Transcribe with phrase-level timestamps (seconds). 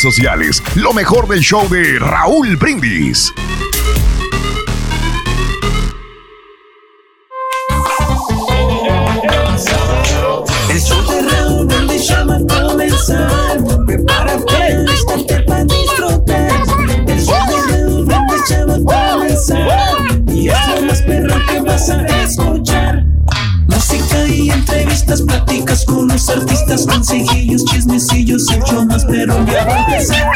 [0.00, 0.62] sociales.
[0.74, 3.32] Lo mejor del show de Raúl Brindis.
[10.70, 13.58] El show de Raúl Brindis ya a comenzar.
[13.86, 16.50] Prepárate, lístate para disfrutar.
[17.06, 20.32] El show de Raúl Brindis ya a comenzar.
[20.32, 22.85] Y es lo más que vas a escuchar.
[24.36, 30.30] Y entrevistas, pláticas con los artistas, consejillos, chismecillos, show más perro ya va a empezar.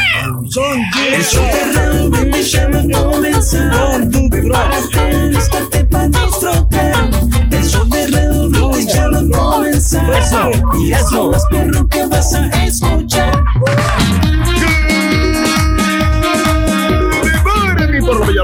[1.13, 4.09] El show de Raúl ya va a comenzar.
[4.31, 7.11] Prepárate, lístate para disfrutar.
[7.51, 10.51] El show de Raúl ya va a comenzar.
[10.81, 13.45] Y es lo más perro que vas a escuchar.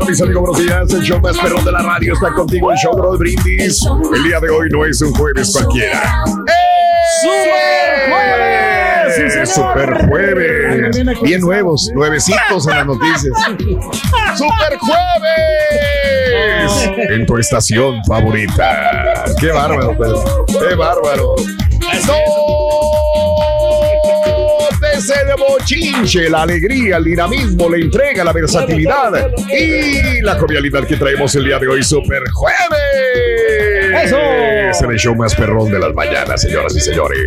[0.07, 0.93] Mis amigos, buenos días.
[0.93, 3.85] El show más perrón de la radio está contigo, el show de Brindis.
[4.15, 6.25] El día de hoy no es un jueves cualquiera.
[7.23, 9.55] ¡Super jueves!
[9.55, 11.23] ¡Super jueves!
[11.23, 13.33] Bien nuevos, nuevecitos en las noticias.
[14.37, 15.07] ¡Super jueves!
[17.11, 19.25] En tu estación favorita.
[19.41, 20.45] ¡Qué bárbaro, Pedro!
[20.47, 21.37] ¡Qué bárbaro!
[24.97, 30.97] Nótese de bochinche, la alegría, el dinamismo, la entrega, la versatilidad y la jovialidad que
[30.97, 33.86] traemos el día de hoy, Super Jueves.
[34.05, 34.19] ¡Eso!
[34.19, 37.19] Es el show más perrón de las mañanas, señoras y señores.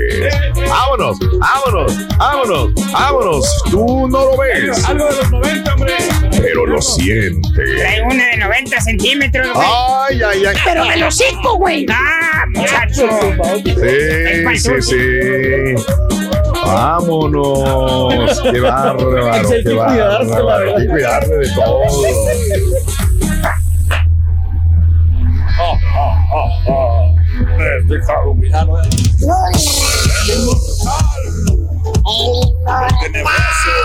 [0.68, 3.63] Vámonos, vámonos, vámonos, vámonos.
[3.72, 5.94] Tú no lo ves, Algo de los 90, hombre.
[6.41, 7.52] pero lo sientes.
[7.80, 9.68] Trae una de 90 centímetros, güey.
[10.09, 10.56] Ay, ay, ay.
[10.63, 11.85] Pero me lo seco, güey.
[11.90, 13.09] Ah, muchacho.
[13.66, 15.75] Sí, sí, sí.
[16.66, 18.41] Vámonos.
[18.41, 19.46] Qué bárbaro, Hay
[20.88, 21.00] que
[25.59, 25.65] qué
[27.85, 27.95] cuidarse, la
[28.55, 28.89] bárbaro.
[32.67, 33.23] Hay que verdad.
[33.23, 33.75] cuidarse de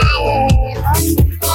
[1.39, 1.54] todo.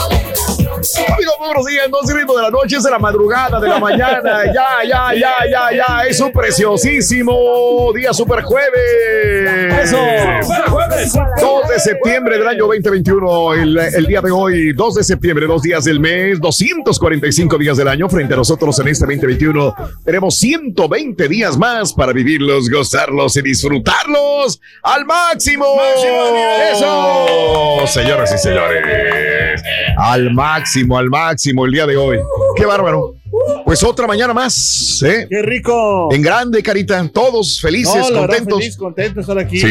[0.80, 4.46] Amigos, buenos días, 12 minutos de la noche, es de la madrugada, de la mañana,
[4.54, 9.74] ya, ya, ya, ya, ya, es un preciosísimo día super jueves.
[9.84, 9.98] Eso.
[10.42, 11.14] Super jueves.
[11.42, 15.62] 2 de septiembre del año 2021, el, el día de hoy, 2 de septiembre, dos
[15.64, 18.08] días del mes, 245 días del año.
[18.08, 19.76] Frente a nosotros en este 2021
[20.06, 25.66] tenemos 120 días más para vivirlos, gozarlos y disfrutarlos al máximo.
[26.72, 29.62] Eso, señoras y señores,
[29.98, 32.18] al máximo, al máximo el día de hoy.
[32.56, 33.16] Qué bárbaro.
[33.64, 35.28] Pues otra mañana más, ¿eh?
[35.30, 36.12] ¡Qué rico!
[36.14, 38.60] En grande, carita, todos felices, No, la contentos.
[38.60, 39.60] feliz, contento de estar aquí.
[39.60, 39.68] Sí,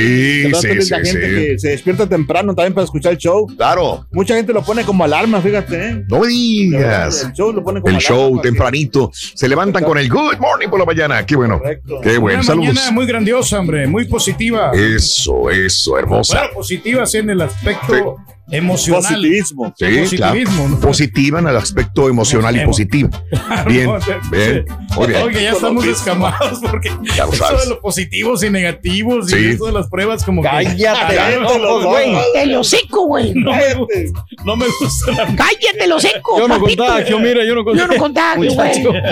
[0.54, 1.34] sí, de sí, la gente sí.
[1.34, 3.46] que se despierta temprano también para escuchar el show.
[3.56, 5.88] Claro, Mucha gente lo pone como alarma, fíjate.
[5.90, 6.04] ¿eh?
[6.08, 7.24] no digas.
[7.24, 9.10] El show lo pone como El alarma show para que- tempranito.
[9.12, 11.26] Se levantan con el good morning por la mañana.
[11.26, 11.58] Qué bueno.
[11.58, 12.00] Correcto.
[12.02, 12.38] Qué bueno.
[12.38, 12.74] Una Saludos.
[12.74, 14.70] mañana muy grandiosa, hombre, muy positiva.
[14.72, 16.38] Eso, eso, hermosa.
[16.38, 18.16] Bueno, positiva sí en el aspecto
[18.50, 19.02] emocional.
[19.02, 19.74] Positivismo.
[19.76, 20.40] Sí, claro.
[20.68, 20.80] ¿no?
[20.80, 23.10] Positiva en el aspecto emocional y positivo.
[23.66, 23.90] Bien,
[24.30, 24.64] bien,
[24.96, 25.22] muy bien.
[25.22, 27.64] Oye, ya estamos descamados porque Ya lo eso sabes.
[27.64, 29.36] de los positivos y negativos Sí.
[29.38, 33.34] y eso de las pruebas como que Cállate, Ya, los Güey, te lo seco, güey.
[33.34, 36.38] no, me, gusta- no me gusta la Cállate, lo seco.
[36.38, 36.84] Yo no papito.
[36.86, 38.48] contagio, mira, yo no Yo no contagio.
[38.48, 39.02] contagio, güey.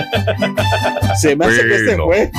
[1.21, 2.31] Se me hace que este Bueno.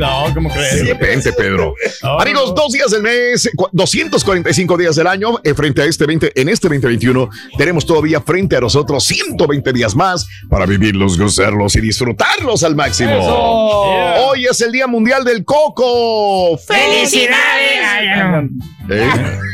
[0.00, 0.76] No, ¿cómo crees?
[0.76, 1.74] De repente, Pedro.
[2.02, 2.54] No, Amigos, no.
[2.54, 6.48] dos días del mes, cu- 245 días del año, eh, frente a este 20, en
[6.48, 12.62] este 2021, tenemos todavía frente a nosotros 120 días más para vivirlos, gozarlos y disfrutarlos
[12.62, 13.10] al máximo.
[13.10, 14.22] Yeah.
[14.22, 16.56] Hoy es el Día Mundial del Coco.
[16.56, 17.80] ¡Felicidades!
[17.86, 18.48] Ay, no.
[18.90, 19.08] ¿Eh?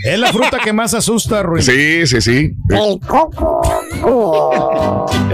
[0.04, 1.62] Es la fruta que más asusta, Ruin.
[1.62, 2.52] Sí, sí, sí.
[2.70, 3.60] El coco.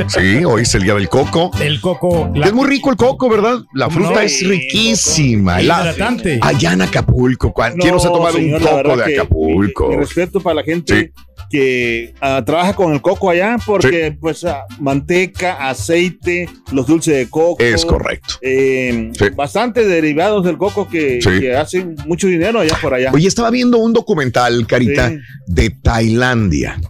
[0.08, 1.50] Sí, hoy es el Día del Coco.
[1.60, 2.31] El coco.
[2.34, 3.58] la- Es muy rico el coco, ¿verdad?
[3.75, 4.20] La ¿Cómo fruta no?
[4.20, 5.60] es riquísima.
[5.62, 6.38] La- hidratante.
[6.43, 7.52] allá en Acapulco.
[7.52, 9.88] ¿cuál- ¿Quién no se ha tomado un coco de que Acapulco?
[9.88, 11.12] Mi, mi respeto para la gente
[11.52, 17.28] que ah, trabaja con el coco allá, porque pues ah, manteca, aceite, los dulces de
[17.28, 17.62] coco.
[17.62, 18.34] Es correcto.
[18.40, 19.26] eh, Sí.
[19.37, 21.40] Bastante derivados del coco que, Sí.
[21.40, 23.10] que hacen mucho dinero allá por allá.
[23.12, 25.16] Oye, estaba viendo un documental, Carita, Sí.
[25.46, 26.81] de Tailandia.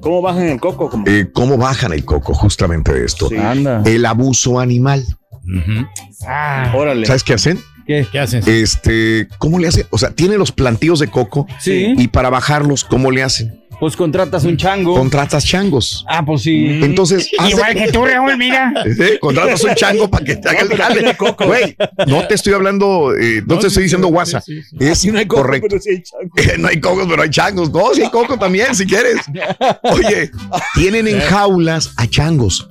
[0.00, 0.90] ¿Cómo bajan el coco?
[1.06, 2.32] Eh, ¿Cómo bajan el coco?
[2.34, 3.28] Justamente de esto.
[3.28, 3.36] Sí.
[3.36, 3.82] Anda.
[3.84, 5.04] El abuso animal.
[6.26, 7.06] Ah, Órale.
[7.06, 7.60] ¿Sabes qué hacen?
[7.86, 8.06] ¿qué?
[8.10, 8.46] ¿Qué haces?
[8.48, 9.86] Este, ¿cómo le hacen?
[9.90, 11.92] O sea, tienen los plantíos de coco Sí.
[11.98, 13.60] y para bajarlos, ¿cómo le hacen?
[13.80, 14.94] Pues contratas un chango.
[14.94, 16.04] Contratas changos.
[16.08, 16.80] Ah, pues sí.
[16.82, 18.72] Entonces, hace- Igual que tú, Raúl, mira.
[18.86, 19.18] ¿Eh?
[19.20, 21.16] Contratas un chango para que te haga el jale.
[21.46, 21.76] Güey,
[22.06, 24.42] no te estoy hablando, eh, no, No, te sí, estoy diciendo WhatsApp.
[24.44, 24.76] sí, sí.
[24.80, 25.66] Es no hay coco, correcto.
[25.70, 26.34] pero sí hay chango.
[26.62, 27.70] no hay cocos, pero hay changos.
[27.72, 29.16] No, sí hay coco también, si quieres.
[29.82, 30.30] Oye,
[30.74, 32.68] tienen en jaulas a changos.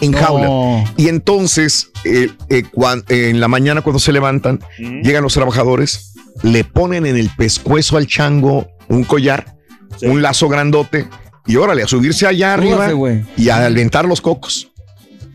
[0.00, 0.46] En jaula.
[0.46, 0.84] No.
[0.96, 5.02] Y entonces, eh, eh, cuan- eh, en la mañana cuando se levantan, Mm.
[5.02, 9.54] llegan los trabajadores, le ponen en el pescuezo al chango un collar,
[9.96, 10.06] Sí.
[10.06, 11.06] un lazo grandote,
[11.46, 14.70] y órale, a subirse allá arriba Súbase, y a alentar los cocos.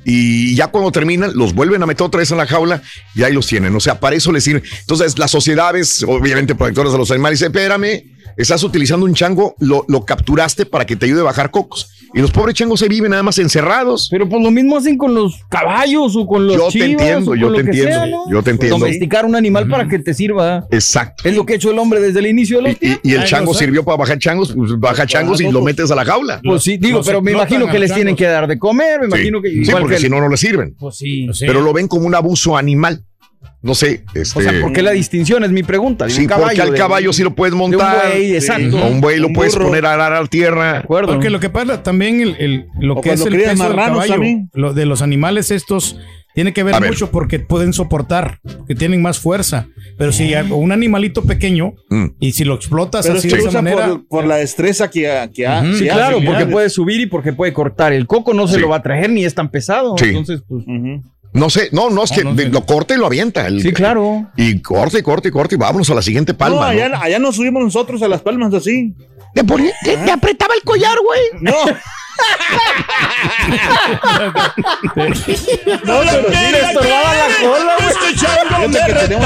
[0.05, 2.81] Y ya cuando terminan, los vuelven a meter otra vez en la jaula
[3.13, 3.75] y ahí los tienen.
[3.75, 4.63] O sea, para eso les sirve.
[4.79, 8.03] Entonces, las sociedades, obviamente protectoras de los animales, dicen, espérame,
[8.41, 11.91] estás utilizando un chango, lo, lo capturaste para que te ayude a bajar cocos.
[12.11, 14.07] Y los pobres changos se viven nada más encerrados.
[14.09, 17.35] Pero pues lo mismo hacen con los caballos o con los Yo te entiendo, o
[17.35, 18.31] yo con te lo que entiendo, sea, ¿no?
[18.31, 18.79] yo te entiendo.
[18.79, 20.65] Domesticar un animal para que te sirva.
[20.71, 21.29] Exacto.
[21.29, 23.01] Es lo que ha hecho el hombre desde el inicio de los Y, y- tiempos.
[23.03, 23.65] y el Ay, chango no sé.
[23.65, 26.41] sirvió para bajar changos, pues baja changos y lo metes a la jaula.
[26.43, 29.11] Pues sí, digo, pero me imagino que les tienen que dar de comer, me Sí.
[29.13, 30.75] imagino que Sí, igual porque que si no, no le sirven.
[30.79, 31.27] Pues sí.
[31.33, 31.45] Sí.
[31.45, 33.03] Pero lo ven como un abuso animal.
[33.61, 34.39] No sé, este.
[34.39, 35.43] O sea, ¿por qué la distinción?
[35.43, 36.05] Es mi pregunta.
[36.05, 38.07] De Sí, un porque al de- caballo sí lo puedes de un montar.
[38.13, 38.77] buey, exacto.
[38.79, 39.67] A un buey lo Un puedes burro.
[39.67, 40.73] poner a arar a tierra.
[40.73, 41.13] ¿De acuerdo?
[41.13, 44.15] Porque lo que pasa también, el, el- lo O que es el peso del caballo,
[44.53, 45.97] lo de los animales estos,
[46.35, 46.91] tiene que ver A ver.
[46.91, 49.67] mucho porque pueden soportar, que tienen más fuerza.
[49.97, 52.05] Pero si a- un animalito pequeño, Mm.
[52.21, 55.01] y si lo explotas Pero así de esa manera, por, por la destreza que,
[55.33, 55.97] que, ha- que Sí, hace.
[55.97, 57.91] claro, sí, porque puede subir y porque puede cortar.
[57.91, 58.61] El coco no se Sí.
[58.61, 59.97] lo va a traer ni es tan pesado.
[59.97, 60.05] Sí.
[60.05, 60.63] Entonces, pues.
[61.33, 62.49] No sé, no, no, es No, que no sé.
[62.49, 63.45] lo corta y lo avienta.
[63.47, 64.29] el- Sí, claro.
[64.35, 66.73] Y corta y corta y corta y vámonos a la siguiente palma.
[66.73, 66.97] no, ¿no?
[67.01, 68.93] allá, nos subimos nosotros a las palmas así.
[69.35, 71.21] Le ponía- Te, te apretaba el collar, güey.
[71.41, 71.53] No.
[74.95, 75.31] no, pero sí,
[76.51, 77.77] Le estorbaba la cola,
[79.07, 79.25] tenemos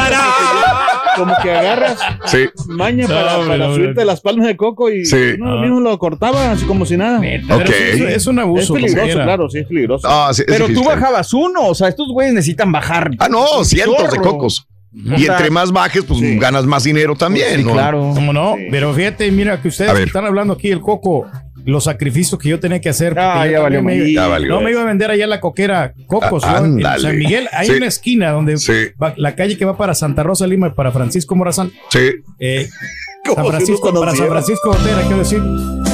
[1.15, 2.45] como que, agarras Sí.
[2.67, 5.33] maña No, para, para subirte las palmas de coco y Sí.
[5.39, 7.19] uno mismo lo cortaba así como si nada.
[7.21, 7.65] Pero Ok.
[7.67, 8.67] sí, es, es un Es abuso.
[8.73, 10.07] como peligroso, claro, sí es peligroso.
[10.09, 11.67] Ah, sí, es Pero tú bajabas uno.
[11.67, 13.11] O sea, estos güeyes necesitan bajar.
[13.19, 14.67] Ah, no, cientos de cocos.
[14.95, 16.37] O Y sea, entre más bajes, pues Sí.
[16.37, 17.57] ganas más dinero también.
[17.57, 17.73] Sí, ¿no?
[17.73, 18.11] claro.
[18.13, 18.53] ¿Cómo no?
[18.57, 18.67] Sí.
[18.69, 21.25] Pero fíjate, mira que ustedes están hablando aquí del coco,
[21.65, 23.17] los sacrificios que yo tenía que hacer.
[23.17, 24.11] Ah, ya valió me.
[24.11, 24.49] Ya valió.
[24.49, 26.43] No me iba a vender allá la coquera cocos.
[26.45, 26.77] Ah, ¿no?
[26.79, 26.99] En.
[27.01, 27.73] San Miguel hay Sí.
[27.73, 28.73] una esquina donde Sí.
[29.01, 31.71] va- la calle que va para Santa Rosa Lima y para Francisco Morazán.
[31.89, 32.11] Sí.
[32.39, 32.67] eh,
[33.25, 34.27] San si Francisco, no para San.
[34.27, 35.41] Francisco Botera, quiero decir.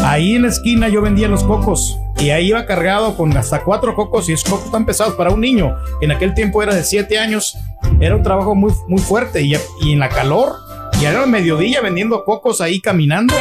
[0.03, 3.93] Ahí en la esquina yo vendía los cocos y ahí iba cargado con hasta cuatro
[3.93, 5.75] cocos y esos cocos tan pesados para un niño.
[6.01, 7.55] En aquel tiempo era de siete años.
[7.99, 10.53] Era un trabajo muy, muy fuerte y, y en la calor.
[10.99, 13.33] Y era el mediodía vendiendo cocos ahí caminando.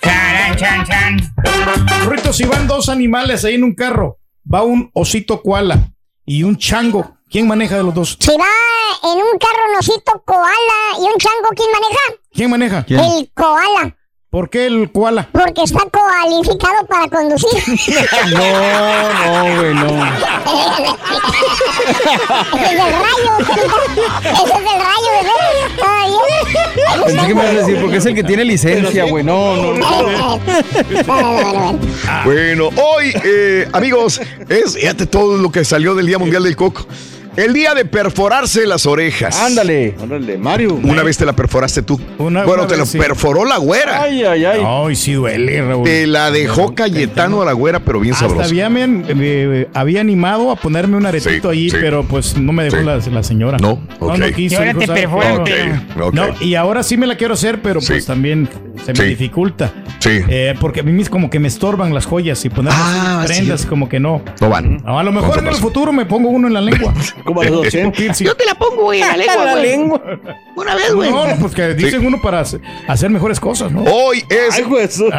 [0.00, 1.34] Charan, chan, chan.
[2.08, 4.18] Rito, si van dos animales ahí en un carro,
[4.52, 5.92] va un osito koala
[6.24, 7.18] y un chango.
[7.30, 8.16] ¿Quién maneja de los dos?
[8.18, 12.20] Si va en un carro un osito koala y un chango, ¿quién maneja?
[12.32, 12.84] ¿Quién maneja?
[12.88, 13.96] El koala,
[14.30, 15.28] ¿Por qué el koala?
[15.32, 17.48] porque está coalificado para conducir.
[18.30, 18.38] No,
[19.42, 20.06] no, güey, no.
[22.54, 23.32] Ese es del rayo,
[24.22, 25.34] Ese es del rayo, bebé.
[25.84, 26.44] Ay, eh.
[27.06, 29.24] Pensé que me ibas a decir, porque es el que tiene licencia, güey.
[29.24, 30.40] No, no, no.
[32.24, 36.86] Bueno, hoy, eh, amigos, es, fíjate todo lo que salió del Día Mundial del Coco.
[37.40, 39.40] El día de perforarse las orejas.
[39.40, 39.94] Ándale.
[40.02, 40.74] Órale, Mario.
[40.82, 41.98] Una vez te la perforaste tú.
[42.18, 42.98] Una- bueno, una te la sí.
[42.98, 44.02] perforó la güera.
[44.02, 44.60] Ay, ay, ay.
[44.64, 45.84] Ay, sí duele, Raúl.
[45.84, 48.48] Te la dejó Cayetano a la güera, pero bien Hasta sabroso.
[48.48, 51.76] había, me- me- había animado a ponerme un aretito Sí, sí.
[51.80, 52.84] pero pues no me dejó Sí.
[52.84, 53.56] la, la señora.
[53.58, 54.18] No, ok.
[54.18, 54.54] no quiso.
[54.54, 55.06] Y ahora dijo, te "¿Sabe qué?
[55.08, 55.50] perforan, Ok,
[55.94, 56.14] pero- ok.
[56.14, 57.86] No, y ahora sí me la quiero hacer, pero Sí.
[57.92, 58.48] pues también
[58.84, 59.04] se me Sí.
[59.04, 59.72] dificulta.
[59.98, 60.10] Sí.
[60.28, 63.62] Eh, porque a mí mis- como que me estorban las joyas y poner Ah, prendas
[63.62, 63.66] sí.
[63.66, 64.22] como que no.
[64.40, 64.78] No van.
[64.84, 66.92] No, a lo mejor en el futuro me pongo uno en la lengua.
[67.34, 68.24] Como a los 80.
[68.24, 70.02] Yo te la pongo, güey, en la lengua, La lengua.
[70.56, 71.10] Una vez, güey.
[71.10, 73.82] No, no, pues que dicen uno para hacer- mejores cosas, ¿no?
[73.84, 74.64] Hoy es Ay,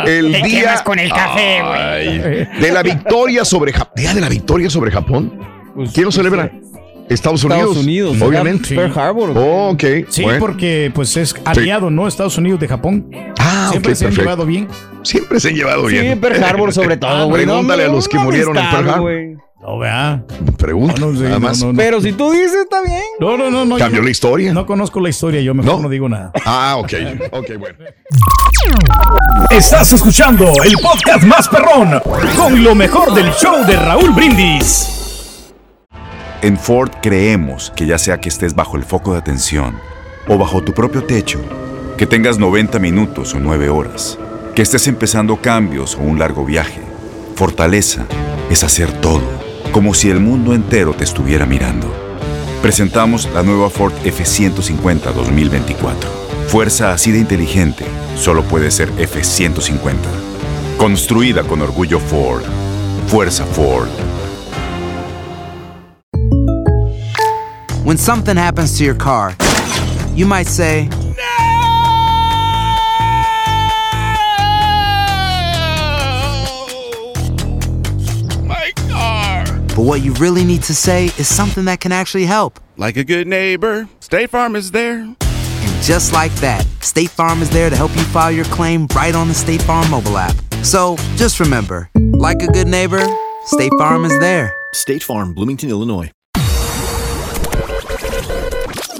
[0.05, 2.19] el Te día con el café, güey.
[2.61, 3.93] De la victoria sobre Japón.
[3.95, 5.39] Día de la victoria sobre Japón.
[5.93, 6.51] ¿Quién lo celebra?
[7.09, 7.61] Estados Unidos.
[7.63, 8.21] Estados Unidos.
[8.21, 8.73] Obviamente.
[8.75, 9.33] Pearl Harbor.
[9.35, 9.83] Oh, ok.
[10.07, 10.39] Sí, bueno.
[10.39, 12.07] porque pues es aliado, ¿no?
[12.07, 13.09] Estados Unidos de Japón.
[13.37, 14.21] Ah, Siempre se han perfecto.
[14.29, 14.67] llevado bien.
[15.03, 16.21] Siempre se han llevado Sí, bien.
[16.21, 17.43] Pearl Harbor sobre todo, güey.
[17.45, 19.11] Pregúntale a los que murieron en Pearl Harbor.
[19.61, 20.23] No, vea.
[20.57, 20.95] Pregunta.
[20.99, 21.59] No, no sé, nada no, más.
[21.59, 21.77] no, no.
[21.77, 23.03] Pero si tú dices, está bien.
[23.19, 23.77] No, no, no, no.
[23.77, 24.53] Cambió yo la historia.
[24.53, 25.81] No conozco la historia, yo mejor ¿No?
[25.83, 26.31] no, digo nada.
[26.45, 26.93] Ah, ok.
[27.31, 27.77] Ok, bueno.
[29.49, 32.01] Estás escuchando el podcast más perrón
[32.35, 34.97] con lo mejor del show de Raúl Brindis.
[36.41, 39.75] En Ford creemos que ya sea que estés bajo el foco de atención
[40.27, 41.39] o bajo tu propio techo,
[41.97, 44.17] que tengas 90 minutos o 9 horas,
[44.55, 46.81] que estés empezando cambios o un largo viaje,
[47.35, 48.05] fortaleza
[48.49, 49.21] es hacer todo,
[49.71, 51.87] como si el mundo entero te estuviera mirando.
[52.61, 56.09] Presentamos la nueva Ford F150 2024.
[56.47, 57.85] Fuerza así de inteligente
[58.15, 59.95] solo puede ser F150.
[60.77, 62.43] Construida con orgullo Ford.
[63.07, 63.89] Fuerza Ford.
[67.83, 69.35] When something happens to your car,
[70.15, 70.87] you might say,
[79.75, 82.59] but what you really need to say is something that can actually help.
[82.77, 84.99] Like a good neighbor, State Farm is there.
[84.99, 89.15] And just like that, State Farm is there to help you file your claim right
[89.15, 90.35] on the State Farm mobile app.
[90.63, 93.01] So just remember, like a good neighbor,
[93.45, 94.53] State Farm is there.
[94.73, 96.11] State Farm, Bloomington, Illinois.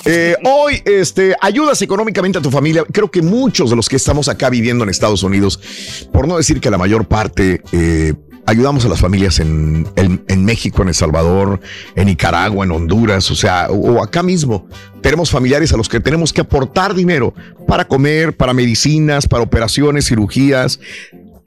[0.04, 2.84] Eh, hoy, este, ayudas económicamente a tu familia.
[2.92, 5.60] Creo que muchos de los que estamos acá viviendo en Estados Unidos,
[6.12, 8.14] por no decir que la mayor parte, eh,
[8.46, 11.60] ayudamos a las familias en, en- en México, en El Salvador,
[11.96, 14.68] en Nicaragua, en Honduras, o sea, o, o acá mismo.
[15.02, 17.34] Tenemos familiares a los que tenemos que aportar dinero
[17.68, 20.80] para comer, para medicinas, para operaciones, cirugías,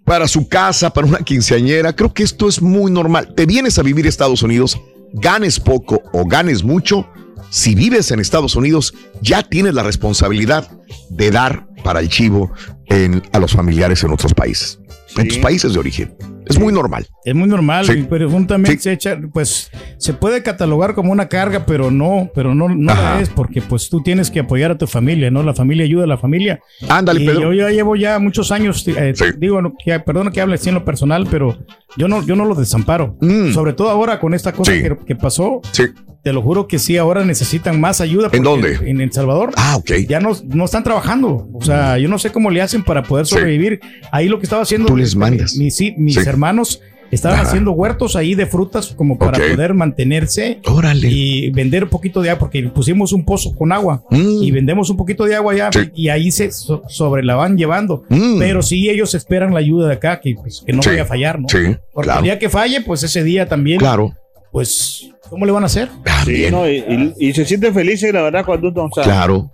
[0.05, 1.95] para su casa, para una quinceañera.
[1.95, 3.33] Creo que esto es muy normal.
[3.35, 4.79] Te vienes a vivir a Estados Unidos,
[5.13, 7.07] ganes poco o ganes mucho.
[7.51, 10.69] Si vives en Estados Unidos, ya tienes la responsabilidad
[11.11, 12.51] de dar para el chivo
[12.87, 14.81] en- a los familiares en otros países,
[15.17, 16.15] en tus países de origen.
[16.47, 17.07] Es muy normal.
[17.25, 18.07] Es muy normal, Sí.
[18.09, 18.83] pero también Sí.
[18.85, 23.21] se echa, pues se puede catalogar como una carga, pero no, pero no, no la
[23.21, 25.43] es, porque pues tú tienes que apoyar a tu familia, ¿no?
[25.43, 26.61] La familia ayuda a la familia.
[26.89, 27.53] Ándale, y Pedro.
[27.53, 29.25] yo ya llevo ya muchos años, eh, Sí.
[29.39, 31.57] digo, no, que, perdón que hable así en lo personal, pero
[31.97, 33.17] yo no, yo no lo desamparo.
[33.21, 33.53] Mm.
[33.53, 35.85] Sobre todo ahora con esta cosa que, que pasó, Sí.
[36.23, 38.29] te lo juro que sí, ahora necesitan más ayuda.
[38.33, 38.79] ¿En dónde?
[38.85, 39.51] En El Salvador.
[39.57, 39.93] Ah, ok.
[40.09, 41.49] Ya no, no están trabajando.
[41.55, 43.81] O sea, yo no sé cómo le hacen para poder sobrevivir.
[44.11, 44.89] Ahí lo que estaba haciendo.
[44.89, 45.55] Tú les mandas.
[45.57, 46.21] Mis, sí, mis Sí.
[46.35, 47.49] Hermanos estaban Ajá.
[47.49, 51.09] haciendo huertos ahí de frutas como para poder mantenerse Órale.
[51.09, 54.43] y vender un poquito de agua, porque pusimos un pozo con agua Mm.
[54.43, 55.91] y vendemos un poquito de agua allá Sí.
[55.95, 58.03] y ahí se so- sobre la van llevando.
[58.09, 58.39] Mm.
[58.41, 60.89] Pero sí ellos esperan la ayuda de acá, que, pues, que no Sí.
[60.91, 61.49] vaya a fallar, ¿no?
[61.49, 61.59] Sí,
[61.93, 62.19] Porque claro.
[62.21, 64.13] el día que falle, pues ese día también, Claro.
[64.51, 65.89] pues, ¿cómo le van a hacer?
[66.25, 69.51] Sí, no, y, y- y se siente feliz, la verdad, cuando uno, o sea, Claro.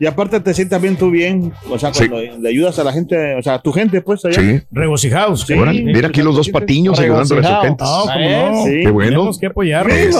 [0.00, 2.08] Y aparte te sientes bien tú bien, o sea, Sí.
[2.08, 4.40] cuando le ayudas a la gente, o sea, a tu gente, pues, allá.
[4.40, 4.60] Sí.
[4.70, 5.44] Regocijados.
[5.46, 5.54] Sí.
[5.54, 7.86] Órale, mira aquí los dos patiños ayudando a las gentes.
[7.88, 8.64] Ah, ¿cómo no?
[8.64, 8.80] Sí.
[8.82, 9.10] Qué bueno.
[9.10, 9.90] Tenemos que apoyar.
[9.90, 10.14] Es-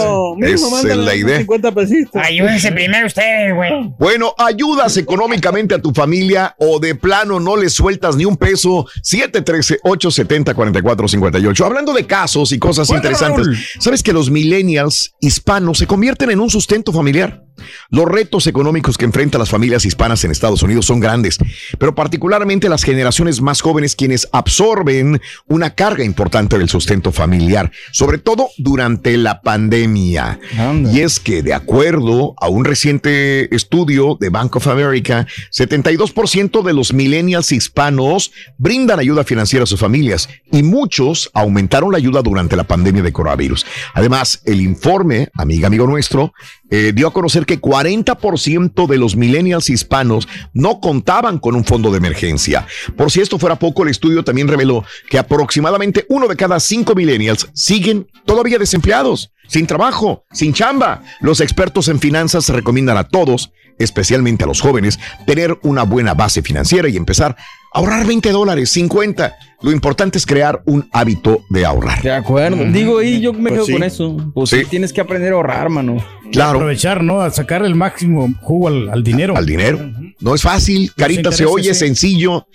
[0.97, 1.39] la idea.
[1.39, 2.23] 50 pesitos.
[2.23, 3.73] Ayúdense primero ustedes, güey.
[3.99, 8.87] Bueno, ayudas económicamente a tu familia o de plano no le sueltas ni un peso.
[9.03, 11.65] 713-870-4458.
[11.65, 13.59] Hablando de casos y cosas interesantes, Raúl.
[13.81, 17.43] ¿sabes que los millennials hispanos se convierten en un sustento familiar?
[17.91, 21.39] Los retos económicos que enfrentan las familias hispanas en Estados Unidos son grandes,
[21.79, 28.19] pero particularmente las generaciones más jóvenes quienes absorben una carga importante del sustento familiar, sobre
[28.19, 30.39] todo durante la pandemia.
[30.59, 30.93] Anda.
[30.93, 36.73] Y es que, de acuerdo a un reciente estudio de Bank of America, 72% de
[36.73, 42.57] los millennials hispanos brindan ayuda financiera a sus familias y muchos aumentaron la ayuda durante
[42.57, 43.67] la pandemia de coronavirus.
[43.95, 46.33] Además, el informe, amiga, amigo nuestro,
[46.71, 51.91] eh, dio a conocer que 40% de los millennials hispanos no contaban con un fondo
[51.91, 52.67] de emergencia.
[52.97, 56.95] Por si esto fuera poco, el estudio también reveló que aproximadamente uno de cada cinco
[56.95, 61.03] millennials siguen todavía desempleados, sin trabajo, sin chamba.
[61.21, 66.43] Los expertos en finanzas recomiendan a todos, especialmente a los jóvenes, tener una buena base
[66.43, 67.37] financiera y empezar a
[67.75, 69.35] ahorrar 20 dólares, 50.
[69.63, 72.03] Lo importante es crear un hábito de ahorrar.
[72.03, 72.65] De acuerdo.
[72.67, 73.73] Digo, y yo me Pues quedo sí.
[73.73, 74.17] con eso.
[74.35, 74.63] Pues sí.
[74.69, 75.97] Tienes que aprender a ahorrar, mano.
[76.33, 76.59] Claro.
[76.59, 77.21] Aprovechar, ¿no?
[77.21, 79.37] A sacar el máximo jugo al, al dinero.
[79.37, 79.79] al dinero.
[80.21, 81.81] No es fácil, carita se oye, sí.
[81.87, 82.47] sencillo,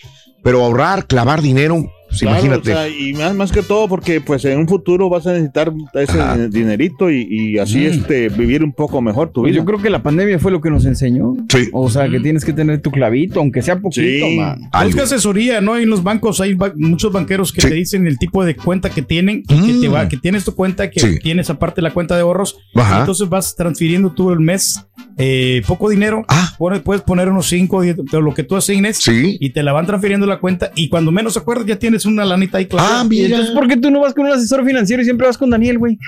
[0.44, 2.72] pero ahorrar, clavar dinero, pues Claro, imagínate.
[2.72, 5.72] o sea, y más, más que todo porque pues en un futuro vas a necesitar
[5.94, 6.38] ese Ajá.
[6.48, 7.86] dinerito y, y así Mm.
[7.92, 9.62] este vivir un poco mejor tu Pues vida.
[9.62, 11.36] yo creo que la pandemia fue lo que nos enseñó.
[11.50, 11.70] Sí.
[11.72, 14.38] O sea, que tienes que tener tu clavito, aunque sea poquito, Sí.
[14.38, 14.70] man.
[14.86, 15.78] Busca asesoría, ¿no?
[15.78, 17.70] En los bancos hay ba- muchos banqueros que Sí.
[17.70, 19.82] te dicen el tipo de cuenta que tienen, y que, Mm.
[19.82, 21.20] te va, que tienes tu cuenta, que Sí.
[21.20, 22.58] tienes aparte la cuenta de ahorros.
[22.76, 23.00] Ajá.
[23.02, 24.86] Entonces vas transfiriendo tú el mes
[25.22, 26.24] eh, poco dinero.
[26.30, 26.54] Ah.
[26.58, 29.38] Pone- puedes poner unos 5 de lo que tú asignes Sí.
[29.40, 30.72] y te la van transfiriendo la cuenta.
[30.76, 33.02] Y cuando menos acuerdas, ya tienes una lanita ahí clavada.
[33.02, 33.26] Ah, ¿Y mira.
[33.28, 35.78] entonces por qué tú no vas con un asesor financiero y siempre vas con Daniel,
[35.78, 35.98] güey?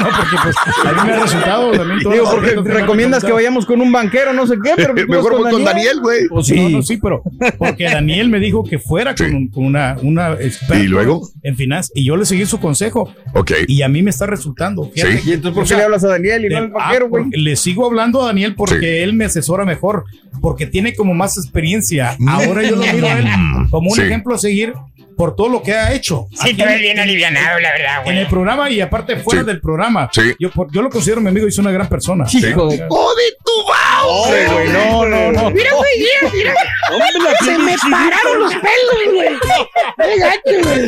[0.00, 3.66] No, porque pues a mí me ha resultado también Digo, porque que- recomiendas que vayamos
[3.66, 6.28] con un banquero, no sé qué, pero ¿por qué vas Mejor voy con Daniel, güey.
[6.28, 6.54] Pues sí.
[6.56, 7.22] No, no, sí, pero
[7.58, 11.28] porque Daniel me dijo que fuera con, un- con una, una experta ¿Y luego?
[11.42, 13.52] en finanzas y yo le seguí su consejo Ok.
[13.68, 14.90] y a mí me está resultando.
[14.92, 15.18] Fíjate.
[15.18, 15.30] Sí.
[15.30, 17.08] ¿Y entonces por O qué sea, le hablas a Daniel y no al banquero, ah,
[17.08, 17.24] güey?
[17.24, 20.04] porque le sigo hablando a Daniel porque él me asesora mejor,
[20.40, 22.16] porque tiene como más experiencia.
[22.28, 23.26] Ahora yo lo miro a él
[23.70, 24.02] como un Sí.
[24.02, 24.72] ejemplo a seguir
[25.20, 26.28] por todo lo que ha hecho.
[26.32, 28.28] Sí, tú eres en- bien alivianado, la verdad, en el güey.
[28.30, 29.46] programa y aparte fuera Sí.
[29.48, 30.08] del programa.
[30.10, 30.34] Sí.
[30.38, 32.24] Yo, por- yo lo considero mi amigo y es una gran persona.
[32.32, 33.50] Hijo de- ¡Oh, de tu
[34.02, 35.50] Hombre, güey, no, no, no.
[35.50, 36.54] Mira, güey, mira, mira.
[36.90, 39.28] Hombre, Se me pinche- pararon los pelos, güey.
[39.98, 40.86] Qué gacho, güey.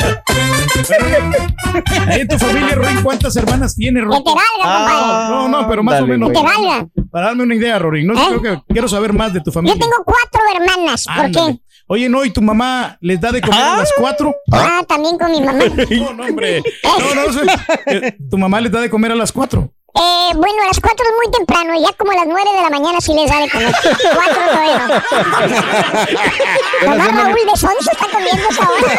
[2.08, 4.24] Ahí en tu familia, Rorín, ¿cuántas hermanas tiene, Que Rorín?
[4.24, 5.28] te valga, compadre.
[5.28, 6.30] No, no, pero más o menos.
[6.30, 6.86] Que te valga.
[7.10, 8.06] Para darme una idea, Rorín.
[8.06, 8.38] No sé, ¿Eh?
[8.40, 9.78] creo que quiero saber más de tu Yo familia.
[9.78, 11.04] tengo cuatro hermanas.
[11.04, 11.52] ¿Por Ándale.
[11.58, 11.61] qué?
[11.86, 14.34] Oye, no, ¿y tu mamá les da de comer a las cuatro?
[14.50, 15.64] Ah, también con mi mamá.
[15.90, 16.62] No, no, hombre.
[16.84, 17.52] No, no, no,
[17.86, 19.72] eh, tu mamá les da de comer a las cuatro.
[19.94, 22.70] Eh, bueno, a las cuatro es muy temprano, ya como a las nueve de la
[22.70, 23.74] mañana sí les da de comer.
[24.14, 24.94] Cuatro todavía no.
[26.88, 28.92] Además, Raúl de Sonso está comiendo esa hora.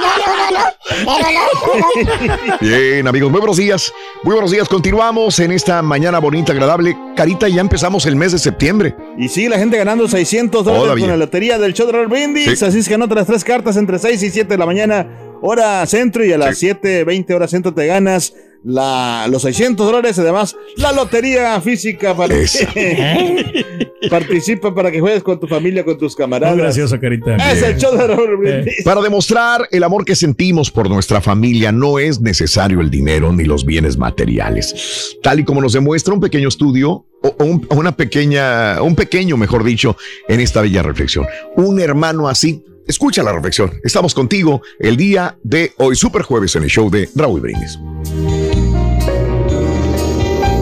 [0.00, 0.64] No, no, no, no.
[0.88, 2.58] Pero no, no.
[2.60, 3.92] Bien, amigos, muy buenos días.
[4.24, 4.68] Muy buenos días.
[4.68, 6.96] Continuamos en esta mañana bonita, agradable.
[7.14, 8.96] Carita, ya empezamos el mes de septiembre.
[9.16, 11.04] Y sigue la gente ganando 600 dólares Todavía.
[11.04, 12.58] con la lotería del show de Raúl Brindis.
[12.58, 12.64] Sí.
[12.64, 15.06] Así es que anota las tres cartas entre 6 y 7 de la mañana,
[15.42, 18.34] hora centro, y a las 7:20 hora centro te ganas
[18.66, 20.18] la, los 600 dólares.
[20.18, 22.34] Además, la lotería física para
[24.10, 26.56] participa para que juegues con tu familia, con tus camaradas.
[26.56, 27.36] Muy gracioso, Carita.
[27.36, 28.82] Es el show de Raúl Brindis.
[28.84, 33.44] Para demostrar el amor que sentimos por nuestra familia, no es necesario el dinero ni
[33.44, 35.16] los bienes materiales.
[35.22, 38.94] Tal y como nos demuestra un pequeño estudio, o o un, o una pequeña, un
[38.94, 39.96] pequeño, mejor dicho,
[40.28, 41.26] en esta bella reflexión.
[41.56, 42.64] Un hermano así.
[42.86, 43.72] Escucha la reflexión.
[43.82, 47.78] Estamos contigo el día de hoy, super jueves, en el show de Raúl Brindis.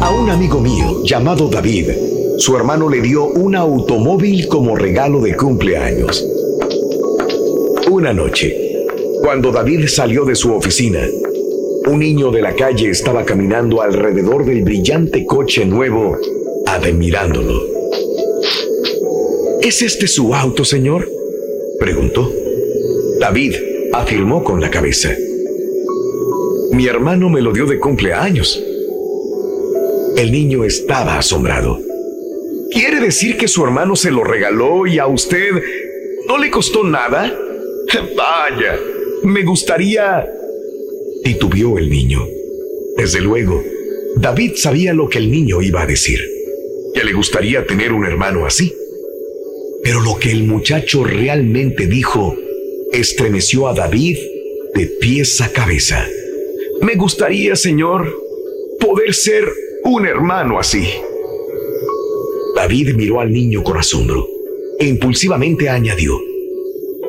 [0.05, 1.89] A un amigo mío llamado David,
[2.37, 6.23] su hermano le dio un automóvil como regalo de cumpleaños.
[7.91, 8.55] Una noche,
[9.23, 11.01] cuando David salió de su oficina,
[11.87, 16.19] un niño de la calle estaba caminando alrededor del brillante coche nuevo,
[16.67, 17.63] admirándolo.
[19.63, 21.09] ¿Es este su auto, señor?
[21.81, 22.31] preguntó.
[23.19, 23.55] David
[23.95, 25.17] afirmó con la cabeza.
[26.73, 28.63] Mi hermano me lo dio de cumpleaños.
[30.17, 31.81] El niño estaba asombrado.
[32.71, 35.51] ¿Quiere decir que su hermano se lo regaló y a usted
[36.29, 37.37] no le costó nada?
[38.17, 38.79] Vaya,
[39.25, 40.25] me gustaría...
[41.25, 42.25] Titubeó el niño.
[42.97, 43.63] Desde luego,
[44.17, 46.21] David sabía lo que el niño iba a decir,
[46.95, 48.73] que le gustaría tener un hermano así.
[49.83, 52.37] Pero lo que el muchacho realmente dijo
[52.93, 54.19] estremeció a David
[54.75, 56.07] de pies a cabeza.
[56.83, 58.15] Me gustaría, señor,
[58.79, 59.49] poder ser
[59.85, 60.89] un hermano así.
[62.57, 64.27] David miró al niño con asombro
[64.79, 66.19] e impulsivamente añadió,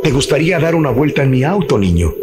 [0.03, 2.13] ¿te gustaría dar una vuelta en mi auto, niño?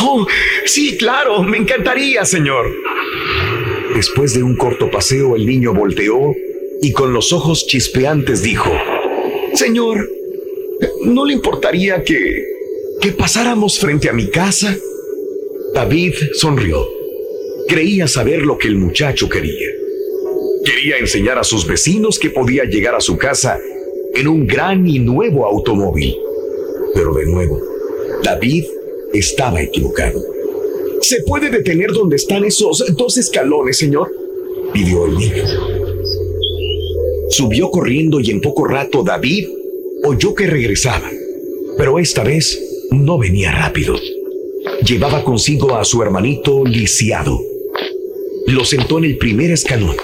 [0.00, 0.26] Oh,
[0.64, 2.66] sí, claro, me encantaría, señor.
[3.94, 6.34] Después de un corto paseo, el niño volteó
[6.80, 8.72] y con los ojos chispeantes dijo,
[9.54, 10.08] Señor,
[11.04, 12.44] ¿no le importaría que,
[13.00, 14.74] que pasáramos frente a mi casa?
[15.74, 16.88] David sonrió.
[17.68, 19.81] Creía saber lo que el muchacho quería.
[20.64, 23.58] Quería enseñar a sus vecinos que podía llegar a su casa
[24.14, 26.16] en un gran y nuevo automóvil.
[26.94, 27.60] Pero de nuevo,
[28.22, 28.64] David
[29.12, 30.22] estaba equivocado.
[31.00, 34.12] ¿Se puede detener donde están esos dos escalones, señor?
[34.72, 35.44] pidió el niño.
[37.30, 39.48] Subió corriendo y en poco rato David
[40.04, 41.10] oyó que regresaba,
[41.76, 43.96] pero esta vez no venía rápido.
[44.86, 47.40] Llevaba consigo a su hermanito lisiado.
[48.46, 49.96] Lo sentó en el primer escalón.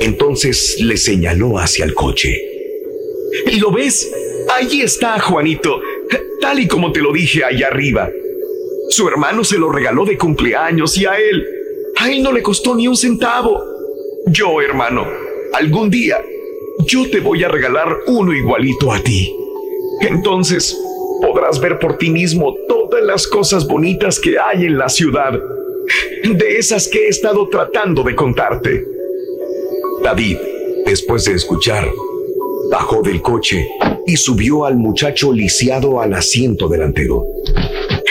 [0.00, 2.40] Entonces le señaló hacia el coche.
[3.60, 4.10] ¿Lo ves?
[4.56, 5.80] Allí está, Juanito,
[6.40, 8.10] tal y como te lo dije allá arriba.
[8.90, 11.46] Su hermano se lo regaló de cumpleaños y a él,
[11.96, 13.62] a él no le costó ni un centavo.
[14.26, 15.06] Yo, hermano,
[15.52, 16.22] algún día
[16.86, 19.34] yo te voy a regalar uno igualito a ti.
[20.00, 20.76] Entonces,
[21.20, 26.56] podrás ver por ti mismo todas las cosas bonitas que hay en la ciudad, de
[26.56, 28.97] esas que he estado tratando de contarte.
[30.08, 30.38] David,
[30.86, 31.86] después de escuchar,
[32.70, 33.68] bajó del coche
[34.06, 37.26] y subió al muchacho lisiado al asiento delantero.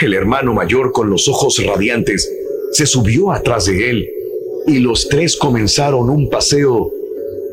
[0.00, 2.32] El hermano mayor con los ojos radiantes
[2.70, 4.08] se subió atrás de él
[4.68, 6.92] y los tres comenzaron un paseo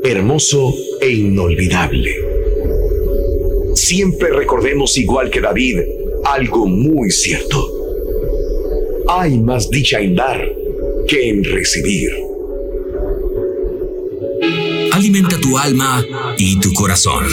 [0.04, 2.16] hermoso e inolvidable.
[3.74, 5.80] Siempre recordemos igual que David
[6.24, 7.68] algo muy cierto.
[9.08, 10.48] Hay más dicha en dar
[11.08, 12.25] que en recibir.
[14.96, 16.02] Alimenta tu alma
[16.38, 17.28] y tu corazón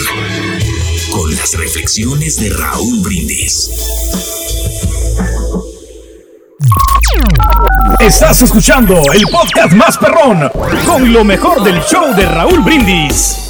[1.13, 3.71] con las reflexiones de Raúl Brindis.
[8.01, 10.51] Estás escuchando el podcast más perrón
[10.85, 13.43] con lo mejor del show de Raúl Brindis.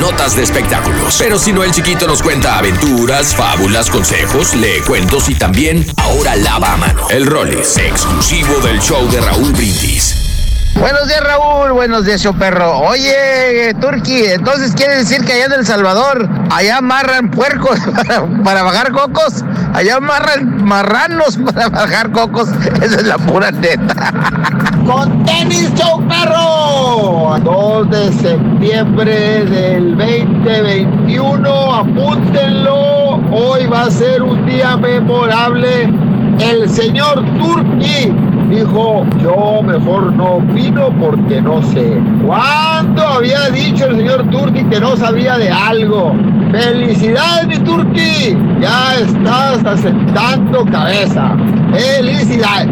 [0.00, 1.16] Notas de espectáculos.
[1.18, 6.36] Pero si no, el chiquito nos cuenta aventuras, fábulas, consejos, lee cuentos y también ahora
[6.36, 7.08] lava a mano.
[7.10, 10.17] El Rollis, exclusivo del show de Raúl Brindis.
[10.80, 11.72] Buenos días, Raúl.
[11.72, 12.78] Buenos días, show perro.
[12.78, 18.62] Oye, Turki, entonces quiere decir que allá en El Salvador, allá amarran puercos para, para
[18.62, 22.48] bajar cocos, allá amarran marranos para bajar cocos.
[22.80, 24.12] Esa es la pura neta.
[24.86, 27.38] Con tenis, show perro.
[27.42, 33.16] 2 de septiembre del 2021, apúntenlo.
[33.32, 35.92] Hoy va a ser un día memorable.
[36.38, 38.12] El señor Turki
[38.48, 42.00] dijo, yo mejor no opino porque no sé.
[42.24, 46.14] ¿Cuándo había dicho el señor Turki que no sabía de algo?
[46.52, 48.36] ¡Felicidades, mi Turki!
[48.60, 51.36] Ya estás asentando cabeza.
[51.72, 52.68] ¡Felicidades!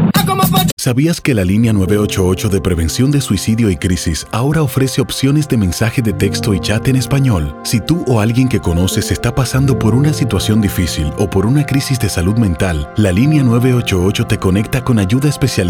[0.86, 5.56] ¿Sabías que la línea 988 de prevención de suicidio y crisis ahora ofrece opciones de
[5.56, 7.56] mensaje de texto y chat en español?
[7.64, 11.66] Si tú o alguien que conoces está pasando por una situación difícil o por una
[11.66, 15.65] crisis de salud mental, la línea 988 te conecta con ayuda especializada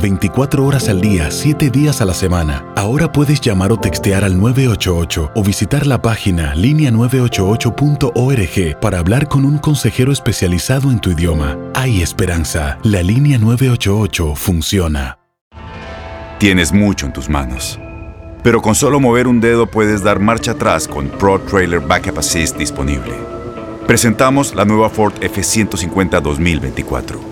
[0.00, 2.64] 24 horas al día, 7 días a la semana.
[2.76, 9.44] Ahora puedes llamar o textear al 988 o visitar la página línea988.org para hablar con
[9.44, 11.58] un consejero especializado en tu idioma.
[11.74, 12.78] Hay esperanza.
[12.84, 15.18] La línea 988 funciona.
[16.38, 17.78] Tienes mucho en tus manos.
[18.42, 22.56] Pero con solo mover un dedo puedes dar marcha atrás con Pro Trailer Backup Assist
[22.56, 23.14] disponible.
[23.86, 27.31] Presentamos la nueva Ford F150 2024.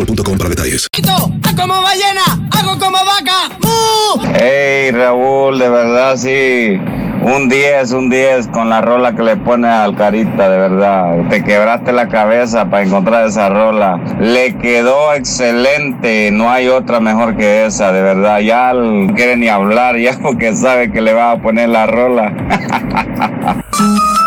[0.05, 0.87] boostmobile.com para detalles.
[1.07, 2.49] ¡Hago como ballena!
[2.51, 3.49] ¡Hago como vaca!
[3.61, 4.21] ¡Mu!
[4.33, 6.79] Hey Raúl, de verdad sí.
[7.23, 11.29] Un 10, un 10 con la rola que le pone al carita, de verdad.
[11.29, 14.01] Te quebraste la cabeza para encontrar esa rola.
[14.19, 16.31] Le quedó excelente.
[16.31, 18.39] No hay otra mejor que esa, de verdad.
[18.39, 22.33] Ya no quiere ni hablar ya porque sabe que le va a poner la rola.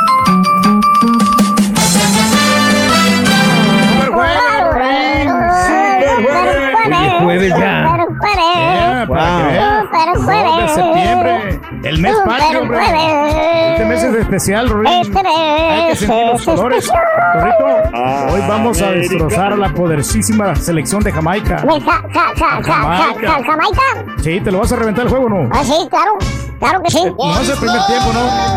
[7.24, 7.84] jueves ya.
[7.84, 9.84] Ah, para que veas.
[9.84, 10.56] Super Dos jueves.
[10.56, 11.60] de septiembre.
[11.84, 12.78] El mes Super patrio, hombre.
[12.78, 13.34] jueves.
[13.74, 14.92] Este mes es especial, Rorín.
[14.92, 16.90] Este Hay que mes sentir los es colores.
[17.34, 21.56] Rorrito, hoy vamos a destrozar a la poderosísima selección de Jamaica.
[21.62, 23.82] De ja- ja- ja- ja- ja- ja- Jamaica.
[24.22, 25.48] Sí, ¿te lo vas a reventar el juego o no?
[25.52, 26.12] Ah, sí, claro.
[26.59, 27.03] Claro que sí.
[27.19, 28.55] No es el primer tiempo, ¿no?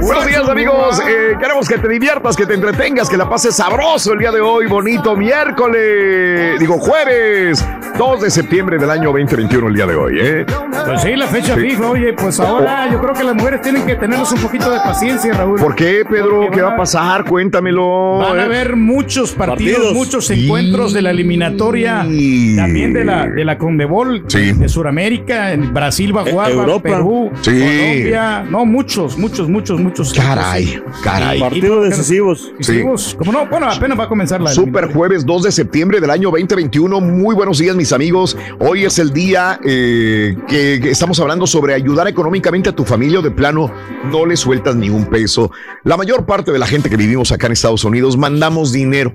[0.00, 4.12] Buenos días amigos, Eh, queremos que te diviertas, que te entretengas, que la pases sabroso
[4.12, 7.64] el día de hoy, bonito miércoles, digo jueves,
[7.98, 10.46] 2 de septiembre del año 2021 el día de hoy, ¿eh?
[10.86, 11.60] Pues sí, la fecha Sí.
[11.62, 11.88] fija.
[11.90, 15.32] Oye, pues ahora yo creo que las mujeres tienen que tenernos un poquito de paciencia,
[15.32, 15.58] Raúl.
[15.58, 16.42] ¿Por qué, Pedro?
[16.42, 17.24] Porque ¿Qué va van a pasar?
[17.24, 18.18] Cuéntamelo.
[18.18, 18.44] Van a ¿eh?
[18.44, 19.94] haber muchos partidos, Partidos.
[19.94, 24.52] muchos encuentros de la eliminatoria, también de la de la Condebol, Sí.
[24.52, 26.82] de Sudamérica, en Brasil va a jugar, Eh, va Europa.
[26.88, 27.50] Perú, Sí.
[27.50, 30.12] Colombia, no, muchos, muchos, muchos, muchos.
[30.14, 31.40] Caray, caray.
[31.40, 32.52] Partidos decisivos.
[32.58, 33.14] decisivos.
[33.18, 36.30] Como no, bueno, apenas va a comenzar la Super jueves 2 de septiembre del año
[36.30, 37.00] 2021.
[37.00, 38.36] Muy buenos días, mis amigos.
[38.58, 43.18] Hoy es el día eh, que, que estamos hablando sobre ayudar económicamente a tu familia
[43.18, 43.70] o de plano
[44.10, 45.50] no le sueltas ni un peso.
[45.84, 49.12] La mayor parte de la gente que vivimos acá en Estados Unidos mandamos dinero.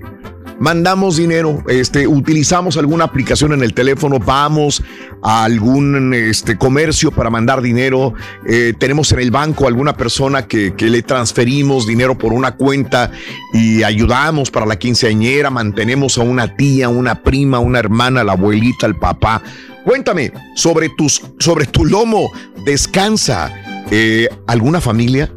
[0.62, 4.80] Mandamos dinero, este, utilizamos alguna aplicación en el teléfono, vamos
[5.20, 8.14] a algún este, comercio para mandar dinero,
[8.46, 13.10] eh, tenemos en el banco alguna persona que, que le transferimos dinero por una cuenta
[13.52, 18.86] y ayudamos para la quinceañera, mantenemos a una tía, una prima, una hermana, la abuelita,
[18.86, 19.42] el papá.
[19.84, 22.30] Cuéntame sobre, tus, sobre tu lomo,
[22.64, 23.52] descansa.
[23.90, 25.28] Eh, ¿Alguna familia?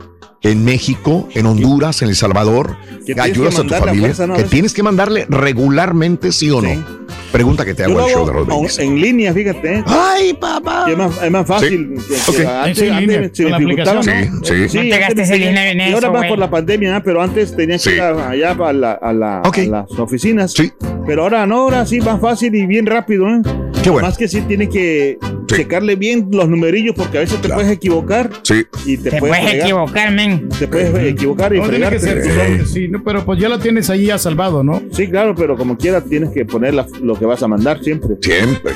[0.46, 4.28] En México, en Honduras, en El Salvador, Que tienes ayudas que a tu familia, fuerza,
[4.28, 4.36] ¿no?
[4.36, 6.70] que tienes que mandarle regularmente, sí o no.
[7.32, 8.80] Pregunta que te hago lo el show de hago Rodríguez.
[8.80, 9.84] en línea, fíjate.
[9.88, 10.86] Ay, papá.
[10.90, 11.96] Es más, es más fácil.
[12.00, 12.06] Sí.
[12.08, 12.50] que- que Ok.
[12.54, 13.16] Antes, Sí, antes
[14.04, 14.30] se.
[14.30, 14.38] ¿no?
[14.44, 14.70] Sí, sí.
[14.70, 17.22] Sí, No te gastes el dinero en y eso, ahora más por la pandemia, pero
[17.22, 19.58] antes tenías que ir allá a, la- a la- Ok.
[19.58, 20.54] a las oficinas.
[20.54, 20.72] Sí.
[21.08, 23.28] Pero ahora no, ahora sí, más fácil y bien rápido.
[23.28, 23.42] ¿eh?
[23.84, 24.08] Qué bueno.
[24.08, 25.56] Más que sí tienes que Sí.
[25.58, 28.66] checarle bien los numerillos porque a veces te puedes equivocar Sí.
[28.86, 30.50] y te, Te puedes, equivocar, men.
[30.50, 33.90] Te puedes equivocar y No, tiene que ser, sí, no, pero pues ya lo tienes
[33.90, 34.82] ahí ya salvado, ¿no?
[34.92, 38.16] Sí, claro, pero como quiera tienes que poner la- lo que vas a mandar siempre.
[38.22, 38.74] Siempre.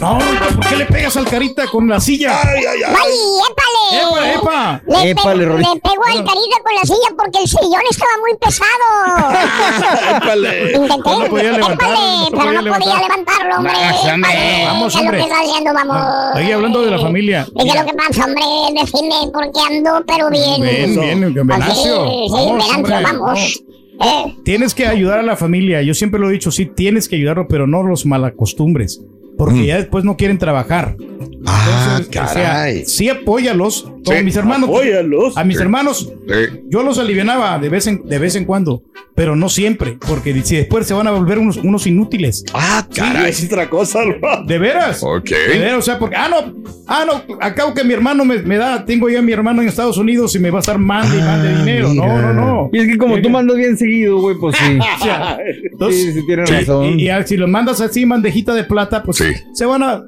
[0.00, 0.18] No,
[0.54, 2.38] ¿por qué le pegas al carita con la silla?
[2.42, 2.94] Ay, ay, ay.
[2.96, 3.12] ¡Ay,
[3.50, 4.02] épale!
[4.02, 4.82] ¡Epa, epa!
[4.86, 5.72] Le, pe- Épale, le Rolito.
[5.82, 10.16] pegó al carita con la silla porque el sillón estaba muy pesado.
[10.16, 10.72] Épale.
[10.72, 11.10] Intenté.
[11.18, 13.02] No podía levantarlo, épale, no pero no podía levantar.
[13.02, 13.72] levantarlo, hombre.
[13.74, 14.30] Vamos, hombre.
[14.46, 15.18] Épale, Vamos, ¿qué es hombre.
[15.18, 15.96] lo que está haciendo, vamos?
[16.36, 17.46] Ahí hablando de la familia.
[17.54, 18.42] ¿Y qué es lo que pasa, hombre?
[18.80, 20.62] Decime por qué ando, pero bien.
[20.62, 22.08] Bien, bien, Así, Venancio.
[22.08, 23.62] sí, Vamos, Venancio, hombre, vamos.
[23.98, 25.80] Eh, Tienes que ayudar a la familia.
[25.82, 29.00] Yo siempre lo he dicho, sí, tienes que ayudarlo, pero no los malacostumbres.
[29.38, 30.96] Porque ya después no quieren trabajar.
[30.98, 31.26] Mm.
[31.48, 32.84] Ah, Entonces, o sea, caray.
[32.86, 33.82] sí apóyalos.
[34.04, 34.68] Como Sí, mis hermanos.
[34.68, 35.36] apóyalos.
[35.36, 35.62] A mis Sí.
[35.62, 36.60] hermanos, Sí.
[36.68, 38.82] yo los alivianaba de vez en, de vez en cuando,
[39.14, 42.44] pero no siempre, porque si después se van a volver unos, unos inútiles.
[42.54, 43.30] Ah, caray.
[43.30, 44.44] Es otra cosa, ¿no?
[44.44, 45.02] ¿De veras?
[45.02, 45.28] Ok.
[45.30, 46.54] De veras, o sea, porque, ah, no,
[46.86, 49.68] ah, no, acabo que mi hermano me, me da, tengo ya a mi hermano en
[49.68, 51.88] Estados Unidos y me va a estar mande y mande Ah, dinero.
[51.88, 52.32] No, mira.
[52.32, 52.70] no, no.
[52.72, 54.78] Y es que como tú mandas bien seguido, güey, pues sí.
[55.00, 55.38] O sea,
[55.72, 56.98] entonces, Sí, sí, tienes sí, razón.
[56.98, 59.42] Y, y si los mandas así, en bandejita de plata, pues Sí.
[59.54, 60.04] se van a, se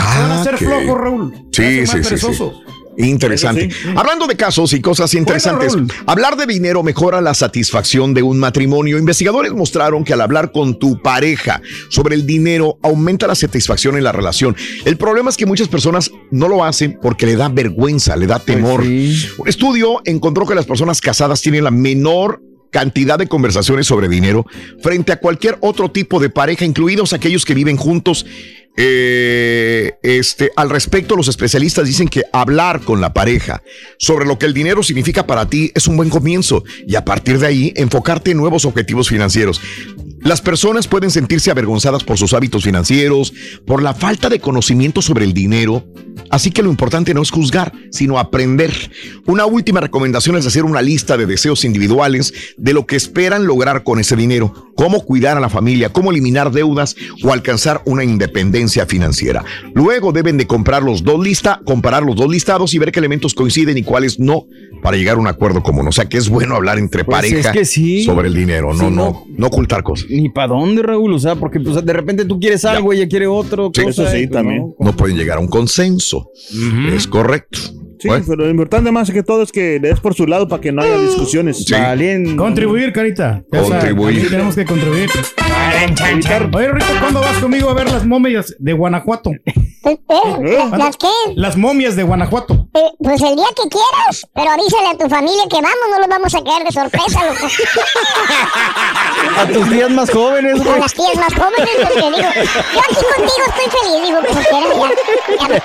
[0.00, 1.32] van a Ah, hacer flojos, Raúl.
[1.52, 2.26] Sí, sí, sí.
[2.98, 3.70] Interesante.
[3.96, 5.74] Hablando de casos y cosas interesantes,
[6.06, 8.98] hablar de dinero mejora la satisfacción de un matrimonio.
[8.98, 14.04] Investigadores mostraron que al hablar con tu pareja sobre el dinero aumenta la satisfacción en
[14.04, 14.54] la relación.
[14.84, 18.38] El problema es que muchas personas no lo hacen porque le da vergüenza, le da
[18.38, 18.82] temor.
[18.84, 19.26] sí.
[19.38, 24.46] Un estudio encontró que las personas casadas tienen la menor cantidad de conversaciones sobre dinero
[24.82, 28.24] frente a cualquier otro tipo de pareja, incluidos aquellos que viven juntos.
[28.76, 33.62] Eh, este, al respecto, los especialistas dicen que hablar con la pareja
[33.98, 37.38] sobre lo que el dinero significa para ti es un buen comienzo y a partir
[37.38, 39.60] de ahí enfocarte en nuevos objetivos financieros.
[40.24, 43.32] Las personas pueden sentirse avergonzadas por sus hábitos financieros,
[43.66, 45.84] por la falta de conocimiento sobre el dinero.
[46.30, 48.72] Así que lo importante no es juzgar, sino aprender.
[49.26, 53.82] Una última recomendación es hacer una lista de deseos individuales de lo que esperan lograr
[53.82, 58.86] con ese dinero, cómo cuidar a la familia, cómo eliminar deudas o alcanzar una independencia
[58.86, 59.44] financiera.
[59.74, 63.34] Luego deben de comprar los dos lista, comparar los dos listados y ver qué elementos
[63.34, 64.46] coinciden y cuáles no
[64.82, 65.88] para llegar a un acuerdo común.
[65.88, 68.04] O sea que es bueno hablar entre Pues pareja es que sí.
[68.04, 69.26] sobre el dinero, no, Sí, no, no.
[69.36, 70.06] no ocultar cosas.
[70.12, 71.14] Ni para dónde, Raúl.
[71.14, 73.70] O sea, porque pues, de repente tú quieres algo, ella quiere otro.
[73.74, 74.74] Sí, cosa, eso sí, y, pues, también.
[74.78, 74.86] no.
[74.86, 76.30] No pueden llegar a un consenso.
[76.94, 77.58] Es correcto.
[78.02, 78.24] Sí, Bueno.
[78.26, 80.72] pero lo importante más que todo es que le des por su lado para que
[80.72, 81.64] no haya discusiones.
[81.64, 81.72] Sí.
[82.36, 83.44] Contribuir, carita.
[83.52, 84.28] O sea, Contribuir.
[84.28, 85.08] tenemos que contribuir.
[86.52, 89.30] Oye, Rico, ¿cuándo vas conmigo a ver las momias de Guanajuato?
[89.84, 89.98] ¿Eh?
[90.76, 91.06] ¿Las qué?
[91.36, 92.66] Las momias de Guanajuato.
[92.74, 96.08] Eh, pues el día que quieras, pero avísale a tu familia que vamos, no los
[96.08, 97.46] vamos a caer de sorpresa, loco.
[99.38, 100.80] A tus tías más jóvenes, A güey.
[100.80, 104.76] las tías más jóvenes, porque digo, yo aquí contigo estoy feliz, digo, como quieras,
[105.38, 105.58] ya.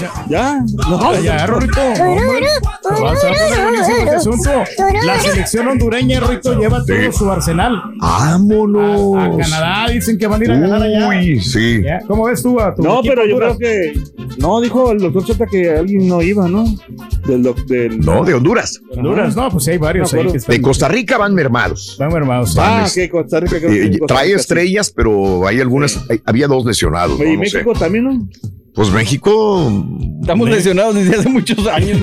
[0.00, 1.80] Ya, no, ya, Rorrito.
[1.80, 2.46] hombre.
[2.82, 4.50] Vas a poner buenísimo este asunto.
[5.04, 7.82] La selección hondureña, Rorrito, lleva todo su arsenal.
[7.98, 9.16] ¡Vámonos!
[9.16, 11.08] A Canadá dicen que van a ir a ganar allá.
[11.08, 11.82] Uy, sí.
[11.82, 13.94] Ya, ¿Cómo ves tú a tu No, pero yo creo que.
[14.38, 16.64] No, dijo el doctor Zeta que alguien no iba, ¿no?
[17.26, 17.42] Del.
[17.66, 18.80] del No, de Honduras.
[18.96, 20.56] Honduras, no, pues sí, hay varios No, ahí que están.
[20.56, 21.96] De Costa Rica van mermados.
[21.98, 22.52] Van mermados.
[22.52, 22.58] sí.
[22.60, 23.58] Ah, que Costa Rica.
[23.58, 27.18] creo Eh, que Costa trae estrellas, pero hay algunas, hay- había dos lesionados.
[27.18, 27.24] ¿no?
[27.24, 27.40] Y No.
[27.40, 28.28] México también, ¿no?
[28.76, 29.72] Pues México.
[30.20, 31.98] Estamos lesionados desde hace muchos años.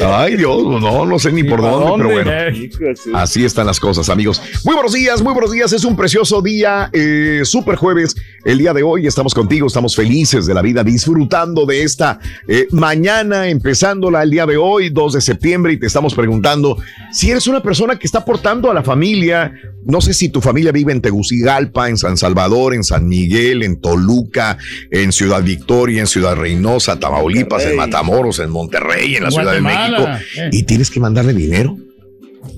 [0.00, 3.18] Ay, Dios, no, no sé ni por dónde, pero bueno.
[3.18, 4.40] Así están las cosas, amigos.
[4.64, 5.74] Muy buenos días, muy buenos días.
[5.74, 8.16] Es un precioso día, eh, super jueves.
[8.46, 12.18] El día de hoy estamos contigo, estamos felices de la vida, disfrutando de esta
[12.48, 16.78] eh, mañana, empezándola el día de hoy, 2 de septiembre, y te estamos preguntando
[17.12, 19.52] si eres una persona que está aportando a la familia.
[19.84, 23.80] No sé si tu familia vive en Tegucigalpa, en San Salvador, en San Miguel, en
[23.80, 24.56] Toluca,
[24.90, 27.76] en Ciudad Victoria, en Ciudad Reynosa, Tamaulipas, en.
[27.76, 30.50] Matamoros, en Monterrey, en la Ciudad de México, eh.
[30.52, 31.76] y tienes que mandarle dinero.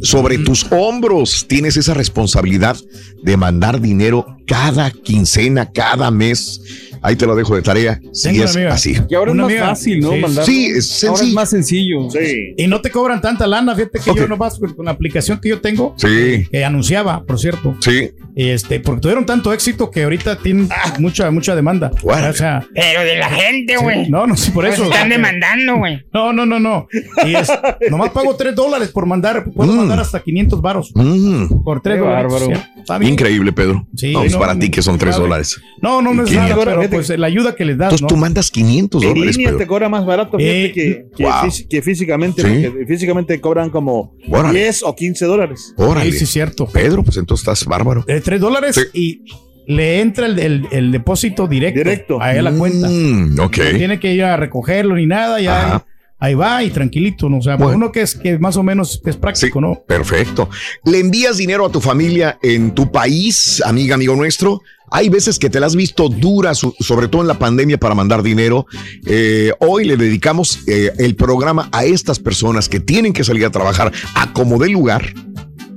[0.02, 2.76] Sobre tus hombros tienes esa responsabilidad
[3.22, 6.60] de mandar dinero cada quincena, cada mes.
[7.00, 8.00] Ahí te lo dejo de tarea.
[8.12, 8.74] Si Tengo una es amiga.
[8.74, 8.96] así.
[9.08, 9.66] Y ahora Una es más amiga.
[9.68, 10.10] fácil, ¿no?
[10.14, 10.18] Sí.
[10.18, 10.44] Mandar.
[10.44, 11.34] Sí, es Ahora es sencillo.
[11.34, 12.10] más sencillo.
[12.10, 12.54] Sí.
[12.56, 14.18] Y no te cobran tanta lana, fíjate que Ok.
[14.18, 18.10] yo nomás con con la aplicación que yo tengo, Sí, que anunciaba, por cierto, sí.
[18.34, 21.92] este, porque tuvieron tanto éxito que ahorita tienen mucha, mucha demanda.
[22.02, 22.30] Órale.
[22.30, 24.08] O sea, Pero de la gente, güey.
[24.10, 24.84] no, no, sí, por Nos eso.
[24.84, 26.02] están demandando, güey.
[26.12, 26.88] No, no, no, no.
[27.24, 27.48] Y es,
[27.90, 29.76] nomás pago 3 dólares por mandar, puedo Mm.
[29.76, 32.32] mandar hasta 500 varos Mm, por 3 Qué dólares.
[32.32, 32.50] bárbaro.
[32.50, 33.12] Ya, está bien.
[33.12, 33.86] increíble, Pedro.
[33.96, 35.24] Sí, no, pues no, para no, ti que son tres sabe.
[35.26, 35.60] dólares.
[35.82, 36.64] No, no, no es ¿Y nada, quién?
[36.64, 38.08] pero pues la ayuda que les das, Entonces ¿no?
[38.08, 41.32] tú mandas 500 En dólares, línea te cobra más barato Eh, que, que, wow.
[41.44, 42.66] fí- que físicamente, Sí.
[42.68, 44.58] porque físicamente cobran como Órale.
[44.58, 45.74] 10 o 15 dólares.
[45.76, 46.10] Órale.
[46.12, 46.66] Sí, sí, cierto.
[46.66, 48.04] Pedro, pues entonces estás bárbaro.
[48.08, 48.82] Eh, 3 dólares Sí.
[48.92, 49.24] y
[49.72, 52.20] le entra el, el- el depósito directo, Directo.
[52.22, 52.88] a la cuenta.
[52.88, 53.58] Mm, ok.
[53.58, 55.86] No tiene que ir a recogerlo ni nada, ya Ajá.
[56.18, 57.38] Ahí va y tranquilito, ¿no?
[57.38, 57.76] O sea, Bueno.
[57.76, 59.82] uno que es que más o menos es práctico, Sí, ¿no?
[59.86, 60.48] Perfecto.
[60.84, 64.60] ¿Le envías dinero a tu familia en tu país, amiga, amigo nuestro?
[64.90, 68.22] Hay veces que te la has visto dura, sobre todo en la pandemia, para mandar
[68.22, 68.66] dinero.
[69.06, 73.50] Eh, hoy le dedicamos eh, el programa a estas personas que tienen que salir a
[73.50, 75.12] trabajar a como dé lugar.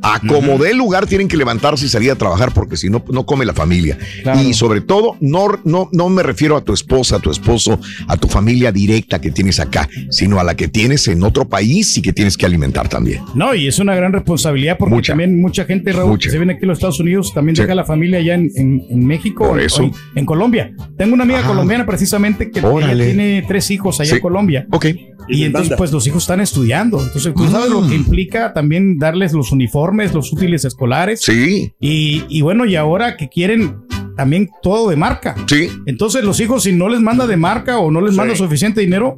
[0.01, 3.25] A como dé lugar tienen que levantarse y salir a trabajar porque si no, no
[3.25, 3.97] come la familia.
[4.23, 4.41] Claro.
[4.41, 8.17] Y sobre todo, no, no, no me refiero a tu esposa, a tu esposo, a
[8.17, 12.01] tu familia directa que tienes acá, sino a la que tienes en otro país y
[12.01, 13.21] que tienes que alimentar también.
[13.35, 15.11] No, y es una gran responsabilidad porque Mucha.
[15.13, 16.27] también mucha gente, Raúl, Mucha.
[16.27, 17.61] que se viene aquí a los Estados Unidos, también Sí.
[17.61, 19.81] deja la familia allá en, en- en México o en- eso.
[19.83, 20.73] o en, en Colombia.
[20.97, 21.49] Tengo una amiga Ajá.
[21.49, 24.15] colombiana precisamente que ella tiene tres hijos allá Sí.
[24.15, 24.65] en Colombia.
[24.71, 24.85] Ok.
[25.29, 26.99] Y entonces, pues los hijos están estudiando.
[27.01, 28.01] Entonces, tú sabes lo que Mm.
[28.01, 31.21] implica también darles los uniformes, los útiles escolares.
[31.21, 33.77] Sí, Y, y bueno, y ahora que quieren
[34.17, 35.35] también todo de marca.
[35.47, 35.69] sí.
[35.85, 39.17] Entonces, los hijos, si no les manda de marca o no les manda suficiente dinero,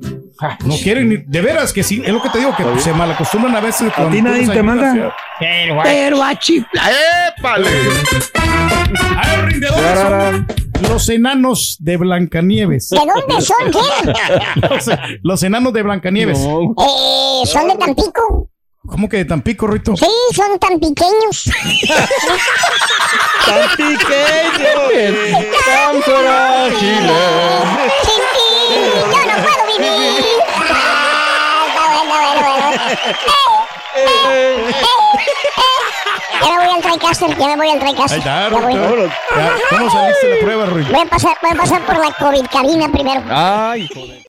[0.66, 1.10] no quieren.
[1.10, 3.90] ni- De veras que sí, es lo que te digo, que se malacostumbran a veces.
[3.90, 5.14] ¿A cuando ti tú nadie te manda?
[5.40, 6.92] Pero, a chiflar.
[7.40, 7.68] ¡Épale!
[9.18, 10.48] A ver, rindedores, son
[10.90, 12.90] los enanos de Blancanieves.
[12.90, 14.68] ¿De dónde son, qué?
[14.70, 14.90] Los,
[15.24, 16.40] los enanos de Blancanieves.
[16.40, 16.76] No.
[16.78, 18.43] Eh, son de Tampico.
[18.94, 19.98] ¿Cómo que de Tampico, Rito?
[19.98, 21.46] Sí, son tan pequeños.
[23.48, 23.98] ¡Tan pequeño!
[25.66, 27.24] Tan frágiles.
[28.04, 28.46] Sin ti,
[29.02, 30.24] yo no puedo vivir.
[30.70, 32.84] Ah, está bueno, bueno, bueno.
[33.96, 34.84] Eh, eh, eh, eh.
[36.42, 38.14] Ya me voy al TriCaster, ya me voy al TriCaster.
[38.14, 38.50] Ahí está.
[38.50, 40.92] Ya, ¿Cómo saliste la prueba, Rito?
[40.92, 43.22] Voy a pasar, voy a pasar por la COVID cabina primero.
[43.30, 44.24] Ay, joder.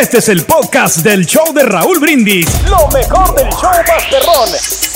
[0.00, 2.46] Este es el podcast del show de Raúl Brindis.
[2.68, 4.95] Lo mejor del show Masterrón.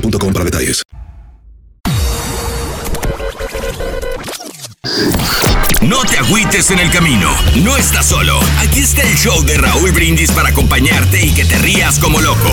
[0.00, 0.82] para detalles.
[5.82, 7.30] No te agüites en el camino,
[7.62, 8.38] no estás solo.
[8.60, 12.50] Aquí está el show de Raúl Brindis para acompañarte y que te rías como loco.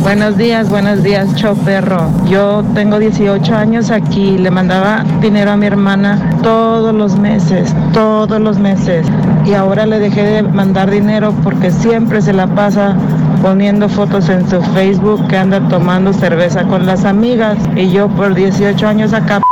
[0.00, 2.10] Buenos días, buenos días, show perro.
[2.26, 8.40] Yo tengo 18 años aquí, le mandaba dinero a mi hermana todos los meses, todos
[8.40, 9.06] los meses.
[9.46, 12.96] Y ahora le dejé de mandar dinero porque siempre se la pasa
[13.44, 17.58] poniendo fotos en su Facebook que anda tomando cerveza con las amigas.
[17.76, 19.42] Y yo por 18 años acá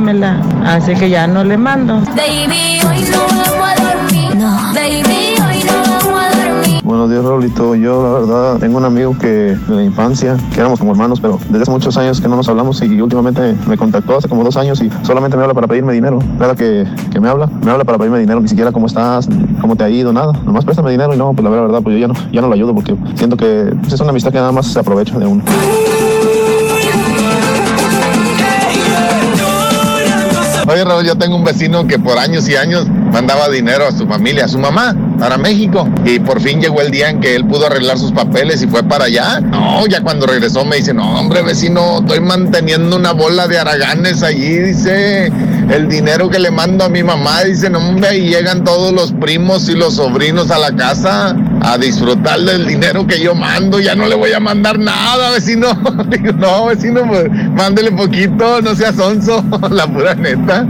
[0.00, 2.00] mela, así que ya no le mando.
[2.16, 4.34] Baby, hoy no vamos a dormir.
[4.36, 4.72] No.
[4.72, 5.21] Baby,
[6.84, 7.76] Buenos días, Raulito.
[7.76, 11.38] Yo, la verdad, tengo un amigo que de la infancia, que éramos como hermanos, pero
[11.48, 14.56] desde hace muchos años que no nos hablamos y últimamente me contactó hace como dos
[14.56, 16.18] años y solamente me habla para pedirme dinero.
[16.40, 19.28] Cada que, que me habla, me habla para pedirme dinero, ni siquiera cómo estás,
[19.60, 20.32] cómo te ha ido, nada.
[20.44, 22.54] Nomás préstame dinero y no, pues la verdad, pues yo ya no, ya no lo
[22.54, 25.44] ayudo porque siento que pues, es una amistad que nada más se aprovecha de uno.
[30.72, 34.06] Oye, Raúl, yo tengo un vecino que por años y años mandaba dinero a su
[34.06, 35.86] familia, a su mamá, para México.
[36.06, 38.82] Y por fin llegó el día en que él pudo arreglar sus papeles y fue
[38.82, 39.38] para allá.
[39.40, 44.22] No, ya cuando regresó me dice, no, hombre, vecino, estoy manteniendo una bola de araganes
[44.22, 45.26] allí, dice,
[45.70, 49.12] el dinero que le mando a mi mamá, dice, no, hombre, y llegan todos los
[49.12, 53.94] primos y los sobrinos a la casa a disfrutar del dinero que yo mando, ya
[53.94, 55.68] no le voy a mandar nada, vecino.
[56.08, 60.66] Digo, no, vecino, pues mándele poquito, no seas onzo, la pura neta.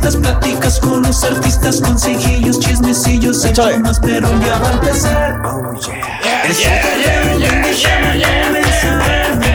[0.00, 3.44] Entrevistas, pláticas con los artistas, consejillos, chismecillos.
[3.82, 5.42] Más perro ya va a empezar.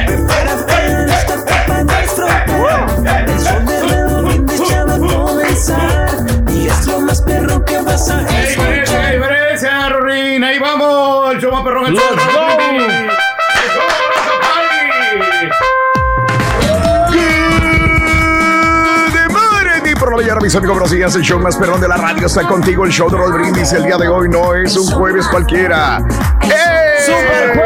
[0.05, 2.45] Prepárate a esta para disfrutar.
[3.27, 6.25] El show de Raúl Brindis ya va a comenzar.
[6.53, 9.13] Y es lo más perro que vas a escuchar.
[9.13, 10.43] diferencia, Rorín!
[10.43, 11.33] ¡Ahí vamos!
[11.33, 11.87] ¡El show más perrón!
[11.87, 11.95] ¡El
[20.45, 21.15] mis amigos, buenos días.
[21.15, 22.85] El show más perrón de la radio está contigo.
[22.85, 25.97] El show de Roll Brindis el día de hoy no es un jueves cualquiera.
[26.43, 27.03] ¡Eh!
[27.03, 27.57] ¡Super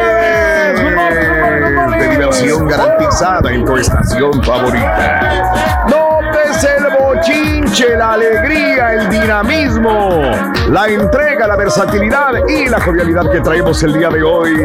[1.99, 5.85] De diversión garantizada en tu estación favorita.
[5.89, 10.21] Notes el bochinche, la alegría, el dinamismo,
[10.69, 14.55] la entrega, la versatilidad y la jovialidad que traemos el día de hoy.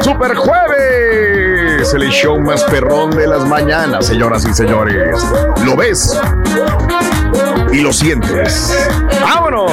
[0.00, 1.35] ¡Super Jueves!
[1.94, 5.24] El show más perrón de las mañanas, señoras y señores.
[5.64, 6.20] ¿Lo ves?
[7.72, 8.76] Y lo sientes.
[9.20, 9.72] ¡Vámonos!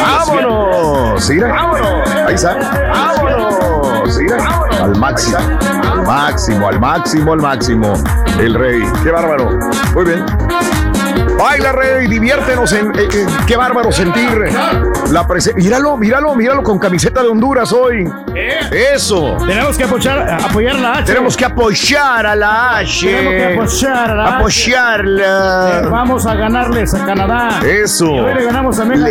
[0.00, 1.30] ¡Vámonos!
[1.30, 2.10] Mira, vámonos.
[2.26, 2.56] Ahí está.
[2.92, 4.18] ¡Vámonos!
[4.18, 5.38] Mira, al máximo.
[5.92, 7.94] Al máximo, al máximo, al máximo.
[8.38, 8.82] El rey.
[9.02, 9.58] ¡Qué bárbaro!
[9.94, 10.26] Muy bien.
[11.38, 12.86] Baila, rey, diviértenos en.
[12.98, 14.28] eh, eh, qué bárbaro sentir
[15.10, 15.62] la presencia.
[15.62, 18.10] Míralo, míralo, míralo con camiseta de Honduras hoy.
[18.70, 19.36] Eso.
[19.46, 21.04] Tenemos que apoyar, apoyar la H.
[21.04, 23.06] Tenemos que apoyar a la H.
[23.06, 23.34] Tenemos
[23.80, 24.36] que apoyar a la H.
[24.36, 25.80] Apoyarla.
[25.84, 27.60] Eh, Vamos a ganarles a Canadá.
[27.64, 28.06] Eso.
[28.06, 29.04] Y hoy le ganamos a México.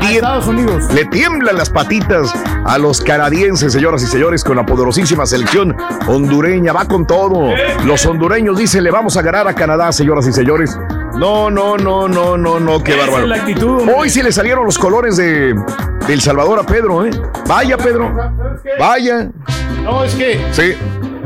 [0.00, 0.92] Estados Unidos.
[0.92, 2.32] le tiemblan las patitas
[2.66, 5.74] a los canadienses, señoras y señores, con la poderosísima selección
[6.06, 6.72] hondureña.
[6.72, 7.50] Va con todo.
[7.84, 10.78] Los hondureños dicen, le vamos a ganar a Canadá, señoras y señores.
[11.14, 13.22] No, no, no, no, no, no, qué Esa bárbaro.
[13.24, 13.94] es la actitud, hombre.
[13.96, 15.54] Hoy sí le salieron los colores de,
[16.06, 17.10] de El Salvador a Pedro, ¿eh?
[17.46, 18.14] Vaya, Pedro.
[18.78, 19.28] Vaya.
[19.82, 20.74] No, es que Sí.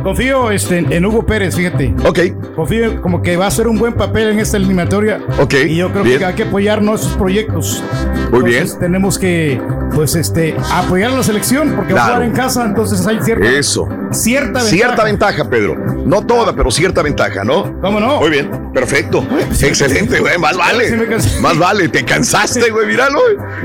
[0.03, 1.95] Confío este, en Hugo Pérez, fíjate.
[2.05, 2.19] Ok.
[2.55, 5.21] Confío como que va a hacer un buen papel en esta eliminatoria.
[5.41, 6.19] Ok, Y yo creo bien.
[6.19, 7.83] que hay que apoyar nuestros proyectos.
[8.31, 8.59] Muy bien.
[8.63, 9.61] Entonces, Tenemos que,
[9.95, 12.15] pues, este, apoyar a la selección porque va a Claro.
[12.17, 13.89] jugar en casa, entonces hay cierta, Eso.
[14.11, 14.67] cierta ventaja.
[14.67, 15.77] Cierta ventaja, Pedro.
[16.05, 17.79] No toda, pero cierta ventaja, ¿no?
[17.81, 18.21] ¿Cómo no?
[18.21, 19.27] Muy bien, perfecto.
[19.61, 20.39] Excelente, güey.
[20.39, 20.97] Más Sí vale.
[20.97, 21.41] me cansé.
[21.41, 21.89] Más vale.
[21.89, 22.87] Te cansaste, güey.
[22.87, 23.19] Míralo.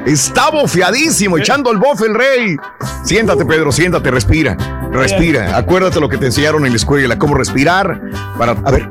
[0.05, 2.57] Está bofeadísimo, echando el bofe el rey.
[3.03, 4.57] Siéntate, Pedro, siéntate, respira.
[4.91, 5.57] Respira.
[5.57, 8.01] Acuérdate lo que te enseñaron en la escuela, cómo respirar.
[8.37, 8.51] Para.
[8.51, 8.89] A ver.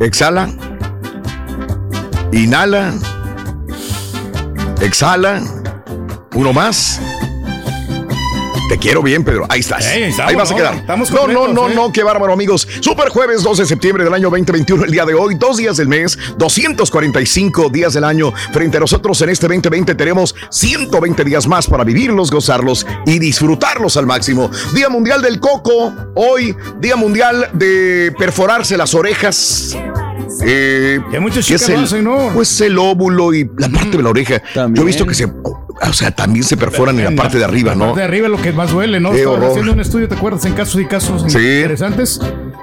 [0.00, 0.48] Exhala.
[2.32, 2.92] Inhala.
[4.80, 5.42] Exhala.
[6.34, 7.00] Uno más.
[8.72, 9.44] Te quiero bien, Pedro.
[9.50, 9.84] Ahí estás.
[9.84, 10.56] Estamos, Ahí vas a ¿no?
[10.56, 10.74] quedar.
[10.76, 11.74] Estamos no, no, no, ¿eh?
[11.74, 12.66] no, qué bárbaro, amigos.
[12.80, 15.88] Super jueves 12 de septiembre del año 2021, el día de hoy, dos días del
[15.88, 18.32] mes, 245 días del año.
[18.50, 23.98] Frente a nosotros en este 2020 tenemos 120 días más para vivirlos, gozarlos y disfrutarlos
[23.98, 24.50] al máximo.
[24.72, 29.76] Día Mundial del Coco, hoy, Día Mundial de perforarse las orejas.
[30.46, 32.30] Eh, Que muchas que es el, ¿no?
[32.32, 34.40] Pues el óvulo y la parte de la oreja.
[34.54, 35.26] Yo he visto que se,
[35.88, 37.84] o sea, también se perforan en la parte de arriba, La ¿no?
[37.86, 39.12] parte de arriba es lo que más duele, ¿no?
[39.12, 40.44] Estaba haciendo un estudio, ¿te acuerdas?
[40.44, 41.38] En casos y casos Sí.
[41.38, 42.20] interesantes.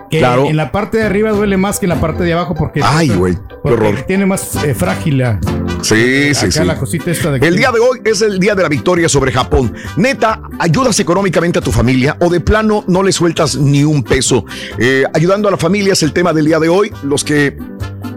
[0.10, 0.46] Que Claro.
[0.48, 3.10] en la parte de arriba duele más que en la parte de abajo porque, Ay,
[3.10, 4.02] güey, horror.
[4.08, 5.40] tiene más eh, frágil la,
[5.82, 6.66] Sí, sí, acá sí.
[6.66, 9.32] la cosita esta de El día de hoy es el día de la victoria sobre
[9.32, 9.74] Japón.
[9.98, 14.46] Neta, ayudas económicamente a tu familia o de plano no le sueltas ni un peso.
[14.80, 16.92] Eh, ayudando a la familia es el tema del día de hoy.
[17.04, 17.56] Los que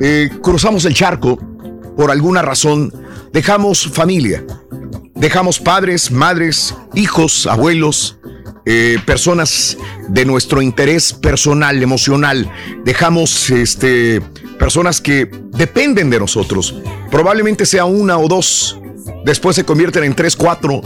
[0.01, 1.39] eh, cruzamos el charco
[1.97, 2.91] por alguna razón,
[3.33, 4.43] dejamos familia.
[5.23, 8.19] Dejamos padres, madres, hijos, abuelos,
[8.67, 12.51] eh, personas de nuestro interés personal, emocional.
[12.85, 14.21] Dejamos este,
[14.59, 16.75] personas que dependen de nosotros.
[17.09, 18.81] Probablemente sea una o dos.
[19.25, 20.83] Después se convierten en tres, cuatro.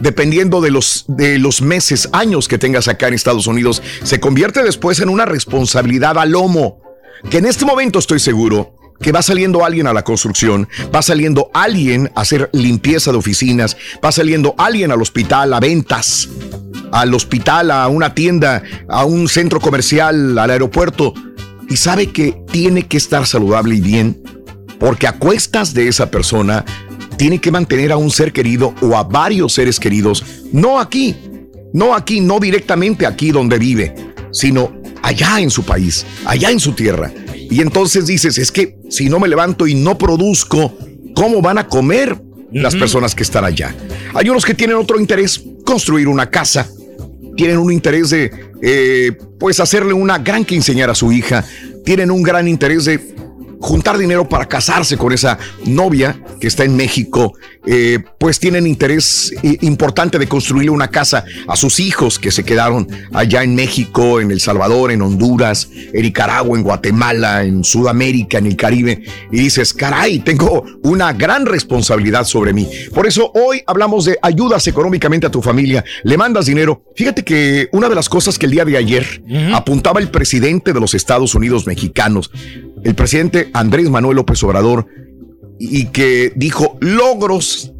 [0.00, 4.62] Dependiendo de los, de los meses, años que tengas acá en Estados Unidos, se convierte
[4.62, 6.80] después en una responsabilidad al lomo.
[7.28, 11.50] Que en este momento estoy seguro que va saliendo alguien a la construcción, va saliendo
[11.54, 16.28] alguien a hacer limpieza de oficinas, va saliendo alguien al hospital a ventas,
[16.92, 21.14] al hospital, a una tienda, a un centro comercial, al aeropuerto,
[21.68, 24.22] y sabe que tiene que estar saludable y bien,
[24.78, 26.64] porque a cuestas de esa persona
[27.16, 31.16] tiene que mantener a un ser querido o a varios seres queridos, no aquí,
[31.72, 33.94] no aquí, no directamente aquí donde vive,
[34.32, 34.72] sino
[35.02, 37.12] allá en su país, allá en su tierra.
[37.50, 40.76] Y entonces dices, es que si no me levanto y no produzco,
[41.14, 42.20] ¿cómo van a comer
[42.52, 43.74] las personas que están allá?
[44.14, 46.68] Hay unos que tienen otro interés, construir una casa,
[47.36, 48.30] tienen un interés de,
[48.60, 51.44] eh, pues, hacerle una gran quinceañera a su hija,
[51.84, 53.00] tienen un gran interés de
[53.60, 57.34] juntar dinero para casarse con esa novia que está en México,
[57.66, 62.44] eh, pues tienen interés eh, importante de construirle una casa a sus hijos que se
[62.44, 68.38] quedaron allá en México, en El Salvador, en Honduras, en Nicaragua, en Guatemala, en Sudamérica,
[68.38, 69.02] en el Caribe.
[69.30, 72.68] Y dices, caray, tengo una gran responsabilidad sobre mí.
[72.94, 75.84] Por eso hoy hablamos de ayudas económicamente a tu familia.
[76.04, 76.82] Le mandas dinero.
[76.94, 80.80] Fíjate que una de las cosas que el día de ayer apuntaba el presidente de
[80.80, 82.30] los Estados Unidos mexicanos,
[82.84, 84.86] el presidente Andrés Manuel López Obrador,
[85.58, 87.72] y que dijo logros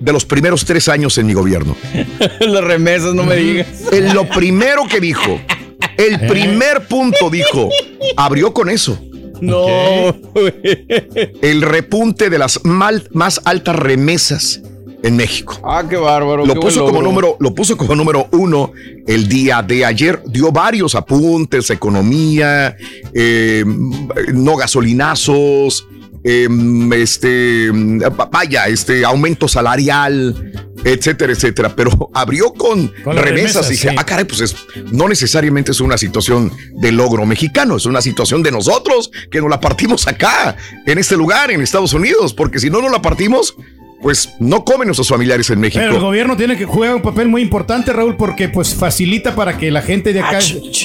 [0.00, 1.76] de los primeros tres años en mi gobierno.
[2.40, 3.66] Las remesas, no me digas.
[3.92, 5.40] En lo primero que dijo,
[5.96, 7.70] el primer punto dijo,
[8.16, 8.98] abrió con eso.
[9.40, 9.66] No.
[11.42, 14.62] El repunte de las mal- más altas remesas
[15.04, 15.60] en México.
[15.62, 16.46] Ah, qué bárbaro.
[16.46, 18.72] Lo qué puso, como número, lo puso como número uno
[19.06, 20.22] el día de ayer.
[20.26, 22.74] Dio varios apuntes, economía,
[23.12, 23.64] eh,
[24.32, 25.86] no gasolinazos,
[26.24, 26.48] eh,
[26.94, 27.70] este,
[28.30, 30.52] vaya, este aumento salarial,
[30.82, 31.76] etcétera, etcétera.
[31.76, 33.24] Pero abrió con, remesas.
[33.24, 33.96] remesas, Dije, sí.
[33.98, 34.56] ah, caray, pues es,
[34.90, 39.50] no necesariamente es una situación de logro mexicano, es una situación de nosotros que nos
[39.50, 43.54] la partimos acá, en este lugar, en Estados Unidos, porque si no nos la partimos,
[44.04, 45.80] pues no comen nuestros familiares en México.
[45.82, 49.56] Pero el gobierno tiene que jugar un papel muy importante, Raúl, porque pues facilita para
[49.56, 50.40] que la gente de acá,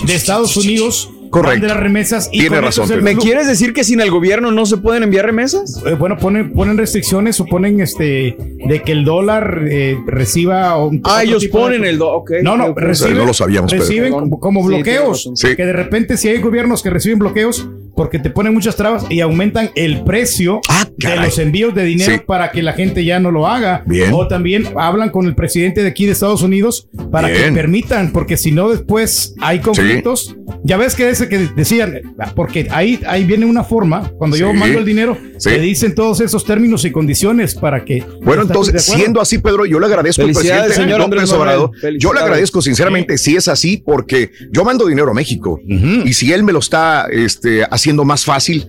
[0.08, 1.52] de Estados Unidos, Correcto.
[1.60, 2.32] mande las remesas.
[2.32, 3.04] Tiene con eso razón.
[3.04, 5.84] ¿Me quieres decir que sin el gobierno no se pueden enviar remesas?
[5.86, 10.78] Eh, bueno, ponen, ponen restricciones o ponen este de que el dólar eh, reciba.
[10.84, 14.14] un- Ah, ellos de- ponen el do- ok, No, no, reciben, No lo sabíamos, reciben
[14.14, 15.30] como, como Sí, bloqueos.
[15.36, 15.58] Sí.
[15.58, 19.22] Que de repente, si hay gobiernos que reciben bloqueos, porque te ponen muchas trabas y
[19.22, 20.62] aumentan el precio
[20.98, 21.26] de caray.
[21.26, 22.22] los envíos de dinero Sí.
[22.26, 23.84] para que la gente ya no lo haga.
[23.86, 24.12] Bien.
[24.14, 27.54] O también hablan con el presidente de aquí de Estados Unidos para que Bien.
[27.54, 30.36] permitan, porque si no después hay conflictos.
[30.64, 32.00] Ya ves que ese que decían,
[32.36, 34.58] porque ahí, ahí viene una forma, cuando yo Sí.
[34.58, 35.50] mando el dinero, Sí.
[35.50, 38.00] te dicen todos esos términos y condiciones para que...
[38.24, 41.32] Bueno, ¿Estás entonces, de siendo así, Pedro, yo le agradezco al Felicidades, presidente señor López.
[41.32, 41.72] Obrador.
[42.00, 45.60] Yo le agradezco sinceramente si es así, porque yo mando dinero a México.
[45.68, 48.68] Y si él me lo está este, haciendo más fácil,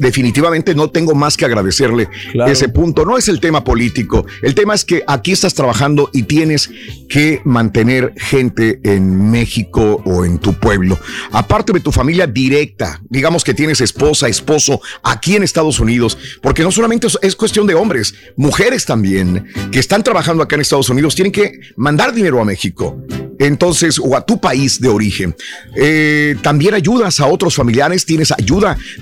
[0.00, 2.08] definitivamente no tengo más que agradecerle
[2.50, 3.04] ese punto.
[3.04, 4.26] No es el tema político.
[4.42, 6.70] El tema es que aquí estás trabajando y tienes
[7.08, 10.98] que mantener gente en México o en tu pueblo.
[11.32, 16.62] Aparte de tu familia directa, digamos que tienes esposa, esposo aquí en Estados Unidos, porque
[16.62, 20.90] no solamente es- es cuestión de hombres, mujeres también que están trabajando acá en Estados
[20.90, 22.98] Unidos tienen que mandar dinero a México.
[23.38, 25.34] Entonces, o a tu país de origen.
[25.76, 28.47] Eh, también ayudas a otros familiares, tienes ayuda,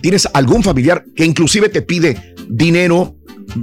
[0.00, 3.12] tienes algún familiar que inclusive te pide dinero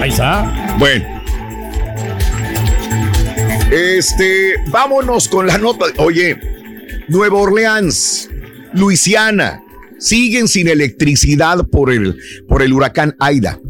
[0.00, 0.76] Ahí está.
[0.78, 1.19] Bueno.
[3.70, 5.86] Este, vámonos con la nota.
[5.98, 6.36] Oye,
[7.08, 8.28] Nueva Orleans,
[8.74, 9.62] Luisiana,
[9.98, 12.18] siguen sin electricidad por el,
[12.48, 13.60] por el huracán Aida.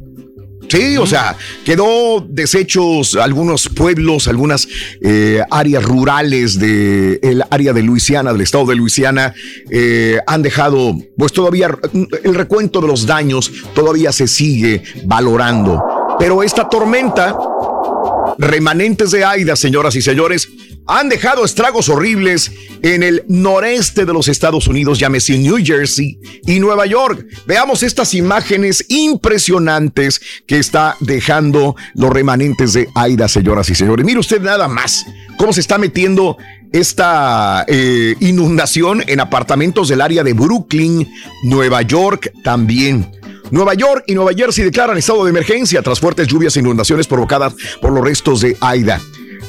[0.70, 4.68] Sí, o sea, quedó deshechos algunos pueblos, algunas
[5.02, 9.34] eh, áreas rurales del el área de Luisiana, del estado de Luisiana,
[9.68, 11.76] eh, han dejado, pues todavía
[12.22, 15.82] el recuento de los daños todavía se sigue valorando.
[16.20, 17.34] Pero esta tormenta,
[18.40, 20.48] remanentes de Aida, señoras y señores,
[20.86, 22.50] han dejado estragos horribles
[22.82, 27.26] en el noreste de los Estados Unidos, llámese New Jersey y Nueva York.
[27.46, 34.04] Veamos estas imágenes impresionantes que está dejando los remanentes de Aida, señoras y señores.
[34.04, 35.04] Mire usted nada más
[35.36, 36.38] cómo se está metiendo
[36.72, 41.08] esta eh, inundación en apartamentos del área de Brooklyn,
[41.44, 43.19] Nueva York también.
[43.50, 47.54] Nueva York y Nueva Jersey declaran estado de emergencia tras fuertes lluvias e inundaciones provocadas
[47.80, 49.00] por los restos de Aida.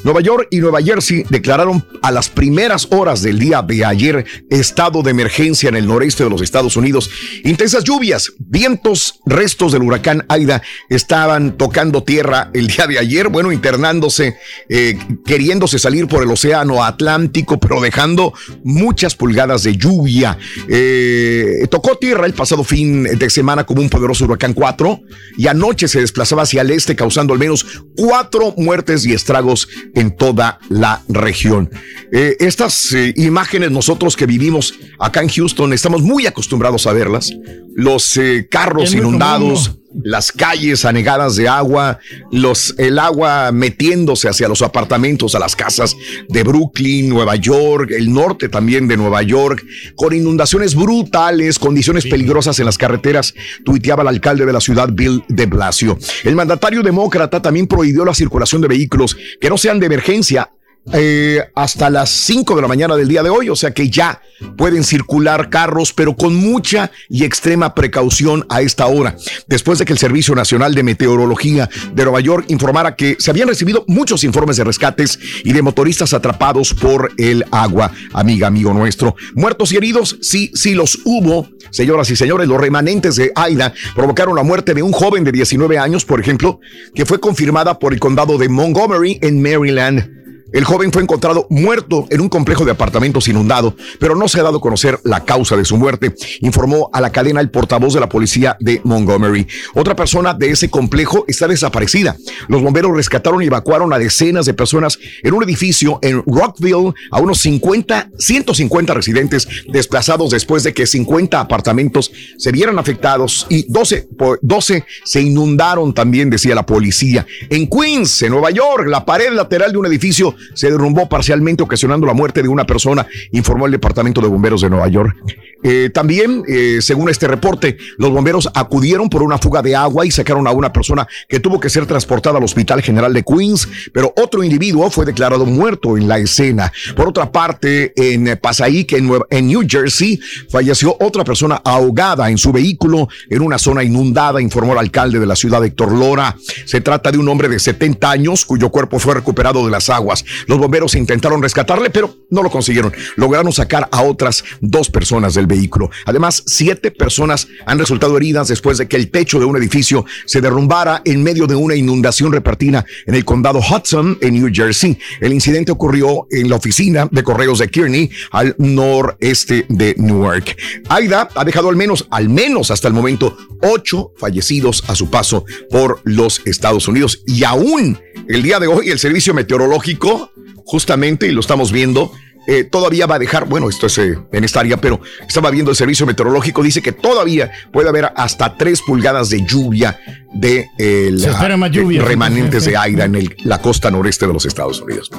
[0.04, 5.02] Nueva York y Nueva Jersey declararon a las primeras horas del día de ayer estado
[5.02, 7.10] de emergencia en el noreste de los Estados Unidos.
[7.44, 13.52] Intensas lluvias, vientos, restos del huracán Aida estaban tocando tierra el día de ayer, bueno,
[13.52, 14.36] internándose,
[14.68, 18.32] eh, queriéndose salir por el océano Atlántico, pero dejando
[18.64, 20.36] muchas pulgadas de lluvia.
[20.68, 25.00] Eh, tocó tierra el pasado fin de semana como un poderoso huracán 4
[25.38, 27.64] y anoche se desplazaba hacia el este causando al menos
[27.96, 31.70] cuatro muertes y estragos en toda la región.
[32.12, 37.32] Eh, estas eh, imágenes nosotros que vivimos acá en Houston estamos muy acostumbrados a verlas.
[37.74, 41.98] Los eh, carros inundados, las calles anegadas de agua,
[42.30, 45.96] los, el agua metiéndose hacia los apartamentos, a las casas
[46.28, 49.64] de Brooklyn, Nueva York, el norte también de Nueva York,
[49.96, 53.34] con inundaciones brutales, condiciones peligrosas en las carreteras,
[53.64, 55.98] tuiteaba el alcalde de la ciudad, Bill de Blasio.
[56.24, 60.50] El mandatario demócrata también prohibió la circulación de vehículos que no sean de emergencia
[60.92, 64.20] eh, hasta las 5 de la mañana del día de hoy, o sea que ya
[64.56, 69.16] pueden circular carros, pero con mucha y extrema precaución a esta hora,
[69.46, 73.48] después de que el Servicio Nacional de Meteorología de Nueva York informara que se habían
[73.48, 79.14] recibido muchos informes de rescates y de motoristas atrapados por el agua, amiga, amigo nuestro.
[79.34, 84.34] Muertos y heridos, sí, sí los hubo, señoras y señores, los remanentes de Aida provocaron
[84.34, 86.58] la muerte de un joven de 19 años, por ejemplo,
[86.92, 90.21] que fue confirmada por el condado de Montgomery en Maryland.
[90.52, 94.42] El joven fue encontrado muerto en un complejo de apartamentos inundado, pero no se ha
[94.42, 98.00] dado a conocer la causa de su muerte, informó a la cadena el portavoz de
[98.00, 99.46] la policía de Montgomery.
[99.74, 102.16] Otra persona de ese complejo está desaparecida.
[102.48, 107.20] Los bomberos rescataron y evacuaron a decenas de personas en un edificio en Rockville, a
[107.20, 114.08] unos 50, 150 residentes desplazados después de que 50 apartamentos se vieran afectados y 12,
[114.18, 117.26] por- 12 se inundaron también, decía la policía.
[117.50, 122.06] En Queens, en Nueva York, la pared lateral de un edificio se derrumbó parcialmente, ocasionando
[122.06, 125.16] la muerte de una persona, informó el Departamento de Bomberos de Nueva York.
[125.62, 130.10] Eh, también, eh, según este reporte, los bomberos acudieron por una fuga de agua y
[130.10, 134.12] sacaron a una persona que tuvo que ser transportada al Hospital General de Queens, pero
[134.16, 136.72] otro individuo fue declarado muerto en la escena.
[136.96, 140.18] Por otra parte, en Passaic, en, en New Jersey,
[140.50, 145.26] falleció otra persona ahogada en su vehículo en una zona inundada, informó el alcalde de
[145.26, 146.36] la ciudad, Héctor Lora.
[146.66, 150.24] Se trata de un hombre de 70 años cuyo cuerpo fue recuperado de las aguas.
[150.46, 152.92] Los bomberos intentaron rescatarle, pero no lo consiguieron.
[153.16, 155.90] Lograron sacar a otras dos personas del vehículo.
[156.06, 160.40] Además, siete personas han resultado heridas después de que el techo de un edificio se
[160.40, 164.98] derrumbara en medio de una inundación repartida en el condado Hudson, en New Jersey.
[165.20, 170.56] El incidente ocurrió en la oficina de correos de Kearney, al noreste de Newark.
[170.88, 175.44] Aida ha dejado al menos, al menos hasta el momento, ocho fallecidos a su paso
[175.70, 177.22] por los Estados Unidos.
[177.26, 180.21] Y aún el día de hoy, el servicio meteorológico,
[180.64, 182.12] justamente, y lo estamos viendo,
[182.48, 185.70] eh, todavía va a dejar, bueno, esto es eh, en esta área, pero estaba viendo
[185.70, 189.98] el servicio meteorológico, dice que todavía puede haber hasta tres pulgadas de lluvia
[190.34, 191.38] de eh, la-
[191.68, 195.10] de remanentes de Aida en el- la costa noreste de los Estados Unidos.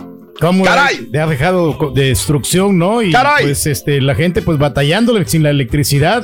[0.48, 1.08] ¿Cómo ¡Caray!
[1.12, 3.02] le ha dejado destrucción, ¿no?
[3.02, 3.46] Y ¡Caray!
[3.46, 6.24] pues este, la gente pues batallándole sin la electricidad.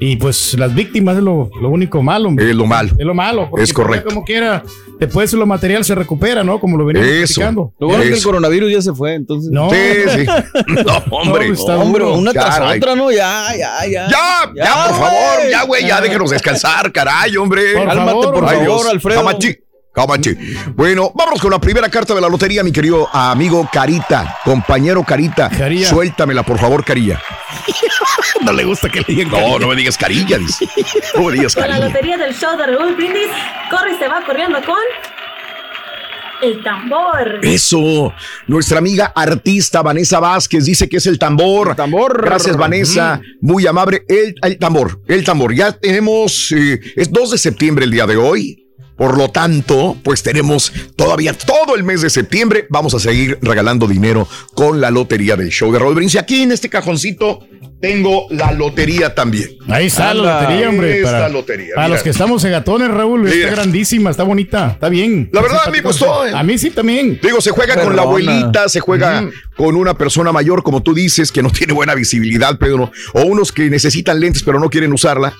[0.00, 2.28] Y pues las víctimas es lo, lo único malo.
[2.28, 2.50] hombre.
[2.50, 2.90] Es lo malo.
[2.98, 3.50] Es lo malo.
[3.56, 4.04] Es correcto.
[4.04, 4.62] pues, Como quiera,
[5.00, 6.60] después lo material se recupera, ¿no?
[6.60, 7.34] Como lo veníamos Eso.
[7.40, 7.72] platicando.
[7.78, 9.50] Lo bueno es que el coronavirus ya se fue, entonces.
[9.50, 9.70] No.
[9.70, 9.76] Sí,
[10.08, 10.26] sí.
[10.84, 11.48] No, hombre.
[11.48, 12.16] No, está Hombre, duro.
[12.18, 12.78] una tras Caray.
[12.78, 13.10] otra, ¿no?
[13.10, 14.08] Ya, ya, ya.
[14.08, 17.62] Ya, ya, por favor, ya, güey, ya déjenos descansar, caray, hombre.
[17.74, 18.34] Por Cálmate, favor.
[18.34, 18.86] por favor, Dios.
[18.86, 19.18] Alfredo.
[19.24, 19.56] Camachi,
[20.74, 25.48] Bueno, vámonos con la primera carta de la lotería, mi querido amigo Carita, compañero Carita.
[25.48, 25.88] Carilla.
[25.88, 27.20] Suéltamela, por favor, Carilla.
[28.44, 30.66] No le gusta que le digan No, no me digas Carilla, dice.
[31.16, 31.86] No me digas Con la Carilla.
[31.88, 33.28] lotería del show de Raúl Brindis,
[33.70, 34.76] corre y se va corriendo con
[36.42, 37.38] el tambor.
[37.42, 38.12] Eso,
[38.48, 41.74] nuestra amiga artista Vanessa Vázquez dice que es el tambor.
[41.76, 42.22] tambor.
[42.24, 43.20] Gracias, Vanessa.
[43.40, 44.04] Muy amable.
[44.08, 45.54] El, el tambor, el tambor.
[45.54, 48.63] Ya tenemos, eh, es 2 de septiembre el día de hoy.
[48.96, 52.66] Por lo tanto, pues tenemos todavía todo el mes de septiembre.
[52.70, 56.14] Vamos a seguir regalando dinero con la lotería del show de Raúl Brindis.
[56.14, 57.40] Y aquí en este cajoncito
[57.80, 59.50] tengo la lotería también.
[59.68, 60.22] Ahí está Anda.
[60.22, 60.96] la lotería, hombre.
[60.98, 61.96] Esta Para, lotería, para mira.
[61.96, 63.34] los que estamos en gatones, Raúl, Mira.
[63.34, 65.28] está grandísima, está bonita, está bien.
[65.32, 66.32] La verdad, a mí gustó, eh.
[66.34, 67.18] A mí sí también.
[67.22, 71.30] Digo, se juega con la abuelita, se juega con una persona mayor, como tú dices,
[71.30, 75.34] que no tiene buena visibilidad, Pedro, o unos que necesitan lentes pero no quieren usarla,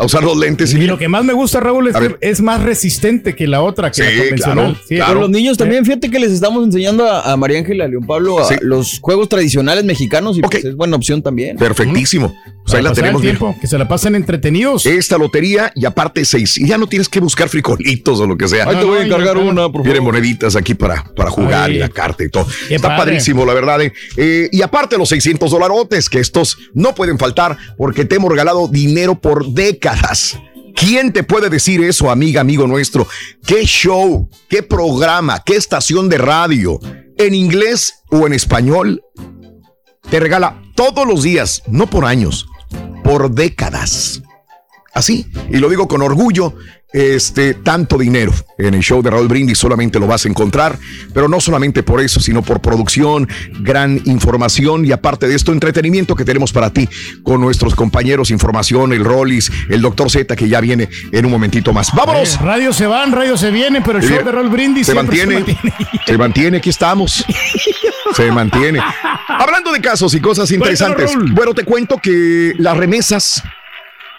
[0.00, 0.72] a usar los lentes.
[0.74, 2.18] Y lo que más me gusta, Raúl, es A que ver.
[2.20, 4.64] es más resistente que la otra, que Sí, la convencional.
[4.72, 5.12] claro, Sí, claro.
[5.14, 7.90] Con los niños también, fíjate que les estamos enseñando a, a María Ángela y a
[7.90, 8.54] León Pablo a Sí.
[8.60, 11.56] los juegos tradicionales mexicanos y pues es buena opción también.
[11.56, 12.34] Perfectísimo.
[12.64, 13.22] Pues ahí la tenemos.
[13.22, 14.84] tiempo, que se la pasen entretenidos.
[14.86, 16.58] Esta lotería y aparte seis.
[16.58, 18.64] Y ya no tienes que buscar frijolitos o lo que sea.
[18.68, 20.12] Ahí te No, voy a encargar una, por Vienen favor.
[20.14, 21.76] moneditas aquí para, para jugar Ay.
[21.76, 22.46] y la carta y todo.
[22.68, 23.04] Qué Está padre.
[23.12, 23.80] padrísimo, la verdad.
[23.82, 23.92] eh.
[24.18, 28.68] Eh, y aparte los 600 dolarotes, que estos no pueden faltar porque te hemos regalado
[28.68, 29.87] dinero por décadas.
[30.74, 33.06] ¿Quién te puede decir eso, amiga, amigo nuestro?
[33.44, 36.78] ¿Qué show, qué programa, qué estación de radio,
[37.16, 39.02] en inglés o en español,
[40.08, 42.46] te regala todos los días, no por años,
[43.02, 44.22] por décadas?
[44.94, 46.54] Así, y lo digo con orgullo,
[46.92, 50.78] este tanto dinero en el show de Raúl Brindis solamente lo vas a encontrar,
[51.12, 53.28] pero no solamente por eso, sino por producción,
[53.60, 56.88] gran información y aparte de esto, entretenimiento que tenemos para ti
[57.22, 61.72] con nuestros compañeros, información, el Rollis, el Doctor Z que ya viene en un momentito
[61.74, 61.92] más.
[61.94, 62.34] ¡Vámonos!
[62.34, 65.26] Eh, radio se van, radio se vienen, pero el show de Raúl Brindis se siempre
[65.26, 65.58] mantiene,
[66.06, 67.24] se mantiene, aquí estamos.
[68.14, 68.80] Se mantiene.
[69.28, 71.12] Hablando de casos y cosas interesantes.
[71.32, 73.42] Bueno, te cuento que las remesas,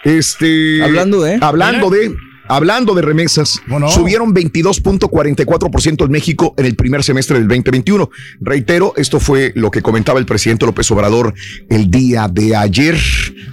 [0.04, 2.14] este, Hablando de- hablando de,
[2.50, 8.10] hablando de remesas, subieron 22.44% en México en el primer semestre del 2021.
[8.40, 11.32] Reitero, esto fue lo que comentaba el presidente López Obrador
[11.68, 12.98] el día de ayer.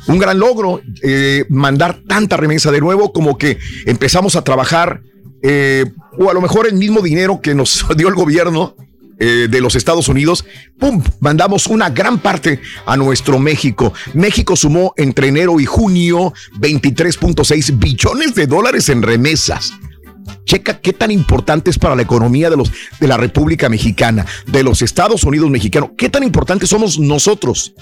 [0.08, 5.04] Un gran logro, eh, mandar tanta remesa de nuevo, como que empezamos a trabajar,
[5.44, 5.86] eh,
[6.18, 8.76] o a lo mejor el mismo dinero que nos dio el gobierno
[9.20, 10.46] eh, de los Estados Unidos,
[10.80, 11.04] ¡pum!
[11.20, 13.94] Mandamos una gran parte a nuestro México.
[14.14, 19.74] México sumó entre enero y junio 23.6 billones de dólares en remesas.
[20.46, 24.64] Checa qué tan importante es para la economía de, los, de la República Mexicana, de
[24.64, 25.92] los Estados Unidos mexicanos.
[25.98, 27.74] Qué tan importante somos nosotros.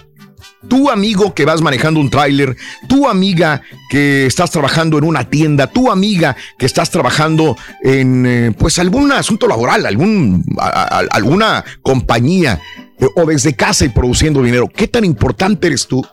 [0.68, 2.56] Tu amigo que vas manejando un tráiler,
[2.88, 8.52] tu amiga que estás trabajando en una tienda, tu amiga que estás trabajando en eh,
[8.58, 12.60] pues algún asunto laboral, algún, a- a- alguna compañía
[13.00, 14.68] eh, o desde casa y produciendo dinero.
[14.74, 16.06] ¿Qué tan importante eres tú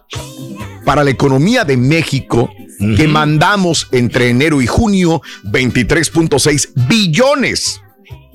[0.85, 2.51] para la economía de México
[2.97, 7.81] que mandamos entre enero y junio 23.6 billones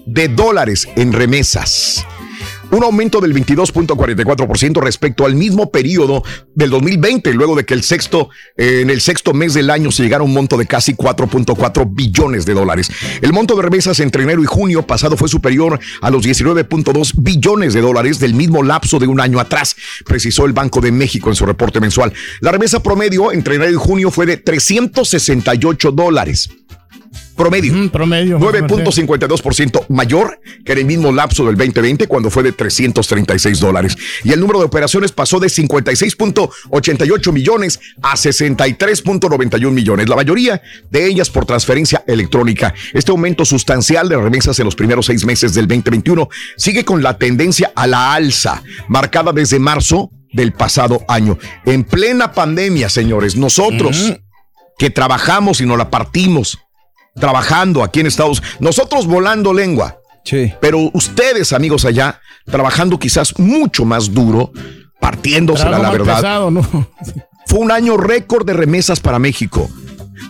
[0.06, 2.06] de dólares en remesas?
[2.72, 6.24] Un aumento del 22.44% respecto al mismo periodo
[6.56, 10.04] del 2020, luego de que el sexto, eh, en el sexto mes del año se
[10.04, 12.90] llegara a un monto de casi 4.4 billones de dólares.
[13.22, 17.74] El monto de remesas entre enero y junio pasado fue superior a los 19.2 billones
[17.74, 21.36] de dólares del mismo lapso de un año atrás, precisó el Banco de México en
[21.36, 22.14] su reporte mensual.
[22.42, 26.50] La remesa promedio entre enero y junio fue de 368 dólares.
[27.38, 27.90] Promedio.
[27.92, 28.38] promedio.
[28.40, 33.96] 9.52% mayor que en el mismo lapso del 2020 cuando fue de 336 dólares.
[34.26, 40.10] Y el número de operaciones pasó de 56.88 millones a 63.91 millones.
[40.10, 40.62] La mayoría
[40.92, 42.74] de ellas por transferencia electrónica.
[42.94, 46.28] Este aumento sustancial de remesas en los primeros seis meses del 2021
[46.58, 51.38] sigue con la tendencia a la alza, marcada desde marzo del pasado año.
[51.66, 54.14] En plena pandemia, señores, nosotros
[54.78, 56.60] que trabajamos y nos la partimos
[57.20, 59.98] trabajando aquí en Estados Unidos, nosotros volando lengua.
[60.24, 60.54] Sí.
[60.60, 64.52] Pero ustedes, amigos allá, trabajando quizás mucho más duro,
[65.00, 66.16] partiéndosela, la verdad.
[66.18, 66.62] pesado, ¿no?
[67.48, 69.70] Fue un año récord de remesas para México.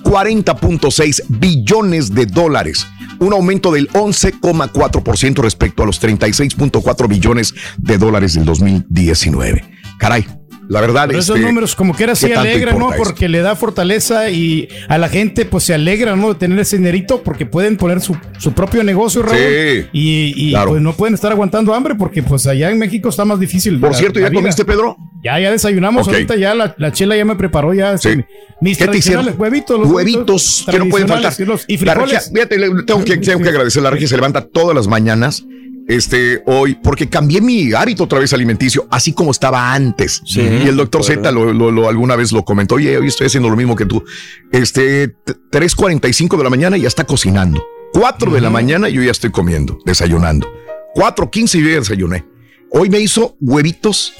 [0.03, 2.85] 40.6 billones de dólares,
[3.19, 9.65] un aumento del 11,4% respecto a los 36.4 billones de dólares del 2019.
[9.97, 10.27] Caray,
[10.69, 12.91] la verdad Pero es esos números como que era ¿qué sí tanto alegra, ¿no?
[12.91, 13.03] esto?
[13.03, 16.29] Porque le da fortaleza y a la gente pues se alegra, ¿no?
[16.29, 19.37] De tener ese dinerito porque pueden poner su, su propio negocio, Raúl.
[19.37, 20.71] Sí, y y, claro.
[20.71, 23.79] pues no pueden estar aguantando hambre porque pues allá en México está más difícil.
[23.79, 24.97] Por la- cierto, ¿ya comiste, Pedro?
[25.23, 26.07] Ya, ya desayunamos.
[26.07, 27.93] Ahorita ya la, la chela ya me preparó ya.
[27.93, 28.25] este,
[28.61, 29.27] Mis ¿Qué te hicieron?
[29.37, 29.79] huevitos.
[29.79, 31.33] los Huevitos que no pueden faltar.
[31.67, 33.81] y La regia, fíjate, tengo que, tengo que agradecer.
[33.83, 35.43] La regia se levanta todas las mañanas.
[35.87, 40.21] Este, hoy, porque cambié mi hábito otra vez alimenticio, así como estaba antes.
[40.25, 41.21] Sí, y el doctor claro.
[41.21, 42.75] Z lo, lo- lo- alguna vez lo comentó.
[42.75, 44.03] Oye, hoy estoy haciendo lo mismo que tú.
[44.51, 47.63] Este, t- 3.45 de la mañana ya está cocinando.
[47.93, 50.47] 4 de la mañana yo ya estoy comiendo, desayunando.
[50.95, 52.25] 4.15 y yo ya desayuné.
[52.69, 54.11] Hoy me hizo huevitos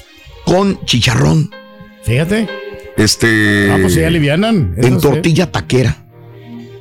[0.46, 1.50] con chicharrón.
[2.02, 2.48] Fíjate.
[2.96, 3.70] Este.
[3.70, 4.74] Ah, pues sí, alivianan.
[4.78, 5.02] En sí.
[5.06, 6.07] tortilla taquera.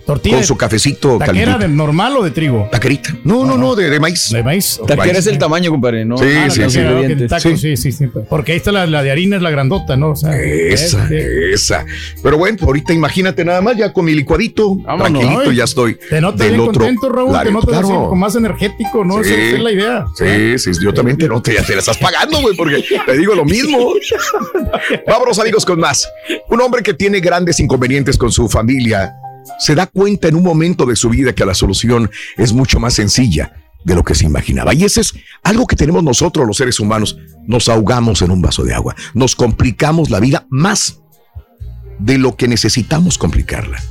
[0.07, 1.67] Tortilla Con su cafecito ¿Taquera caliente.
[1.67, 2.67] de normal o de trigo?
[2.71, 3.13] Taquerita.
[3.25, 4.29] No, no, no, de, de maíz.
[4.31, 4.79] De maíz.
[4.87, 6.17] Taquera es el tamaño, compadre, ¿no?
[6.17, 6.79] Sí, Ah, sí, sí.
[7.27, 8.07] taco, sí, sí, sí.
[8.29, 10.11] Porque ahí está la, la de harina, es la grandota, ¿no?
[10.11, 11.85] O sea, Esa, es- es- esa.
[12.23, 15.19] Pero bueno, ahorita imagínate nada más, ya con mi licuadito, Vámonos.
[15.21, 17.37] tranquilito, Ay, ya estoy Te notas del bien otro contento, Raúl.
[17.43, 18.03] Te notas así Claro.
[18.09, 19.21] como más energético, ¿no?
[19.23, 19.29] Sí.
[19.33, 20.05] Esa es la idea.
[20.15, 23.35] Sí, sí, yo también te noto, ya te la estás pagando, güey, porque te digo
[23.35, 23.77] lo mismo.
[25.07, 26.07] Vámonos, amigos, con más.
[26.49, 29.13] Un hombre que tiene grandes inconvenientes con su familia
[29.59, 32.93] se da cuenta en un momento de su vida que la solución es mucho más
[32.93, 34.73] sencilla de lo que se imaginaba.
[34.73, 37.17] Y ese es algo que tenemos nosotros, los seres humanos.
[37.45, 38.95] Nos ahogamos en un vaso de agua.
[39.13, 40.99] Nos complicamos la vida más
[41.99, 43.81] de lo que necesitamos complicarla.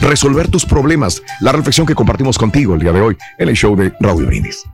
[0.00, 1.22] Resolver tus problemas.
[1.40, 4.64] La reflexión que compartimos contigo el día de hoy en el show de Raúl Brindis.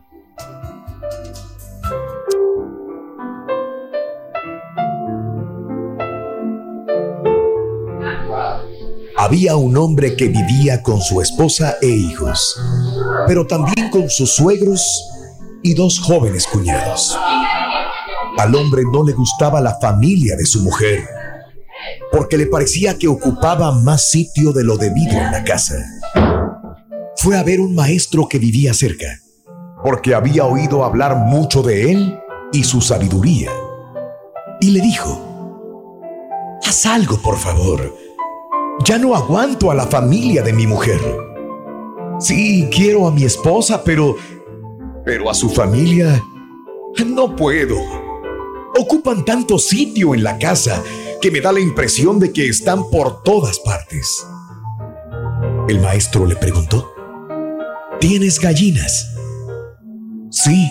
[9.22, 12.60] Había un hombre que vivía con su esposa e hijos,
[13.28, 14.82] pero también con sus suegros
[15.62, 17.16] y dos jóvenes cuñados.
[18.36, 21.06] Al hombre no le gustaba la familia de su mujer,
[22.10, 25.76] porque le parecía que ocupaba más sitio de lo debido en la casa.
[27.14, 29.20] Fue a ver un maestro que vivía cerca,
[29.84, 32.18] porque había oído hablar mucho de él
[32.52, 33.52] y su sabiduría.
[34.60, 38.01] Y le dijo, haz algo, por favor.
[38.84, 41.00] Ya no aguanto a la familia de mi mujer.
[42.18, 44.16] Sí, quiero a mi esposa, pero...
[45.04, 46.22] Pero a su familia...
[47.06, 47.76] No puedo.
[48.78, 50.82] Ocupan tanto sitio en la casa
[51.20, 54.26] que me da la impresión de que están por todas partes.
[55.68, 56.92] El maestro le preguntó,
[58.00, 59.08] ¿tienes gallinas?
[60.30, 60.68] Sí,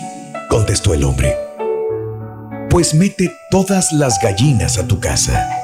[0.48, 1.36] contestó el hombre.
[2.68, 5.61] Pues mete todas las gallinas a tu casa.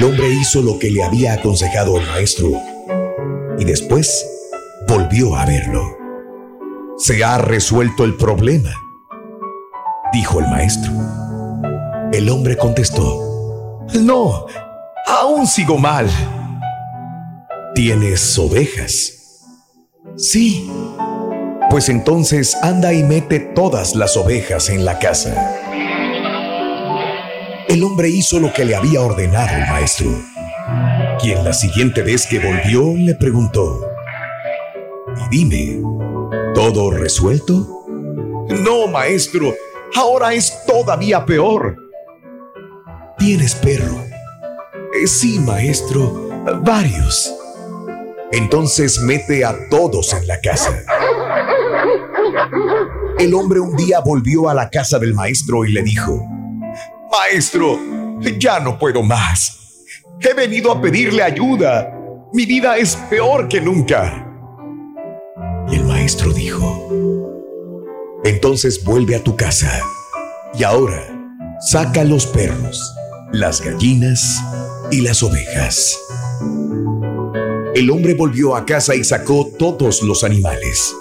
[0.00, 2.50] El hombre hizo lo que le había aconsejado el maestro
[3.58, 4.26] y después
[4.88, 5.94] volvió a verlo.
[6.96, 8.72] Se ha resuelto el problema,
[10.10, 10.90] dijo el maestro.
[12.14, 14.46] El hombre contestó, no,
[15.06, 16.08] aún sigo mal.
[17.74, 19.42] ¿Tienes ovejas?
[20.16, 20.66] Sí.
[21.68, 25.69] Pues entonces anda y mete todas las ovejas en la casa.
[27.70, 30.10] El hombre hizo lo que le había ordenado el maestro,
[31.20, 33.86] quien la siguiente vez que volvió le preguntó,
[35.30, 35.80] dime,
[36.52, 37.86] ¿todo resuelto?
[38.48, 39.54] No, maestro,
[39.94, 41.76] ahora es todavía peor.
[43.16, 44.02] ¿Tienes perro?
[44.92, 46.28] "Eh, sí, maestro,
[46.64, 47.32] varios.
[48.32, 50.76] Entonces mete a todos en la casa.
[53.16, 56.26] El hombre un día volvió a la casa del maestro y le dijo,
[57.10, 57.78] Maestro,
[58.38, 59.58] ya no puedo más.
[60.20, 61.92] He venido a pedirle ayuda.
[62.32, 64.26] Mi vida es peor que nunca.
[65.68, 66.88] Y el maestro dijo,
[68.24, 69.80] entonces vuelve a tu casa
[70.54, 71.02] y ahora
[71.60, 72.94] saca los perros,
[73.32, 74.40] las gallinas
[74.90, 75.98] y las ovejas.
[77.74, 80.94] El hombre volvió a casa y sacó todos los animales.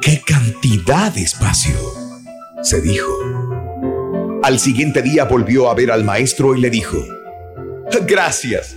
[0.00, 2.00] ¡Qué cantidad de espacio!
[2.62, 3.08] se dijo.
[4.42, 6.96] Al siguiente día volvió a ver al maestro y le dijo,
[8.06, 8.76] Gracias,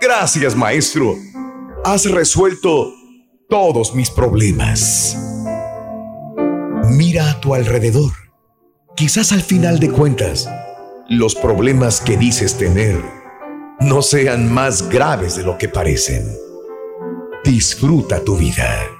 [0.00, 1.16] gracias maestro,
[1.84, 2.92] has resuelto
[3.48, 5.16] todos mis problemas.
[6.90, 8.12] Mira a tu alrededor.
[8.94, 10.48] Quizás al final de cuentas,
[11.08, 13.02] los problemas que dices tener
[13.80, 16.24] no sean más graves de lo que parecen.
[17.44, 18.99] Disfruta tu vida.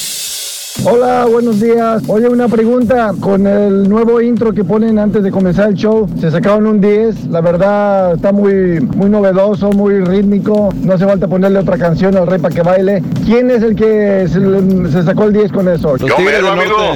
[0.83, 2.01] Hola, buenos días.
[2.07, 3.13] Oye, una pregunta.
[3.19, 7.25] Con el nuevo intro que ponen antes de comenzar el show, se sacaron un 10.
[7.27, 10.73] La verdad, está muy, muy novedoso, muy rítmico.
[10.81, 13.03] No hace falta ponerle otra canción al rey para que baile.
[13.25, 15.95] ¿Quién es el que se, se sacó el 10 con eso?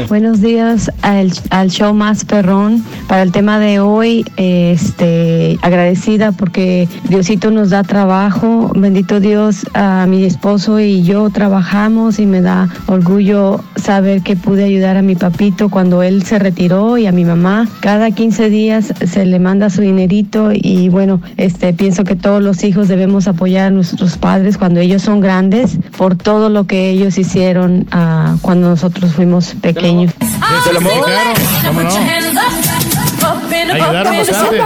[0.07, 2.83] Buenos días al, al show más perrón.
[3.07, 8.71] Para el tema de hoy, este, agradecida porque Diosito nos da trabajo.
[8.75, 14.63] Bendito Dios, a mi esposo y yo trabajamos y me da orgullo saber que pude
[14.63, 17.67] ayudar a mi papito cuando él se retiró y a mi mamá.
[17.79, 22.63] Cada 15 días se le manda su dinerito y bueno, este, pienso que todos los
[22.63, 27.17] hijos debemos apoyar a nuestros padres cuando ellos son grandes por todo lo que ellos
[27.17, 30.13] hicieron ah, cuando nosotros fuimos pequeños.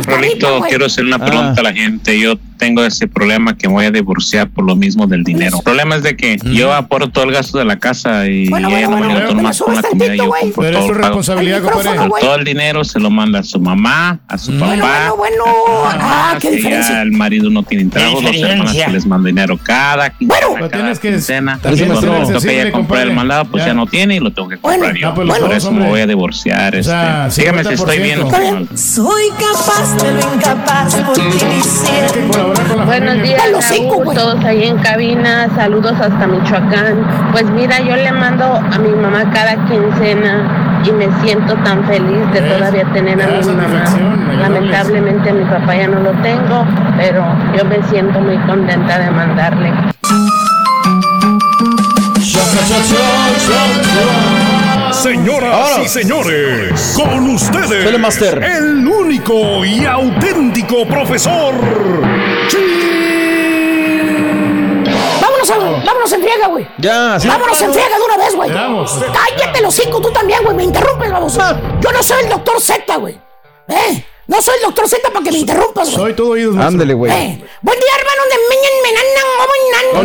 [0.05, 2.19] Rolito, quiero hacer una pregunta a la gente.
[2.19, 5.57] Yo tengo ese problema que me voy a divorciar por lo mismo del dinero.
[5.57, 8.67] El problema es de que yo aporto todo el gasto de la casa y Bueno,
[8.67, 10.15] ella bueno, no me bueno, bueno, más con la comida.
[10.15, 11.07] Yo compro Pero es todo su el pago.
[11.07, 12.09] responsabilidad, compadre.
[12.19, 14.75] Todo el dinero se lo manda a su mamá, a su papá.
[14.75, 15.43] bueno, bueno.
[16.01, 16.95] Ah, qué si diferencia.
[16.95, 20.39] ya el marido no tiene trabajo, los hermanos que les manda dinero cada quincena.
[20.39, 21.59] Pero cada tienes que- quincena.
[21.61, 23.67] también Cuando ser me toca sensible, ir a comprar el mandado, pues Ya.
[23.69, 25.09] ya no tiene y lo tengo que comprar yo.
[25.09, 26.75] No, pues Por eso me voy a divorciar.
[26.75, 26.91] Este.
[27.37, 28.51] Dígame si estoy bien o 50%.
[28.53, 28.68] mal.
[28.75, 32.85] Soy capaz de lo incapaz por ti quisiera.
[32.85, 37.03] Buenos días, Raúl, todos ahí en cabina, saludos hasta Michoacán.
[37.31, 42.31] Pues mira, yo le mando a mi mamá cada quincena y me siento tan feliz
[42.31, 43.83] de todavía tener a mi mamá.
[44.39, 46.63] Lamentablemente mi papá ya no lo tengo,
[46.95, 47.25] pero
[47.57, 49.73] yo me siento muy contenta de mandarle.
[55.01, 57.85] Señoras y señores, con ustedes,
[58.43, 61.53] el único y auténtico profesor
[65.21, 66.67] vámonos, a- vámonos en friega, güey.
[66.77, 67.27] Ya, sí.
[67.27, 68.51] Vámonos en friega de una vez, güey.
[68.51, 68.99] Vamos.
[69.13, 70.55] Cállate los cinco, tú también, güey.
[70.55, 71.41] Me interrumpes, baboso.
[71.81, 73.19] Yo no soy el doctor Z, güey.
[73.67, 74.05] ¿Eh?
[74.29, 75.97] No soy el doctor Z para que me interrumpas, güey.
[75.97, 76.67] Soy todo oídos, maestro.
[76.67, 77.11] Ándele, güey.
[77.11, 80.01] Eh, Buen día, hermano de Meñan Menanan Omenan.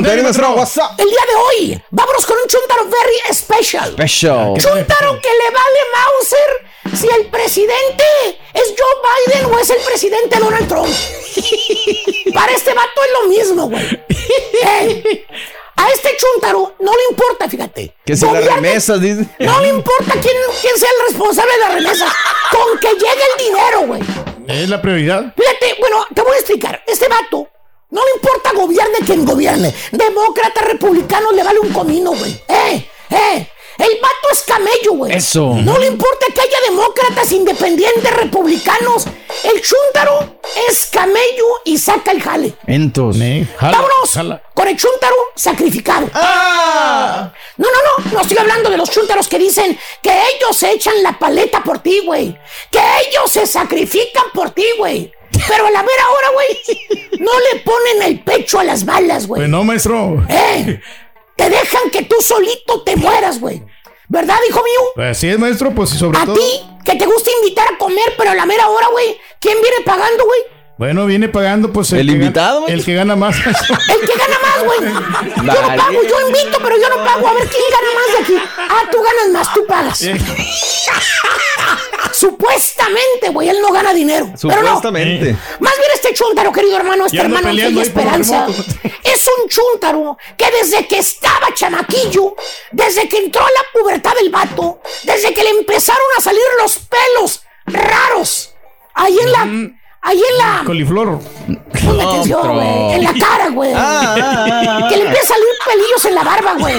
[0.96, 3.92] El día de hoy, vámonos con un chuntaro very special.
[3.92, 4.54] Special.
[4.56, 8.04] Chuntaro que le vale Mauser si el presidente
[8.54, 10.88] es Joe Biden o es el presidente Donald Trump.
[12.34, 14.00] Para este vato es lo mismo, güey.
[14.08, 15.26] Eh,
[15.76, 17.94] a este chuntaro no le importa, fíjate.
[18.04, 19.26] Que si las remesas, dice.
[19.40, 22.12] No le importa quién, quién sea el responsable de las remesas.
[22.50, 24.02] Con que llegue el dinero, güey.
[24.48, 25.34] Es la prioridad.
[25.36, 26.82] Fíjate, bueno, te voy a explicar.
[26.86, 27.48] Este vato
[27.90, 29.74] no le importa gobierne quien gobierne.
[29.92, 32.42] Demócrata, republicano, le vale un comino, güey.
[32.48, 32.88] ¡Eh!
[33.10, 33.48] ¡Eh!
[33.78, 35.12] El vato es camello, güey.
[35.14, 35.54] Eso.
[35.56, 39.06] No le importa que haya demócratas, independientes, republicanos.
[39.42, 42.54] El chúntaro es camello y saca el jale.
[42.66, 43.16] Entos.
[43.16, 43.46] Jala,
[43.78, 44.10] ¡Vámonos!
[44.12, 44.42] jala.
[44.54, 46.08] Con el chúntaro sacrificado.
[46.14, 47.32] ¡Ah!
[47.56, 48.12] No, no, no.
[48.12, 51.80] No estoy hablando de los chúntaros que dicen que ellos se echan la paleta por
[51.80, 52.38] ti, güey.
[52.70, 55.12] Que ellos se sacrifican por ti, güey.
[55.48, 59.40] Pero a la mera hora, güey, no le ponen el pecho a las balas, güey.
[59.40, 60.24] Pues no, maestro.
[60.28, 60.80] ¡Eh!
[61.36, 63.62] Te dejan que tú solito te mueras, güey.
[64.08, 64.80] ¿Verdad, hijo mío?
[64.94, 66.34] Pues así es, maestro, pues sobre A todo.
[66.36, 69.78] ti, que te gusta invitar a comer, pero a la mera hora, güey, ¿quién viene
[69.84, 70.40] pagando, güey?
[70.76, 73.36] Bueno, viene pagando, pues ¿El que invitado, gana- el que gana más.
[73.46, 74.80] El que gana más, güey.
[74.82, 77.28] Yo no pago, yo invito, pero yo no pago.
[77.28, 78.48] A ver quién gana más de aquí.
[78.68, 80.00] Ah, tú ganas más, tú pagas.
[82.24, 84.32] Supuestamente, güey, él no gana dinero.
[84.40, 84.68] Pero no.
[84.68, 85.36] Supuestamente.
[85.60, 88.46] Más bien este chúntaro, querido hermano, este hermano Ángel y peleando ahí por Esperanza,
[89.04, 92.34] es un chúntaro que desde que estaba chamaquillo,
[92.72, 96.78] desde que entró a la pubertad del vato, desde que le empezaron a salir los
[96.78, 98.54] pelos raros,
[98.94, 99.42] ahí en la,
[100.00, 101.20] ahí en la, Coliflor.
[101.84, 102.92] Ponme atención, güey.
[102.94, 103.72] En la cara, güey.
[103.74, 104.46] Ah, ah,
[104.80, 104.88] ah.
[104.88, 106.74] Que le empiezan a salir pelillos en la barba, güey.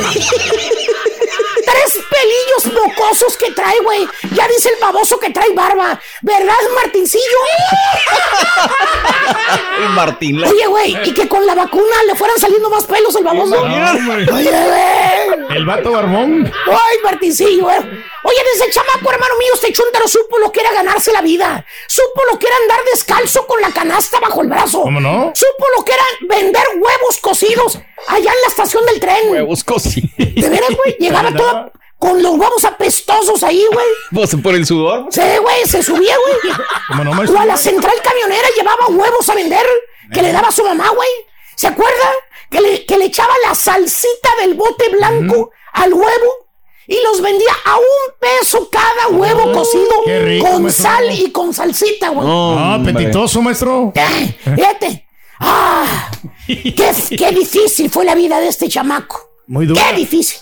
[2.10, 4.08] Pelillos mocosos que trae, güey.
[4.34, 6.00] Ya dice el baboso que trae barba.
[6.22, 7.24] ¿Verdad, Martincillo?
[9.80, 10.44] El Martín.
[10.44, 13.66] Oye, güey, y que con la vacuna le fueran saliendo más pelos el baboso.
[13.66, 14.36] No.
[14.36, 15.58] Oye, güey.
[15.58, 16.52] El vato barbón.
[16.68, 17.78] Ay, Martincillo, güey.
[17.78, 21.66] Oye, desde chamaco, hermano mío, este chúntaro supo lo que era ganarse la vida.
[21.88, 24.82] Supo lo que era andar descalzo con la canasta bajo el brazo.
[24.82, 25.32] ¿Cómo no?
[25.36, 29.30] Supo lo que era vender huevos cocidos allá en la estación del tren.
[29.30, 30.10] Huevos cocidos.
[30.18, 31.72] De veras, güey, llegaba todo
[32.06, 33.86] con los huevos apestosos ahí, güey.
[34.12, 35.08] Vos por el sudor.
[35.10, 36.56] Sí, güey, se subía, güey.
[36.88, 39.66] ¿Cómo no, a la central camionera llevaba huevos a vender
[40.14, 41.10] que le daba su mamá, güey.
[41.56, 42.12] ¿Se acuerda?
[42.52, 46.48] Que le, que le echaba la salsita del bote blanco al huevo
[46.86, 50.84] y los vendía a un peso cada huevo cocido qué rico, con maestro.
[50.84, 52.28] sal y con salsita, güey.
[52.30, 52.92] Ah, Hombre.
[52.92, 53.92] apetitoso, maestro.
[53.96, 55.08] Eh, Fíjate.
[55.40, 56.12] Ah,
[56.46, 59.28] qué, qué difícil fue la vida de este chamaco.
[59.48, 59.82] Muy duro.
[59.82, 60.38] Qué difícil.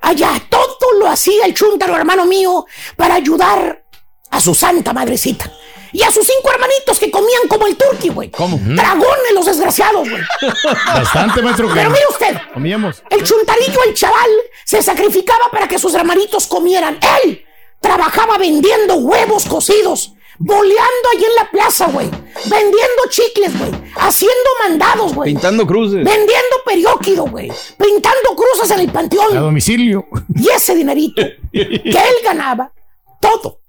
[0.00, 3.84] Allá, todo lo hacía el chúntaro, hermano mío, para ayudar
[4.30, 5.50] a su santa madrecita.
[5.90, 8.30] Y a sus cinco hermanitos que comían como el turqui, güey.
[8.30, 8.58] ¿Cómo?
[8.62, 10.22] Dragones los desgraciados, güey.
[10.86, 11.70] Bastante, maestro.
[11.72, 13.02] Pero mire usted, Comíamos.
[13.08, 14.30] el chuntarillo, el chaval,
[14.66, 16.98] se sacrificaba para que sus hermanitos comieran.
[17.24, 17.42] Él
[17.80, 22.08] trabajaba vendiendo huevos cocidos, boleando ahí en la plaza, güey.
[22.44, 23.70] Vendiendo chicles, güey.
[23.96, 25.32] Haciendo mandados, güey.
[25.32, 26.04] Pintando cruces.
[26.04, 27.50] Vendiendo perióquido, güey.
[27.76, 29.34] Pintando cruces en el A panteón.
[29.34, 30.06] domicilio.
[30.34, 31.22] Y ese dinerito
[31.52, 31.60] que
[31.90, 32.72] él ganaba,
[33.20, 33.60] todo,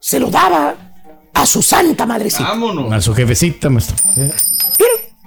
[0.00, 0.74] se lo daba
[1.32, 2.48] a su santa madrecita.
[2.48, 2.92] Vámonos.
[2.92, 3.96] A su jefecita, maestro.
[4.16, 4.32] Mira,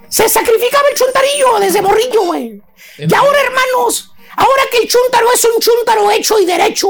[0.08, 2.62] se sacrificaba el chuntarillo desde morrillo, güey.
[2.98, 6.88] Y ahora, hermanos, ahora que el chuntaro es un chuntaro hecho y derecho,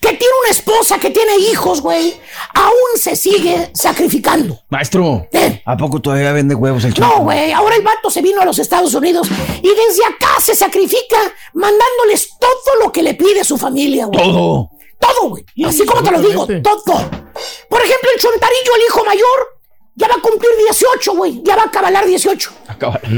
[0.00, 2.14] que tiene una esposa, que tiene hijos, güey,
[2.54, 4.60] aún se sigue sacrificando.
[4.70, 5.62] Maestro, ¿Eh?
[5.64, 7.18] ¿a poco todavía vende huevos el chaval?
[7.18, 9.28] No, güey, ahora el vato se vino a los Estados Unidos
[9.62, 11.18] y desde acá se sacrifica
[11.54, 14.22] mandándoles todo lo que le pide su familia, güey.
[14.22, 14.70] Todo.
[14.98, 15.44] Todo, güey.
[15.66, 17.10] Así como te lo digo, todo.
[17.68, 19.53] Por ejemplo, el chontarillo, el hijo mayor,
[19.96, 21.40] ya va a cumplir 18, güey.
[21.44, 22.50] Ya va a cabalar 18.
[22.68, 23.08] Acaba- Ya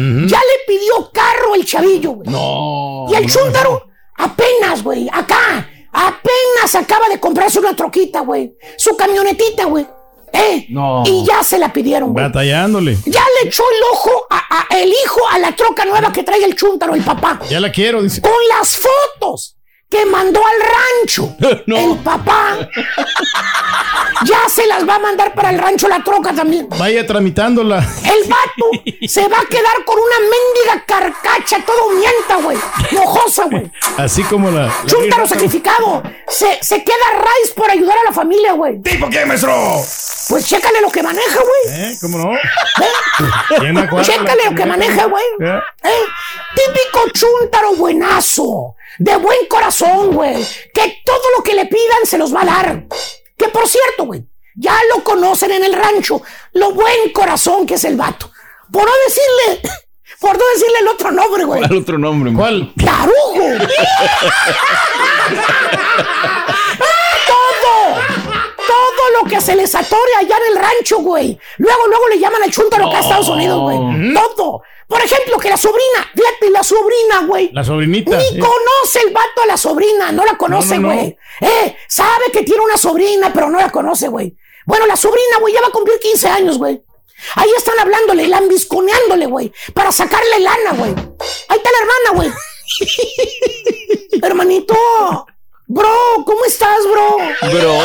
[0.41, 2.29] le pidió carro el chavillo, güey.
[2.29, 3.07] No.
[3.11, 8.55] Y el chúntaro, apenas, güey, acá, apenas acaba de comprarse una troquita, güey.
[8.77, 9.87] Su camionetita, güey.
[10.33, 10.67] ¿Eh?
[10.69, 11.03] No.
[11.07, 12.25] Y ya se la pidieron, güey.
[12.27, 12.97] Batallándole.
[13.07, 14.37] Ya le echó el ojo, a,
[14.71, 17.41] a- el hijo a la troca nueva que trae el chúntaro, el papá.
[17.49, 18.21] Ya la quiero, dice.
[18.21, 19.56] Con las fotos
[19.89, 21.37] que mandó al rancho.
[21.67, 22.59] El papá
[24.25, 26.69] ya se las va a mandar para el rancho la troca también.
[26.71, 27.79] Vaya tramitándola.
[27.79, 28.71] El vato
[29.07, 32.59] se va a quedar con una mendiga carcacha, todo mienta, güey.
[32.93, 33.71] Mojosa, güey.
[33.97, 34.67] Así como la.
[34.67, 36.03] la Chúntaro sacrificado.
[36.29, 38.81] Se, se queda raíz por ayudar a la familia, güey.
[38.83, 39.55] ¿Tipo qué, maestro?
[40.29, 41.81] Pues chécale lo que maneja, güey.
[41.81, 41.97] ¿Eh?
[42.01, 42.35] ¿Cómo no?
[42.35, 42.41] ¿Eh?
[43.59, 45.25] ¿Quién me acuerda Chécale lo que maneja, güey.
[45.41, 45.61] ¿Eh?
[45.85, 46.05] ¿Eh?
[46.55, 48.75] Típico chúntaro buenazo.
[48.99, 50.45] De buen corazón, güey.
[50.73, 52.87] Que todo lo que le pidan se los va a dar.
[53.37, 54.25] Que por cierto, güey.
[54.55, 56.23] Ya lo conocen en el rancho.
[56.53, 58.31] Lo buen corazón que es el vato.
[58.73, 59.71] Por no decirle.
[60.21, 61.61] Por no decirle el otro nombre, güey.
[61.61, 62.33] ¿Cuál otro nombre?
[62.33, 62.73] ¿Cuál?
[62.83, 63.67] ¡Tarugo!
[69.23, 71.39] Lo que se les atore allá en el rancho, güey.
[71.59, 73.79] Luego, luego le llaman al chúntaro acá a Estados Unidos, güey.
[74.15, 74.63] Todo.
[74.89, 77.51] Por ejemplo, que la sobrina, fíjate, la sobrina, güey.
[77.53, 78.17] La sobrinita.
[78.19, 80.95] Ni conoce el vato a la sobrina, no la conoce, No, no, no.
[80.95, 81.17] güey.
[81.41, 84.37] Eh, sabe que tiene una sobrina, pero no la conoce, güey.
[84.65, 86.83] Bueno, la sobrina, güey, ya va a cumplir 15 años, güey.
[87.35, 90.91] Ahí están hablándole, lambisconeándole, güey, para sacarle lana, güey.
[91.49, 92.31] Ahí está la hermana, güey.
[94.23, 94.77] Hermanito,
[95.67, 97.17] bro, ¿cómo estás, bro?
[97.53, 97.79] Bro.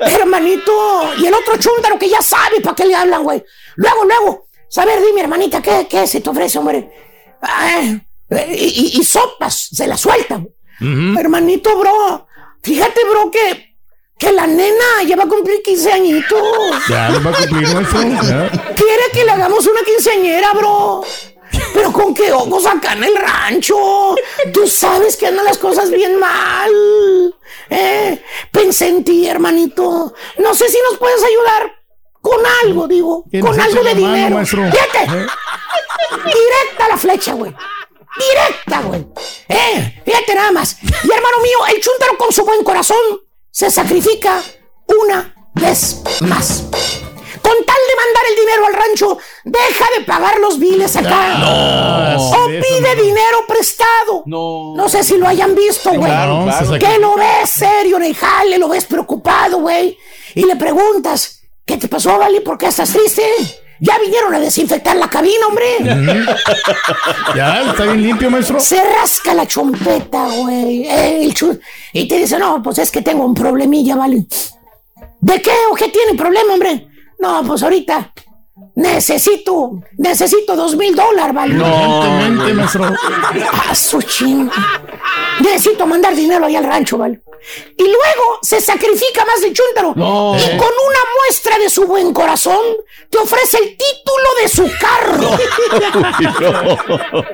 [0.00, 3.42] Hermanito, y el otro chúntaro que ya sabe para qué le hablan, güey.
[3.76, 6.90] Luego, luego, a ver, dime, hermanita, ¿qué, qué se te ofrece, hombre?
[7.42, 7.80] Ah,
[8.30, 10.48] eh, y, y- y sopas, se la sueltan.
[10.80, 12.26] Hermanito, bro,
[12.62, 13.74] fíjate, bro, que,
[14.18, 16.42] que la nena ya va a cumplir 15 añitos.
[16.88, 18.02] Ya lo va a cumplir, maestro.
[18.02, 18.50] Ya.
[18.74, 21.02] Quiere que le hagamos una quinceañera, bro.
[21.74, 24.14] Pero con qué ojos acá en el rancho.
[24.52, 27.34] Tú sabes que andan las cosas bien mal.
[27.70, 28.22] Eh,
[28.52, 30.14] pensé en ti, hermanito.
[30.38, 31.72] No sé si nos puedes ayudar
[32.20, 33.24] con algo, digo.
[33.40, 34.36] Con algo de mano, dinero.
[34.36, 34.64] maestro.
[34.70, 35.04] Fíjate.
[35.04, 35.26] ¿Eh?
[36.24, 37.54] Directa la flecha, güey.
[38.18, 39.06] Directa, güey.
[39.48, 40.76] Eh, fíjate nada más.
[40.82, 42.96] Y hermano mío, el chúntaro con su buen corazón
[43.50, 44.42] se sacrifica
[44.86, 46.64] una vez más.
[47.48, 51.38] Con tal de mandar el dinero al rancho, deja de pagar los biles acá.
[51.38, 53.02] No, o sí, eso pide no.
[53.02, 54.22] dinero prestado.
[54.26, 54.74] No.
[54.76, 56.10] No sé si lo hayan visto, güey.
[56.10, 56.78] claro, claro.
[56.78, 59.96] Que lo ves serio en el jale, lo ves preocupado, güey.
[60.34, 62.40] Y le preguntas, ¿qué te pasó, Vali?
[62.40, 63.22] ¿Por qué estás triste?
[63.80, 65.76] Ya vinieron a desinfectar la cabina, hombre.
[67.34, 68.60] Ya, está bien limpio, maestro.
[68.60, 70.86] Se rasca la chompeta, güey.
[70.86, 71.32] eh,
[71.92, 74.26] y te dice, no, pues es que tengo un problemilla, ¿vale?
[75.20, 76.87] ¿De qué o qué tiene problema, hombre?
[77.18, 78.12] No, pues ahorita
[78.74, 81.54] necesito, necesito dos mil dólares, ¿vale?
[81.54, 82.84] Evidentemente, maestro.
[83.70, 84.52] A su chinga.
[85.40, 87.20] Necesito mandar dinero ahí al rancho, ¿vale?
[87.76, 89.92] Y luego se sacrifica más de chúntaro.
[89.96, 90.36] No.
[90.36, 92.60] Y con una muestra de su buen corazón,
[93.10, 95.30] te ofrece el título de su carro.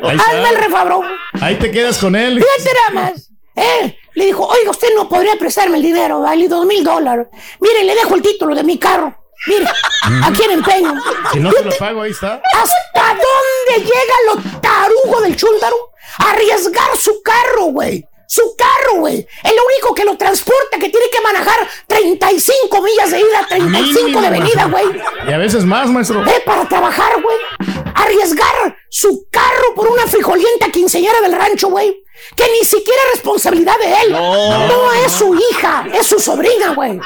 [0.03, 0.61] Ahí Hazme el está.
[0.61, 1.07] refabrón.
[1.41, 2.43] Ahí te quedas con él.
[2.43, 3.31] Fíjate nada más.
[3.57, 7.29] Eh, le dijo, oiga, usted no podría prestarme el dinero, vale, dos mil dólares.
[7.61, 9.15] Mire, le dejo el título de mi carro.
[9.47, 9.67] Mire,
[10.25, 10.95] aquí en empeño.
[11.33, 12.41] Si no te lo pago, ahí está.
[12.55, 15.77] ¿Hasta dónde llega lo tarugo del chúntaro?
[16.19, 18.07] Arriesgar su carro, güey.
[18.27, 19.27] Su carro, güey.
[19.45, 24.21] Es lo único que lo transporta, que tiene que manejar 35 millas de ida, 35
[24.21, 24.71] de Mínimo, venida, maestro.
[24.71, 25.29] güey.
[25.29, 26.25] Y a veces más, maestro.
[26.27, 27.37] Eh, para trabajar, güey.
[27.95, 32.03] Arriesgar su carro por una frijolienta quinceañera del rancho, güey.
[32.35, 34.13] Que ni siquiera es responsabilidad de él.
[34.13, 36.99] No, es su hija, es su sobrina, güey.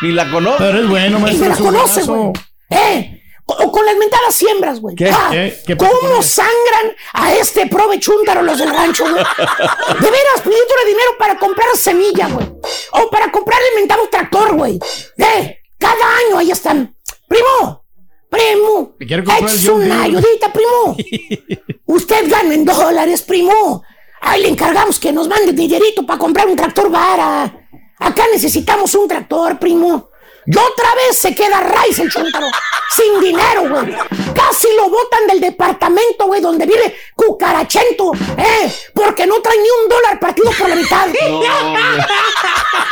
[0.00, 0.58] Ni la conozco.
[0.58, 1.44] Pero es bueno, Y maestro.
[1.44, 2.32] me la conoce, güey.
[2.70, 4.96] Eh, o, con las mentadas siembras, güey.
[4.96, 5.10] ¿Qué?
[5.10, 5.54] Ah, ¿Qué?
[5.66, 9.14] ¿Qué pasó con ¿Cómo sangran a este prove chúntaro los del rancho, güey?
[9.14, 12.46] De veras, pidiéndole dinero para comprar semilla, güey.
[12.92, 14.78] O para comprar el mentado tractor, güey.
[15.18, 16.96] Eh, cada año ahí están.
[17.28, 17.84] Primo,
[18.30, 18.94] primo.
[18.98, 20.96] ¿Te quiere comprar el Es una ayudita, primo.
[21.86, 23.82] Usted gana en dólares, primo.
[24.20, 27.61] Ahí le encargamos que nos mande dinerito para comprar un tractor vara.
[28.02, 30.10] Acá necesitamos un tractor, primo.
[30.44, 32.46] Y otra vez se queda raíz el chúntaro.
[32.96, 33.94] Sin dinero, güey.
[34.34, 38.12] Casi lo botan del departamento, güey, donde vive Cucarachento.
[38.36, 38.72] ¿Eh?
[38.92, 41.06] Porque no trae ni un dólar partido por la mitad.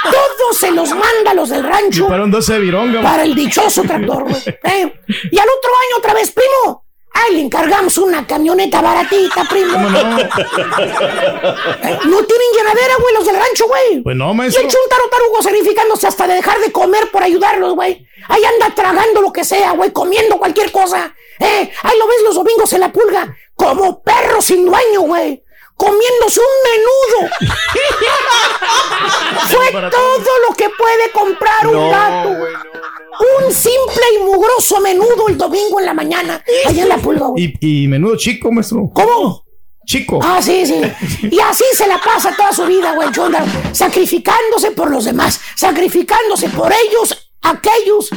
[0.05, 3.03] Todos se los manda a los del rancho Para un 12 de vironga.
[3.03, 4.43] para el dichoso tractor, güey.
[4.65, 5.01] ¿eh?
[5.31, 6.85] Y al otro año otra vez, primo.
[7.13, 9.73] Ay, le encargamos una camioneta baratita, primo.
[9.73, 10.19] ¿Cómo no?
[10.21, 14.03] Eh, No tienen llenadera, güey, los del rancho, güey.
[14.03, 14.63] Pues no, Y maestro.
[14.63, 18.07] el chuntaro tarugo sacrificándose hasta de dejar de comer por ayudarlos, güey.
[18.29, 21.15] Ahí anda tragando lo que sea, güey, comiendo cualquier cosa.
[21.41, 21.71] ¿eh?
[21.83, 25.43] Ahí lo ves los domingos en la pulga, como perro sin dueño, güey.
[25.81, 27.31] Comiéndose un menudo.
[29.49, 32.29] Fue todo lo que puede comprar un gato.
[32.29, 36.45] Un simple y mugroso menudo el domingo en la mañana.
[36.67, 37.57] Allá en la pulga, güey.
[37.63, 38.91] Y, y menudo chico, maestro.
[38.93, 39.43] ¿Cómo?
[39.87, 40.21] chico.
[40.23, 40.83] Ah, sí, sí.
[41.31, 43.43] Y así se la pasa toda su vida, güey, Chunda,
[43.73, 48.11] sacrificándose por los demás, sacrificándose por ellos, aquellos,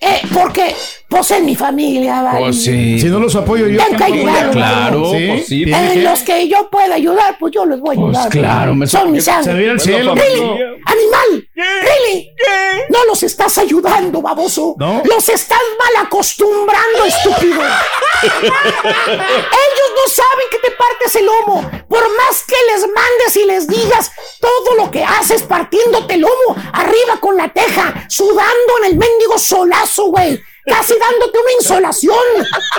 [0.00, 0.74] eh, porque
[1.10, 2.38] poseen mi familia, ¿vale?
[2.38, 2.98] Pues sí.
[3.00, 3.82] Si no los apoyo yo.
[3.84, 4.50] Tengo que ¿quién va a ayudar?
[4.52, 5.64] Claro, pues sí.
[5.64, 8.28] tiene En que- los que yo pueda ayudar, pues yo les voy a ayudar.
[8.30, 9.56] claro, me- Son mis Se ángeles.
[9.58, 10.40] ve al cielo, Really,
[10.86, 12.30] animal, really.
[12.88, 14.74] No los estás ayudando, baboso.
[14.78, 15.02] No.
[15.04, 17.60] Los estás mal acostumbrando, estúpido.
[18.22, 21.70] Ellos no saben que te partes el lomo.
[21.88, 26.56] Por más que les mandes y les digas todo lo que haces partiéndote el lomo
[26.72, 30.40] arriba con la teja, sudando en el mendigo solazo, güey.
[30.70, 32.16] Casi dándote una insolación.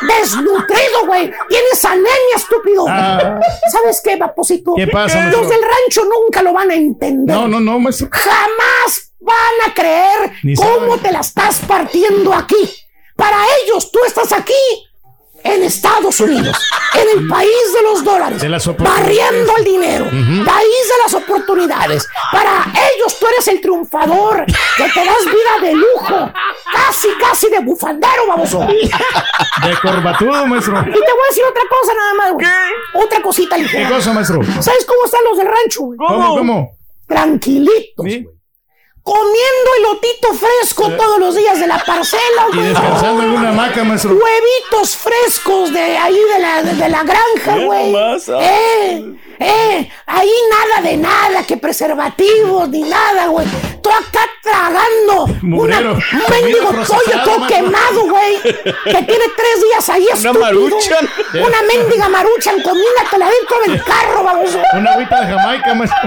[0.07, 1.31] Desnutrido, güey.
[1.49, 2.85] Tienes anemia, estúpido.
[2.87, 3.39] Ah.
[3.71, 4.73] ¿Sabes qué, paposito?
[4.75, 7.35] ¿Qué pasa, Los del rancho nunca lo van a entender.
[7.35, 8.09] No, no, no, maestro.
[8.11, 12.69] Jamás van a creer Ni cómo te la estás partiendo aquí.
[13.15, 14.53] Para ellos, tú estás aquí
[15.43, 16.57] en Estados Unidos,
[16.93, 19.17] en el país de los dólares, De las oportunidades.
[19.17, 20.05] barriendo el dinero,
[20.45, 22.07] país de las oportunidades.
[22.31, 22.65] Para
[22.95, 26.31] ellos, tú eres el triunfador, que te das vida de lujo,
[26.73, 28.59] casi, casi de bufandero, baboso.
[28.67, 30.79] De corbatudo, maestro.
[30.79, 32.45] Y te voy a decir otra cosa nada más, güey.
[33.05, 33.89] Otra cosita ¿Qué ligera.
[33.89, 34.41] cosa, maestro?
[34.61, 35.97] ¿Sabes cómo están los del rancho, güey?
[35.97, 36.77] ¿Cómo, cómo?
[37.07, 38.23] Tranquilitos, ¿Sí?
[38.23, 38.27] güey.
[39.03, 42.67] Comiendo elotito fresco todos los días de la parcela, Y güey.
[42.69, 44.11] descansando en una hamaca, maestro.
[44.11, 47.95] Huevitos frescos de ahí de la, de, de la granja, güey.
[47.95, 48.15] ah.
[48.39, 53.47] Eh, eh, ahí nada de nada, que preservativos ni nada, güey.
[53.81, 58.39] Tú acá tragando una, un mendigo pollo todo quemado, güey.
[58.43, 60.33] Que tiene tres días ahí, estúpido.
[60.45, 61.09] maruchan.
[61.33, 64.59] Una mendiga maruchan, comínatela dentro del carro, baboso.
[64.73, 65.99] Una agüita de Jamaica, maestro.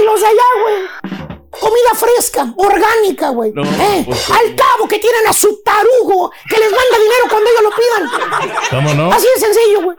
[0.00, 1.25] Y los de allá, güey.
[1.60, 3.52] Comida fresca, orgánica, güey.
[3.54, 4.30] No, Eh, pues.
[4.30, 8.50] Al cabo que tienen a su tarugo que les manda dinero cuando ellos lo pidan.
[8.70, 9.12] ¿Cómo no?
[9.12, 9.96] Así de sencillo, güey.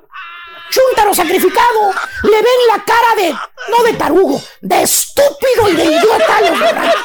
[0.69, 1.91] Chúntaro sacrificado.
[2.23, 3.33] Le ven la cara de,
[3.69, 6.95] no de tarugo, de estúpido y de idiota a los demás.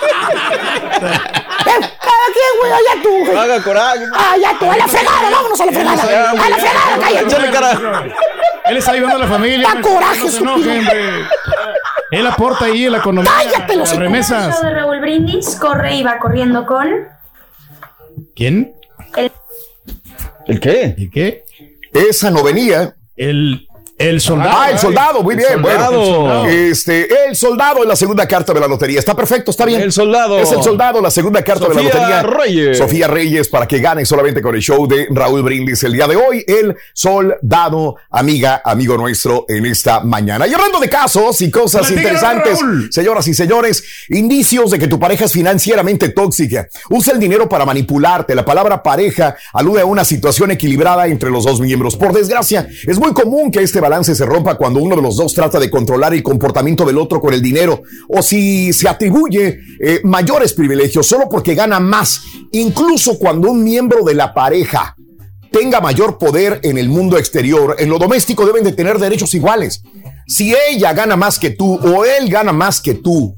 [1.01, 3.37] Eh, Cada quien, güey, allá tú, güey.
[3.37, 4.05] Haga coraje.
[4.15, 6.03] Allá tú, a la fregada, vámonos a la fregada.
[6.03, 7.25] A la fregada, cállate.
[7.27, 8.03] Échale cara.
[8.65, 9.69] Él está ayudando a la familia.
[9.75, 10.81] Da coraje, No se.
[12.13, 13.31] Él aporta ahí la economía.
[13.37, 14.55] Cállate, los remesas.
[14.55, 16.89] show de Raúl Brindis corre y va corriendo con
[18.37, 18.75] ¿Quién?
[19.17, 19.33] el
[20.47, 20.95] ¿El qué?
[20.99, 21.45] ¿Y qué?
[21.93, 22.95] Esa no venía.
[23.17, 23.67] El,
[23.99, 24.51] el soldado.
[24.53, 25.53] Ah, el soldado, muy El bien.
[25.53, 26.21] soldado.
[26.21, 28.99] Bueno, este, el soldado es la segunda carta de la lotería.
[28.99, 29.81] Está perfecto, está bien.
[29.81, 30.39] El soldado.
[30.39, 32.23] Es el soldado, la segunda carta de la Sofía lotería.
[32.23, 32.79] Reyes.
[32.79, 36.17] Sofía Reyes, para que gane solamente con el show de Raúl Brindis el día de
[36.17, 36.45] hoy.
[36.47, 40.47] El soldado, amiga, amigo nuestro en esta mañana.
[40.47, 42.89] Y hablando de casos y cosas interesantes, Raúl.
[42.93, 46.67] señoras y señores, indicios de que tu pareja es financieramente tóxica.
[46.91, 48.35] Usa el dinero para manipularte.
[48.35, 51.97] La palabra pareja alude a una situación equilibrada entre los dos miembros.
[51.97, 55.35] Por desgracia, es muy común que este balance se rompa cuando uno de los dos
[55.35, 60.01] trata de controlar el comportamiento del otro con el dinero o si se atribuye eh,
[60.05, 62.23] mayores privilegios solo porque gana más.
[62.53, 64.97] Incluso cuando un miembro de la pareja
[65.51, 69.83] tenga mayor poder en el mundo exterior, en lo doméstico deben de tener derechos iguales.
[70.27, 73.35] Si ella gana más que tú o él gana más que tú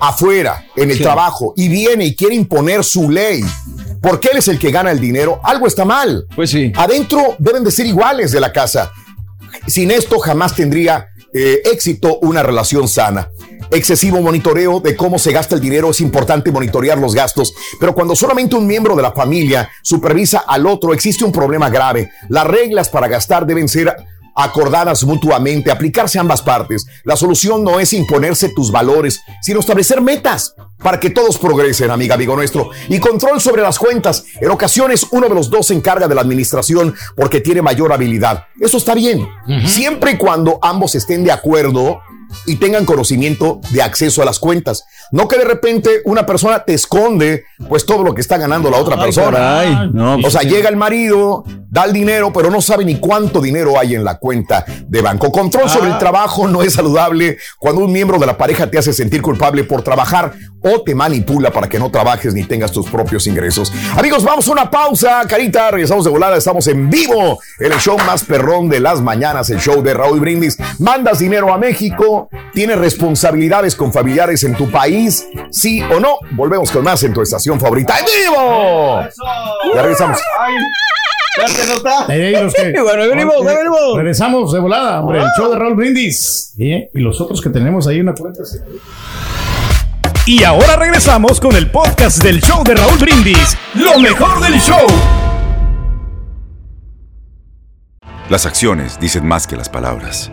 [0.00, 1.02] afuera, en el Sí.
[1.02, 3.42] trabajo, y viene y quiere imponer su ley,
[4.00, 6.26] porque él es el que gana el dinero, algo está mal.
[6.34, 6.72] Pues sí.
[6.76, 8.90] Adentro deben de ser iguales de la casa.
[9.66, 13.30] Sin esto jamás tendría eh, éxito una relación sana.
[13.70, 18.14] Excesivo monitoreo de cómo se gasta el dinero es importante monitorear los gastos, pero cuando
[18.14, 22.10] solamente un miembro de la familia supervisa al otro existe un problema grave.
[22.28, 23.94] Las reglas para gastar deben ser
[24.36, 26.86] acordadas mutuamente, aplicarse a ambas partes.
[27.04, 32.14] La solución no es imponerse tus valores, sino establecer metas para que todos progresen, amiga,
[32.14, 32.70] amigo nuestro.
[32.88, 34.24] Y control sobre las cuentas.
[34.40, 38.44] En ocasiones uno de los dos se encarga de la administración porque tiene mayor habilidad.
[38.60, 39.26] Eso está bien,
[39.66, 42.00] siempre y cuando ambos estén de acuerdo
[42.46, 44.84] y tengan conocimiento de acceso a las cuentas.
[45.12, 48.78] No que de repente una persona te esconde pues todo lo que está ganando la
[48.78, 49.30] otra Ay, persona.
[49.38, 49.90] caray.
[49.92, 50.48] No, o pues sea, sí.
[50.48, 54.18] llega el marido, da el dinero, pero no sabe ni cuánto dinero hay en la
[54.18, 55.30] cuenta de banco.
[55.30, 55.92] Control sobre Ah.
[55.94, 59.64] el trabajo no es saludable cuando un miembro de la pareja te hace sentir culpable
[59.64, 60.32] por trabajar
[60.62, 63.72] o te manipula para que no trabajes ni tengas tus propios ingresos.
[63.96, 67.96] Amigos, vamos a una pausa, carita, regresamos de volada, estamos en vivo en el show
[68.06, 70.56] más perrón de las mañanas, el show de Raúl Brindis.
[70.80, 72.15] Mandas dinero a México,
[72.52, 76.18] tienes responsabilidades con familiares en tu país, sí o no.
[76.32, 79.00] Volvemos con más en tu estación favorita en vivo.
[79.74, 80.18] Ya regresamos.
[82.08, 83.80] Ahí, ahí los que- Bueno, ahí venimos, ahí venimos.
[83.96, 85.20] Regresamos de volada, hombre.
[85.20, 86.54] El show de Raúl Brindis.
[86.58, 86.90] ¿Eh?
[86.94, 88.42] Y los otros que tenemos ahí en la cuenta.
[90.24, 93.56] Y ahora regresamos con el podcast del show de Raúl Brindis.
[93.74, 94.86] Lo mejor del show.
[98.28, 100.32] Las acciones dicen más que las palabras.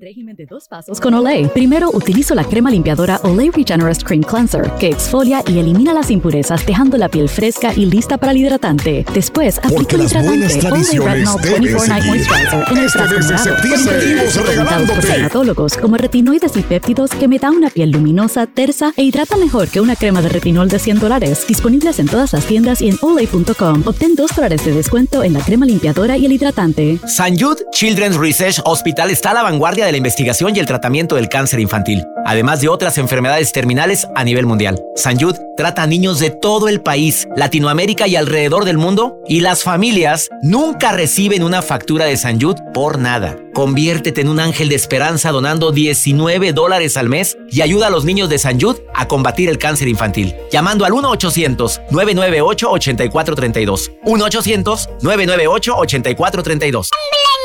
[0.00, 1.46] Régimen de dos pasos con Olay.
[1.48, 6.64] Primero utilizo la crema limpiadora Olay Regenerist Cream Cleanser, que exfolia y elimina las impurezas,
[6.64, 9.04] dejando la piel fresca y lista para el hidratante.
[9.12, 12.04] Después aplico el hidratante Olay Retinol deben 24 Night.
[12.06, 17.68] Moisturizer en el Este frasco por dermatólogos como retinoides y péptidos que me da una
[17.68, 21.44] piel luminosa, tersa e hidrata mejor que una crema de retinol de 100 dólares.
[21.46, 23.82] Disponibles en todas las tiendas y en olay.com.
[23.84, 26.98] Obtén 2 dólares de descuento en la crema limpiadora y el hidratante.
[27.06, 31.16] San Jude Children's Research Hospital está a la vanguardia de la investigación y el tratamiento
[31.16, 34.82] del cáncer infantil, además de otras enfermedades terminales a nivel mundial.
[34.96, 35.18] San
[35.56, 40.30] trata a niños de todo el país, Latinoamérica y alrededor del mundo, y las familias
[40.42, 43.36] nunca reciben una factura de San Jude por nada.
[43.52, 48.04] Conviértete en un ángel de esperanza donando 19 dólares al mes y ayuda a los
[48.04, 53.90] niños de San Jude a combatir el cáncer infantil, llamando al 1-800-998-8432.
[54.04, 56.90] 1-800-998-8432.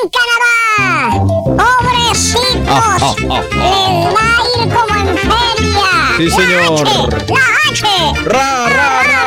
[0.04, 1.26] En Canadá.
[1.44, 2.68] Pobrecitos.
[2.68, 5.92] Ah, ah, ah, Les va a ir como en feria.
[6.18, 6.84] Sí, señor.
[7.30, 7.84] La H.
[8.26, 9.22] Ra, ra, ra,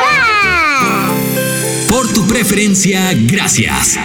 [1.89, 3.99] Por tu preferencia, gracias.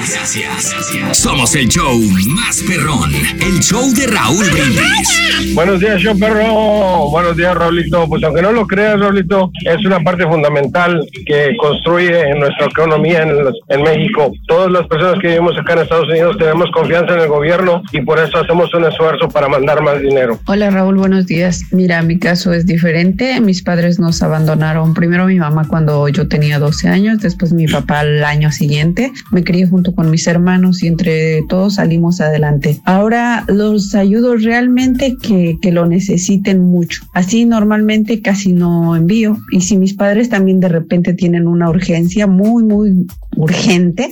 [1.12, 1.96] Somos el show
[2.30, 5.54] más perrón, el show de Raúl Brindis.
[5.54, 7.10] Buenos días, show perro.
[7.10, 8.08] Buenos días, Raulito.
[8.08, 13.22] Pues aunque no lo creas, Raulito, es una parte fundamental que construye en nuestra economía
[13.22, 14.32] en, los- en México.
[14.48, 18.00] Todas las personas que vivimos acá en Estados Unidos tenemos confianza en el gobierno y
[18.00, 20.40] por eso hacemos un esfuerzo para mandar más dinero.
[20.46, 21.62] Hola Raúl, buenos días.
[21.70, 23.40] Mira, mi caso es diferente.
[23.40, 24.92] Mis padres nos abandonaron.
[24.92, 29.12] Primero mi mamá cuando yo tenía 12 años, después mi papá al año siguiente.
[29.30, 32.80] Me crié junto con mis hermanos y entre todos salimos adelante.
[32.84, 37.02] Ahora los ayudo realmente que, que lo necesiten mucho.
[37.14, 39.36] Así normalmente casi no envío.
[39.52, 43.06] Y si mis padres también de repente tienen una urgencia muy, muy
[43.36, 44.10] urgente,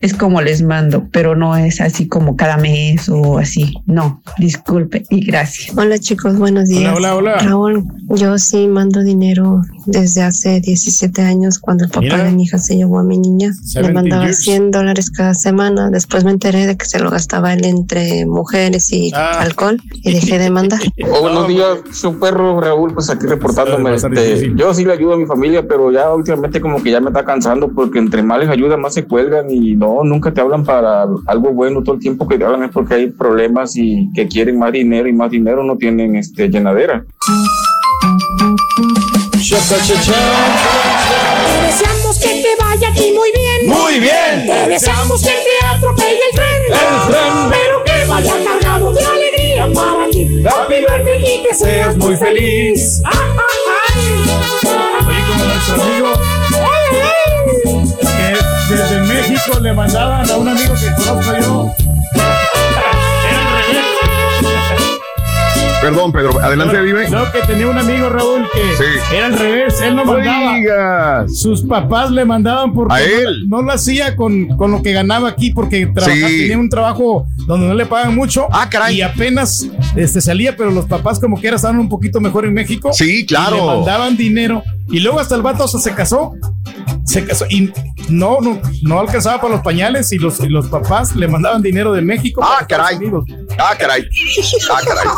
[0.00, 3.74] es como les mando, pero no es así como cada mes o así.
[3.86, 5.76] No, disculpe y gracias.
[5.76, 6.94] Hola chicos, buenos días.
[6.96, 7.42] Hola, hola, hola.
[7.42, 12.24] Raúl, yo sí mando dinero desde hace 17 años cuando el papá Mira.
[12.24, 13.49] de mi hija se llevó a mi niña.
[13.50, 14.42] Le 17 mandaba years.
[14.42, 15.90] 100 dólares cada semana.
[15.90, 20.38] Después me enteré de que se lo gastaba él entre mujeres y alcohol y dejé
[20.38, 20.80] de mandar.
[21.12, 23.94] Oh, buenos días, un perro Raúl, pues aquí reportándome.
[23.94, 27.08] Este, yo sí le ayudo a mi familia, pero ya últimamente como que ya me
[27.08, 30.64] está cansando porque entre más les ayuda, más se cuelgan y no, nunca te hablan
[30.64, 31.82] para algo bueno.
[31.82, 35.08] Todo el tiempo que te hablan es porque hay problemas y que quieren más dinero
[35.08, 37.04] y más dinero no tienen este, llenadera.
[41.66, 43.39] Deseamos que te vaya aquí muy bien.
[43.90, 44.46] Muy bien.
[44.46, 46.62] Te deseamos que te atropelle el tren.
[46.64, 47.50] El tren.
[47.50, 50.44] Pero que vaya cargado de alegría para ti.
[50.46, 53.02] Happy birthday y que seas muy feliz.
[53.04, 55.06] Ah, ah, ah.
[55.08, 56.12] Oye, como nuestro amigo
[58.68, 61.74] que desde México le mandaban a un amigo que conozco yo.
[65.80, 67.08] Perdón, Pedro, adelante, dime.
[67.08, 69.14] No, que tenía un amigo, Raúl, que Sí.
[69.16, 69.80] era al revés.
[69.82, 71.26] Él no No mandaba.
[71.28, 73.48] Sus papás le mandaban porque A no- él.
[73.48, 76.38] No, lo hacía con, con lo que ganaba aquí porque trabajaba- Sí.
[76.40, 78.46] tenía un trabajo donde no le pagan mucho.
[78.52, 78.96] Ah, caray.
[78.98, 79.66] Y apenas
[79.96, 82.90] este, salía, pero los papás como que era estaban un poquito mejor en México.
[82.92, 83.56] Sí, claro.
[83.56, 84.62] Y le mandaban dinero.
[84.88, 86.32] Y luego hasta el vato se casó.
[87.10, 87.72] Se casó y
[88.08, 91.92] no, no, no alcanzaba para los pañales y los, y los papás le mandaban dinero
[91.92, 92.40] de México.
[92.40, 92.98] Ah, caray.
[93.58, 94.06] Ah, caray.
[94.70, 95.08] Ah, caray.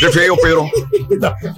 [0.00, 0.70] Qué feo, Pedro.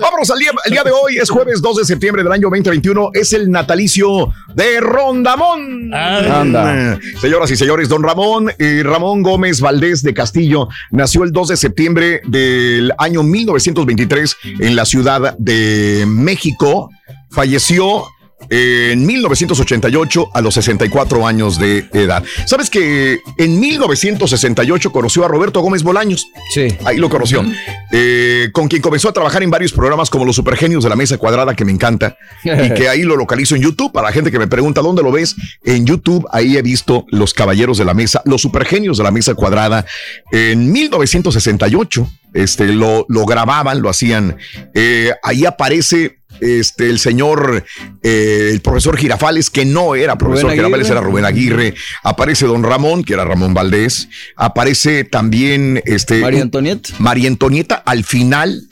[0.00, 1.18] Vámonos al día, el día de hoy.
[1.18, 3.10] Es jueves 2 de septiembre del año 2021.
[3.14, 5.94] Es el natalicio de Rondamón.
[5.94, 6.98] Anda.
[7.20, 11.56] Señoras y señores, don Ramón eh, Ramón Gómez Valdés de Castillo nació el 2 de
[11.56, 16.90] septiembre del año 1923 en la Ciudad de México.
[17.30, 18.04] Falleció
[18.50, 22.22] en 1988 a los 64 años de edad.
[22.46, 26.26] ¿Sabes que en 1968 conoció a Roberto Gómez Bolaños?
[26.52, 26.68] Sí.
[26.84, 27.44] Ahí lo conoció.
[27.92, 31.16] Eh, con quien comenzó a trabajar en varios programas como Los Supergenios de la Mesa
[31.16, 32.16] Cuadrada, que me encanta.
[32.44, 33.92] y que ahí lo localizo en YouTube.
[33.92, 37.34] Para la gente que me pregunta dónde lo ves, en YouTube ahí he visto Los
[37.34, 39.86] Caballeros de la Mesa, Los Supergenios de la Mesa Cuadrada.
[40.32, 44.36] En 1968 este, lo, lo grababan, lo hacían.
[44.74, 47.64] Eh, ahí aparece este, el señor,
[48.02, 50.98] eh, el profesor Girafales, que no era profesor Rubén Girafales, Aguirre.
[50.98, 51.74] era Rubén Aguirre.
[52.02, 54.08] Aparece don Ramón, que era Ramón Valdés.
[54.36, 56.90] Aparece también este, María Antonieta.
[56.98, 58.62] María Antonieta al final.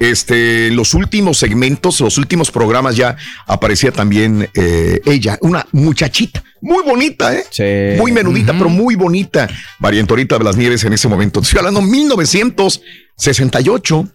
[0.00, 3.16] Este, los últimos segmentos, los últimos programas ya
[3.46, 7.44] aparecía también eh, ella, una muchachita, muy bonita, ¿eh?
[7.50, 7.98] Sí.
[7.98, 9.48] Muy menudita, pero muy bonita.
[9.80, 11.40] María Antonieta de las Nieves en ese momento.
[11.40, 14.08] Estoy hablando 1968.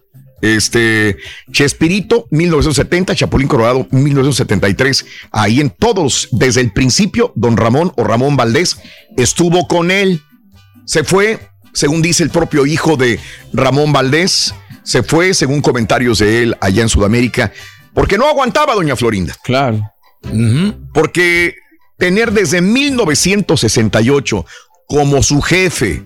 [0.44, 1.16] Este,
[1.50, 5.06] Chespirito, 1970, Chapulín Colorado, 1973.
[5.32, 8.76] Ahí en todos, desde el principio, don Ramón o Ramón Valdés
[9.16, 10.20] estuvo con él.
[10.84, 11.38] Se fue,
[11.72, 13.18] según dice el propio hijo de
[13.54, 17.50] Ramón Valdés, se fue, según comentarios de él allá en Sudamérica,
[17.94, 19.34] porque no aguantaba doña Florinda.
[19.42, 19.80] Claro.
[20.92, 21.54] Porque
[21.96, 24.44] tener desde 1968
[24.86, 26.02] como su jefe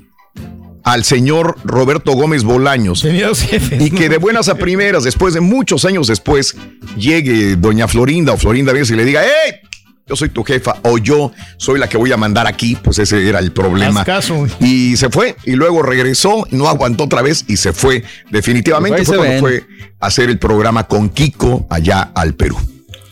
[0.89, 3.83] al señor Roberto Gómez Bolaños jefes.
[3.83, 6.57] y que de buenas a primeras, después de muchos años después,
[6.97, 9.57] llegue doña Florinda o Florinda Vélez y le diga, ¡Hey!
[10.07, 13.29] Yo soy tu jefa o yo soy la que voy a mandar aquí, pues ese
[13.29, 14.07] era el problema.
[14.07, 14.47] Caso.
[14.59, 19.05] Y se fue y luego regresó, no aguantó otra vez y se fue definitivamente.
[19.05, 19.41] Pues fue cuando ven.
[19.41, 19.67] fue
[20.01, 22.57] a hacer el programa con Kiko allá al Perú.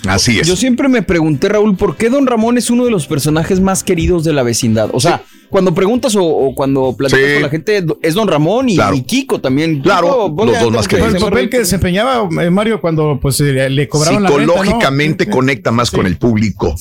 [0.09, 0.47] Así es.
[0.47, 3.85] Yo siempre me pregunté, Raúl, ¿por qué Don Ramón es uno de los personajes más
[3.85, 4.89] queridos de la vecindad?
[4.93, 7.33] O sea, cuando preguntas o, o cuando platicas Sí.
[7.35, 8.95] con la gente, es Don Ramón y, Claro.
[8.97, 9.81] y Kiko también.
[9.81, 13.69] Claro, Kiko, los dos más que El papel que desempeñaba eh, Mario cuando pues eh,
[13.71, 14.53] le cobraban la renta, ¿no?
[14.53, 16.75] Psicológicamente conecta más con el público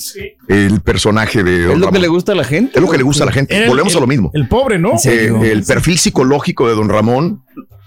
[0.48, 2.02] el personaje de Don Es lo que Ramón.
[2.02, 2.72] le gusta a la gente.
[2.76, 3.56] Es lo que le gusta a la gente.
[3.56, 4.30] El- Volvemos a lo mismo.
[4.34, 4.92] El pobre, ¿no?
[5.04, 7.42] Eh, el perfil psicológico de Don Ramón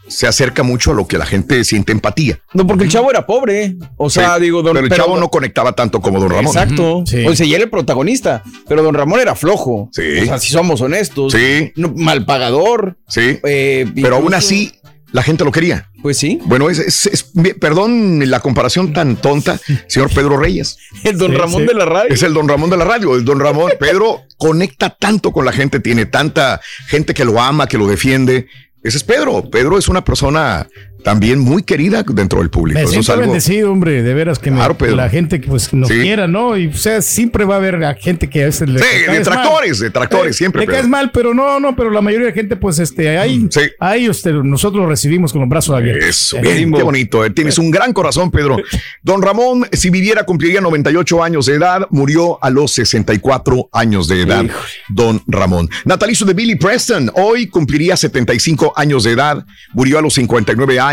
[0.09, 2.39] se acerca mucho a lo que la gente siente empatía.
[2.53, 3.75] No, porque el chavo era pobre.
[3.97, 6.47] O sea, Sí, digo, don, pero el chavo no conectaba tanto como Don Ramón.
[6.47, 7.03] Exacto.
[7.05, 7.25] Sí.
[7.25, 8.43] O sea, y era el protagonista.
[8.67, 9.89] Pero Don Ramón era flojo.
[9.93, 10.19] Sí.
[10.21, 11.33] O sea, si somos honestos.
[11.33, 11.71] Sí.
[11.75, 12.97] No, mal pagador.
[13.07, 13.39] Sí.
[13.43, 14.73] Eh, Pero aún así,
[15.11, 15.89] la gente lo quería.
[16.01, 16.39] Pues sí.
[16.45, 20.77] Bueno, es, es- es- perdón la comparación tan tonta, señor Pedro Reyes.
[21.03, 21.67] El Don Sí, Ramón sí.
[21.67, 22.13] de la radio.
[22.13, 23.15] Es el don Ramón de la radio.
[23.15, 27.67] El don Ramón, Pedro conecta tanto con la gente, tiene tanta gente que lo ama,
[27.67, 28.47] que lo defiende.
[28.83, 29.49] Ese es Pedro.
[29.49, 30.67] Pedro es una persona
[31.03, 32.77] también muy querida dentro del público.
[32.79, 33.25] Me Eso es siento algo.
[33.31, 34.95] bendecido, hombre, de veras que me- Claro, Pedro.
[34.97, 35.95] la gente pues nos Sí.
[35.99, 36.57] quiera, ¿no?
[36.57, 40.35] Y o sea, siempre va a haber gente que a veces le Sí, detractores, detractores,
[40.35, 43.17] Eh, siempre, Le caes mal, pero no, no, pero la mayoría de gente, pues, este,
[43.17, 43.61] ahí, Sí.
[43.79, 46.05] ahí usted, nosotros lo recibimos con los brazos abiertos.
[46.09, 47.23] Eso, Eh, bien, qué bonito.
[47.25, 47.29] eh.
[47.29, 48.57] Tienes un gran corazón, Pedro.
[49.03, 51.87] Don Ramón, si viviera, cumpliría 98 años de edad.
[51.91, 54.45] Murió a los 64 años de edad.
[54.89, 55.69] Don Ramón.
[55.85, 57.11] Natalicio de Billy Preston.
[57.15, 59.45] Hoy cumpliría 75 años de edad.
[59.73, 60.88] Murió a los 59 años.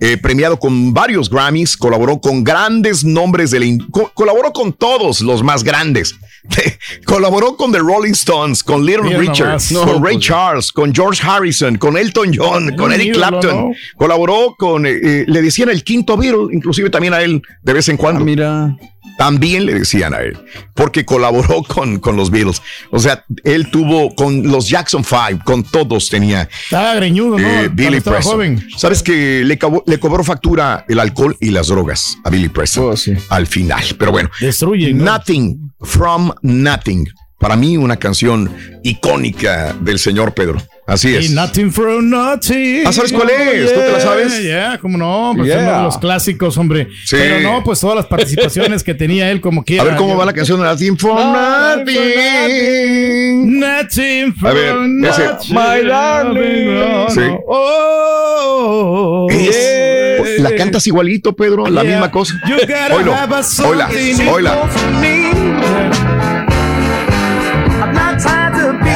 [0.00, 1.76] Eh, premiado con varios Grammys.
[1.76, 6.14] Colaboró con grandes nombres de la co- Colaboró con todos los más grandes.
[7.04, 9.72] colaboró con The Rolling Stones, con Little Mira Richard, nomás.
[9.72, 10.26] con No, Ray pues.
[10.26, 13.56] Charles, con George Harrison, con Elton John, con Eric Clapton.
[13.56, 13.70] ¿no?
[13.96, 17.88] Colaboró con, eh, eh, le decían el quinto Beatle, inclusive también a él de vez
[17.88, 18.20] en cuando.
[18.20, 18.76] Ah, mira.
[19.18, 20.36] También le decían a él,
[20.74, 22.60] porque colaboró con, con los Beatles.
[22.90, 27.48] O sea, él tuvo con los Jackson Five, con todos tenía Estaba greñudo, ¿no?
[27.48, 28.34] eh, Billy estaba Preston.
[28.34, 28.68] joven.
[28.76, 32.84] Sabes que le, cabo- le cobró factura el alcohol y las drogas a Billy Preston
[32.92, 33.14] Oh, sí.
[33.30, 33.82] al final.
[33.98, 35.04] Pero bueno, Destruyen, ¿no?
[35.04, 37.06] Nothing from Nothing.
[37.38, 38.50] Para mí, una canción
[38.82, 40.62] icónica del señor Pedro.
[40.86, 41.30] Así es.
[41.30, 42.84] Y Nothing from Nothing.
[42.86, 43.72] Ah, ¿sabes cuál es?
[43.74, 44.40] ¿Tú te la sabes?
[44.44, 45.58] Ya, cómo no, pues Yeah.
[45.62, 46.86] uno de los clásicos, hombre.
[47.04, 47.16] Sí.
[47.18, 49.82] Pero no, pues todas las participaciones que tenía él como quiera.
[49.82, 51.16] A ver cómo Yo- va la canción de Nothing for
[52.16, 53.58] Nothing.
[53.58, 55.54] Nothing A ver, from nothing.
[55.54, 57.08] My darling.
[57.08, 57.20] Sí.
[57.48, 61.90] Oh, Es- La cantas igualito, Pedro, la Yeah.
[61.92, 62.34] misma cosa.
[62.46, 63.88] You gotta Oilo, have a oila,
[64.32, 64.68] oila.
[64.68, 65.32] for me.
[67.80, 68.90] I'm not trying to be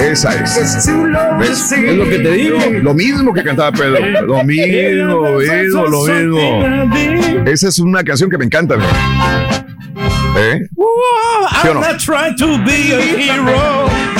[0.00, 0.56] Esa es.
[0.56, 1.58] It's too low to ¿Ves?
[1.58, 1.86] see.
[1.86, 2.58] Es lo que te digo.
[2.82, 4.00] Lo mismo que cantaba Pedro.
[4.22, 7.44] Lo mismo, lo mismo, lo mismo.
[7.46, 8.86] Esa es una canción que me encanta, güey.
[10.36, 10.60] ¿Eh?
[10.62, 11.80] ¿Sí o I'm no?
[11.80, 14.19] not trying to be a hero.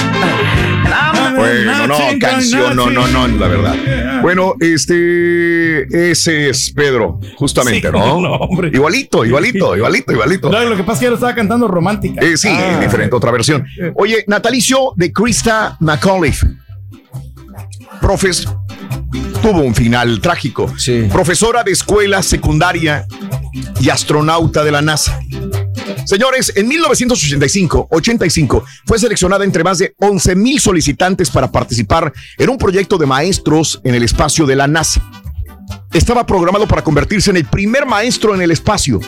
[1.37, 4.21] Bueno, no, canción, no, no, no, la verdad.
[4.23, 8.21] Bueno, este, ese es Pedro, justamente, Sí, ¿no?
[8.21, 8.71] no, hombre.
[8.73, 10.51] Igualito, igualito, igualito, igualito.
[10.51, 12.21] No, lo que pasa es que yo lo estaba cantando romántica.
[12.21, 12.79] Eh, sí, Ah.
[12.81, 13.65] diferente, otra versión.
[13.95, 16.47] Oye, natalicio de Krista McAuliffe.
[18.01, 18.47] Profes,
[19.43, 20.73] tuvo un final trágico.
[21.11, 23.07] Profesora de escuela secundaria
[23.81, 25.21] y astronauta de la NASA.
[26.11, 32.51] Señores, en 1985, 85, fue seleccionada entre más de 11 mil solicitantes para participar en
[32.51, 35.09] un proyecto de maestros en el espacio de la NASA.
[35.93, 38.99] Estaba programado para convertirse en el primer maestro en el espacio.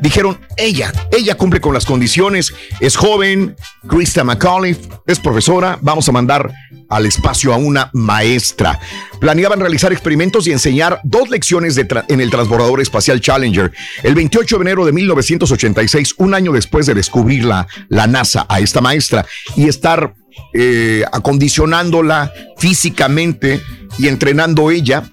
[0.00, 3.56] Dijeron, ella, ella cumple con las condiciones, es joven,
[3.88, 6.52] Krista McAuliffe, es profesora, vamos a mandar
[6.88, 8.78] al espacio a una maestra.
[9.20, 13.72] Planeaban realizar experimentos y enseñar dos lecciones de en el transbordador espacial Challenger.
[14.02, 18.60] El 28 de enero de 1986, un año después de descubrir la, la NASA a
[18.60, 19.24] esta maestra
[19.56, 20.14] y estar
[20.52, 23.60] eh, acondicionándola físicamente
[23.98, 25.10] y entrenando ella,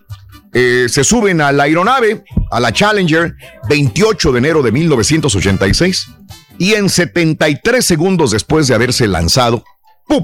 [0.54, 3.36] eh, se suben a la aeronave, a la Challenger,
[3.70, 6.08] 28 de enero de 1986,
[6.58, 9.64] y en 73 segundos después de haberse lanzado,
[10.08, 10.24] ¡pum!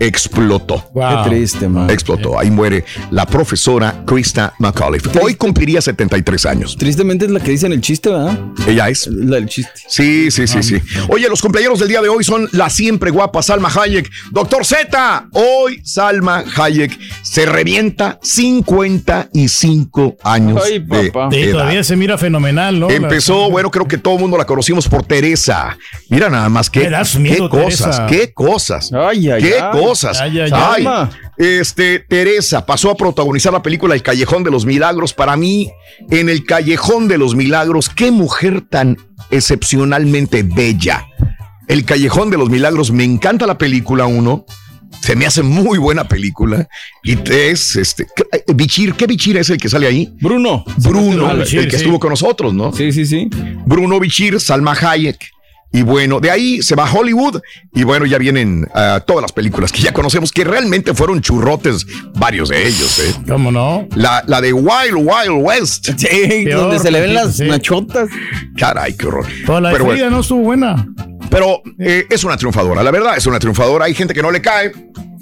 [0.00, 0.82] explotó.
[0.94, 1.90] Qué triste, man.
[1.90, 2.38] Explotó.
[2.38, 5.10] Ahí muere la profesora Krista McAuliffe.
[5.20, 6.76] Hoy cumpliría 73 años.
[6.76, 8.38] Tristemente es la que dice en el chiste, ¿verdad?
[8.66, 9.06] Ella es.
[9.06, 9.72] La del chiste.
[9.86, 10.80] Sí, sí, sí, sí.
[11.08, 14.10] Oye, los cumpleaños del día de hoy son la siempre guapa Salma Hayek.
[14.30, 21.28] Doctor Z, hoy Salma Hayek se revienta 55 años Ay, de papá.
[21.30, 22.90] Sí, todavía se mira fenomenal, ¿no?
[22.90, 25.76] Empezó, bueno, creo que todo el mundo la conocimos por Teresa.
[26.08, 28.06] Mira nada más qué, Me das qué miedo, cosas, Teresa.
[28.06, 28.90] qué cosas.
[28.92, 29.70] Ay, ay, qué ay.
[29.80, 30.20] cosas.
[30.20, 31.08] Ay, ay, Ay, ay.
[31.36, 35.12] este, Teresa pasó a protagonizar la película El Callejón de los Milagros.
[35.14, 35.70] Para mí,
[36.10, 38.96] en El Callejón de los Milagros, qué mujer tan
[39.30, 41.06] excepcionalmente bella.
[41.68, 44.44] El Callejón de los Milagros, me encanta la película, uno.
[45.02, 46.68] Se me hace muy buena película.
[47.02, 50.12] Y tres, este, ¿qué- eh, Bichir, ¿qué Bichir es el que sale ahí?
[50.20, 50.64] Bruno.
[50.78, 51.76] Bruno, Ah, el Bichir, que sí.
[51.84, 52.72] estuvo con nosotros, ¿no?
[52.72, 53.30] Sí, sí, sí.
[53.64, 55.30] Bruno Bichir, Salma Hayek.
[55.72, 57.40] Y bueno, de ahí se va a Hollywood
[57.72, 61.86] y bueno, ya vienen ah, todas las películas que ya conocemos, que realmente fueron churrotes,
[62.14, 63.14] varios de ellos, ¿eh?
[63.28, 63.86] ¿Cómo no?
[63.94, 65.90] La, la de Wild Wild West.
[65.96, 67.44] Sí, donde se le ven las sí.
[67.44, 68.08] nachotas.
[68.56, 69.26] Caray, qué horror.
[69.46, 70.10] Toda la Pero bueno.
[70.10, 70.86] No estuvo buena.
[71.30, 73.84] Pero eh, es una triunfadora, la verdad, es una triunfadora.
[73.84, 74.72] Hay gente que no le cae.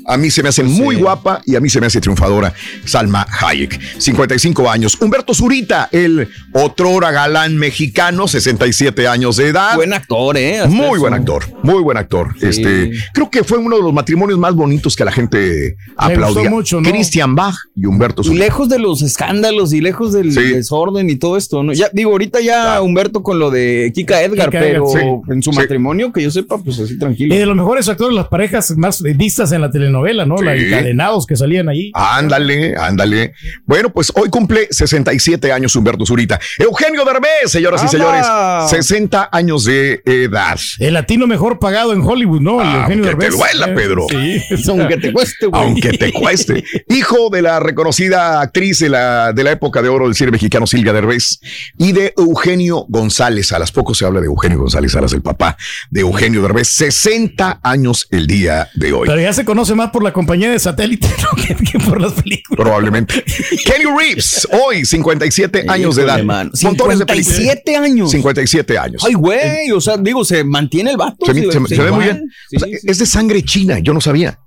[0.08, 2.52] A mí se me hace muy guapa y a mí se me hace triunfadora
[2.84, 4.96] Salma Hayek, 55 años.
[5.00, 9.74] Humberto Zurita, el otrora galán mexicano, 67 años de edad.
[9.76, 10.58] Buen actor, ¿eh?
[10.60, 11.00] Hasta Muy eso.
[11.00, 12.34] buen actor, muy buen actor.
[12.40, 16.40] Este, creo que fue uno de los matrimonios más bonitos que la gente aplaudía.
[16.42, 16.88] gustó mucho, ¿no?
[16.90, 18.44] Christian Bach y Humberto Y Zurita.
[18.44, 21.72] lejos de los escándalos y lejos del desorden y todo esto, ¿no?
[21.74, 25.32] Ya digo, ahorita ya Humberto con lo de Kika Edgar, Kika pero Edgar, sí.
[25.32, 25.56] en su Sí.
[25.58, 27.34] matrimonio, que yo sepa, pues así tranquilo.
[27.34, 30.36] Y de los mejores actores, las parejas más vistas en la telenovela, ¿no?
[30.42, 30.64] La Sí.
[30.66, 31.90] encadenados que salían ahí.
[31.94, 33.32] Ándale, ándale.
[33.66, 36.38] Bueno, pues hoy cumple 67 años Humberto Zurita.
[36.58, 38.26] Eugenio Derbez, señoras y señores,
[38.70, 40.58] 60 años de edad.
[40.78, 42.60] El latino mejor pagado en Hollywood, ¿no?
[42.60, 43.30] El Eugenio Aunque te Derbez.
[43.36, 44.06] duela, Eh, Pedro.
[44.08, 44.42] Sí.
[44.68, 45.62] Aunque te cueste, güey.
[45.62, 46.64] Aunque te cueste.
[46.88, 50.66] Hijo de la reconocida actriz de la, de la época de oro del cine mexicano,
[50.66, 51.40] Silvia Derbez,
[51.78, 53.52] y de Eugenio González.
[53.52, 55.56] A las pocos se habla de Eugenio González Aras, el papá
[55.90, 56.68] de Eugenio Derbez.
[56.68, 59.06] 60 años el día de hoy.
[59.08, 61.42] Pero ya se conoce más por la compañía de satélite ¿no?
[61.42, 62.64] que, que por las películas.
[62.64, 63.24] Probablemente.
[63.64, 66.18] Kenny Reeves, hoy 57 años de edad.
[66.18, 66.50] De películas.
[66.54, 68.10] 57 años.
[68.10, 69.02] 57 años.
[69.06, 71.26] Ay, güey, o sea, digo, se mantiene el vato.
[71.26, 72.30] Se, ve muy bien.
[72.48, 74.38] Sí, O sea, Es de sangre china, yo no sabía.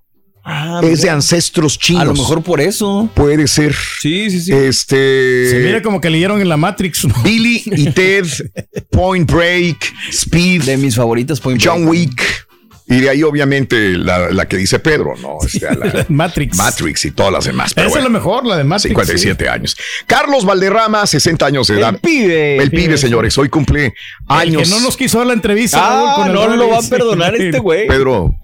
[0.43, 2.01] Ah, es de ancestros chinos.
[2.01, 3.09] A lo mejor por eso.
[3.13, 3.75] Puede ser.
[4.01, 4.51] Sí, sí, sí.
[4.51, 5.49] Este.
[5.49, 7.05] Se mira como que leyeron en la Matrix.
[7.05, 7.13] ¿no?
[7.23, 8.25] Billy y Ted,
[8.91, 10.63] Point Break, Speed.
[10.63, 12.47] De mis favoritas, Point John Wick.
[12.91, 15.37] Y de ahí, obviamente, la, la que dice Pedro, ¿no?
[15.45, 16.57] Este, la- Matrix.
[16.57, 17.73] Matrix y todas las demás.
[17.73, 18.89] Pero Esa es bueno, la mejor, la de Matrix.
[18.89, 19.77] 57 años.
[20.05, 21.97] Carlos Valderrama, 60 años de edad.
[22.01, 22.57] pibe.
[22.57, 23.37] El pibe, señores.
[23.37, 23.93] Hoy cumple El
[24.27, 24.63] años.
[24.63, 25.79] que no nos quiso dar la entrevista.
[25.81, 26.59] Ah, Raúl, con el no Rollis.
[26.59, 27.87] lo va a perdonar este güey.
[27.87, 28.35] Pedro.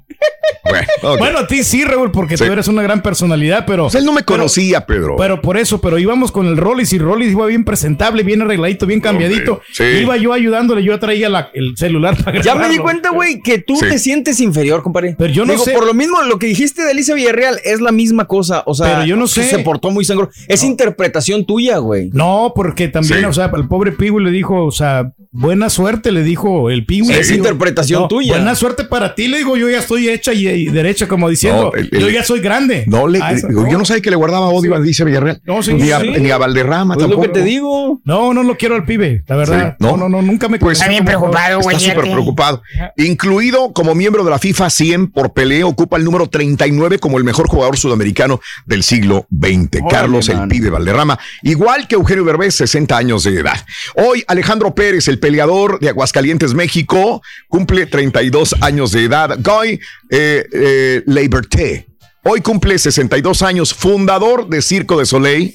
[1.19, 2.45] Bueno, a ti sí, Raúl, porque Sí.
[2.45, 3.83] tú eres una gran personalidad, pero.
[3.83, 5.15] Pues él no me conocía, Pedro.
[5.17, 8.85] Pero por eso, pero íbamos con el Rollis y Rollis iba bien presentable, bien arregladito,
[8.85, 9.61] bien cambiadito.
[9.71, 9.83] sí.
[9.83, 13.59] Iba yo ayudándole, yo traía la- el celular para Ya me di cuenta, güey, que
[13.59, 13.85] tú Sí.
[13.89, 15.15] te sientes inferior, compadre.
[15.17, 15.71] Pero yo no Digo, sé.
[15.71, 18.63] Por lo mismo, lo que dijiste de Alicia Villarreal es la misma cosa.
[18.65, 19.43] O sea, Pero yo no sé.
[19.43, 20.29] Se portó muy sangro.
[20.47, 22.09] Es interpretación tuya, güey.
[22.13, 23.25] No, porque también, Sí.
[23.25, 27.13] o sea, el pobre Piwi le dijo, o sea, buena suerte, le dijo el Piwi.
[27.13, 28.33] Es interpretación tuya.
[28.33, 31.71] Buena suerte para ti, le digo, yo ya estoy hecha y, y derecha, como diciendo,
[31.73, 32.83] No, el- el- yo ya soy grande.
[32.87, 35.41] No, le, eso, yo no sabía que le guardaba odio a Alicia Villarreal.
[35.45, 36.09] No, sí, ni, a, sí.
[36.19, 37.33] ni a Valderrama Pues lo tampoco.
[37.33, 38.01] que te digo.
[38.05, 39.75] No, no lo quiero al pibe, la verdad.
[39.79, 39.91] Sí, ¿no?
[39.91, 41.75] no, no, no, nunca me Pues Está bien preocupado, güey.
[41.77, 42.61] Está súper preocupado.
[42.97, 47.23] Incluido como miembro de la FIFA 100 por pelea, ocupa el número 39 como el
[47.23, 49.81] mejor jugador sudamericano del siglo XX.
[49.81, 50.47] Órale, Carlos el.
[50.47, 53.57] Pibe Valderrama, igual que Eugenio Berbés, 60 años de edad.
[53.95, 59.37] Hoy Alejandro Pérez, el peleador de Aguascalientes, México, cumple 32 años de edad.
[59.39, 59.79] Guy
[60.09, 61.87] eh, eh, Liberté,
[62.23, 65.53] hoy cumple 62 años, fundador de Circo de Soleil.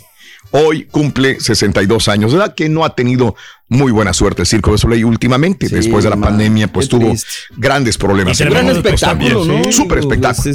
[0.55, 3.35] Hoy cumple 62 años de edad, que no ha tenido
[3.69, 5.67] muy buena suerte el Circo de Soleil últimamente.
[5.67, 7.27] Sí, Después de la man, pandemia, pues tuvo triste.
[7.57, 8.39] grandes problemas.
[8.39, 9.73] Y Gran espectáculo, también, ¿no?
[9.73, 10.55] Súper espectáculo.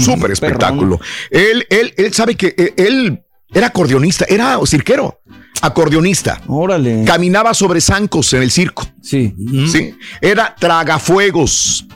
[0.00, 1.00] Súper espectáculo.
[1.30, 3.22] Él, él, él sabe que eh, él
[3.54, 5.20] era acordeonista, era cirquero,
[5.62, 6.40] acordeonista.
[6.48, 7.04] Órale.
[7.04, 8.84] Caminaba sobre zancos en el circo.
[9.00, 9.32] Sí.
[9.70, 9.94] Sí.
[10.20, 11.86] Era tragafuegos.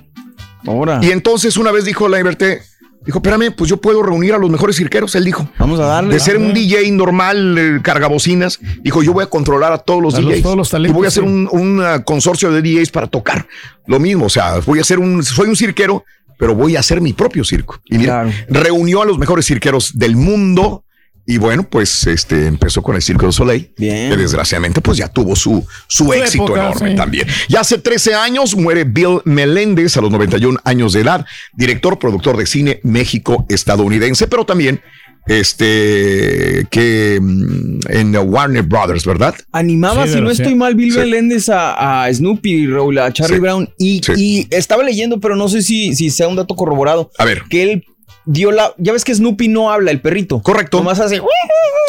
[0.66, 1.00] Ahora.
[1.02, 2.62] Y entonces una vez dijo la Liberté,
[3.04, 5.14] dijo, espérame, pues yo puedo reunir a los mejores cirqueros.
[5.14, 6.12] Él dijo, Vamos a darle.
[6.14, 10.14] de ser un DJ normal, eh, cargabocinas, dijo, yo voy a controlar a todos los
[10.14, 10.42] A los- DJs.
[10.42, 11.28] todos los y talentos, voy a hacer sí.
[11.28, 13.46] un, un, ah, consorcio de DJs para tocar.
[13.86, 16.04] Lo mismo, o sea, voy a hacer un, soy un cirquero,
[16.38, 17.80] pero voy a hacer mi propio circo.
[17.86, 18.30] Y mira, Claro.
[18.48, 20.84] reunió a los mejores cirqueros del mundo.
[21.26, 24.10] Y bueno, pues este empezó con el Circo de Soleil, Bien.
[24.10, 26.96] que desgraciadamente pues ya tuvo su, su éxito época, enorme sí.
[26.96, 27.26] también.
[27.48, 32.36] Ya hace 13 años muere Bill Meléndez a los 91 años de edad, director, productor
[32.36, 34.80] de cine México-estadounidense, pero también
[35.26, 39.34] este que mm, en Warner Brothers, ¿verdad?
[39.52, 40.98] Animaba, Sí, si no estoy mal, Bill Sí.
[40.98, 43.40] Meléndez a, a Snoopy, Raúl, a Charlie Sí.
[43.40, 43.68] Brown.
[43.78, 44.12] Y, Sí.
[44.16, 47.10] y estaba leyendo, pero no sé si, si sea un dato corroborado.
[47.18, 47.42] A ver.
[47.48, 47.84] Que él
[48.30, 48.72] dio la.
[48.78, 50.40] Ya ves que Snoopy no habla, el perrito.
[50.42, 50.78] Correcto.
[50.78, 51.20] Nomás hace.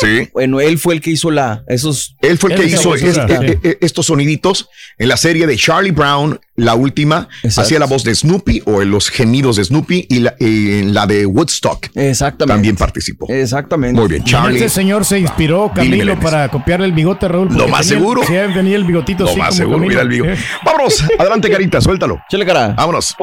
[0.02, 0.30] Sí.
[0.34, 1.64] Bueno, él fue el que hizo la.
[1.68, 2.16] Esos.
[2.22, 3.34] Él fue el que hizo hizo es- eso, sí.
[3.34, 7.62] eh, eh, estos soniditos en la serie de Charlie Brown, la última, Exacto.
[7.62, 11.08] hacía la voz de Snoopy o en los gemidos de Snoopy y la, en la
[11.08, 12.54] de Woodstock Exactamente.
[12.54, 13.26] también participó.
[13.30, 14.00] Exactamente.
[14.00, 14.56] Muy bien, Y Charlie.
[14.58, 17.48] Este señor se inspiró, Camilo, para copiarle el bigote a Raúl.
[17.56, 18.22] Lo más tenía seguro.
[18.24, 20.24] Sí, tenía el bigotito Lo así más como seguro, Camilo.
[20.26, 20.38] mira el.
[20.38, 20.44] Sí.
[20.66, 22.20] Vámonos, adelante, Carita, suéltalo.
[22.30, 22.70] Chale cara.
[22.78, 23.16] Vámonos.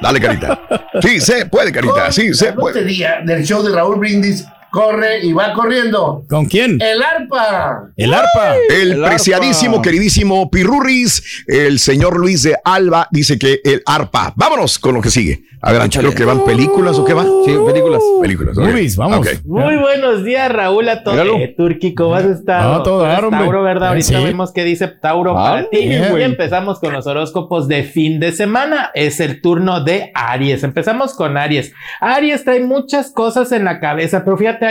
[0.00, 0.60] Dale, Carita.
[1.00, 2.10] Sí, se puede, Carita.
[2.12, 2.80] Sí, se puede.
[2.80, 6.24] lotería del show de Raúl Brindis corre y va corriendo.
[6.28, 6.80] ¿Con quién?
[6.80, 7.90] El arpa.
[7.96, 8.56] El arpa.
[8.70, 9.82] El, El preciadísimo, arpa.
[9.82, 14.32] queridísimo Pirurris, el señor Luis de Alba, dice que el arpa.
[14.34, 15.44] Vámonos con lo que sigue.
[15.64, 16.08] Adelante, Échale.
[16.12, 17.22] creo que van películas o qué va.
[17.22, 18.02] Sí, películas.
[18.20, 18.56] Películas.
[18.56, 19.24] Movies, vamos.
[19.44, 21.24] Muy buenos días, Raúl, a todos.
[21.38, 22.80] Eh, Turki, ¿cómo has estado?
[22.80, 23.40] Ah, todo Tú eres dar, hombre.
[23.44, 23.84] Tauro, ¿verdad?
[23.84, 24.24] Ah, Ahorita sí.
[24.24, 25.76] vemos qué dice Tauro Ah, para ti.
[25.86, 26.18] bien.
[26.18, 28.90] Y empezamos con los horóscopos de fin de semana.
[28.94, 30.64] Es el turno de Aries.
[30.64, 31.72] Empezamos con Aries.
[32.00, 34.61] Aries trae muchas cosas en la cabeza, pero fíjate,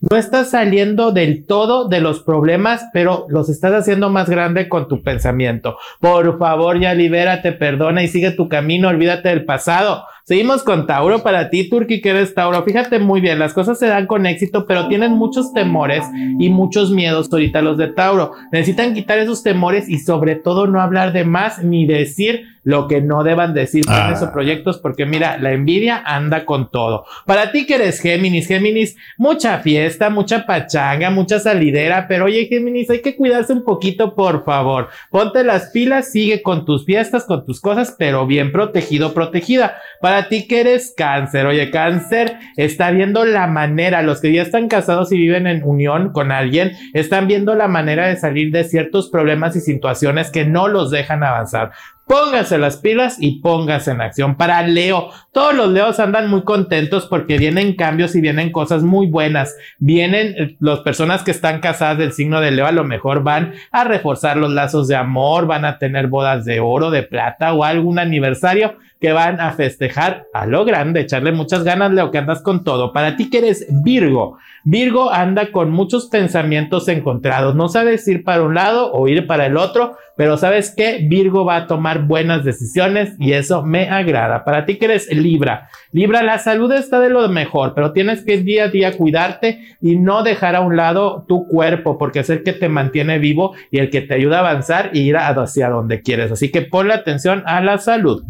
[0.00, 4.88] No estás saliendo del todo de los problemas, pero los estás haciendo más grande con
[4.88, 5.76] tu pensamiento.
[6.00, 10.04] Por favor, ya libérate, perdona y sigue tu camino, olvídate del pasado.
[10.28, 12.64] Seguimos con Tauro para ti, Turki, que eres Tauro.
[12.64, 16.02] Fíjate muy bien, las cosas se dan con éxito, pero tienen muchos temores
[16.40, 18.32] y muchos miedos ahorita los de Tauro.
[18.50, 23.00] Necesitan quitar esos temores y sobre todo no hablar de más ni decir lo que
[23.00, 24.12] no deban decir Ah.
[24.20, 27.04] o proyectos, porque mira, la envidia anda con todo.
[27.24, 32.90] Para ti que eres Géminis, Géminis, mucha fiesta, mucha pachanga, mucha salidera, pero oye, Géminis,
[32.90, 34.88] hay que cuidarse un poquito, por favor.
[35.10, 39.76] Ponte las pilas, sigue con tus fiestas, con tus cosas, pero bien protegido, protegida.
[40.00, 44.68] Para ti que eres cáncer, oye, cáncer está viendo la manera, los que ya están
[44.68, 49.10] casados y viven en unión con alguien, están viendo la manera de salir de ciertos
[49.10, 51.72] problemas y situaciones que no los dejan avanzar.
[52.06, 54.36] Póngase las pilas y póngase en acción.
[54.36, 59.08] Para Leo, todos los Leos andan muy contentos porque vienen cambios y vienen cosas muy
[59.08, 59.56] buenas.
[59.78, 63.54] Vienen eh, las personas que están casadas del signo de Leo, a lo mejor van
[63.72, 67.64] a reforzar los lazos de amor, van a tener bodas de oro, de plata o
[67.64, 68.76] algún aniversario
[69.06, 72.92] que van a festejar a lo grande, echarle muchas ganas, Leo, que andas con todo.
[72.92, 78.42] Para ti que eres Virgo, Virgo anda con muchos pensamientos encontrados, no sabes ir para
[78.42, 82.42] un lado o ir para el otro, pero sabes que Virgo va a tomar buenas
[82.42, 84.44] decisiones y eso me agrada.
[84.44, 88.38] Para ti que eres Libra, Libra, la salud está de lo mejor, pero tienes que
[88.38, 92.42] día a día cuidarte y no dejar a un lado tu cuerpo, porque es el
[92.42, 96.02] que te mantiene vivo y el que te ayuda a avanzar y ir hacia donde
[96.02, 96.32] quieres.
[96.32, 98.24] Así que ponle atención a la salud.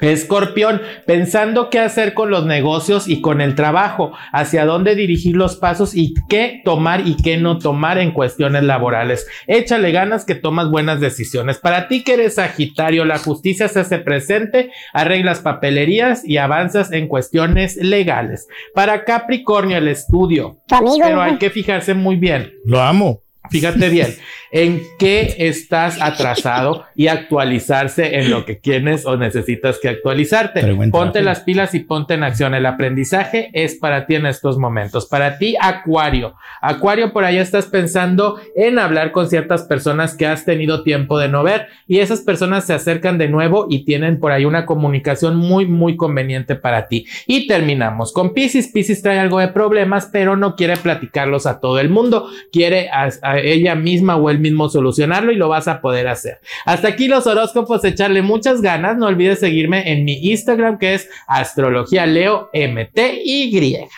[0.00, 5.56] Escorpión, pensando qué hacer con los negocios y con el trabajo, hacia dónde dirigir los
[5.56, 9.26] pasos y qué tomar y qué no tomar en cuestiones laborales.
[9.46, 11.58] Échale ganas que tomas buenas decisiones.
[11.58, 17.08] Para ti que eres Sagitario, la justicia se hace presente, arreglas papelerías y avanzas en
[17.08, 18.48] cuestiones legales.
[18.74, 20.58] Para Capricornio, el estudio.
[20.68, 22.52] Pero hay que fijarse muy bien.
[22.64, 23.22] Lo amo.
[23.48, 24.14] Fíjate bien
[24.52, 30.64] en qué estás atrasado y actualizarse en lo que quieres o necesitas que actualizarte.
[30.90, 32.54] Ponte las pilas y ponte en acción.
[32.54, 35.06] El aprendizaje es para ti en estos momentos.
[35.06, 36.34] Para ti, Acuario.
[36.60, 41.28] Acuario, por allá estás pensando en hablar con ciertas personas que has tenido tiempo de
[41.28, 45.36] no ver y esas personas se acercan de nuevo y tienen por ahí una comunicación
[45.36, 47.06] muy, muy conveniente para ti.
[47.26, 48.68] Y terminamos con Pisces.
[48.68, 52.28] Pisces trae algo de problemas, pero no quiere platicarlos a todo el mundo.
[52.52, 56.40] Quiere a, a ella misma o él mismo solucionarlo y lo vas a poder hacer.
[56.64, 58.96] Hasta aquí los horóscopos, echarle muchas ganas.
[58.96, 63.88] No olvides seguirme en mi Instagram que es astrología leo MTY.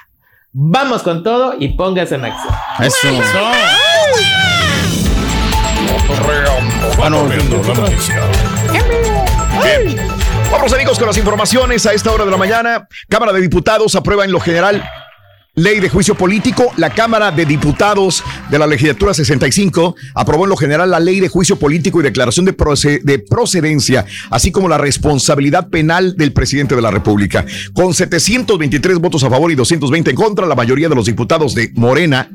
[0.52, 2.54] Vamos con todo y póngase en acción.
[2.80, 3.08] Eso.
[10.50, 12.86] Vamos amigos con las informaciones a esta hora de la mañana.
[13.08, 14.82] Cámara de Diputados aprueba en lo general
[15.54, 20.56] Ley de juicio político, la Cámara de Diputados de la Legislatura 65 aprobó en lo
[20.56, 22.52] general la Ley de juicio político y declaración de,
[23.02, 27.44] de, procedencia, así como la responsabilidad penal del presidente de la República.
[27.74, 31.70] Con 723 votos a favor y 220 en contra, la mayoría de los diputados de
[31.74, 32.30] Morena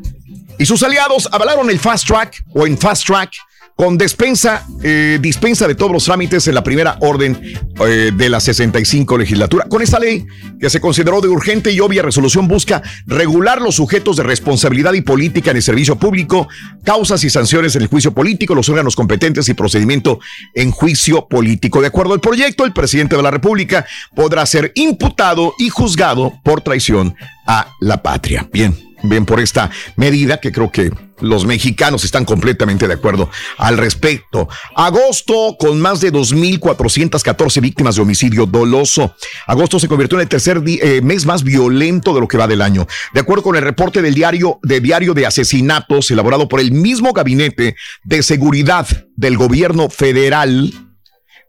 [0.59, 3.31] y sus aliados avalaron el fast track o en fast track
[3.77, 7.39] con despensa, eh, dispensa de todos los trámites en la primera orden
[7.85, 9.65] eh, de la 65 legislatura.
[9.69, 10.25] Con esta ley,
[10.59, 15.01] que se consideró de urgente y obvia resolución, busca regular los sujetos de responsabilidad y
[15.01, 16.47] política en el servicio público,
[16.83, 20.19] causas y sanciones en el juicio político, los órganos competentes y procedimiento
[20.55, 21.79] en juicio político.
[21.79, 23.85] De acuerdo al proyecto, el presidente de la República
[24.15, 28.49] podrá ser imputado y juzgado por traición a la patria.
[28.51, 33.77] Bien, bien por esta medida que creo que los mexicanos están completamente de acuerdo al
[33.77, 34.47] respecto.
[34.75, 39.15] Agosto con más de 2.414 víctimas de homicidio doloso.
[39.47, 42.61] Agosto se convirtió en el tercer eh, mes más violento de lo que va del
[42.61, 42.87] año.
[43.13, 47.13] De acuerdo con el reporte del diario de diario de asesinatos elaborado por el mismo
[47.13, 50.86] gabinete de seguridad del gobierno federal,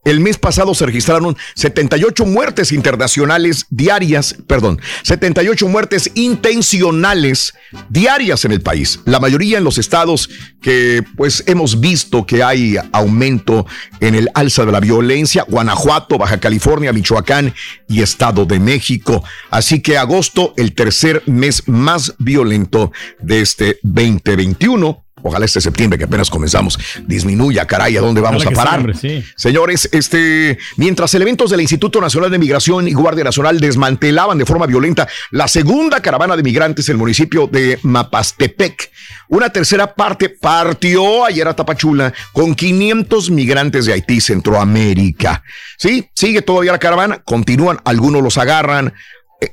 [0.09, 7.55] el mes pasado se registraron 78 muertes internacionales diarias, perdón, 78 muertes intencionales
[7.89, 9.01] diarias en el país.
[9.05, 10.31] La mayoría en los estados
[10.63, 13.67] que pues hemos visto que hay aumento
[14.01, 17.55] en el alza de la violencia, Guanajuato, Baja California, Michoacán
[17.89, 19.23] y Estado de México.
[19.51, 26.05] Así que agosto, el tercer mes más violento de este 2021 Ojalá este septiembre que
[26.05, 28.95] apenas comenzamos disminuya, caray, ¿a dónde vamos a parar?
[29.37, 34.67] Señores, este, mientras elementos del Instituto Nacional de Migración y Guardia Nacional desmantelaban de forma
[34.67, 38.91] violenta la segunda caravana de migrantes en el municipio de Mapastepec,
[39.29, 45.43] una tercera parte partió ayer a Tapachula con 500 migrantes de Haití, Centroamérica.
[45.77, 48.95] Sí, sigue todavía la caravana, continúan, algunos los agarran,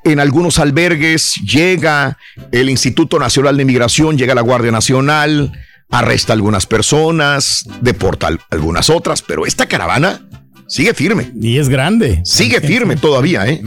[0.04, 2.18] en algunos albergues llega
[2.52, 5.52] el Instituto Nacional de Migración, llega la Guardia Nacional,
[5.90, 10.28] arresta a algunas personas, deporta a algunas otras, pero esta caravana
[10.68, 11.32] sigue firme.
[11.40, 12.22] Y es grande.
[12.26, 13.62] Sigue firme todavía, ¿eh?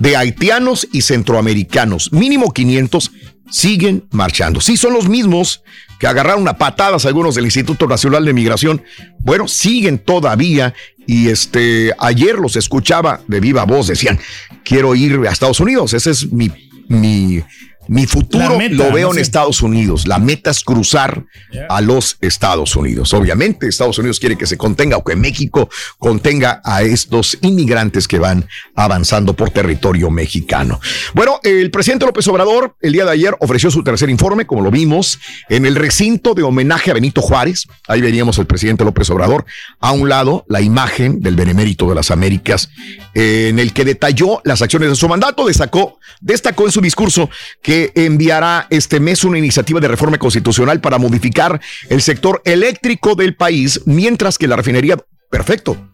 [0.00, 3.12] De haitianos y centroamericanos, mínimo 500
[3.50, 4.60] siguen marchando.
[4.60, 5.62] Sí, son los mismos
[6.00, 8.82] que agarraron a patadas algunos del Instituto Nacional de Migración.
[9.18, 10.72] Bueno, siguen todavía
[11.06, 14.18] y este ayer los escuchaba de viva voz, decían,
[14.64, 16.50] quiero ir a Estados Unidos, ese es mi,
[16.88, 17.42] mi
[17.90, 20.06] mi futuro lo veo en Estados Unidos.
[20.06, 21.24] La meta es cruzar
[21.68, 23.12] a los Estados Unidos.
[23.14, 25.68] Obviamente, Estados Unidos quiere que se contenga o que México
[25.98, 28.46] contenga a estos inmigrantes que van
[28.76, 30.80] avanzando por territorio mexicano.
[31.14, 34.70] Bueno, el presidente López Obrador el día de ayer ofreció su tercer informe, como lo
[34.70, 35.18] vimos,
[35.48, 37.66] en el recinto de homenaje a Benito Juárez.
[37.88, 39.46] Ahí veníamos el presidente López Obrador.
[39.80, 42.70] A un lado, la imagen del Benemérito de las Américas,
[43.14, 47.28] en el que detalló las acciones de su mandato, destacó, destacó en su discurso
[47.62, 53.34] que enviará este mes una iniciativa de reforma constitucional para modificar el sector eléctrico del
[53.34, 54.96] país, mientras que la refinería,
[55.30, 55.89] perfecto,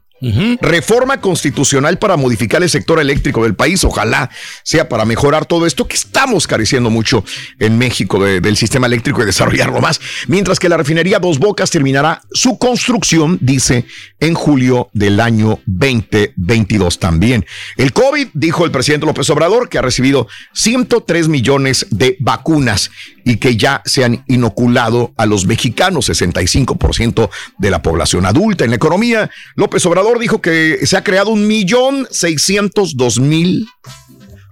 [0.60, 3.84] Reforma constitucional para modificar el sector eléctrico del país.
[3.84, 4.30] Ojalá
[4.62, 7.24] sea para mejorar todo esto que estamos careciendo mucho
[7.58, 10.00] en México de- del sistema eléctrico y desarrollarlo más.
[10.26, 13.84] Mientras que la refinería Dos Bocas terminará su construcción, dice,
[14.20, 17.44] en julio del año 2022 también.
[17.76, 22.90] El COVID, dijo el presidente López Obrador, que ha recibido 103 millones de vacunas
[23.26, 27.28] y que ya se han inoculado a los mexicanos, 65%
[27.58, 28.62] de la población adulta.
[28.62, 33.66] En la economía, López Obrador dijo que se ha creado un millón seiscientos dos mil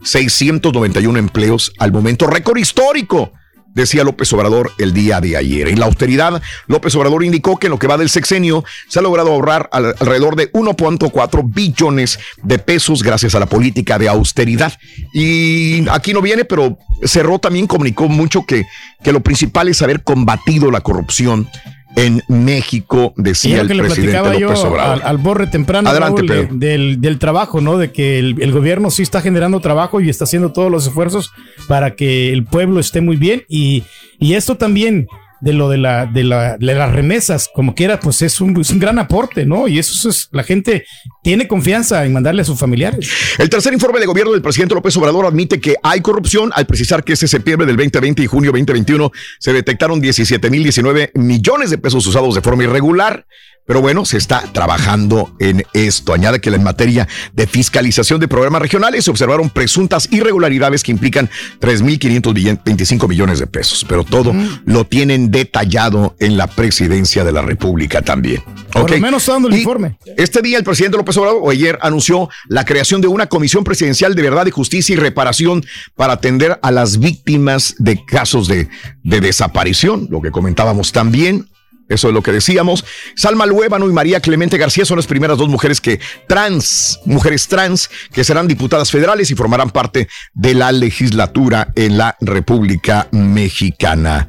[0.02, 3.32] 691 empleos al momento, récord histórico,
[3.74, 5.68] decía López Obrador el día de ayer.
[5.68, 9.02] En la austeridad, López Obrador indicó que en lo que va del sexenio se ha
[9.02, 14.72] logrado ahorrar al- alrededor de 1.4 billones de pesos gracias a la política de austeridad.
[15.12, 18.64] Y aquí no viene, pero Cerró también comunicó mucho que,
[19.02, 21.48] que lo principal es haber combatido la corrupción
[21.96, 25.02] en México, decía el presidente platicaba yo López Obrador.
[25.02, 26.54] al, al borre temprano Adelante, Raúl, de- Pedro.
[26.58, 27.78] del, del trabajo, ¿no?
[27.78, 31.30] De que el, el gobierno sí está generando trabajo y está haciendo todos los esfuerzos
[31.68, 33.44] para que el pueblo esté muy bien.
[33.48, 33.84] Y,
[34.18, 35.06] y esto también
[35.44, 38.70] de lo de, la, de, la, de las remesas, como quiera, pues es un, es
[38.70, 39.68] un gran aporte, ¿no?
[39.68, 40.86] Y eso es, la gente
[41.22, 43.10] tiene confianza en mandarle a sus familiares.
[43.36, 47.04] El tercer informe de gobierno del presidente López Obrador admite que hay corrupción al precisar
[47.04, 52.34] que ese septiembre del 2020 y junio 2021 se detectaron 17.019 millones de pesos usados
[52.34, 53.26] de forma irregular.
[53.66, 56.12] Pero bueno, se está trabajando en esto.
[56.12, 61.30] Añade que en materia de fiscalización de programas regionales se observaron presuntas irregularidades que implican
[61.60, 63.86] 3.525 millones de pesos.
[63.88, 64.34] Pero todo
[64.66, 68.43] lo tienen detallado en la presidencia de la República también.
[68.73, 69.98] Por lo menos dando el Y informe.
[70.16, 74.15] Este día el presidente López Obrador o ayer anunció la creación de una comisión presidencial
[74.15, 75.66] de verdad, de justicia y reparación
[75.97, 78.69] para atender a las víctimas de casos de,
[79.02, 81.48] de desaparición, lo que comentábamos también.
[81.89, 82.85] Eso es lo que decíamos.
[83.16, 87.90] Salma Luébano y María Clemente García son las primeras dos mujeres que trans, mujeres trans,
[88.12, 94.28] que serán diputadas federales y formarán parte de la legislatura en la República Mexicana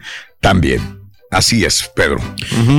[0.49, 0.79] también.
[1.31, 2.17] Así es, Pedro.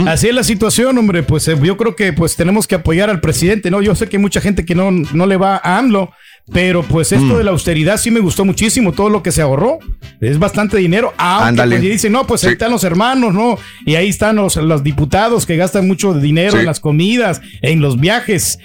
[0.06, 1.24] Así es la situación, hombre.
[1.24, 3.82] Pues eh, yo creo que pues tenemos que apoyar al presidente, ¿no?
[3.82, 6.12] Yo sé que hay mucha gente que no, no le va a AMLO,
[6.52, 7.38] pero pues esto Mm.
[7.38, 9.80] de la austeridad sí me gustó muchísimo, todo lo que se ahorró.
[10.20, 11.12] Es bastante dinero.
[11.18, 11.76] Aunque Ándale.
[11.78, 13.58] pues, dicen, no, pues ahí están los hermanos, ¿no?
[13.84, 16.58] Y ahí están los, los diputados que gastan mucho dinero Sí.
[16.58, 18.58] en las comidas, en los viajes.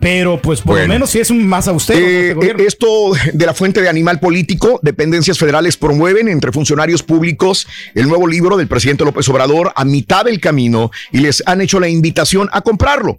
[0.00, 0.86] Pero pues por Bueno.
[0.86, 2.00] lo menos sí es un más austero.
[2.00, 7.02] Eh, este eh, esto de la fuente de animal político, dependencias federales promueven entre funcionarios
[7.02, 11.60] públicos el nuevo libro del presidente López Obrador a mitad del camino y les han
[11.60, 13.18] hecho la invitación a comprarlo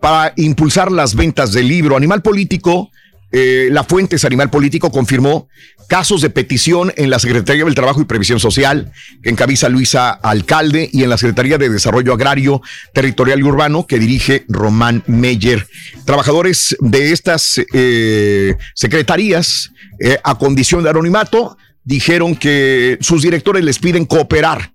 [0.00, 1.96] para impulsar las ventas del libro.
[1.96, 2.90] Animal Político,
[3.32, 5.48] eh, la fuente es Animal Político, confirmó
[5.90, 8.92] casos de petición en la Secretaría del Trabajo y Previsión Social,
[9.24, 12.62] que encabeza Luisa Alcalde, y en la Secretaría de Desarrollo Agrario,
[12.94, 15.66] Territorial y Urbano, que dirige Román Meyer.
[16.04, 23.80] Trabajadores de estas eh, secretarías, eh, a condición de anonimato, dijeron que sus directores les
[23.80, 24.70] piden cooperar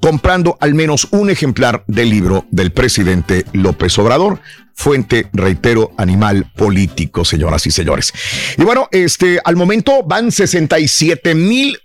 [0.00, 4.40] comprando al menos un ejemplar del libro del presidente López Obrador.
[4.74, 8.12] Fuente, reitero, animal político, señoras y señores.
[8.56, 11.78] Y bueno, este, al momento van 67 mil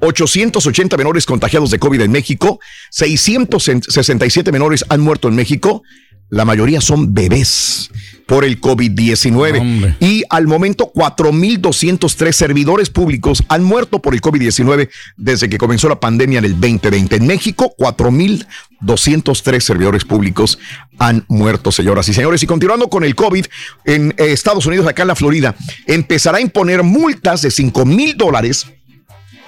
[0.00, 2.58] 880 menores contagiados de COVID en México,
[2.90, 5.82] 667 menores han muerto en México,
[6.28, 7.90] la mayoría son bebés
[8.26, 9.96] por el COVID-19.
[10.00, 16.00] Y al momento, 4.203 servidores públicos han muerto por el COVID-19 desde que comenzó la
[16.00, 17.16] pandemia en el 2020.
[17.16, 20.58] En México, 4.203 servidores públicos
[20.98, 22.42] han muerto, señoras y señores.
[22.42, 23.46] Y continuando con el COVID,
[23.84, 25.54] en eh, Estados Unidos, acá en la Florida,
[25.86, 28.66] empezará a imponer multas de 5 mil dólares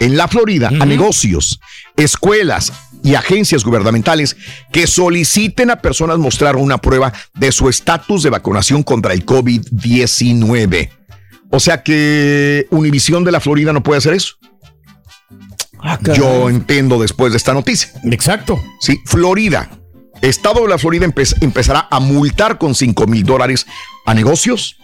[0.00, 1.60] en la Florida a negocios,
[1.96, 2.72] escuelas
[3.02, 4.36] y agencias gubernamentales
[4.72, 10.90] que soliciten a personas mostrar una prueba de su estatus de vacunación contra el COVID-19.
[11.50, 14.34] O sea que Univisión de la Florida no puede hacer eso.
[16.14, 17.90] Yo entiendo después de esta noticia.
[18.04, 18.60] Exacto.
[18.80, 19.70] Sí, Florida.
[20.20, 23.66] Estado de la Florida empe- empezará a multar con 5 mil dólares
[24.04, 24.76] a negocios,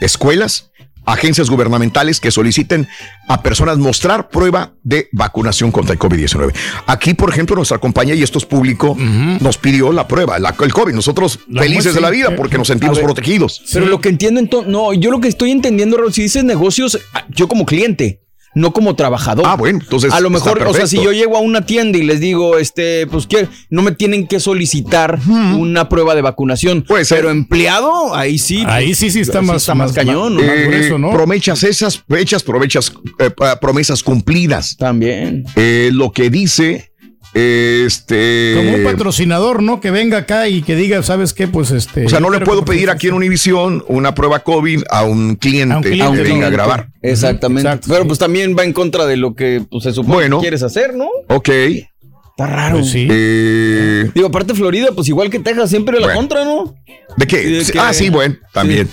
[0.00, 0.70] escuelas,
[1.06, 2.88] agencias gubernamentales que soliciten
[3.28, 6.52] a personas mostrar prueba de vacunación contra el COVID-19.
[6.86, 8.96] Aquí, por ejemplo, nuestra compañía, y esto es público,
[9.40, 10.94] nos pidió la prueba, la- el COVID.
[10.94, 13.62] Nosotros felices de la vida porque nos sentimos ver, protegidos.
[13.72, 16.98] Pero lo que entiendo entonces, no, yo lo que estoy entendiendo, Raúl, si dices negocios,
[17.12, 18.20] ah, yo como cliente,
[18.54, 19.44] no como trabajador.
[19.46, 21.98] Ah, bueno, entonces A lo está mejor, o sea, si yo llego a una tienda
[21.98, 26.84] y les digo, este, pues que no me tienen que solicitar una prueba de vacunación.
[27.08, 28.64] Pero empleado, ahí sí.
[28.66, 30.36] Ahí pues, sí, sí está más- está más, más- cañón.
[30.36, 30.42] ¿no?
[30.42, 34.76] Eh, Promechas esas, hechas promesas, eh, promesas cumplidas.
[34.76, 35.44] También.
[35.92, 36.92] lo que dice
[37.34, 38.54] Este.
[38.56, 39.80] Como un patrocinador, ¿no?
[39.80, 41.48] Que venga acá y que diga, ¿sabes qué?
[41.48, 42.06] Pues este.
[42.06, 45.74] O sea, no le puedo pedir aquí en Univisión una prueba COVID a un cliente,
[45.74, 46.16] A un cliente.
[46.16, 46.88] que venga a grabar.
[47.02, 47.68] Exactamente.
[47.88, 50.38] Pero pues también va en contra de lo que pues, se supone Bueno.
[50.38, 51.08] que quieres hacer, ¿no?
[51.28, 51.48] Ok.
[51.48, 52.78] Está raro.
[52.78, 53.06] Pues sí.
[53.10, 56.20] Eh, Digo, aparte Florida, pues igual que Texas, siempre la Bueno.
[56.20, 56.74] contra, ¿no?
[57.16, 57.42] ¿De qué?
[57.42, 58.88] Sí, de que- Ah, sí, bueno, también.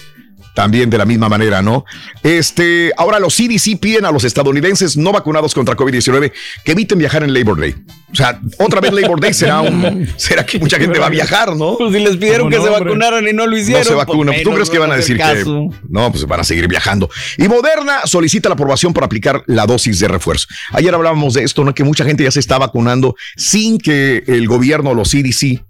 [0.54, 1.86] También de la misma manera, ¿no?
[2.24, 6.32] Este, ahora los CDC piden a los estadounidenses no vacunados contra COVID-19
[6.66, 7.76] que eviten viajar en Labor Day.
[8.12, 11.56] O sea, otra vez Labor Day será un, será que mucha gente va a viajar,
[11.56, 11.78] ¿no?
[11.78, 13.84] Pues si les pidieron que se vacunaran y no lo hicieron.
[13.84, 14.34] No se vacunan.
[14.34, 16.12] pues ¿Tú menos crees que van a decir que no?
[16.12, 17.10] Pues van a seguir viajando.
[17.38, 20.48] Y Moderna solicita la aprobación para aplicar la dosis de refuerzo.
[20.72, 21.74] Ayer hablábamos de esto, ¿no?
[21.74, 25.64] Que mucha gente ya se está vacunando sin que el gobierno, los CDC,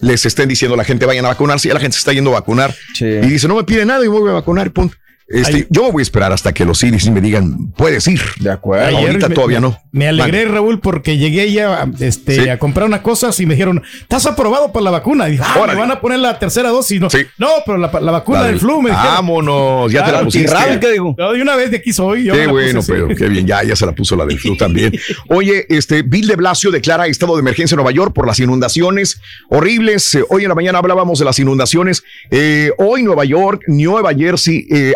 [0.00, 1.68] les estén diciendo a la gente vayan a vacunarse.
[1.68, 4.08] Ya la gente se está yendo a vacunar y dice no me pide nada y
[4.08, 4.70] voy a vacunar.
[4.70, 4.96] Punto.
[5.30, 8.20] Este, yo me voy a esperar hasta que los CDC me digan puedes ir.
[8.40, 8.86] De acuerdo.
[8.86, 9.78] Ayer Ahorita me- todavía no.
[9.92, 12.48] Me alegré, Raúl, porque llegué ya este, Sí.
[12.48, 15.28] a comprar unas cosas y me dijeron, ¿estás aprobado para la vacuna?
[15.28, 17.00] Y dije, ah, me van a poner la tercera dosis.
[17.00, 19.14] No, no pero la, la vacuna del flu me dijeron.
[19.14, 20.50] Vámonos, ya te la pusiste.
[20.50, 21.14] antirrábica, digo.
[21.18, 22.24] No, de una vez de aquí soy.
[22.24, 24.56] yo Qué puse bueno, pero qué bien, ya, ya se la puso la del flu
[24.56, 24.92] también.
[25.28, 29.20] Oye, este Bill de Blasio declara estado de emergencia en Nueva York por las inundaciones
[29.50, 30.14] horribles.
[30.14, 32.02] Eh, Hoy en la mañana hablábamos de las inundaciones.
[32.30, 34.92] Eh, hoy Nueva York, Nueva Jersey, eh,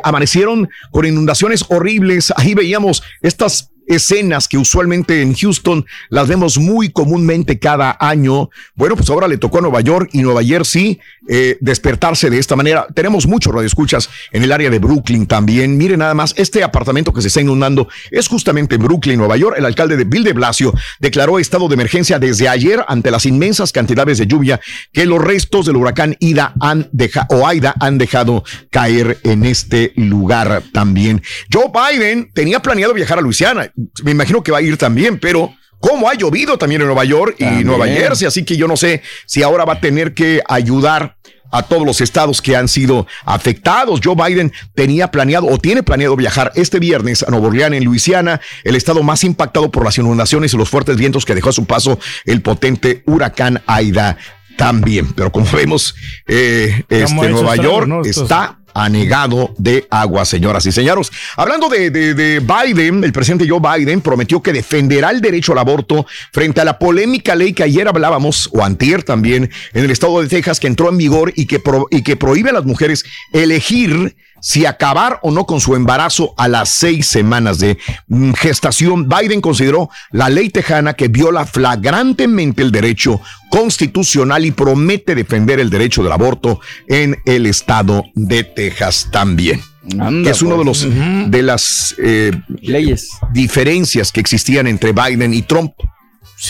[0.90, 2.32] con inundaciones horribles.
[2.36, 8.50] Ahí veíamos estas escenas que usualmente en Houston las vemos muy comúnmente cada año.
[8.74, 12.56] Bueno, pues ahora le tocó a Nueva York y Nueva Jersey eh, despertarse de esta
[12.56, 12.86] manera.
[12.94, 15.76] Tenemos muchos radioescuchas en el área de Brooklyn también.
[15.76, 19.56] Miren nada más, este apartamento que se está inundando es justamente en Brooklyn, Nueva York.
[19.58, 23.72] El alcalde de Bill de Blasio declaró estado de emergencia desde ayer ante las inmensas
[23.72, 24.60] cantidades de lluvia
[24.92, 29.92] que los restos del huracán Ida han dejado o Aida han dejado caer en este
[29.96, 31.22] lugar también.
[31.52, 33.72] Joe Biden tenía planeado viajar a Luisiana.
[34.04, 37.34] Me imagino que va a ir también, pero como ha llovido también en Nueva York
[37.38, 37.66] y También.
[37.66, 41.16] Nueva Jersey, así que yo no sé si ahora va a tener que ayudar
[41.52, 44.00] a todos los estados que han sido afectados.
[44.02, 48.40] Joe Biden tenía planeado o tiene planeado viajar este viernes a Nueva Orleans, en Luisiana,
[48.64, 51.66] el estado más impactado por las inundaciones y los fuertes vientos que dejó a su
[51.66, 54.16] paso el potente huracán Aida
[54.56, 55.12] también.
[55.12, 55.94] Pero como vemos,
[56.26, 61.10] eh, ¿Cómo este Nueva York está anegado de agua, señoras y señores.
[61.36, 65.58] Hablando de, de- de Biden, el presidente Joe Biden prometió que defenderá el derecho al
[65.58, 70.20] aborto frente a la polémica ley que ayer hablábamos, o antier también, en el estado
[70.22, 74.16] de Texas, que entró en vigor y que, y que prohíbe a las mujeres elegir
[74.42, 77.78] si acabar o no con su embarazo a las seis semanas de
[78.08, 79.08] mm, gestación.
[79.08, 83.20] Biden consideró la ley tejana que viola flagrantemente el derecho
[83.50, 89.62] constitucional y promete defender el derecho del aborto en el estado de Texas también.
[89.98, 90.84] Anda, que es uno de pues.
[90.84, 95.72] los de las eh, leyes diferencias que existían entre Biden y Trump.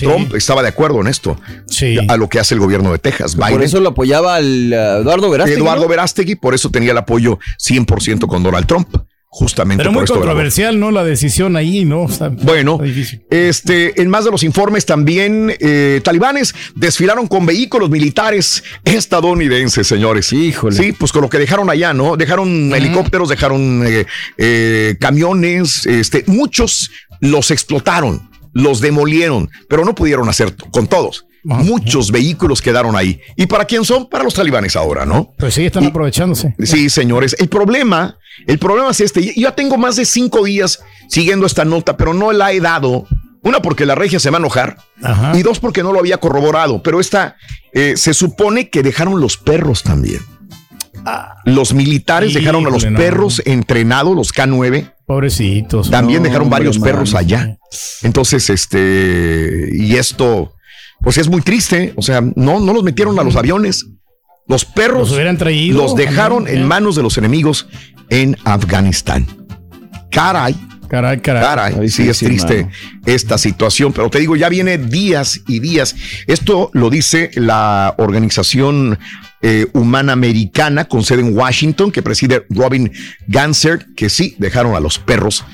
[0.00, 1.38] Trump estaba de acuerdo en esto,
[2.08, 3.36] a lo que hace el gobierno de Texas.
[3.36, 5.60] Por eso lo apoyaba el uh, Eduardo Verástegui.
[5.60, 5.88] Eduardo ¿no?
[5.88, 8.88] Verástegui, por eso tenía el apoyo 100% con Donald Trump,
[9.28, 10.90] justamente Pero por muy esto controversial, ¿no?
[10.90, 12.06] La decisión ahí, ¿no?
[12.06, 12.80] Está- Bueno,
[13.30, 20.32] este, en más de los informes también, eh, talibanes desfilaron con vehículos militares estadounidenses, señores.
[20.32, 20.76] Híjole.
[20.76, 22.16] Sí, pues con lo que dejaron allá, ¿no?
[22.16, 24.06] Dejaron helicópteros, dejaron eh,
[24.36, 26.90] eh, camiones, este, muchos
[27.20, 31.26] los explotaron, los demolieron, pero no pudieron hacer con todos.
[31.44, 33.20] Muchos vehículos quedaron ahí.
[33.36, 34.08] ¿Y para quién son?
[34.08, 35.34] Para los talibanes ahora, ¿no?
[35.38, 36.54] Pues sí, están aprovechándose.
[36.62, 37.34] Sí, señores.
[37.38, 38.16] El problema,
[38.46, 39.24] el problema es este.
[39.24, 43.06] Yo ya tengo más de cinco días siguiendo esta nota, pero no la he dado.
[43.42, 44.76] Una, porque la regia se va a enojar.
[45.34, 46.80] Y dos, porque no lo había corroborado.
[46.80, 47.36] Pero esta,
[47.72, 50.20] eh, se supone que dejaron los perros también.
[51.44, 54.92] Los militares dejaron a los perros entrenados, los K9.
[55.06, 55.90] Pobrecitos.
[55.90, 57.58] También No, dejaron varios perros allá.
[58.02, 60.54] Entonces, este, y esto,
[61.00, 61.92] pues es muy triste.
[61.96, 63.86] O sea, no, no los metieron a los aviones.
[64.48, 65.82] Los perros Los hubieran traído.
[65.82, 67.68] los dejaron en manos de los enemigos
[68.10, 69.26] en Afganistán.
[70.10, 70.54] Caray.
[70.88, 71.42] Caray, caray.
[71.42, 72.74] Caray, sí, es sí, triste mano.
[73.06, 75.94] esta situación, pero te digo, ya viene días y días.
[76.26, 78.98] Esto lo dice la organización
[79.42, 82.90] eh, humana americana con sede en Washington, que preside Robin
[83.26, 85.44] Ganser, que sí dejaron a los perros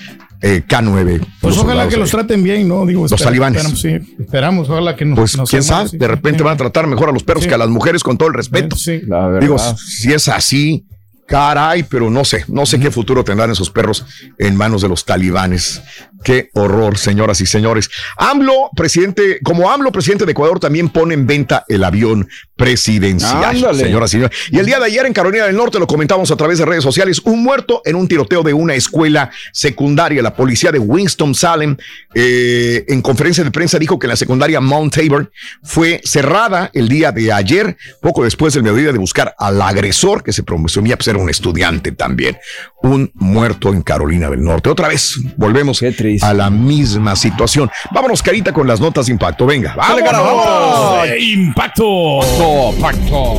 [0.40, 1.26] eh, K9.
[1.40, 2.86] Pues ojalá que los traten bien, ¿no?
[2.86, 3.64] Digo, Los espera- talibanes.
[3.64, 5.18] Esperamos, sí, esperamos, ojalá que nos.
[5.18, 5.98] Pues nos quién amamos, sabe, sí.
[5.98, 7.48] de repente van a tratar mejor a los perros Sí.
[7.48, 8.76] que a las mujeres con todo el respeto.
[8.76, 9.00] Sí.
[9.40, 10.86] Digo, si es así,
[11.28, 14.04] caray, pero no sé, no sé qué futuro tendrán esos perros
[14.38, 15.82] en manos de los talibanes.
[16.24, 17.90] Qué horror, señoras y señores.
[18.16, 23.44] AMLO, presidente, como AMLO, presidente de Ecuador, también pone en venta el avión presidencial.
[23.44, 23.84] Ándale.
[23.84, 24.38] Señoras y señores.
[24.50, 26.82] Y el día de ayer en Carolina del Norte, lo comentamos a través de redes
[26.82, 30.22] sociales, un muerto en un tiroteo de una escuela secundaria.
[30.22, 31.76] La policía de Winston-Salem,
[32.14, 35.30] eh, en conferencia de prensa, dijo que la secundaria Mount Tabor
[35.62, 40.32] fue cerrada el día de ayer, poco después del mediodía de buscar al agresor, que
[40.32, 42.38] se presumía ser un estudiante también.
[42.82, 44.70] Un muerto en Carolina del Norte.
[44.70, 45.82] Otra vez, volvemos
[46.22, 47.70] a la misma situación.
[47.92, 49.46] Vámonos, Carita, con las notas de impacto.
[49.46, 51.08] Venga, vámonos.
[51.08, 51.86] Eh, Impacto.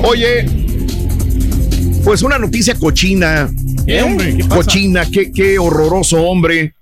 [0.04, 0.46] Oye,
[2.04, 3.50] pues una noticia cochina.
[3.86, 4.36] ¿Qué, hombre?
[4.36, 4.56] ¿Qué pasa?
[4.56, 6.74] Cochina, qué, qué horroroso hombre.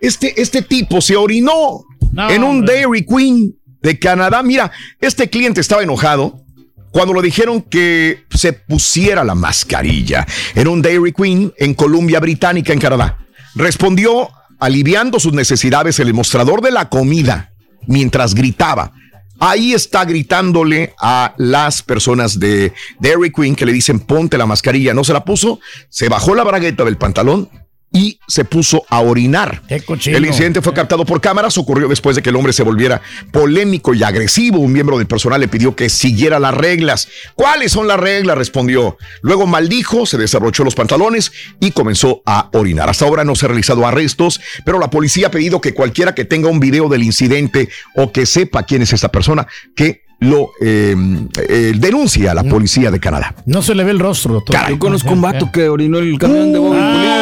[0.00, 2.76] Este, este tipo se orinó No, en un hombre.
[2.76, 4.42] Dairy Queen de Canadá.
[4.42, 4.70] Mira,
[5.00, 6.44] este cliente estaba enojado
[6.90, 12.72] cuando le dijeron que se pusiera la mascarilla en un Dairy Queen en Columbia Británica,
[12.72, 13.18] en Canadá.
[13.54, 17.52] Respondió aliviando sus necesidades en el mostrador de la comida
[17.86, 18.92] mientras gritaba.
[19.40, 24.94] Ahí está gritándole a las personas de Dairy Queen que le dicen ponte la mascarilla.
[24.94, 27.48] No se la puso, se bajó la bragueta del pantalón
[27.92, 29.62] y se puso a orinar.
[29.68, 33.00] El incidente fue captado por cámaras, ocurrió después de que el hombre se volviera
[33.32, 34.58] polémico y agresivo.
[34.58, 37.08] Un miembro del personal le pidió que siguiera las reglas.
[37.34, 38.36] ¿Cuáles son las reglas?
[38.36, 38.98] respondió.
[39.22, 42.90] Luego maldijo, se desabrochó los pantalones y comenzó a orinar.
[42.90, 46.24] Hasta ahora no se han realizado arrestos, pero la policía ha pedido que cualquiera que
[46.24, 50.96] tenga un video del incidente o que sepa quién es esta persona, que lo eh,
[51.48, 53.34] eh, denuncie a la policía de Canadá.
[53.46, 54.56] No se le ve el rostro, doctor.
[54.56, 54.72] Caray.
[54.74, 56.78] Yo conozco un vato que orinó el camión de Bobby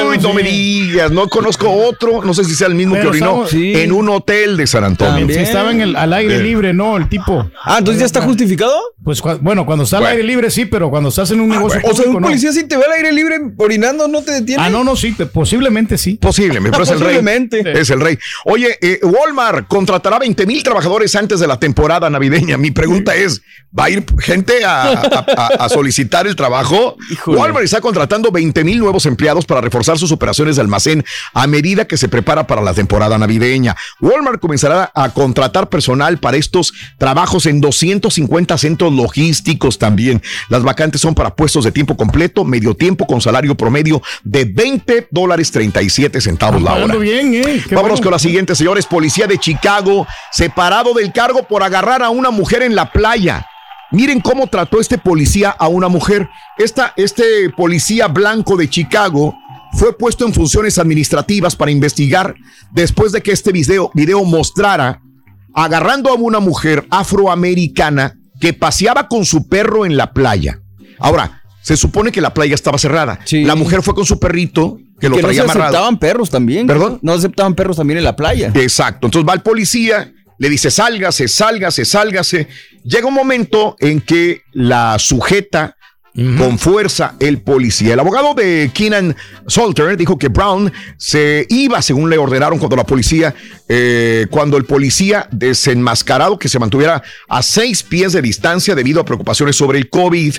[0.09, 3.09] Uy, no me digas, no conozco otro, no sé si sea el mismo Pero que
[3.19, 3.75] orinó estamos- sí.
[3.75, 5.27] en un hotel de San Antonio.
[5.29, 7.51] Si estaba en el, al aire libre, no, el tipo.
[7.65, 8.75] Ah, entonces ya está justificado.
[9.05, 10.13] Pues bueno, cuando está al Bueno.
[10.17, 12.21] aire libre sí, pero cuando estás en un negocio O sea, un no.
[12.29, 14.63] policía si te ve al aire libre orinando no te detiene.
[14.63, 16.15] Ah, no, no, sí, te- posiblemente sí.
[16.21, 17.07] Posiblemente, pero es el rey.
[17.17, 17.79] Posiblemente.
[17.81, 18.17] Es el rey.
[18.47, 22.57] Oye, eh, Walmart contratará 20 mil trabajadores antes de la temporada navideña.
[22.57, 23.43] Mi pregunta es,
[23.79, 26.97] ¿va a ir gente a, a- a- a solicitar el trabajo?
[27.11, 27.39] Híjole.
[27.39, 31.05] Walmart está contratando 20 mil nuevos empleados para reforzar sus operaciones de almacén
[31.35, 33.77] a medida que se prepara para la temporada navideña.
[34.01, 40.23] Walmart comenzará a contratar personal para estos trabajos en 250 centros logísticos también.
[40.49, 45.09] Las vacantes son para puestos de tiempo completo, medio tiempo con salario promedio de 20
[45.11, 46.81] dólares 37 centavos la hora.
[46.83, 47.63] Pagando bien, ¿eh?
[47.71, 48.03] Vámonos bueno.
[48.03, 48.87] con la siguiente, señores.
[48.87, 53.45] Policía de Chicago, separado del cargo por agarrar a una mujer en la playa.
[53.91, 56.29] Miren cómo trató este policía a una mujer.
[56.59, 59.35] Esta, este policía blanco de Chicago
[59.73, 62.35] fue puesto en funciones administrativas para investigar
[62.73, 65.01] después de que este video, video mostrara
[65.55, 70.61] agarrando a una mujer afroamericana que paseaba con su perro en la playa.
[70.99, 73.19] Ahora, se supone que la playa estaba cerrada.
[73.31, 75.65] La mujer fue con su perrito que lo que no se traía amarrado.
[75.69, 76.67] aceptaban perros también.
[76.67, 76.99] ¿Perdón?
[77.03, 78.53] No aceptaban perros también en la playa.
[78.55, 79.07] Exacto.
[79.07, 82.49] Entonces va el policía, le dice sálgase, sálgase, sálgase.
[82.85, 85.75] Llega un momento en que la sujeta
[86.39, 87.93] con fuerza el policía.
[87.93, 89.15] El abogado de Keenan
[89.49, 93.35] Salter dijo que Brown se iba, según le ordenaron cuando la policía,
[93.69, 99.05] eh, cuando el policía desenmascarado que se mantuviera a seis pies de distancia debido a
[99.05, 100.37] preocupaciones sobre el COVID,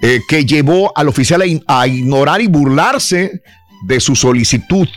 [0.00, 3.42] eh, que llevó al oficial a, in- a ignorar y burlarse
[3.86, 4.88] de su solicitud.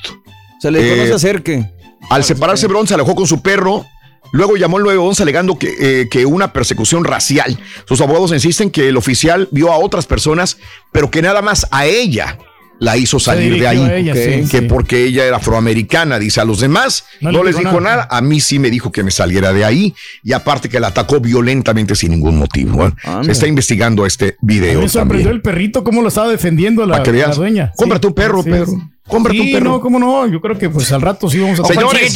[0.62, 1.74] Se le dijo, no Eh, se acerque.
[2.10, 3.86] Al separarse, Brown se alejó con su perro.
[4.32, 7.60] Luego llamó al 911 alegando que, eh, que una persecución racial.
[7.86, 10.58] Sus abogados insisten que el oficial vio a otras personas,
[10.92, 12.38] pero que nada más a ella
[12.80, 14.12] la hizo salir de ahí.
[14.12, 14.66] sí, que sí.
[14.68, 16.18] porque ella era afroamericana.
[16.18, 17.96] Dice a los demás, No no, le les dijo dijo nada.
[17.98, 18.08] nada.
[18.10, 19.94] A mí sí me dijo que me saliera de ahí.
[20.24, 22.92] Y aparte que la atacó violentamente sin ningún motivo.
[23.04, 24.82] Ah, se está investigando este video.
[24.82, 25.28] Me sorprendió también.
[25.36, 27.72] el perrito cómo lo estaba defendiendo que la dueña.
[27.78, 28.74] Cómprate un perro, Pedro.
[29.12, 29.70] Cómprate Sí, un perro.
[29.72, 30.26] no, cómo no.
[30.28, 32.16] Yo creo que pues al rato sí vamos a Señores,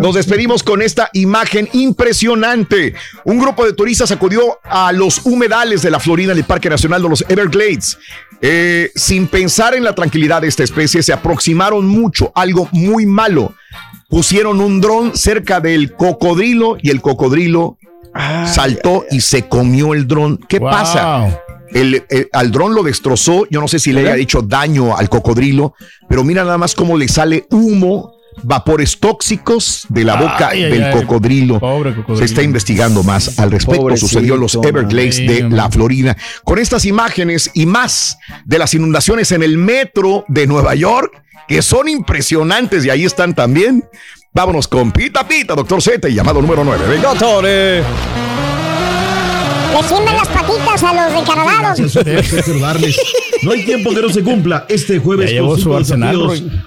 [0.00, 2.94] nos despedimos con esta imagen impresionante.
[3.24, 7.02] Un grupo de turistas acudió a los humedales de la Florida en el Parque Nacional
[7.02, 7.98] de los Everglades.
[8.40, 13.52] Eh, sin pensar en la tranquilidad de esta especie, se aproximaron mucho, algo muy malo.
[14.08, 17.76] Pusieron un dron cerca del cocodrilo y el cocodrilo
[18.46, 20.38] saltó y se comió el dron.
[20.48, 20.70] ¿Qué Wow.
[20.70, 21.40] pasa?
[21.72, 23.46] El, el- al dron lo destrozó.
[23.50, 25.74] Yo no sé si le haya hecho daño al cocodrilo,
[26.08, 30.84] pero mira nada más cómo le sale humo, vapores tóxicos de la boca Ay, del
[30.84, 30.92] ay.
[30.92, 31.58] cocodrilo.
[31.58, 32.18] Pobre cocodrilo.
[32.18, 33.80] Se está investigando más al respecto.
[33.82, 36.16] Pobrecito, Sucedió en los Everglades de la Florida.
[36.44, 41.12] Con estas imágenes y más de las inundaciones en el metro de Nueva York,
[41.48, 43.84] que son impresionantes y ahí están también.
[44.32, 46.86] Vámonos con Pita Pita, doctor Z, llamado número 9.
[46.86, 47.08] Venga.
[47.10, 47.84] Doctores.
[49.74, 52.96] Le siembran las patitas a los los-
[53.44, 54.66] No hay tiempo que no se cumpla.
[54.68, 56.16] Este jueves Ya con su cinco Arsenal,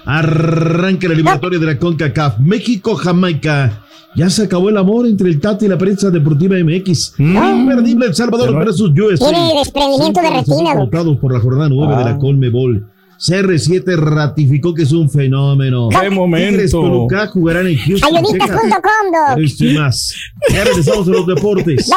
[0.04, 2.38] arranca la eliminatoria de la CONCACAF.
[2.38, 3.80] México-Jamaica.
[4.14, 7.14] Ya se acabó el amor entre el Tata y la prensa deportiva MX.
[7.18, 9.30] Imperdible El Salvador versus USA.
[9.30, 10.74] Tiene desprendimiento de Cinco retina, doc.
[10.76, 12.91] resultados por la jornada 9 de la Colmebol.
[13.24, 15.88] CR7 ratificó que es un fenómeno.
[15.90, 16.48] ¡Qué momento!
[16.50, 18.50] Tigres Toluca jugarán en Houston, Texas.
[18.50, 19.38] Ayuditas.com, doc.
[19.38, 20.14] Esto y más.
[20.52, 21.90] Ya regresamos a los deportes.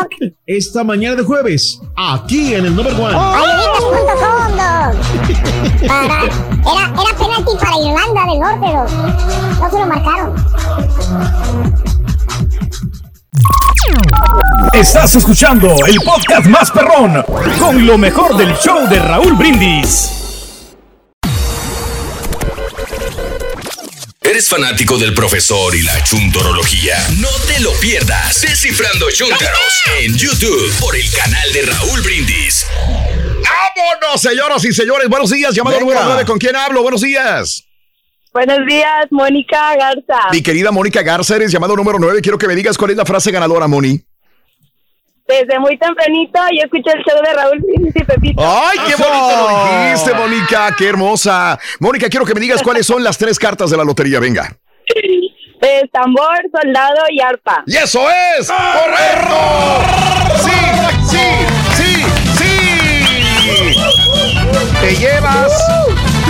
[0.45, 3.13] Esta mañana de jueves, aquí en el Number One.
[5.87, 6.23] Para-
[6.61, 8.89] Era, era penalti para Irlanda del Norte, doc.
[9.59, 10.35] No se lo marcaron.
[14.73, 17.23] Estás escuchando el podcast más perrón
[17.59, 20.24] con lo mejor del show de Raúl Brindis.
[24.35, 26.97] ¿Eres fanático del profesor y la chuntorología?
[27.21, 28.41] No te lo pierdas.
[28.41, 32.67] Descifrando Chuntaros en YouTube por el canal de Raúl Brindis.
[32.85, 35.07] ¡Vámonos, señoras y señores!
[35.07, 35.93] Buenos días, llamado Venga.
[35.93, 36.25] número 9.
[36.25, 36.81] ¿Con quién hablo?
[36.81, 37.63] Buenos días.
[38.33, 40.29] Buenos días, Mónica Garza.
[40.33, 42.19] Mi querida Mónica Garza, eres llamado número 9.
[42.21, 44.03] Quiero que me digas cuál es la frase ganadora, Moni.
[45.27, 48.43] Desde muy tempranito yo escuché el show de Raúl Brindis y Pepito.
[48.43, 50.75] ¡Ay, qué bonito lo dijiste, Mónica!
[50.77, 51.59] ¡Qué hermosa!
[51.79, 54.19] Mónica, quiero que me digas cuáles son las tres cartas de la lotería.
[54.19, 54.55] Venga.
[54.87, 57.63] Eh, tambor, soldado y arpa.
[57.65, 58.07] ¡Y eso
[58.37, 58.47] es!
[58.47, 59.35] ¡Correcto!
[60.43, 60.51] ¡Sí,
[61.09, 61.45] sí,
[61.75, 62.03] sí,
[62.37, 63.75] sí!
[64.79, 65.51] Te llevas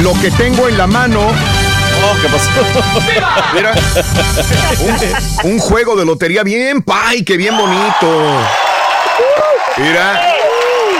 [0.02, 1.20] lo que tengo en la mano.
[1.20, 2.50] Oh, ¿qué pasó?
[3.54, 3.74] Mira,
[5.44, 8.40] un, un juego de lotería bien, pay, que bien bonito.
[9.78, 10.22] Mira,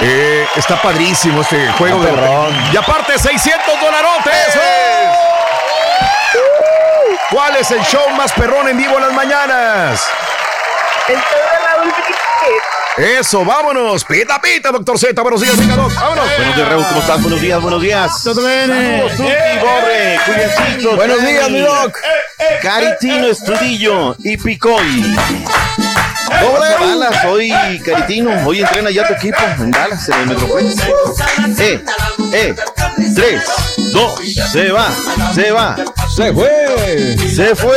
[0.02, 2.72] eh, está padrísimo este juego de lotería.
[2.74, 4.56] Y aparte, 600 dolarotes.
[4.56, 5.10] ¿eh?
[7.32, 10.06] ¿Cuál es el show más perrón en vivo en las mañanas?
[11.08, 13.20] El show de Raúl Brindis.
[13.20, 14.04] Eso, vámonos.
[14.04, 15.22] Pita, pita, doctor Z.
[15.22, 15.94] Buenos días, venga, doc.
[15.94, 16.26] Vámonos.
[16.38, 16.86] Buenos días, Raúl.
[16.86, 17.22] ¿Cómo estás?
[17.22, 18.24] Buenos días, buenos días.
[18.24, 19.10] Todo bien, eh.
[19.16, 21.98] Saludos, Borre, Buenos días, mi doc.
[22.62, 25.16] Caritino, Estudillo y Picoy.
[26.28, 27.52] Hola, Dallas, hoy
[27.84, 30.76] Caritino, hoy entrena ya tu equipo en Dallas, en el Metroplex.
[31.60, 31.84] Eh,
[32.34, 32.56] eh,
[33.16, 33.42] tres,
[33.94, 34.20] dos,
[34.52, 34.88] se va,
[35.34, 35.76] se va.
[36.16, 37.18] Se fue.
[37.30, 37.76] Se fue.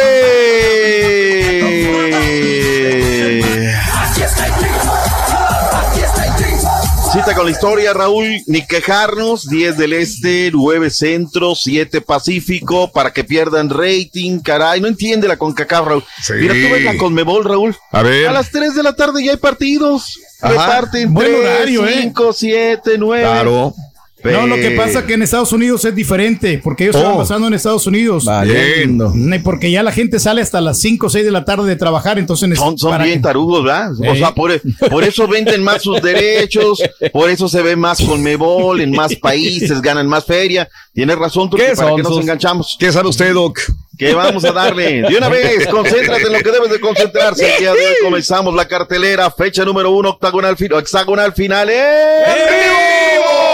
[7.13, 13.13] Cita con la historia, Raúl, ni quejarnos, 10 del Este, 9 Centro, 7 Pacífico, para
[13.15, 16.05] que pierdan rating, caray, no entiende la CONCACAF, Raúl.
[16.39, 17.77] Mira, tú ves la CONMEBOL, Raúl.
[17.93, 18.29] A ver.
[18.29, 20.21] A las 3 de la tarde ya hay partidos.
[20.43, 22.01] Reparten Buen 3, horario, ¿eh?
[22.03, 23.23] 5, 7, 9.
[23.23, 23.75] Claro.
[24.25, 26.99] No, lo que pasa que en Estados Unidos es diferente, porque ellos Oh.
[26.99, 28.25] estaban pasando en Estados Unidos.
[28.25, 29.13] Valiendo.
[29.45, 32.19] Porque ya la gente sale hasta las 5 o 6 de la tarde de trabajar,
[32.19, 32.59] entonces...
[32.59, 33.93] Son, son para bien que- tarugos, ¿verdad?
[33.99, 34.19] O Eh.
[34.19, 36.83] sea, por, por eso venden más sus derechos,
[37.13, 40.69] por eso se ve más con Mebol, en más países, ganan más feria.
[40.93, 42.77] Tienes razón, tú, ¿Qué para que nos enganchamos.
[42.79, 43.61] ¿Qué sabe usted, Doc?
[43.97, 45.03] Que vamos a darle.
[45.03, 47.53] De una vez, concéntrate en lo que debes de concentrarse.
[47.55, 51.69] El día de hoy comenzamos la cartelera, fecha número uno, octagonal, fi- hexagonal final.
[51.71, 53.48] ¡En vivo!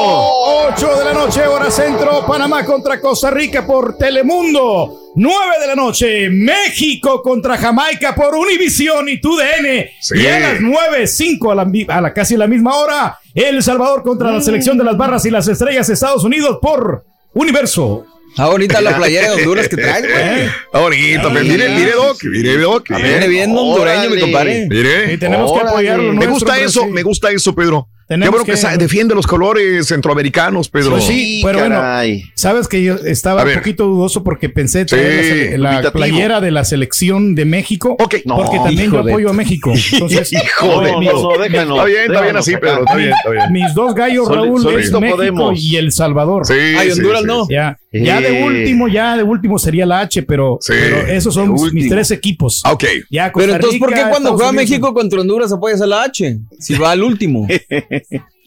[0.00, 5.12] 8 de la noche, hora centro, Panamá contra Costa Rica por Telemundo.
[5.16, 9.90] 9 de la noche, México contra Jamaica por Univisión y TUDN.
[10.00, 10.18] Sí.
[10.20, 14.04] Y a las 9, 5 a la, a la casi la misma hora, El Salvador
[14.04, 17.04] contra la selección de las barras y las estrellas Estados Unidos por
[17.34, 18.04] Universo.
[18.30, 20.44] Está bonita la playera de Honduras que traes, güey.
[20.66, 21.30] Está bonito.
[21.32, 22.18] pero Mire, mire, Doc.
[22.22, 22.90] Mire, Doc.
[22.92, 24.66] A ver, viene bien hondureño, mi compadre.
[24.68, 25.12] Mire.
[25.14, 26.86] Y tenemos que apoyar lo Me nuestro, gusta eso, sí.
[26.88, 27.88] me gusta eso, Pedro.
[28.08, 30.92] Tenemos Qué bueno que, defiende los colores centroamericanos, Pedro.
[30.92, 31.82] Pues sí, pero bueno,
[32.34, 36.50] sabes que yo estaba A un poquito dudoso porque pensé traer Sí, la, playera de
[36.50, 38.36] la selección de México, no.
[38.36, 39.74] porque también yo de- apoyo a México.
[39.92, 41.22] Entonces, Hijo de Dios.
[41.44, 42.78] Está bien, está bien así, Pedro.
[42.80, 43.52] Está bien, está bien.
[43.52, 45.62] Mis dos gallos, Raúl, es solito México podemos.
[45.62, 46.46] y El Salvador.
[46.46, 47.44] Sí, Ay, Honduras sí, no.
[47.44, 47.52] sí.
[47.52, 51.88] Ya, ya de último, ya de último sería la H, pero, pero esos son mis,
[51.88, 52.62] tres equipos.
[52.70, 52.84] Ok.
[53.10, 56.04] Ya, Costa Pero entonces, ¿por qué cuando Estados juega México contra Honduras apoyas a la
[56.04, 56.38] H?
[56.58, 57.46] Si va al último.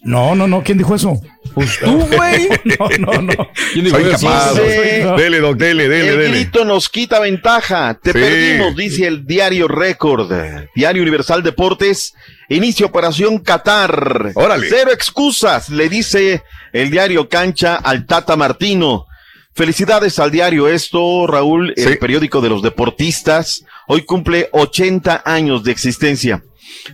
[0.04, 0.64] No, no, no.
[0.64, 1.20] ¿Quién dijo eso?
[1.54, 2.48] Pues tú, güey.
[2.64, 3.32] No, no, no.
[3.72, 4.26] ¿Quién dijo Soy eso?
[4.26, 4.52] capaz.
[4.54, 6.28] Dice- Dele, Doc, dele, dele, el dele.
[6.40, 7.94] grito nos quita ventaja.
[8.02, 8.18] Te Sí.
[8.18, 10.32] perdimos, dice el diario Récord.
[10.74, 12.14] Diario Universal Deportes.
[12.48, 14.32] Inicia Operación Qatar.
[14.34, 14.66] Órale.
[14.68, 16.42] Cero excusas, le dice
[16.72, 19.06] el diario Cancha al Tata Martino.
[19.54, 23.64] Felicidades al diario esto, Raúl, el periódico de los deportistas.
[23.86, 26.42] Hoy cumple 80 años de existencia.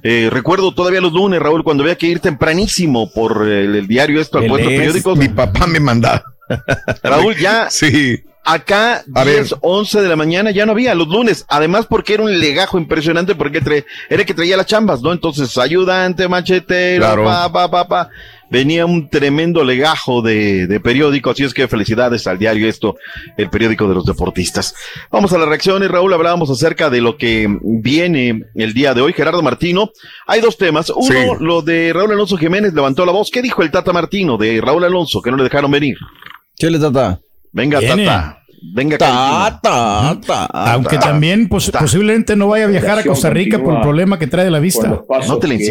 [0.02, 4.20] Eh, recuerdo todavía los lunes, Raúl, cuando había que ir tempranísimo por el, el diario
[4.20, 5.16] esto al El puesto es- periódico.
[5.16, 6.22] Mi papá me mandaba.
[7.02, 8.22] Raúl, ya Sí.
[8.44, 9.58] Acá, A 10, ver.
[9.60, 11.44] 11 de la mañana ya no había, los lunes.
[11.50, 13.60] Además, porque era un legajo impresionante, porque
[14.08, 15.12] era que traía las chambas, ¿no?
[15.12, 17.24] Entonces, ayudante, machetero, Claro.
[17.24, 18.08] pa, pa, pa, pa.
[18.50, 22.96] Venía un tremendo legajo de, de periódico, así es que felicidades al diario esto,
[23.36, 24.74] el periódico de los deportistas.
[25.10, 29.12] Vamos a las reacciones, Raúl, hablábamos acerca de lo que viene el día de hoy.
[29.12, 29.90] Gerardo Martino,
[30.26, 30.90] hay dos temas.
[30.90, 31.14] Uno, Sí.
[31.40, 33.30] lo de Raúl Alonso Jiménez levantó la voz.
[33.30, 35.96] ¿Qué dijo el Tata Martino de Raúl Alonso, que no le dejaron venir?
[36.56, 37.20] ¿Qué le trata?
[37.52, 38.04] Venga, Viene.
[38.06, 38.42] Tata.
[38.74, 40.10] Venga, Tata,
[40.74, 44.26] Aunque también pos- posiblemente no vaya a viajar a Costa Rica por el problema que
[44.26, 44.82] trae de la vista.
[44.88, 45.64] los pasos que,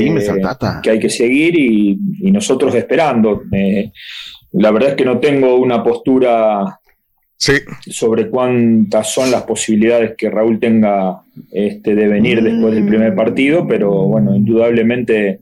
[0.81, 3.41] que hay que seguir y, y nosotros esperando.
[3.51, 3.91] Eh,
[4.53, 6.79] la verdad es que no tengo una postura
[7.87, 13.67] sobre cuántas son las posibilidades que Raúl tenga este, de venir después del primer partido,
[13.67, 15.41] pero bueno, indudablemente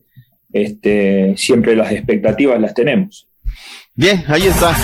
[0.51, 3.27] este, siempre las expectativas las tenemos.
[3.97, 4.75] Bien, ahí está.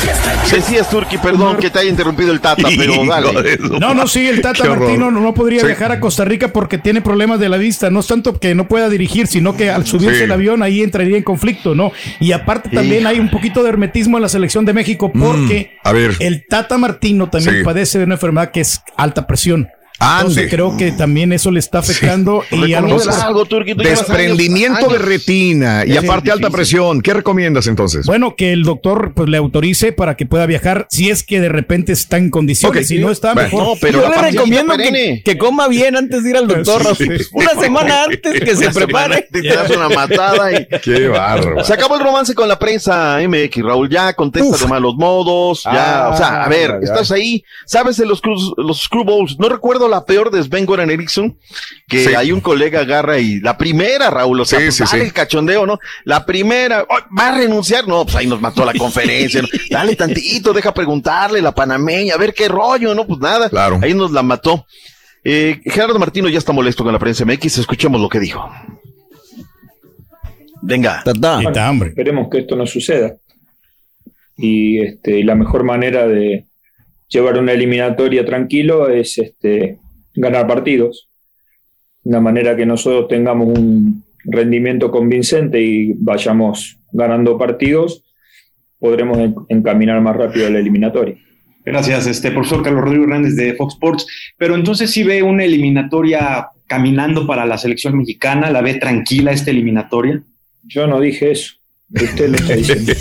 [0.50, 3.58] Decías, Turki, perdón que te haya interrumpido el Tata, pero dale.
[3.80, 4.64] No, no, sí, el Tata.
[4.64, 5.66] Martino no, no podría Sí.
[5.66, 7.90] viajar a Costa Rica porque tiene problemas de la vista.
[7.90, 10.24] No es tanto que no pueda dirigir, sino que al subirse Sí.
[10.24, 11.92] el avión ahí entraría en conflicto, ¿no?
[12.22, 15.88] Y aparte también hay un poquito de hermetismo en la selección de México porque Mm,
[15.88, 16.16] a ver.
[16.22, 17.64] el Tata Martino también Sí.
[17.66, 19.68] padece de una enfermedad que es alta presión.
[20.02, 24.98] Entonces creo que también eso le está afectando y algo Entonces, llevas desprendimiento años- de
[25.00, 27.02] retina y aparte alta presión.
[27.02, 28.06] ¿Qué recomiendas entonces?
[28.06, 31.50] Bueno, que el doctor pues le autorice para que pueda viajar si es que de
[31.50, 32.88] repente está en condiciones.
[32.88, 33.50] Si no está, Bueno.
[33.50, 33.64] mejor.
[33.68, 36.82] No, pero Yo le recomiendo que, coma bien antes de ir al doctor.
[36.96, 37.20] Sí, Raúl.
[37.20, 37.26] sí.
[37.34, 39.28] Una semana antes que se prepare.
[39.32, 40.68] Te das una matada y...
[40.82, 41.64] Qué bárbaro.
[41.64, 43.90] Se acabó el romance con la prensa MX, Raúl.
[43.90, 45.64] Ya contesta de malos modos.
[45.64, 46.86] Ya, Ah, o sea, a ver, ya, ya.
[46.94, 47.44] estás ahí.
[47.66, 48.22] ¿Sabes de los,
[48.58, 49.38] los screwballs?
[49.40, 51.38] No recuerdo la peor de Sven Goran Eriksson,
[51.88, 52.16] que Sí.
[52.16, 55.08] hay un colega agarra y la primera, Raúl, o sea, Sí, pues, sí, dale sí.
[55.08, 55.78] el cachondeo, ¿no?
[56.06, 57.88] La primera, "Oh, ¿va a renunciar?
[57.88, 59.42] No, pues ahí nos mató la conferencia.
[59.44, 59.48] ¿no?
[59.70, 63.06] Dale tantito, deja preguntarle, la panameña, a ver qué rollo, ¿no?
[63.06, 63.50] Pues nada.
[63.50, 63.80] Claro.
[63.84, 64.66] Ahí nos la mató.
[65.24, 67.60] Eh, Gerardo Martino ya está molesto con la prensa MX.
[67.60, 68.50] Escuchemos lo que dijo.
[70.62, 71.04] Venga.
[71.06, 73.16] Bueno, Esperemos que esto no suceda.
[74.38, 76.46] Y este, y la mejor manera de
[77.12, 79.78] llevar una eliminatoria tranquilo es este,
[80.16, 81.10] ganar partidos.
[82.04, 88.04] Una manera que nosotros tengamos un rendimiento convincente y vayamos ganando partidos,
[88.80, 91.16] podremos en- encaminar más rápido la eliminatoria.
[91.64, 94.08] Gracias, este profesor Carlos Rodrigo Hernández de Fox Sports.
[94.38, 99.52] Pero entonces sí ve una eliminatoria caminando para la selección mexicana, la ve tranquila esta
[99.52, 100.24] eliminatoria.
[100.64, 101.56] Yo no dije eso.
[101.94, 102.94] Usted lo está diciendo.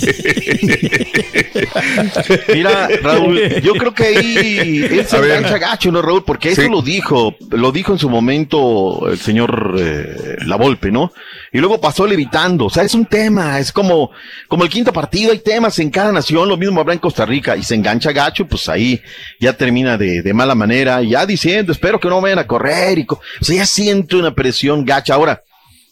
[2.52, 6.24] Mira, Raúl, yo creo que ahí él se engancha gacho, ¿no, Raúl?
[6.24, 11.12] Porque eso lo dijo, lo dijo en su momento el señor eh, La Volpe, ¿no?
[11.52, 14.10] Y luego pasó levitando, o sea, es un tema, es como,
[14.48, 17.56] como el quinto partido, hay temas en cada nación, lo mismo habrá en Costa Rica,
[17.56, 19.00] y se engancha gacho, pues ahí
[19.38, 23.06] ya termina de, de mala manera, ya diciendo, espero que no vayan a correr, y
[23.06, 25.14] co- o sea, ya siente una presión gacha.
[25.14, 25.42] Ahora,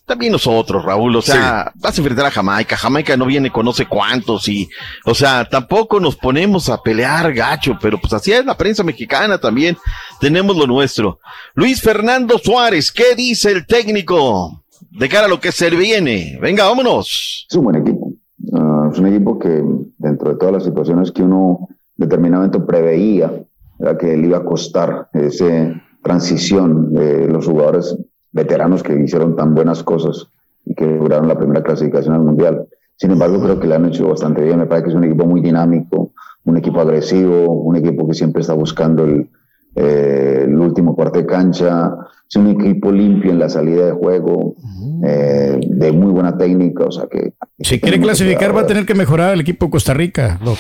[0.09, 3.72] también nosotros, Raúl, o sea, vas a enfrentar a Jamaica, Jamaica no viene con no
[3.72, 4.68] sé cuántos y,
[5.05, 9.39] o sea, tampoco nos ponemos a pelear gacho, pero pues así es la prensa mexicana
[9.39, 9.76] también,
[10.18, 11.20] tenemos lo nuestro.
[11.55, 16.39] Luis Fernando Suárez, ¿qué dice el técnico de cara a lo que se viene?
[16.40, 17.47] Venga, vámonos.
[17.48, 18.12] Es un buen equipo.
[18.55, 19.62] Ah, es un equipo que
[19.98, 23.30] dentro de todas las situaciones que uno determinadamente preveía,
[23.78, 27.97] era que le iba a costar esa transición de los jugadores
[28.32, 30.28] veteranos que hicieron tan buenas cosas
[30.64, 32.66] y que lograron la primera clasificación al Mundial.
[32.96, 34.59] Sin embargo, creo que le han hecho bastante bien.
[34.59, 36.12] Me parece que es un equipo muy dinámico,
[36.44, 39.28] un equipo agresivo, un equipo que siempre está buscando el,
[39.76, 41.94] eh, el último cuarto de cancha.
[42.28, 44.56] Es un equipo limpio en la salida de juego,
[45.05, 46.84] eh, de muy buena técnica.
[46.84, 49.94] O sea que Si quiere clasificar, va a tener que mejorar el equipo de Costa
[49.94, 50.38] Rica.
[50.44, 50.59] Doc.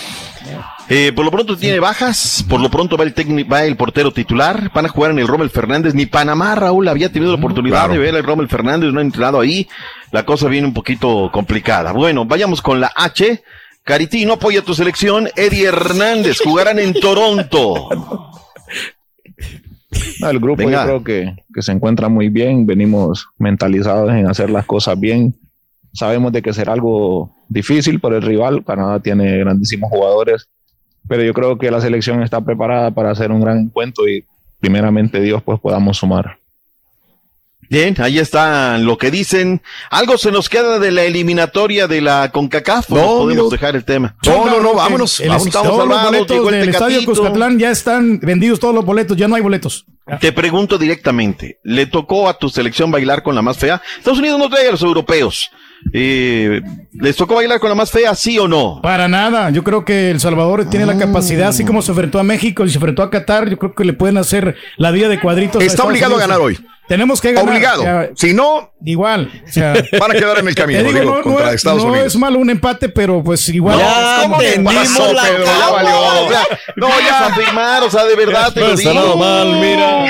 [0.90, 3.12] Eh, por lo pronto tiene bajas, por lo pronto va el
[3.52, 7.12] va el portero titular, van a jugar en el Rommel Fernández, ni Panamá, Raúl, había
[7.12, 7.92] tenido la oportunidad claro.
[7.92, 9.68] de ver al Rommel Fernández, no ha entrado ahí,
[10.12, 11.92] la cosa viene un poquito complicada.
[11.92, 13.42] Bueno, vayamos con la H,
[13.84, 17.88] Caritino apoya tu selección, Eddie Hernández, jugarán en Toronto.
[20.20, 20.82] No, el grupo Venga.
[20.82, 25.34] yo creo que, que se encuentra muy bien, venimos mentalizados en hacer las cosas bien.
[25.92, 30.48] Sabemos de que será algo difícil por el rival, Canadá tiene grandísimos jugadores,
[31.08, 34.24] pero yo creo que la selección está preparada para hacer un gran encuentro y
[34.60, 36.38] primeramente Dios pues podamos sumar.
[37.70, 39.60] Bien, ahí está lo que dicen.
[39.90, 43.50] Algo se nos queda de la eliminatoria de la CONCACAF, ¿o No, no podemos no.
[43.50, 44.16] dejar el tema.
[44.24, 45.20] No, no, no, vámonos.
[45.20, 45.46] El- vámonos.
[45.48, 47.04] estamos todos los salvados, boletos llegó el del estadio.
[47.04, 49.84] Cuscatlán ya están vendidos todos los boletos, ya no hay boletos.
[50.18, 53.82] Te pregunto directamente, ¿le tocó a tu selección bailar con la más fea?
[53.98, 55.50] Estados Unidos no trae a los europeos.
[55.92, 56.60] Eh,
[56.92, 58.80] ¿les tocó bailar con la más fea, sí o no?
[58.82, 62.24] Para nada, yo creo que El Salvador tiene la capacidad, así como se enfrentó a
[62.24, 65.20] México y se enfrentó a Qatar, yo creo que le pueden hacer la vida de
[65.20, 65.62] cuadritos.
[65.62, 66.58] Está obligado a ganar hoy.
[66.88, 67.50] Tenemos que ganar.
[67.50, 67.82] Obligado.
[67.82, 69.30] o sea, Si no, igual.
[69.46, 71.90] O sea, van a quedar en el camino, digo, digo, no, contra no, Estados no
[71.90, 72.06] Unidos.
[72.08, 73.78] es malo un empate, pero pues igual.
[73.78, 75.44] Ya ¿Cómo que entendimos pasó, la Pedro?
[75.44, 75.98] Ya valió.
[75.98, 76.42] O sea,
[76.76, 79.16] No vayas a firmar, o sea, de verdad te lo digo.
[79.16, 80.06] mal, mira.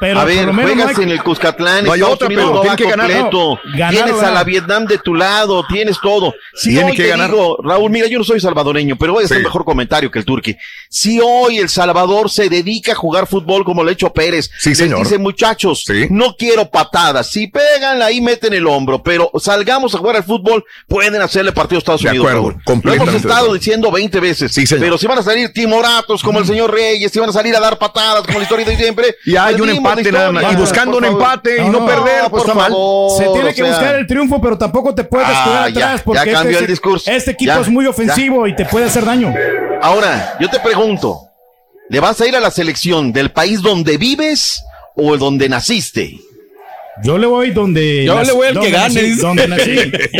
[0.00, 2.76] Pero a ver, juegas no hay- en el Cuscatlán, No hay Estados otra, pero no
[2.76, 3.60] que ganar, completo.
[3.64, 3.78] no.
[3.78, 4.42] Ganar tienes a la.
[4.42, 6.34] Vietnam de tu lado, tienes todo.
[6.54, 7.30] Si Tiene hoy que te ganar.
[7.30, 9.44] digo, Raúl, mira, yo no soy salvadoreño, pero voy a hacer Sí.
[9.44, 10.56] mejor comentario que el turqui.
[10.90, 14.70] Si hoy El Salvador se dedica a jugar fútbol como lo ha hecho Pérez, Sí,
[14.70, 14.98] les señor.
[15.04, 17.28] dice, muchachos, no quiero patadas.
[17.30, 21.76] Si pegan, ahí meten el hombro, pero salgamos a jugar al fútbol, pueden hacerle partido
[21.76, 22.26] a Estados De Unidos.
[22.28, 22.80] acuerdo.
[22.84, 24.52] Lo hemos estado diciendo 20 veces.
[24.52, 24.84] Sí, señor.
[24.84, 27.60] Pero si van a salir timoratos como el señor Reyes, si van a salir a
[27.60, 29.16] dar patadas como la historia de siempre.
[29.24, 30.42] Y hay un empate nada más.
[30.42, 30.58] historia.
[30.58, 32.72] Y buscando un empate y no perder, pues por está mal.
[33.16, 35.86] Se tiene o que sea, buscar el triunfo, pero tampoco te puedes Ah, quedar ya,
[35.86, 37.10] atrás porque ya cambió este, el discurso.
[37.10, 37.90] este equipo Ya, es muy ya.
[37.90, 39.32] ofensivo y te puede hacer daño.
[39.80, 41.18] Ahora, yo te pregunto,
[41.88, 44.62] ¿le vas a ir a la selección del país donde vives
[44.96, 46.18] o donde naciste?
[47.04, 48.04] Yo le voy donde.
[48.04, 49.20] Yo nací- le voy al que gane, nací-.
[49.20, 49.76] Donde nací.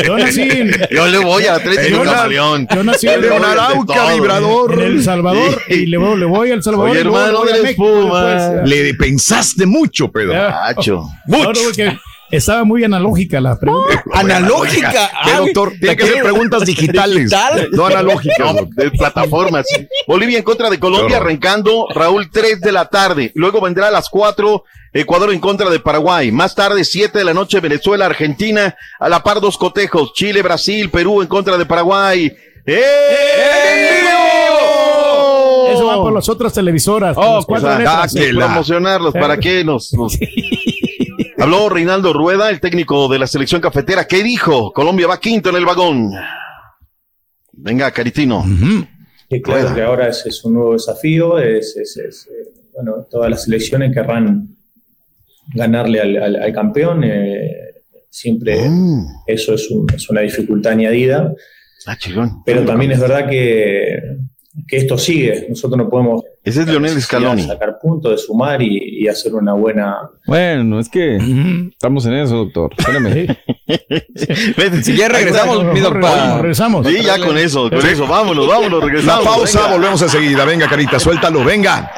[0.06, 0.72] Yo nací en.
[0.90, 2.68] Yo le voy a Atlético Yo de Nuevo nací- León.
[2.74, 4.14] Yo nací en, le voy al de todo.
[4.14, 4.72] vibrador.
[4.72, 6.90] en El Salvador y le voy, le voy al Salvador.
[6.90, 8.24] Oye, hermano le voy a de México espuma.
[8.24, 8.68] después.
[8.70, 10.32] Le pensaste mucho, Pedro.
[10.34, 11.98] No, no, porque
[12.32, 14.02] estaba muy analógica la pregunta.
[14.12, 15.10] Analógica.
[15.24, 15.72] ¿Qué, doctor?
[15.78, 17.30] Tiene que ser preguntas digitales.
[17.30, 17.68] Digital.
[17.72, 18.54] No analógicas.
[18.54, 19.66] No, de plataformas.
[20.06, 21.28] Bolivia en contra de Colombia, Qué horror.
[21.28, 23.30] arrancando Raúl 3 de la tarde.
[23.34, 24.64] Luego vendrá a las 4
[24.94, 26.30] Ecuador en contra de Paraguay.
[26.32, 28.76] Más tarde, 7 de la noche, Venezuela, Argentina.
[29.00, 30.12] A la par, dos cotejos.
[30.12, 32.30] Chile, Brasil, Perú en contra de Paraguay.
[32.66, 32.82] ¡Eh!
[33.72, 35.68] ¡En vivo!
[35.72, 37.16] Eso va por las otras televisoras.
[37.18, 40.18] Oh, pues, Ah, que promocionarlos, ¿para qué nos, nos-
[41.38, 44.06] Habló Reinaldo Rueda, el técnico de la selección cafetera.
[44.06, 44.72] ¿Qué dijo?
[44.72, 46.10] Colombia va quinto en el vagón.
[47.52, 48.44] Venga, Caritino.
[49.28, 53.30] Y claro que ahora es, es un nuevo desafío, es, es- es, eh, bueno, todas
[53.30, 54.48] las selecciones querrán
[55.54, 57.50] ganarle al, al- al campeón, eh,
[58.10, 58.58] siempre
[59.26, 61.32] eso es, un- es una dificultad añadida,
[61.86, 62.42] Ah, chingón.
[62.44, 63.98] pero también es verdad que,
[64.68, 67.42] que esto sigue, nosotros no podemos Ese es Leonel Scaloni.
[67.44, 69.96] sacar puntos, de sumar y, y hacer una buena...
[70.26, 71.16] Bueno, es que
[71.72, 72.70] estamos en eso, doctor.
[72.76, 73.36] Espérame.
[74.82, 76.86] Si ya regresamos, mi doc, pa- Regresamos.
[76.86, 78.06] Sí, ya con eso, con eso.
[78.06, 79.24] Vámonos, vámonos, La regresamos.
[79.24, 79.72] pausa, venga.
[79.74, 80.44] volvemos enseguida.
[80.44, 81.90] Venga, carita, suéltalo, venga.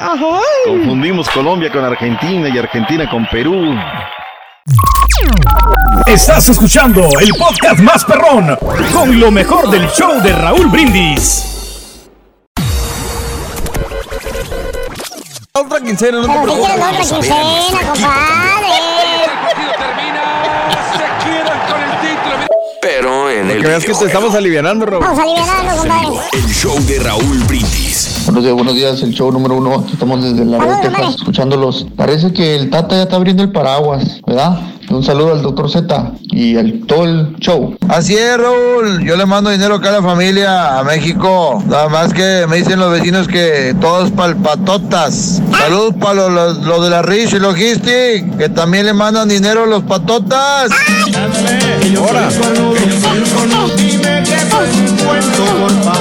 [0.65, 3.73] Confundimos Colombia con Argentina y Argentina con Perú.
[6.07, 8.57] Estás escuchando el podcast más perrón
[8.93, 11.54] con lo mejor del show de Raúl Brindis.
[15.57, 17.11] Otra quincena, no te ¿Pero qué quieres la preocupes.
[17.13, 18.75] otra quincena, compadre?
[22.81, 25.01] Pero en el creas que te estamos alivianando, Raúl.
[25.03, 26.07] Vamos a aliviarnos, compadre.
[26.33, 28.23] el show de Raúl Brindis.
[28.25, 29.75] Buenos días, buenos días, el show número uno.
[29.75, 31.87] Aquí estamos desde la Saludos, Texas, escuchándolos.
[31.95, 34.59] Parece que el Tata ya está abriendo el paraguas, ¿verdad?
[34.89, 37.75] Un saludo al doctor Z y al todo el show.
[37.89, 39.03] Así es, Raúl.
[39.03, 41.63] Yo le mando dinero acá a la familia, a México.
[41.67, 45.41] Nada más que me dicen los vecinos que todos palpatotas.
[45.57, 49.63] Saludos para los, los, los de la Rich y Logistic, que también le mandan dinero
[49.63, 50.71] a los patotas.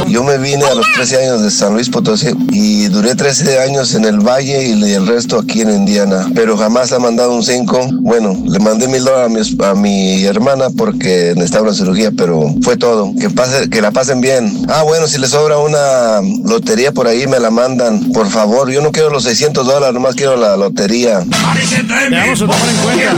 [0.08, 3.94] Yo me vine a los 13 años de San Luis Potosí y duré 13 años
[3.94, 7.88] en el Valle y el resto aquí en Indiana, pero jamás ha mandado un 5.
[8.00, 12.10] Bueno, le mandé mil dólares a mi, es- a mi hermana porque necesitaba una cirugía,
[12.16, 13.12] pero fue todo.
[13.20, 14.66] Que, pase, que la pasen bien.
[14.68, 18.12] Ah, bueno, si le sobra una lotería por ahí, me la mandan.
[18.12, 21.20] Por favor, yo no quiero los 600 dólares, nomás quiero la lotería.
[21.20, 23.14] Te vamos a tomar en cuenta.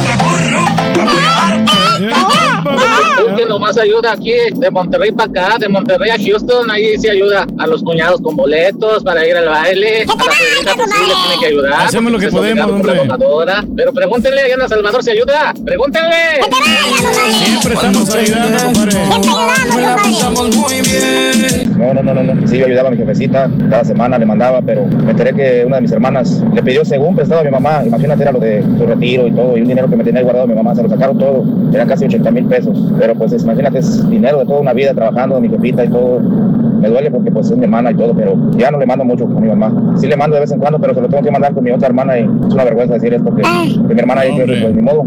[3.36, 7.47] que nomás ayuda aquí de Monterrey para acá, de Monterrey a Houston, ahí sí ayuda
[7.59, 11.15] a los cuñados con boletos para ir al baile, a la señorita pues sí le
[11.15, 11.86] tiene que ayudar.
[11.86, 13.09] Hacemos lo que podemos, hombre.
[13.77, 16.40] Pero pregúntenle allá en El Salvador si ayuda, pregúntenle.
[17.44, 18.97] Siempre estamos ayudando, compadre.
[21.78, 22.47] No, no, no, no, no.
[22.48, 25.77] Sí, yo ayudaba a mi jefecita, cada semana le mandaba, pero me enteré que una
[25.77, 27.82] de mis hermanas le pidió según prestado a mi mamá.
[27.86, 30.47] Imagínate, era lo de su retiro y todo, y un dinero que me tenía guardado
[30.47, 31.44] mi mamá, se lo sacaron todo.
[31.73, 32.77] Eran casi 80 mil pesos.
[32.98, 36.20] Pero pues es- imagínate, es dinero de toda una vida trabajando, mi jefita y todo.
[36.20, 39.24] Me duele porque pues es mi hermana y todo, pero ya no le mando mucho
[39.24, 39.97] a mi mamá.
[39.98, 41.70] Sí le mando de vez en cuando, pero se lo tengo que mandar con mi
[41.70, 44.82] otra hermana y es una vergüenza decir esto, que, que mi hermana ya pues ni
[44.82, 45.05] modo.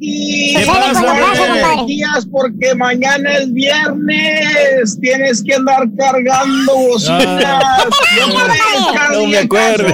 [0.00, 1.86] ¿Qué pasa, compadre?
[1.86, 4.98] días porque mañana es viernes.
[5.00, 7.64] Tienes que andar cargando bocinas.
[9.12, 9.88] No me acuerdo.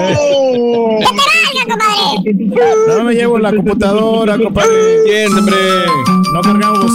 [2.89, 5.03] No me llevo la computadora, compadre.
[5.07, 5.57] Siempre.
[6.33, 6.93] No cargamos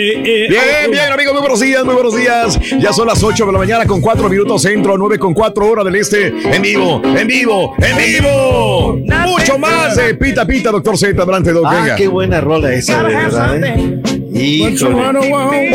[0.00, 0.22] bocina.
[0.48, 2.58] Bien, bien, amigos, muy buenos días, muy buenos días.
[2.78, 5.84] Ya son las 8 de la mañana con 4 minutos centro, 9 con 4 horas
[5.84, 6.28] del este.
[6.28, 8.98] En vivo, en vivo, en vivo.
[9.26, 11.20] Mucho más de Pita Pita, doctor Z.
[11.22, 11.90] Adelante, doctor.
[11.90, 13.64] Ah, qué buena rola esa, de verdad.
[13.64, 14.19] ¿eh?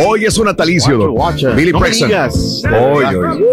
[0.08, 1.36] Hoy es su natalicio, doc.
[1.56, 2.12] Billy No Preston.
[2.12, 3.44] Hoy, hoy.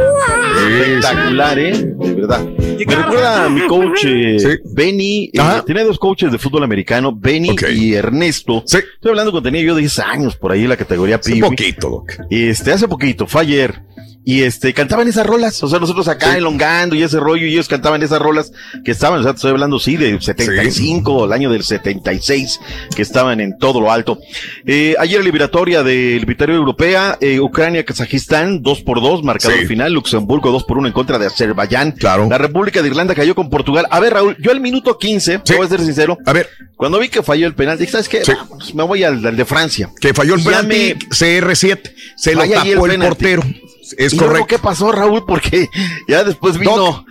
[0.80, 1.72] Espectacular, ¿eh?
[1.98, 2.44] De verdad.
[2.44, 5.30] Me recuerda a mi coach eh, Benny.
[5.32, 8.62] eh, tenía dos coaches de fútbol americano, Benny y Ernesto.
[8.64, 12.12] Estoy hablando cuando tenía yo 10 años por ahí en la categoría Hace poquito, Doc.
[12.30, 13.82] Este, hace poquito, fue ayer.
[14.24, 17.66] Y este, cantaban esas rolas, o sea, nosotros acá elongando y ese rollo, y ellos
[17.66, 18.52] cantaban esas rolas
[18.84, 22.60] que estaban, o sea, te estoy hablando, sí, del 75, el año del 76,
[22.94, 24.18] que estaban en todo lo alto.
[24.64, 29.66] Eh, ayer eliminatoria de eliminatoria europea, eh, Ucrania, Kazajistán, 2 por 2 marcador Sí.
[29.66, 31.92] final, Luxemburgo 2 por 1 en contra de Azerbaiyán.
[31.92, 32.28] Claro.
[32.30, 33.86] La República de Irlanda cayó con Portugal.
[33.90, 36.16] A ver, Raúl, yo al minuto 15, te voy a ser sincero.
[36.26, 36.48] A ver.
[36.76, 38.22] Cuando vi que falló el penal, dije, ¿sabes qué?
[38.26, 39.90] Vamos, me voy al, al de Francia.
[40.00, 41.92] Que falló el Ya penalti, me- CR7.
[42.16, 43.06] Se lo tapó el, penalti.
[43.08, 43.42] portero.
[43.98, 44.46] Es ¿Y luego correcto.
[44.48, 45.24] ¿Qué pasó, Raúl?
[45.26, 45.68] Porque
[46.08, 46.76] ya después vino.
[46.76, 47.04] Doc.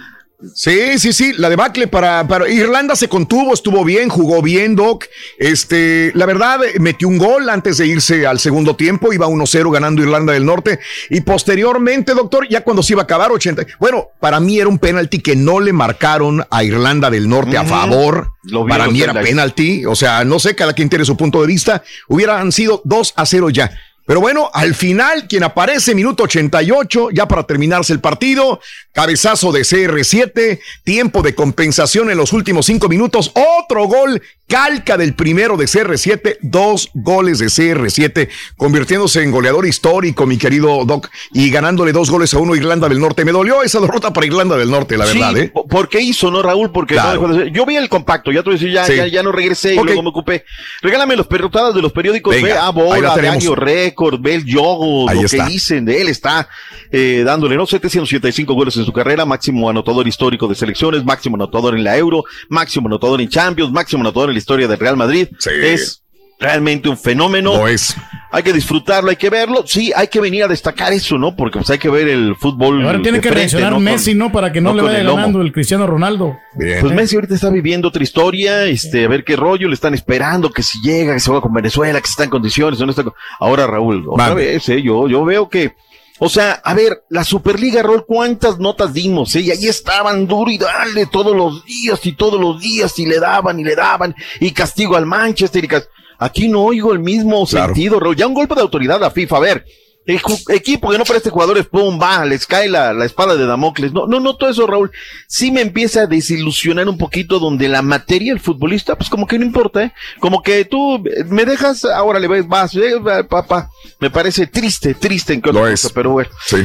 [0.56, 5.06] Sí, sí, sí, la debacle para, para Irlanda se contuvo, estuvo bien, jugó bien, Doc.
[5.38, 10.02] Este, la verdad, metió un gol antes de irse al segundo tiempo, iba 1-0 ganando
[10.02, 10.80] Irlanda del Norte.
[11.10, 13.68] Y posteriormente, doctor, ya cuando se iba a acabar 80.
[13.80, 17.64] Bueno, para mí era un penalti que no le marcaron a Irlanda del Norte a
[17.64, 18.32] favor.
[18.44, 19.86] Lo Para mí era penalti.
[19.86, 21.84] O sea, no sé, cada quien tiene su punto de vista.
[22.08, 23.72] Hubieran sido 2 a 0 ya.
[24.12, 28.60] Pero bueno, al final, quien aparece, minuto 88, ya para terminarse el partido,
[28.92, 33.32] cabezazo de CR7, tiempo de compensación en los últimos cinco minutos,
[33.62, 38.28] otro gol, calca del primero de CR7, dos goles de CR7,
[38.58, 43.00] convirtiéndose en goleador histórico, mi querido Doc, y ganándole dos goles a uno Irlanda del
[43.00, 43.24] Norte.
[43.24, 45.52] Me dolió esa derrota para Irlanda del Norte, la Sí, verdad, ¿eh?
[45.54, 46.74] po- ¿Por qué hizo, no, Raúl?
[46.74, 47.30] Porque Claro.
[47.30, 48.98] de yo vi el compacto, ya te voy a decir, ya, Sí.
[48.98, 49.86] ya, ya no regresé y Ok.
[49.86, 50.44] luego me ocupé.
[50.82, 53.38] Regálame los perrotadas de los periódicos, Venga, ve a ahí la Bola, tenemos.
[53.40, 54.01] Diario Record,
[54.46, 55.46] Yogo, Ahí lo está.
[55.46, 56.48] que dicen de él, está
[56.92, 57.66] eh, dándole, ¿no?
[57.66, 62.24] 775 goles en su carrera, máximo anotador histórico de selecciones, máximo anotador en la Euro,
[62.50, 65.28] máximo anotador en Champions, máximo anotador en la historia del Real Madrid.
[65.62, 66.01] Es
[66.42, 67.56] realmente un fenómeno.
[67.56, 67.96] Lo es.
[68.34, 69.64] Hay que disfrutarlo, hay que verlo.
[69.68, 71.36] Sí, hay que venir a destacar eso, ¿no?
[71.36, 72.86] Porque pues hay que ver el fútbol.
[72.86, 74.32] Ahora tiene que frente, reaccionar Messi, ¿no?
[74.32, 76.38] Para que no, no le vaya el ganando el Cristiano Ronaldo.
[76.56, 80.50] Pues Messi ahorita está viviendo otra historia, este, a ver qué rollo, le están esperando,
[80.50, 83.04] que si llega, que se va con Venezuela, que si está en condiciones, no está
[83.04, 85.76] con- Ahora, Raúl, otra vez, eh, yo, yo veo que,
[86.20, 89.36] o sea, a ver, la Superliga, Raúl, ¿cuántas notas dimos?
[89.36, 89.42] Eh?
[89.42, 93.20] Y ahí estaban duro y dale todos los días y todos los días y le
[93.20, 95.90] daban y le daban y castigo al Manchester y cas-
[96.22, 98.16] Aquí no oigo el mismo sentido, Raúl.
[98.16, 99.66] Ya un golpe de autoridad a FIFA, a ver.
[100.06, 100.20] El
[100.50, 103.92] equipo que no preste jugadores, pum, va, les cae la, la espada de Damocles.
[103.92, 104.92] No, no, no, todo eso, Raúl.
[105.28, 109.40] Sí me empieza a desilusionar un poquito donde la materia, el futbolista, pues como que
[109.40, 109.94] no importa, ¿eh?
[110.20, 112.94] Como que tú me dejas, ahora le ves, vas, eh,
[113.28, 113.72] papá.
[114.00, 116.30] Me parece triste, triste en que otra cosa, pero bueno.
[116.46, 116.58] Sí.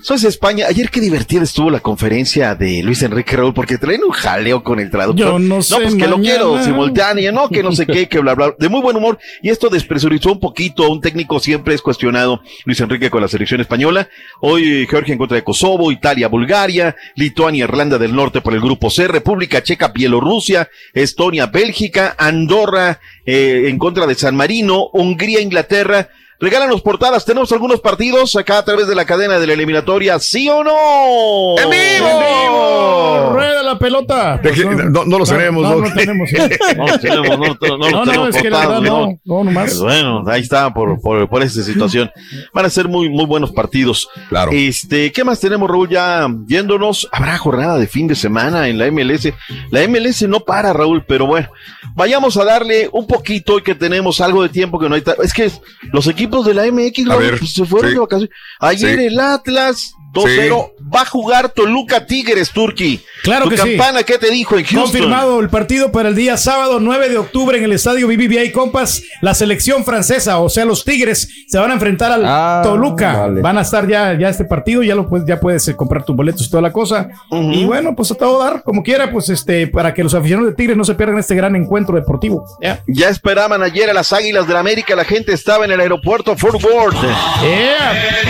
[0.00, 0.66] Soy de España.
[0.68, 4.78] Ayer qué divertida estuvo la conferencia de Luis Enrique Raúl, porque traen un jaleo con
[4.78, 5.32] el traductor.
[5.32, 8.36] Yo no sé, pues que lo quiero simultánea, no, que no sé qué, que bla,
[8.36, 8.54] bla.
[8.56, 9.18] De muy buen humor.
[9.42, 10.88] Y esto despresurizó un poquito.
[10.88, 12.40] Un técnico siempre es cuestionado.
[12.64, 14.08] Luis Enrique con la selección española.
[14.40, 18.90] Hoy Georgia en contra de Kosovo, Italia, Bulgaria, Lituania, Irlanda del Norte por el grupo
[18.90, 26.08] C, República Checa, Bielorrusia, Estonia, Bélgica, Andorra eh, en contra de San Marino, Hungría, Inglaterra.
[26.40, 30.48] Regálanos portadas, tenemos algunos partidos acá a través de la cadena de la eliminatoria, ¿sí
[30.48, 31.58] o no?
[31.60, 33.30] ¡En vivo!
[33.32, 34.36] ¡Rueda la pelota!
[34.38, 36.30] De que- no, no los tenemos, No, no tenemos.
[36.76, 39.06] No los tenemos, no, no, no los No, no, tenemos es que la verdad no,
[39.06, 39.18] no.
[39.24, 39.64] no, nomás.
[39.70, 42.08] Pues bueno, ahí está por, por, por esta situación.
[42.52, 44.08] Van a ser muy, muy buenos partidos.
[44.28, 44.52] Claro.
[44.54, 45.88] Este, ¿qué más tenemos, Raúl?
[45.88, 49.32] Ya yéndonos, habrá jornada de fin de semana en la MLS.
[49.72, 51.48] La MLS no para, Raúl, pero bueno,
[51.96, 55.02] vayamos a darle un poquito hoy que tenemos algo de tiempo que no hay.
[55.24, 55.50] Es que
[55.92, 57.94] los equipos de la MX, ver, pues, se fueron sí.
[57.94, 58.36] de vacaciones.
[58.60, 59.04] Ayer Sí.
[59.06, 63.00] el Atlas 2-0 va a jugar Toluca Tigres, Turki.
[63.22, 63.76] Claro tu que sí.
[63.76, 64.82] campana, ¿qué te dijo en Houston?
[64.82, 69.02] Confirmado el partido para el día sábado 9 de octubre en el estadio BBVA Compass.
[69.20, 73.18] La selección francesa, o sea, los Tigres, se van a enfrentar al Ah, Toluca.
[73.20, 73.40] vale.
[73.42, 76.16] Van a estar ya, ya este partido, ya lo puedes, ya puedes eh, comprar tus
[76.16, 77.08] boletos y toda la cosa.
[77.30, 80.56] Y bueno, pues a todo dar, como quiera, pues este, para que los aficionados de
[80.56, 82.44] Tigres no se pierdan este gran encuentro deportivo.
[82.62, 82.82] Ya.
[82.86, 86.34] Ya esperaban ayer a las Águilas de la América, la gente estaba en el aeropuerto
[86.36, 86.96] Fort Worth.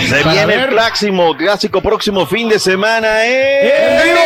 [0.07, 1.35] Se Para viene el próximo,
[1.69, 3.25] clásico próximo fin de semana.
[3.25, 4.19] ¡En ¡Rueda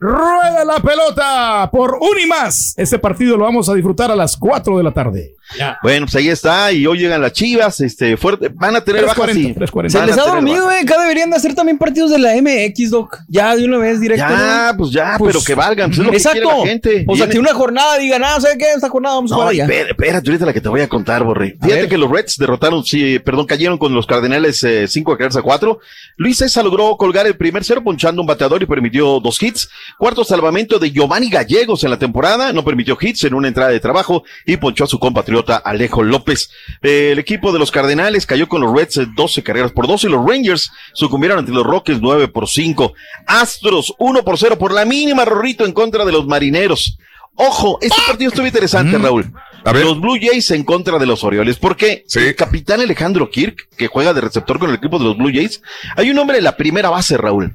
[0.00, 2.74] rueda la pelota por un y más.
[2.76, 5.34] Este partido lo vamos a disfrutar a las 4 de la tarde.
[5.82, 6.70] Bueno, pues ahí está.
[6.72, 7.80] Y hoy llegan las chivas.
[7.80, 8.50] Este, fuerte.
[8.52, 9.28] Van a tener bajas.
[9.30, 9.54] 3:40, sí.
[9.54, 9.88] 3:40.
[9.88, 10.80] Se les a ha dormido, bajas.
[10.82, 10.84] eh.
[10.84, 13.18] Acá deberían de hacer también partidos de la MX, Doc.
[13.28, 14.26] Ya de una vez directo.
[14.28, 14.78] Ya, ¿no?
[14.78, 16.40] pues ya, pero que valgan, pues es lo que Exacto.
[16.42, 17.04] quiere la gente.
[17.08, 18.66] O sea, Viene- que una jornada digan, ah, ¿sabes qué?
[18.74, 19.64] Esta jornada vamos a No, jugar allá.
[19.64, 21.56] espera, espérate, ahorita la que te voy a contar, Borre.
[21.62, 21.88] Fíjate ver.
[21.88, 25.78] que los Reds derrotaron, sí, perdón, cayeron con los Cardenales 5 carreras a 4.
[26.18, 29.70] Luis César logró colgar el primer cero ponchando un bateador y permitió dos hits.
[29.96, 33.80] Cuarto salvamento de Giovanni Gallegos en la temporada, no permitió hits en una entrada de
[33.80, 36.50] trabajo y ponchó a su compatriota Alejo López.
[36.82, 40.04] Eh, el equipo de los Cardenales cayó con los Reds eh, 12 carreras por 2
[40.04, 42.92] y los Rangers sucumbieron ante los Rockets 9 por 5.
[43.26, 46.98] Astros 1 por 0 por la mínima, Rorrito, en contra de los Marineros.
[47.40, 49.32] Ojo, este partido estuvo interesante, Raúl.
[49.64, 51.56] Los Blue Jays en contra de los Orioles.
[51.56, 55.30] Porque el capitán Alejandro Kirk, que juega de receptor con el equipo de los Blue
[55.32, 55.62] Jays,
[55.96, 57.54] hay un hombre en la primera base, Raúl.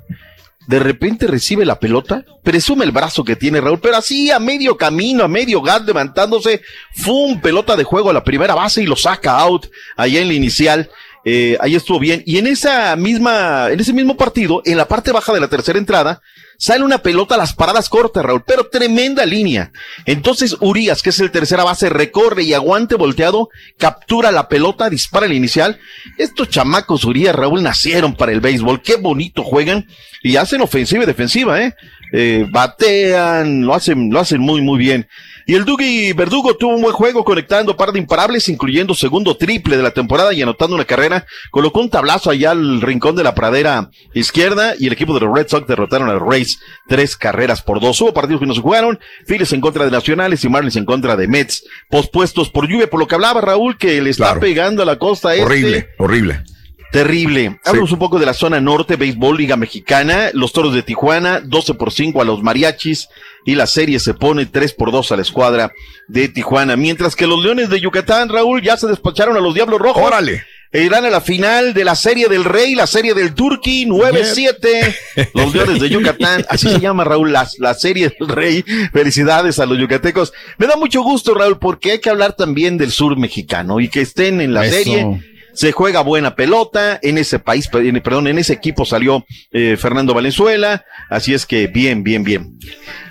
[0.67, 4.77] De repente recibe la pelota, presume el brazo que tiene Raúl, pero así a medio
[4.77, 6.61] camino, a medio gas, levantándose,
[6.93, 7.41] ¡fum!
[7.41, 9.67] Pelota de juego a la primera base y lo saca out
[9.97, 10.89] allá en la inicial.
[11.25, 12.21] Eh, ahí estuvo bien.
[12.25, 15.79] Y en esa misma, en ese mismo partido, en la parte baja de la tercera
[15.79, 16.21] entrada,
[16.57, 19.71] sale una pelota a las paradas cortas, Raúl, pero tremenda línea.
[20.05, 25.25] Entonces Urias, que es el tercera base, recorre y aguante volteado, captura la pelota, dispara
[25.25, 25.79] el inicial.
[26.17, 28.81] Estos chamacos Urias, Raúl, nacieron para el béisbol.
[28.81, 29.87] Qué bonito juegan
[30.21, 31.75] y hacen ofensiva y defensiva, ¿eh?
[32.15, 35.07] Eh, batean, lo hacen, lo hacen muy, muy bien.
[35.45, 39.75] Y el Dougie Verdugo tuvo un buen juego conectando par de imparables, incluyendo segundo triple
[39.77, 41.25] de la temporada y anotando una carrera.
[41.51, 45.35] Colocó un tablazo allá al rincón de la pradera izquierda y el equipo de los
[45.35, 47.99] Red Sox derrotaron a los Rays tres carreras por dos.
[48.01, 51.15] Hubo partidos que no se jugaron, Phillies en contra de Nacionales y Marlins en contra
[51.15, 54.39] de Mets, pospuestos por lluvia, por lo que hablaba Raúl, que le está Claro.
[54.39, 55.43] pegando a la costa este.
[55.45, 56.43] Horrible, horrible.
[56.91, 57.59] Terrible.
[57.65, 61.73] Hablamos un poco de la zona norte, béisbol, liga mexicana, los toros de Tijuana, 12
[61.73, 63.09] por 5 a los mariachis
[63.45, 65.71] y la serie se pone 3 por 2 a la escuadra
[66.07, 66.75] de Tijuana.
[66.75, 70.03] Mientras que los leones de Yucatán, Raúl, ya se despacharon a los diablos rojos.
[70.03, 70.43] Órale.
[70.71, 75.29] E irán a la final de la serie del Rey, la serie del Turqui, 9-7.
[75.35, 78.63] Los leones de Yucatán, así se llama Raúl, la, la serie del Rey.
[78.91, 80.33] Felicidades a los yucatecos.
[80.57, 84.01] Me da mucho gusto, Raúl, porque hay que hablar también del sur mexicano y que
[84.01, 84.75] estén en la Eso.
[84.75, 85.32] serie.
[85.53, 90.85] Se juega buena pelota en ese país, perdón, en ese equipo salió eh, Fernando Valenzuela,
[91.09, 92.57] así es que bien, bien, bien.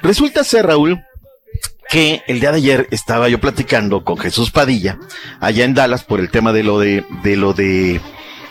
[0.02, 1.00] Resulta ser, Raúl,
[1.88, 4.98] que el día de ayer estaba yo platicando con Jesús Padilla
[5.40, 8.00] allá en Dallas por el tema de lo de, de lo de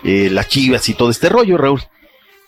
[0.04, 1.82] eh, las chivas y todo este rollo, Raúl.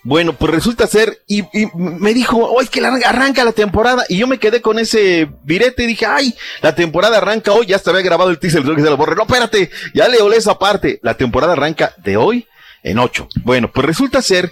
[0.03, 4.17] Bueno, pues resulta ser, y, y me dijo, oh, es que arranca la temporada, y
[4.17, 7.91] yo me quedé con ese virete y dije, ay, la temporada arranca hoy, ya hasta
[7.91, 9.15] había grabado el teaser, que se lo borré.
[9.15, 10.99] No, espérate, ya le olé esa parte.
[11.03, 12.47] La temporada arranca de hoy
[12.83, 13.29] en ocho.
[13.43, 14.51] Bueno, pues resulta ser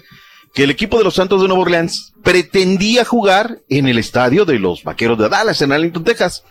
[0.54, 4.58] que el equipo de los Santos de Nueva Orleans pretendía jugar en el estadio de
[4.58, 6.44] los Vaqueros de Dallas en Arlington, Texas.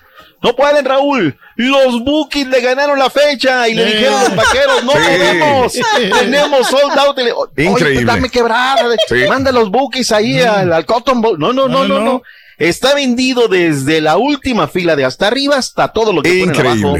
[0.43, 1.37] No pueden, Raúl.
[1.55, 3.93] Los Bookies le ganaron la fecha y le Sí.
[3.93, 4.97] dijeron a los vaqueros, no Sí.
[4.97, 5.73] podemos.
[6.19, 7.19] Tenemos sold out.
[7.19, 8.05] Y le- Oye, Increíble.
[8.05, 8.83] dame quebrada.
[9.07, 9.15] Sí.
[9.29, 11.37] Manda los Bookies ahí al, al Cotton Bowl.
[11.39, 12.21] No, no, no, no, no,
[12.57, 16.87] Está vendido desde la última fila de hasta arriba hasta todo lo que ponen Increíble.
[16.89, 16.97] abajo.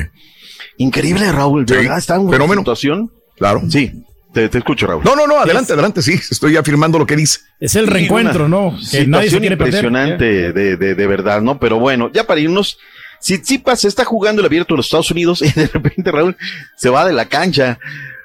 [0.77, 1.65] Increíble, Raúl.
[1.65, 1.81] De Sí.
[1.81, 2.61] verdad, está en una Fenómeno.
[2.61, 3.11] situación.
[3.37, 3.61] Claro.
[3.69, 3.91] Sí,
[4.33, 5.03] te, te escucho, Raúl.
[5.03, 7.39] No, no, no, adelante, adelante, sí, estoy afirmando lo que dice.
[7.59, 8.75] Es el reencuentro, ¿no?
[8.91, 9.51] Que nadie se perder.
[9.53, 11.59] impresionante de, de, de verdad, ¿no?
[11.59, 12.79] Pero bueno, ya para irnos,
[13.21, 16.35] si Tsipas está jugando el abierto en los Estados Unidos y de repente Raúl
[16.75, 17.79] se va de la cancha,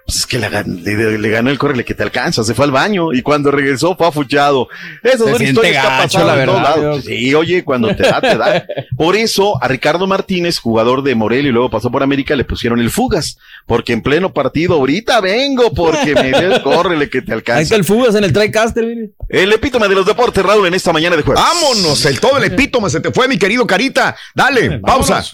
[0.07, 2.65] pues es que le, gan- le- le ganó el córrele que te alcanza, se fue
[2.65, 4.69] al baño y cuando regresó fue afuchado.
[5.03, 7.05] Esas Se son siente historias que ha gacho, pasado la en todos verdad, lados.
[7.05, 8.65] Sí, oye, cuando te da, te da.
[8.97, 12.79] Por eso a Ricardo Martínez, jugador de Morelia y luego pasó por América, le pusieron
[12.81, 13.37] el Fugas,
[13.67, 17.59] porque en pleno partido, ahorita vengo porque me dio el córrele que te alcanza.
[17.59, 19.11] Ahí está el Fugas en el TriCaster, mire.
[19.29, 21.43] El epítome de los deportes, Raúl, en esta mañana de jueves.
[21.43, 24.17] Vámonos, el todo el epítome se te fue, mi querido Carita.
[24.37, 25.25] Dale, pausa.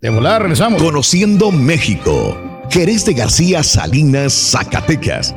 [0.00, 0.82] De volar, regresamos.
[0.82, 2.40] Conociendo México.
[2.70, 5.34] Jerez de García Salinas, Zacatecas.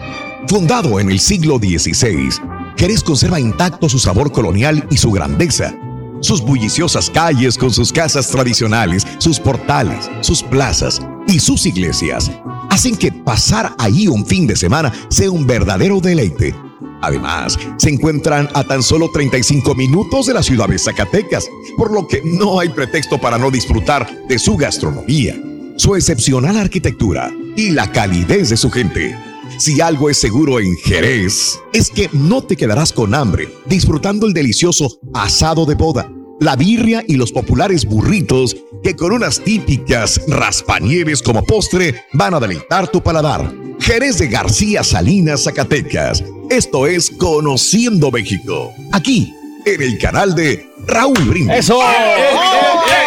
[0.48, 2.30] Fundado en el siglo XVI,
[2.78, 5.74] Jerez conserva intacto su sabor colonial y su grandeza.
[6.20, 12.32] Sus bulliciosas calles con sus casas tradicionales, sus portales, sus plazas y sus iglesias
[12.72, 16.56] hacen que pasar ahí un fin de semana sea un verdadero deleite.
[17.02, 22.08] Además, se encuentran a tan solo 35 minutos de la ciudad de Zacatecas, por lo
[22.08, 25.36] que no hay pretexto para no disfrutar de su gastronomía,
[25.76, 29.16] su excepcional arquitectura y la calidez de su gente.
[29.58, 34.34] Si algo es seguro en Jerez, es que no te quedarás con hambre disfrutando el
[34.34, 41.22] delicioso asado de boda, la birria y los populares burritos que con unas típicas raspanieves
[41.22, 43.54] como postre van a deleitar tu paladar.
[43.80, 46.24] Jerez de García Salinas, Zacatecas.
[46.50, 48.74] Esto es Conociendo México.
[48.92, 49.34] Aquí,
[49.66, 51.58] en el canal de Raúl Brindis.
[51.58, 51.80] Eso.
[51.80, 53.01] ¡Que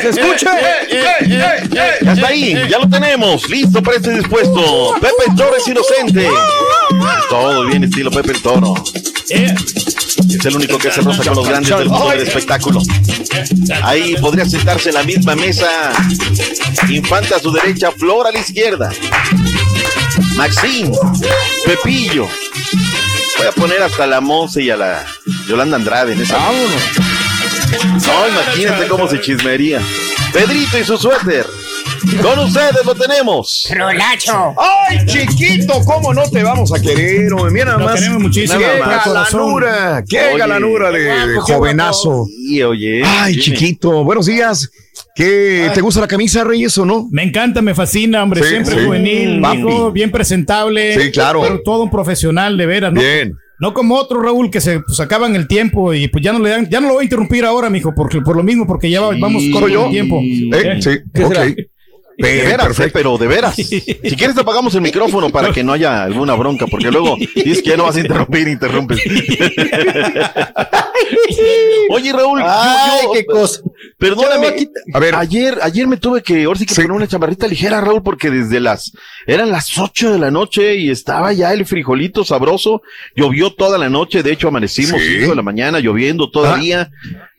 [0.00, 0.46] se escuche!
[1.26, 3.48] Ya está ahí, ya lo tenemos.
[3.48, 4.94] Listo, preste dispuesto.
[5.00, 6.28] Pepe el Toro es inocente.
[7.28, 8.74] Todo bien, estilo Pepe el Toro.
[9.28, 12.80] Es el único que se roza con los grandes del mundo del espectáculo.
[13.82, 15.68] Ahí podría sentarse en la misma mesa.
[16.88, 18.90] Infanta a su derecha, Flor a la izquierda.
[20.36, 20.90] Maxine,
[21.64, 22.26] Pepillo.
[23.38, 25.04] Voy a poner hasta la Monse y a la
[25.48, 26.36] Yolanda Andrade en esa.
[26.38, 27.09] Vámonos.
[27.72, 29.80] No, imagínate cómo se chismería.
[30.32, 31.46] Pedrito y su suéter.
[32.22, 33.68] Con ustedes lo tenemos.
[33.74, 34.54] Rolacho.
[34.88, 35.74] ¡Ay, chiquito!
[35.84, 37.32] ¿Cómo no te vamos a querer?
[37.32, 37.50] hombre?
[37.52, 37.94] Mira nada Lo más.
[37.96, 40.04] queremos muchísimo, ¡Qué galanura!
[40.08, 41.04] ¡Qué Oye, galanura de,
[41.46, 42.26] qué jovenazo!
[42.48, 43.02] Y oye.
[43.04, 43.44] ¡Ay, dime.
[43.44, 44.02] chiquito!
[44.04, 44.70] Buenos días.
[45.14, 47.06] ¿Qué, ¿Te gusta la camisa, Reyes, o no?
[47.10, 48.42] Me encanta, me fascina, hombre.
[48.42, 48.86] Sí, Siempre sí.
[48.86, 50.98] juvenil, hijo, bien presentable.
[50.98, 51.42] Sí, claro.
[51.42, 53.00] Pero todo un profesional, de veras, ¿no?
[53.00, 53.34] Bien.
[53.60, 56.48] No como otro, Raúl, que se pues, acaban el tiempo y pues ya no le
[56.50, 59.00] dan, ya no lo voy a interrumpir ahora, mijo, porque por lo mismo, porque ya
[59.00, 59.52] vamos Sí.
[59.52, 59.84] ¿Soy yo?
[59.84, 60.20] el tiempo.
[60.22, 61.32] Eh, sí, ¿Qué ok.
[61.34, 61.44] será?
[62.18, 62.92] De veras, eh, perfecto.
[62.98, 63.54] pero de veras.
[63.56, 63.80] Si
[64.16, 67.70] quieres te apagamos el micrófono para que no haya alguna bronca, porque luego dices que
[67.70, 69.00] ya no vas a interrumpir, interrumpes.
[71.90, 73.60] Oye, Raúl, yo- Ay, yo- qué cosa.
[74.00, 74.68] Perdóname.
[74.94, 75.14] A ver.
[75.14, 78.58] Ayer, ayer me tuve que, ahora sí que poner una chamarrita ligera, Raúl, porque desde
[78.58, 78.92] las,
[79.26, 82.82] eran las 8 de la noche y estaba ya el frijolito sabroso.
[83.14, 85.18] Llovió toda la noche, de hecho amanecimos Sí.
[85.18, 86.90] 5 de la mañana lloviendo todavía.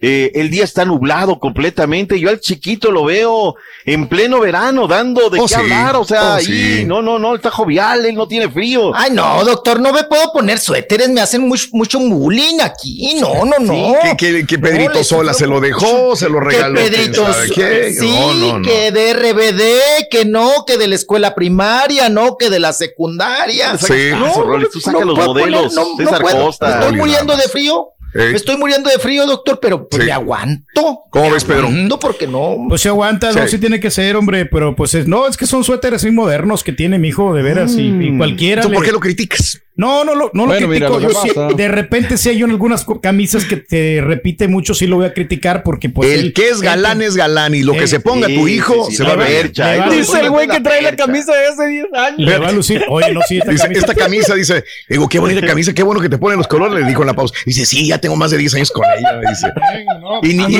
[0.04, 2.20] Eh, el día está nublado completamente.
[2.20, 5.56] Yo al chiquito lo veo en pleno verano dando de Oh, qué sí.
[5.56, 5.96] hablar.
[5.96, 6.84] O sea, Oh, ahí, sí.
[6.86, 8.92] no, no, no, está jovial, él no tiene frío.
[8.96, 13.16] Ay, no, doctor, no me puedo poner suéteres, me hacen mucho, mucho bullying aquí.
[13.20, 13.94] No, no, no.
[14.04, 17.94] Que, que- que Pedrito No, Sola se lo dejó, se lo Que Pedrito, qué.
[17.94, 18.68] sí, No, no, no.
[18.68, 23.78] que de RBD, que no, que de la escuela primaria, no, que de la secundaria.
[23.78, 24.12] Sí.
[24.12, 26.46] Rolly, tú saca los puedo modelos, César puedo.
[26.46, 26.80] Costa.
[26.80, 27.88] Estoy muriendo de frío.
[28.14, 30.06] Me estoy muriendo de frío, doctor, pero pues Sí.
[30.08, 31.04] me aguanto.
[31.12, 31.70] ¿Cómo ves, Pedro?
[31.70, 32.58] No, porque no.
[32.68, 33.52] Pues se aguanta, no, Sí.
[33.52, 36.62] sí tiene que ser, hombre, pero pues es, no, es que son suéteres muy modernos
[36.62, 38.64] que tiene mi hijo, de veras, y, y cualquiera.
[38.64, 39.62] ¿Tú le- por qué lo criticas?
[39.82, 41.00] No, no, lo- no Bueno, lo mira, critico.
[41.08, 44.86] lo yo sí- de repente, si hay en algunas camisas que te repite mucho, sí
[44.86, 46.10] lo voy a criticar porque pues.
[46.12, 48.48] el él- que es galán él- es galán y lo que se ponga sí, tu
[48.48, 49.52] hijo sí, sí, se va a ver.
[49.92, 52.20] Dice el güey que trae la camisa de hace 10 años.
[52.20, 52.84] Le va a lucir.
[52.90, 53.80] Oye, no, sí, esta Dice, camisa.
[53.82, 56.88] esta camisa dice, digo, qué bonita camisa, qué bueno que te ponen los colores, le
[56.88, 57.34] dijo en la pausa.
[57.46, 59.48] Dice, sí, ya tengo más de 10 años con ella, dice.
[60.24, 60.58] Y ni,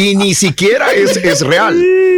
[0.00, 1.74] y- y siquiera es, es real.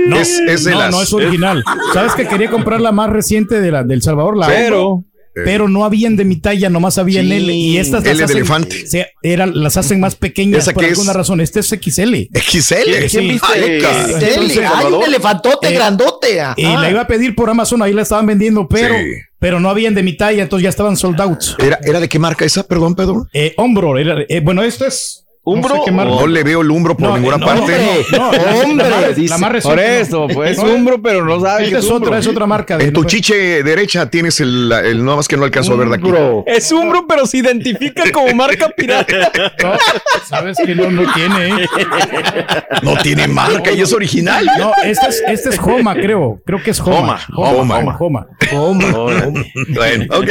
[0.07, 1.65] No, es, es de no, las- no es original.
[1.94, 5.05] Sabes que quería comprar la más reciente de la del Salvador, la Pero-
[5.45, 8.25] pero no habían de mi talla, nomás habían Sí, L y estas L las de
[8.25, 8.87] hacen, elefante.
[8.87, 10.93] se- eran, las hacen más pequeñas ¿Esa por es?
[10.93, 11.41] alguna razón.
[11.41, 12.29] Este es XL.
[12.33, 12.75] XL.
[12.99, 13.19] ¿Quién Sí.
[13.21, 13.47] viste?
[13.53, 14.05] Ay, cara.
[14.07, 16.41] ¿Quién Dele, viste, hay un elefantote Eh, grandote.
[16.41, 16.55] ajá.
[16.57, 19.05] Y la iba a pedir por Amazon, ahí la estaban vendiendo, pero, Sí.
[19.39, 21.43] pero no habían de mi talla, entonces ya estaban sold out.
[21.59, 23.27] ¿Era, ¿Era de qué marca esa, perdón, Pedro?
[23.33, 25.25] Eh, hombro, era- eh, bueno, esto es.
[25.49, 25.91] ¿Umbro no sé.
[25.92, 27.60] No le veo el umbro por No, ninguna eh, no, parte.
[27.62, 30.34] hombre, no, la- la Hombre, más- dice, la más por eso, no.
[30.34, 32.76] pues es No, umbro, pero no sabe Esta que es es otra, es otra marca.
[32.76, 35.76] de- En tu no- chiche derecha tienes el, el nada más que no alcanzo a
[35.76, 36.10] ver de aquí.
[36.47, 39.31] Es umbro, pero se identifica como marca pirata.
[39.62, 39.73] No,
[40.28, 41.62] sabes que no, no tiene.
[41.62, 41.68] ¿eh?
[42.83, 44.44] No tiene marca y es original.
[44.58, 46.41] No, este es, este es Homa, creo.
[46.44, 47.20] Creo que es Homa.
[47.36, 48.26] Homa, Homa.
[48.52, 48.92] Homa.
[49.75, 50.28] Bueno, ok.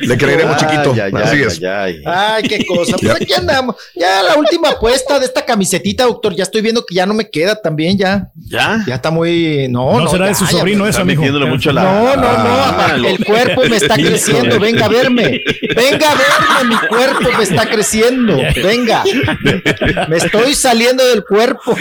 [0.00, 0.92] Le creeremos, chiquito.
[0.94, 1.62] Ay, ay, Así ay, es.
[1.62, 2.02] ay, ay.
[2.06, 2.96] Ay, qué cosa.
[3.00, 3.76] Pues aquí andamos.
[3.94, 6.34] Ya la última apuesta de esta camisetita, doctor.
[6.34, 8.30] Ya estoy viendo que ya no me queda también, ya.
[8.48, 8.82] ¿Ya?
[8.86, 9.66] Ya está muy.
[9.68, 10.08] No, No no.
[10.10, 11.04] será de su sobrino ya.
[11.04, 11.20] mijo.
[11.20, 11.82] metiéndole mucho la...
[11.82, 12.96] No, no, Ah, no.
[12.98, 14.58] lo- El cuerpo me está creciendo.
[14.60, 15.40] Venga a verme.
[15.74, 16.68] Venga a verme.
[16.76, 18.36] Mi cuerpo me está creciendo.
[18.62, 19.04] Venga.
[20.08, 21.74] Me estoy saliendo del cuerpo.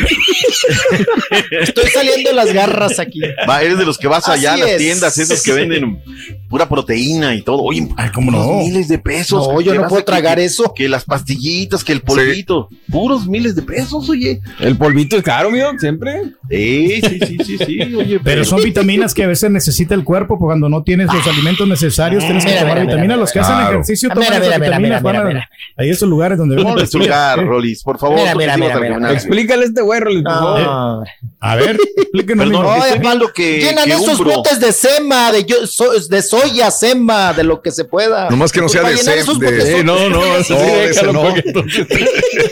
[1.51, 3.21] Estoy saliendo de las garras aquí.
[3.47, 4.77] Va, eres de los que vas allá Así a las es.
[4.77, 6.01] tiendas, esos que venden
[6.49, 7.61] pura proteína y todo.
[7.61, 8.59] Oye, Ay, cómo no.
[8.59, 9.47] miles de pesos.
[9.47, 10.73] No, yo no puedo tragar que- eso.
[10.75, 12.64] Que las pastillitas, que el polvito.
[12.91, 14.41] Puros miles de pesos, oye.
[14.59, 16.21] El polvito es caro, mío, siempre.
[16.49, 18.19] Sí, sí, sí, sí, sí, oye.
[18.23, 21.67] Pero son vitaminas que a veces necesita el cuerpo, porque cuando no tienes los alimentos
[21.67, 23.07] necesarios, tienes que Mira, tomar mira, vitaminas.
[23.07, 25.01] mira, Los que hacen ejercicio toman mira, esas vitaminas.
[25.03, 25.49] van a-.
[25.77, 27.45] Ahí esos lugares donde venden su lugar.
[27.45, 28.19] Rolis, por favor.
[28.19, 30.61] Explícale a este güey, Rolly, por favor.
[30.61, 31.03] No.
[31.39, 32.45] A ver, explíquenos.
[32.47, 37.61] Perdón, que, Llenan esos botes de sema, de, yo- so- de soya, sema, de lo
[37.61, 38.29] que se pueda.
[38.29, 41.13] Nomás que no sea Para de llenar sem- esos de- botes- Sí, no, no, No,
[41.13, 41.35] no.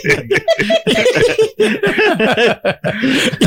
[0.03, 0.43] Porque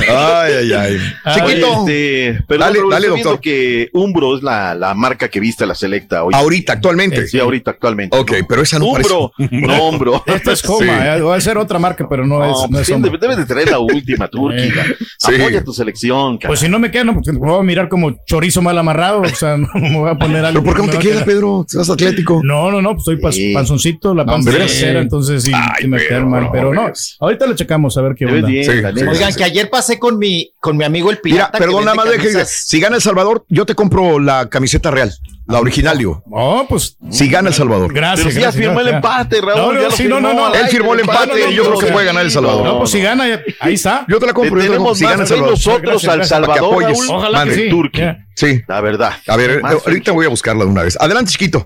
[0.09, 0.99] Ay, ay, ay.
[1.35, 1.83] Chiquito.
[1.83, 3.41] Oye, este, perdón, Dale, Raúl, dale, doctor.
[3.41, 6.35] que Umbro es la, la marca que viste la selecta hoy.
[6.35, 7.27] Ahorita, actualmente.
[7.27, 8.17] Sí, ahorita, actualmente.
[8.17, 10.23] Ok, pero esa no Umbro, no Umbro.
[10.27, 12.81] Esta es Homa, eh, va a ser otra marca, pero no, No, es, no pues
[12.83, 13.09] es sí, Homa.
[13.09, 14.85] debe- debes de traer la última, Turquía.
[15.19, 15.35] Sí.
[15.35, 16.49] Apoya tu selección, cara.
[16.49, 19.23] Pues si no me queda, no, pues, me voy a mirar como chorizo mal amarrado.
[19.23, 20.63] O sea, no me voy a poner algo.
[20.63, 21.25] ¿Pero por qué no te queda.
[21.25, 21.65] Pedro?
[21.69, 22.41] ¿Estás atlético?
[22.45, 23.53] No, no, no, pues Sí.
[23.53, 24.51] panzoncito, la panza
[24.87, 26.46] entonces sí, Ay, sí me queda mal.
[26.53, 26.91] Pero no.
[27.21, 28.49] Ahorita lo checamos a ver qué onda.
[28.49, 31.59] Oigan, que ayer pasé con mi, con mi amigo el Mira, pirata.
[31.59, 32.65] perdón, que nada más camisas.
[32.67, 35.13] Si gana El Salvador, yo te compro la camiseta real,
[35.47, 36.23] la original, digo.
[36.31, 36.97] Oh, pues.
[37.11, 37.93] Si gana El Salvador.
[37.93, 38.19] Gracias.
[38.19, 40.35] Pero si ya gracias, firmó el empate, Raúl, No, no, ya lo sí, no, no,
[40.35, 40.55] no.
[40.55, 42.65] Él firmó el empate no, y yo no, creo que no, puede ganar El Salvador.
[42.65, 43.25] No, pues si gana,
[43.61, 44.05] ahí está.
[44.09, 44.95] Yo te la compro, yo te la compro.
[44.95, 47.71] Tenemos Si gana El más nosotros Gracias, al Salvador, Ojalá que sí.
[47.71, 48.27] Turquía.
[48.35, 48.63] Sí.
[48.69, 49.13] La verdad.
[49.27, 50.97] A ver, ahorita voy a buscarla de una vez.
[51.01, 51.65] Adelante, chiquito.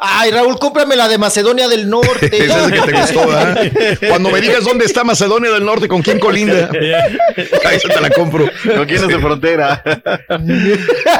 [0.00, 2.26] Ay, Raúl, cómprame la de Macedonia del Norte.
[2.44, 3.72] Esa es la que te gustó, ¿verdad?
[4.08, 6.70] Cuando me digas dónde está Macedonia del Norte, con quién colinda,
[7.64, 8.44] ahí se te la compro.
[8.76, 9.82] ¿Con quién es de frontera?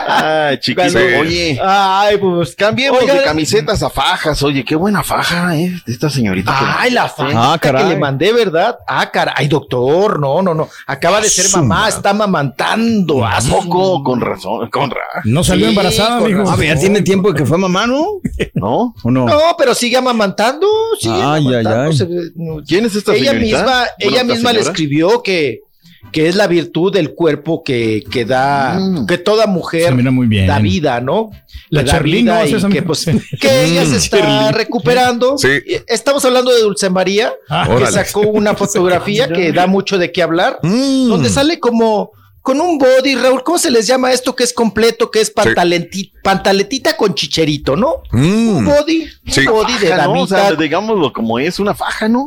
[0.07, 0.83] Ay, chiquito.
[0.93, 2.55] Cuando- Oye, Ay, pues.
[2.55, 3.19] cambiemos Oigan.
[3.19, 4.43] de camisetas a fajas.
[4.43, 5.73] Oye, qué buena faja, ¿eh?
[5.85, 6.53] De esta señorita.
[6.59, 8.77] que- Ay, la faja Ah, que le mandé, ¿verdad?
[8.87, 9.35] Ah, caray.
[9.37, 10.69] Ay, doctor, no, no, no.
[10.87, 13.25] Acaba de ser mamá, está mamantando.
[13.25, 14.03] ¿A poco?
[14.03, 15.23] Con razón, con razón.
[15.25, 16.45] No salió Sí, embarazada, mijo.
[16.49, 18.07] Ah, ya tiene tiempo de que fue mamá, ¿no?
[18.55, 18.68] ¿No?
[19.03, 19.27] ¿O no?
[19.27, 20.67] No, pero sigue amamantando.
[21.01, 21.97] Sigue Ay, ay, amamantando, ay.
[21.97, 22.63] se ve- no.
[22.67, 23.59] ¿Quién es esta ella señorita?
[23.59, 25.61] misma, ella misma le escribió que,
[26.13, 29.07] que es la virtud del cuerpo que, que da, Mm.
[29.07, 30.47] que toda mujer muy bien.
[30.47, 31.31] da vida, ¿no?
[31.71, 31.99] La Esa
[32.71, 33.05] que, pues,
[33.41, 35.37] que ella se está recuperando.
[35.37, 35.49] Sí.
[35.87, 37.93] Estamos hablando de Dulce María, Ah, que órale.
[37.93, 41.09] sacó una fotografía que da mucho de qué hablar, Mm.
[41.09, 42.13] donde sale como
[42.49, 46.13] con un body, Raúl, ¿cómo se les llama esto que es completo, que es pantalenti-
[46.25, 47.97] pantaletita con chicherito, ¿no?
[48.11, 48.57] Mm.
[48.57, 50.23] Un body, un body de Faja, ¿no?
[50.23, 52.27] O sea, damita, digámoslo como es, una faja, ¿no?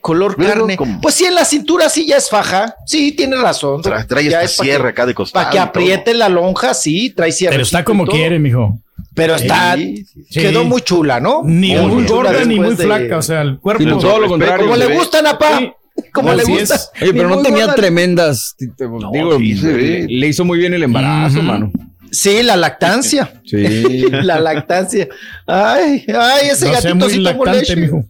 [0.00, 0.76] color carne.
[0.76, 2.74] como- Pues sí, en la cintura sí ya es faja.
[2.84, 3.80] Sí, tiene razón.
[3.80, 5.44] Tra- trae Ya esta pa' que- acá de costado.
[5.44, 7.52] Para que apriete la lonja, sí, trae cierre.
[7.54, 8.80] Pero está como quiere, mijo.
[9.14, 10.40] Pero está, Sí, sí, sí.
[10.40, 11.42] quedó muy chula, ¿no?
[11.44, 13.18] Ni muy chula gorda ni muy de- flaca.
[13.18, 13.80] O sea, el cuerpo.
[13.84, 14.66] Sí, no, todo lo contrario.
[14.66, 15.58] Como le gustan, apá.
[15.58, 15.70] Sí.
[16.12, 16.74] Como le Así gusta.
[16.74, 16.90] es.
[17.02, 17.74] Oye, pero no tenía gorda.
[17.74, 18.54] tremendas.
[18.58, 20.06] te- te- digo, sí se ve.
[20.08, 21.46] le hizo muy bien el embarazo, Ujú.
[21.46, 21.72] mano.
[22.12, 23.32] Sí, la lactancia.
[23.44, 24.06] Sí.
[24.22, 25.08] La lactancia.
[25.46, 27.76] Ay, ay, ese No gatito sí tomó lactante, leche.
[27.76, 28.04] mijo.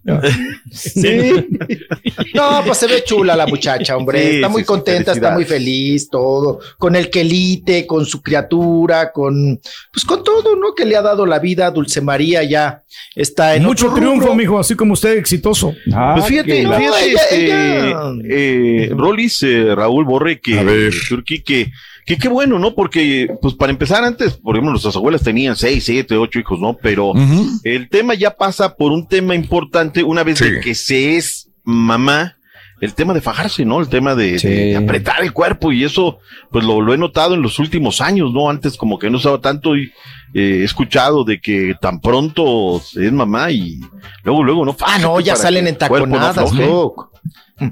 [0.70, 1.48] Sí.
[2.34, 4.22] No, pues se ve chula la muchacha, hombre.
[4.22, 6.60] Sí, está muy sí, contenta, está muy feliz, todo.
[6.78, 9.60] Con el quelite, con su criatura, con,
[9.92, 10.74] pues con todo, ¿no?
[10.76, 11.70] Que le ha dado la vida.
[11.72, 12.82] Dulce María ya
[13.16, 14.34] está en Mucho otro triunfo, rubro.
[14.34, 15.74] mijo, así como usted exitoso.
[16.14, 20.92] Pues fíjate, no, fíjate, ella- este, ella- eh, Rolis, eh, Raúl Borre, que, A ver.
[21.08, 21.70] Turquí, que,
[22.04, 22.74] que qué bueno, ¿no?
[22.74, 26.76] Porque, pues para empezar antes, por ejemplo, nuestras abuelas tenían seis, siete, ocho hijos, ¿no?
[26.80, 27.12] Pero
[27.64, 30.50] el tema ya pasa por un tema importante una vez Sí.
[30.50, 32.36] de que se es mamá,
[32.82, 33.80] el tema de fajarse, ¿no?
[33.80, 34.48] El tema de, Sí.
[34.48, 36.18] de apretar el cuerpo y eso,
[36.50, 38.50] pues lo, lo he notado en los últimos años, ¿no?
[38.50, 39.84] Antes como que no estaba tanto y
[40.34, 43.80] eh, he escuchado de que tan pronto es mamá y
[44.24, 44.76] luego, luego, ¿no?
[44.80, 46.94] Ah, no, ya salen que en el cuerpo no.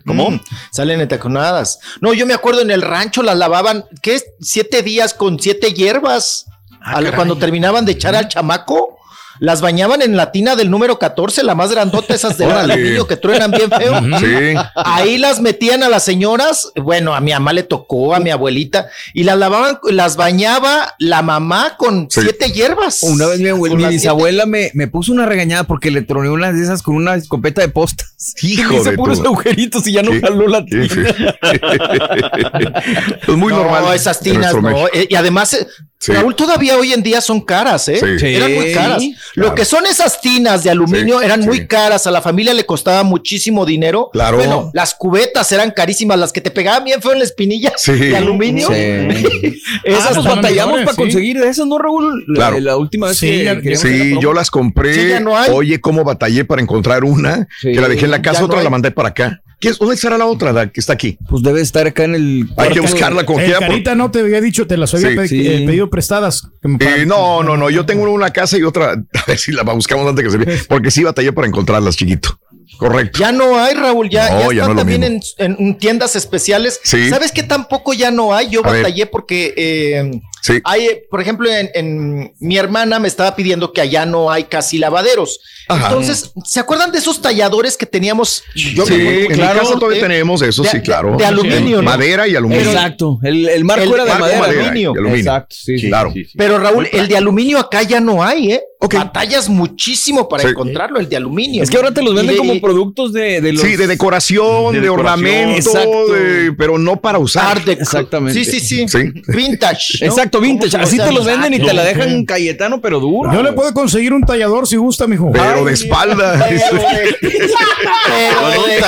[0.06, 0.30] ¿Cómo?
[0.30, 0.40] Mm,
[0.70, 1.80] Salen en taconadas.
[2.00, 4.24] No, yo me acuerdo en el rancho las lavaban, ¿qué es?
[4.40, 6.46] Siete días con siete hierbas.
[6.80, 8.98] Ah, Al- cuando terminaban de echar al chamaco,
[9.40, 13.16] las bañaban en la tina del número 14, la más grandota, esas de aluminio que
[13.16, 13.98] truenan bien feo.
[14.20, 14.54] Sí.
[14.76, 18.86] Ahí las metían a las señoras, bueno, a mi mamá le tocó, a mi abuelita,
[19.14, 22.20] y las lavaban, las bañaba la mamá con Sí.
[22.22, 23.02] siete hierbas.
[23.02, 26.30] Una vez mi, abuela, Con mi bisabuela me, me puso una regañada porque le troné
[26.30, 28.08] unas de esas con una escopeta de postas.
[28.42, 31.00] Hijo hice de puros agujeritos y ya no jaló la Sí, sí.
[33.26, 33.94] pues muy no, normal.
[33.94, 34.86] esas tinas, no.
[34.88, 35.66] Eh, Y además, eh,
[36.02, 36.12] Sí.
[36.12, 38.00] Raúl, todavía hoy en día son caras, ¿eh?
[38.18, 38.26] Sí.
[38.34, 39.02] Eran muy Sí, caras.
[39.34, 41.46] Lo que son esas tinas de aluminio Sí, eran sí.
[41.48, 42.06] muy caras.
[42.06, 44.08] A la familia le costaba muchísimo dinero.
[44.10, 44.38] Claro.
[44.38, 47.92] Bueno, las cubetas eran carísimas, las que te pegaban bien feo en la espinilla Sí.
[47.92, 48.68] de aluminio.
[48.68, 48.74] Sí.
[49.84, 51.02] Esas Ah, pues batallamos mejores, para sí.
[51.02, 52.24] conseguir de esas, ¿no, Raúl?
[52.28, 52.60] La, Claro.
[52.60, 53.26] la última vez Sí,
[53.62, 54.94] que la Sí, yo las compré.
[54.94, 55.50] Sí, ya no hay.
[55.52, 57.72] Oye, cómo batallé para encontrar una, Sí.
[57.72, 59.42] que la dejé en la casa, no otra la mandé para acá.
[59.60, 59.78] ¿Qué es?
[59.78, 61.18] ¿Dónde estará la otra, la que está aquí?
[61.28, 62.48] Pues debe estar acá en el.
[62.56, 63.58] Hay que buscarla con El quiera.
[63.60, 65.16] por- Carita no te había dicho, te las había Sí.
[65.16, 65.46] pe- Sí.
[65.46, 66.48] eh, pedido prestadas.
[66.80, 67.68] Eh, no, no, no.
[67.70, 68.92] Yo tengo una en una casa y otra.
[69.14, 70.58] A ver si la buscamos antes que se vea.
[70.68, 72.40] Porque sí batallé para encontrarlas, chiquito.
[72.78, 73.18] Correcto.
[73.18, 76.80] Ya no hay, Raúl, ya, No, ya ya están no también en, tiendas especiales.
[76.82, 77.08] Sí.
[77.10, 78.48] ¿Sabes qué tampoco ya no hay?
[78.48, 78.82] Yo A ver.
[78.82, 80.10] batallé porque eh,
[80.42, 80.54] Sí.
[80.64, 84.44] hay, eh, por ejemplo, en, en- mi hermana me estaba pidiendo que allá no hay
[84.44, 85.38] casi lavaderos.
[85.68, 85.88] Ajá.
[85.88, 88.42] Entonces, ¿se acuerdan de esos talladores que teníamos?
[88.54, 91.16] Yo sí, me acuerdo en claro, mi casa todavía de- tenemos eso, de- sí, claro.
[91.18, 91.82] de aluminio, ¿no?
[91.82, 92.64] Madera y aluminio.
[92.70, 93.18] Exacto.
[93.22, 94.62] El, el marco El era de marco madera.
[94.62, 94.94] aluminio.
[95.14, 95.88] Exacto, sí, sí.
[95.88, 96.14] claro.
[96.36, 98.62] Pero Raúl, el de aluminio acá ya no hay, ¿eh?
[98.82, 98.94] Ok.
[98.94, 100.48] Batallas muchísimo para Sí.
[100.48, 101.62] encontrarlo, el de aluminio.
[101.62, 103.62] Es que ahora te los venden como productos de, de los.
[103.62, 105.70] Sí, de decoración, De de, ornamento,
[106.12, 107.56] de- pero no para usar.
[107.56, 107.82] Art Deco.
[107.82, 108.44] Exactamente.
[108.44, 108.88] Sí, sí, sí.
[108.88, 109.12] Sí.
[109.28, 109.98] Vintage.
[110.04, 110.06] ¿no?
[110.06, 110.72] Exacto, vintage.
[110.72, 113.32] ¿Cómo Así te los venden y te la dejan Cayetano, pero duro.
[113.32, 115.30] Yo le puedo conseguir un tallador si gusta, mijo.
[115.32, 116.46] Pero de espalda.
[116.48, 118.80] Pero de- pero Con de-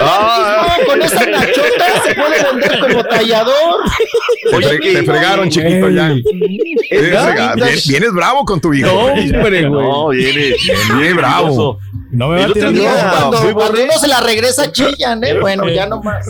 [0.00, 0.76] Ah.
[0.80, 3.54] no, con esa nachota se puede vender como tallador.
[4.50, 6.14] Te, fre- te fregaron, chiquito, ya.
[7.88, 8.86] Vienes bravo con tu hijo.
[8.88, 9.70] No, hombre, güey.
[9.70, 10.54] No, viene.
[10.98, 11.69] Bien bravo.
[12.10, 13.12] No me va a tirar otro día.
[13.30, 15.38] Cuando, cuando uno se la regresa, chillan, ¿eh?
[15.38, 16.26] Bueno, ya no más.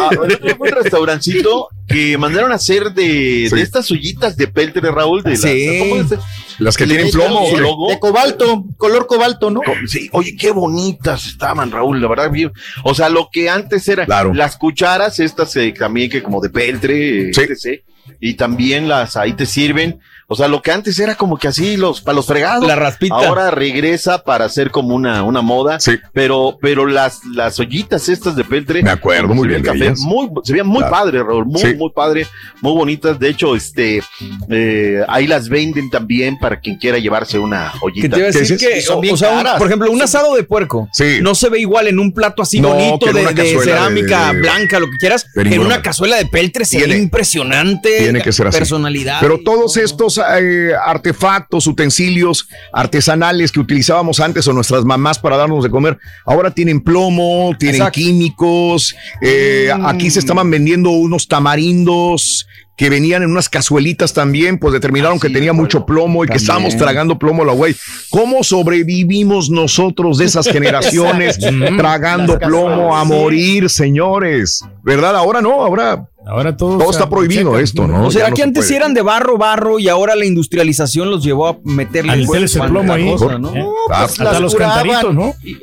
[0.00, 4.90] Ah, fue un restaurancito que mandaron a hacer de, de estas ollitas de peltre de
[4.90, 5.22] Raúl.
[5.22, 5.66] De Sí.
[5.66, 6.20] las, ¿cómo es?
[6.58, 7.46] Las que tienen plomo.
[7.58, 7.88] logo.
[7.90, 9.60] De cobalto, color cobalto, ¿no?
[9.86, 12.30] Sí, oye, qué bonitas estaban, Raúl, la verdad.
[12.30, 12.50] bien.
[12.82, 14.34] O sea, lo que antes era Claro.
[14.34, 17.40] las cucharas, estas eh, también que como de peltre, Sí.
[17.42, 17.82] etc.
[18.20, 20.00] Y también las ahí te sirven.
[20.28, 22.66] O sea, lo que antes era como que así los para los fregados.
[22.66, 23.14] La raspita.
[23.14, 25.78] Ahora regresa para hacer como una, una moda.
[25.78, 25.92] Sí.
[26.12, 28.82] Pero, pero las, las ollitas estas de peltre.
[28.82, 30.00] Me acuerdo muy se bien veían de ellas.
[30.00, 30.90] Muy, se veían muy Claro.
[30.96, 31.46] padres, Raúl.
[31.46, 31.74] Muy, Sí.
[31.74, 32.26] muy padre.
[32.60, 33.18] Muy bonitas.
[33.20, 34.02] De hecho, este,
[34.50, 38.08] eh, ahí las venden también para quien quiera llevarse una Que ollita.
[38.16, 40.02] te iba a ¿Qué decir que, son o, bien o sea, un- por ejemplo, un
[40.02, 41.18] asado de puerco Sí.
[41.22, 44.80] no se ve igual en un plato así No, bonito que de, cerámica de- blanca,
[44.80, 47.98] lo que quieras, que en una cazuela de peltre se ve impresionante.
[47.98, 48.58] tiene que ser así.
[48.58, 49.18] Personalidad.
[49.20, 55.64] Pero todos estos eh, artefactos, utensilios artesanales que utilizábamos antes o nuestras mamás para darnos
[55.64, 57.98] de comer, ahora tienen plomo, tienen Exacto.
[58.00, 58.94] químicos.
[59.22, 59.86] eh, Mm.
[59.86, 65.30] Aquí se estaban vendiendo unos tamarindos que venían en unas cazuelitas también, pues determinaron que
[65.30, 67.74] tenía mucho plomo y que estábamos tragando plomo la güey.
[68.10, 71.38] ¿Cómo sobrevivimos nosotros de esas generaciones
[71.78, 74.62] tragando Las plomo a morir, señores?
[74.82, 75.16] ¿Verdad?
[75.16, 77.62] Ahora no, ahora Ahora todo, todo o sea, está prohibido checa.
[77.62, 77.98] esto, ¿no?
[77.98, 78.76] ¿O no que se antes puede.
[78.76, 82.56] eran de barro, barro y ahora la industrialización los llevó a meterle Al pues, meterles
[82.56, 83.12] el plomo ahí.
[83.12, 83.54] cosa, ¿no?
[83.54, 83.64] ¿eh?
[83.92, 85.34] Ah, Pues Hasta los cantaritos, ¿no?
[85.44, 85.56] Y,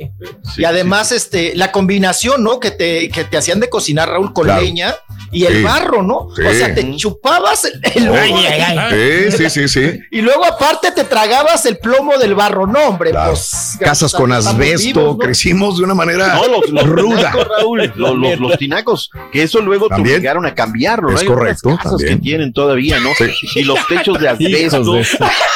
[0.57, 2.61] y además, este, la combinación, ¿no?
[2.61, 4.61] Que te, que te hacían de cocinar, Raúl, con Claro.
[4.61, 4.95] leña
[5.33, 5.63] y el Sí.
[5.63, 6.27] barro, ¿no?
[6.35, 6.41] Sí.
[6.43, 9.31] O sea, te chupabas el, el Ay, humo ay, ay.
[9.31, 9.99] Sí, sí, sí, sí.
[10.11, 13.11] y luego aparte te tragabas el plomo del barro, no, hombre.
[13.11, 13.31] Claro.
[13.31, 15.17] Pues, Casas con asbesto, vivos, ¿no?
[15.17, 17.17] crecimos de una manera No, los, los ruda.
[17.17, 20.15] tinacos, Raúl, los, los, los tinacos, que eso luego te También.
[20.17, 21.09] obligaron a cambiarlo.
[21.09, 21.15] ¿no?
[21.15, 22.15] Es Hay correcto, casas también.
[22.17, 23.09] que tienen todavía, ¿no?
[23.17, 23.25] Sí.
[23.59, 24.83] Y los techos de asbesto.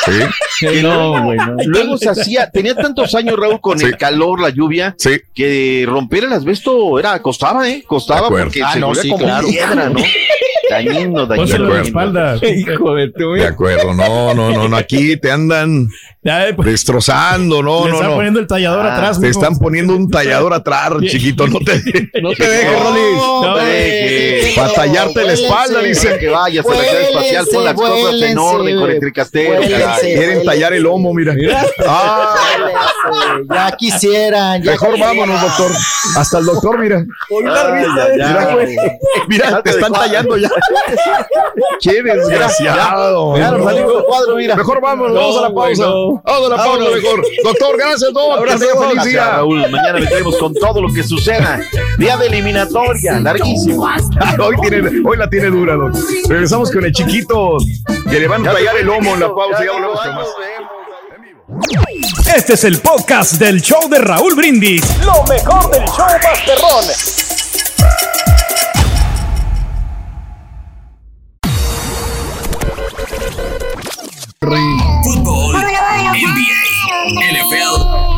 [0.06, 0.12] Sí,
[0.60, 1.34] que luego,
[1.66, 3.86] luego se hacía, tenía tantos años, Raúl, con Sí.
[3.86, 5.20] el calor, la lluvia, sí.
[5.34, 7.84] que romper el asbesto era, costaba, ¿eh?
[7.86, 9.48] Costaba porque Ah, se no, volvía sí, como claro.
[9.48, 10.00] piedra, ¿no?
[10.70, 11.28] Dañino, dañino.
[11.36, 11.84] Pónselo en la dañino.
[11.88, 12.36] espalda.
[12.42, 13.34] Hijo de tu.
[13.34, 15.88] De acuerdo, no, no, no, no, aquí te andan
[16.24, 18.16] eh, pues, destrozando, no, le no, están no.
[18.16, 19.20] poniendo el tallador Ah, atrás.
[19.22, 21.82] Te están poniendo un tallador atrás, chiquito, no te
[22.22, 23.54] No te dejes, No,
[24.56, 26.08] para tallarte la espalda, Vuélense.
[26.10, 26.20] dice.
[26.20, 29.62] que vayas a la clase espacial, pon las cosas en orden con el tricastero.
[30.02, 31.34] Quieren tallar el lomo, mira.
[31.88, 32.36] Ah,
[33.54, 34.62] Ya quisieran.
[34.64, 35.18] Ya mejor quisieran.
[35.18, 35.72] vámonos, doctor.
[36.18, 37.06] Hasta el doctor, mira.
[37.30, 38.76] Ay,
[39.28, 40.50] Mira, te te están tallando ya.
[41.82, 43.38] Qué desgraciado.
[43.38, 44.56] Ya nos salimos del cuadro, mira.
[44.56, 45.86] Mejor vámonos, vamos a la pausa.
[45.86, 47.26] Vamos a la pausa, mejor.
[47.44, 48.48] Doctor, gracias, doctor.
[48.60, 49.30] Tenga feliz día.
[49.32, 49.62] Raúl.
[49.70, 51.60] Mañana vendremos con todo lo que suceda.
[51.98, 53.88] Día de eliminatoria, larguísimo.
[54.40, 55.94] Hoy, tiene, hoy la tiene dura, doc.
[56.28, 57.58] Regresamos con el chiquito
[58.10, 59.64] que le van a tallar el lomo en la pausa.
[59.66, 60.28] Ya volvemos con más.
[62.36, 64.84] Este es el podcast del show de Raúl Brindis.
[65.06, 67.27] Lo mejor del show Masterrón.
[74.40, 75.56] Fútbol,
[76.14, 76.62] NBA,
[77.10, 78.17] NFL,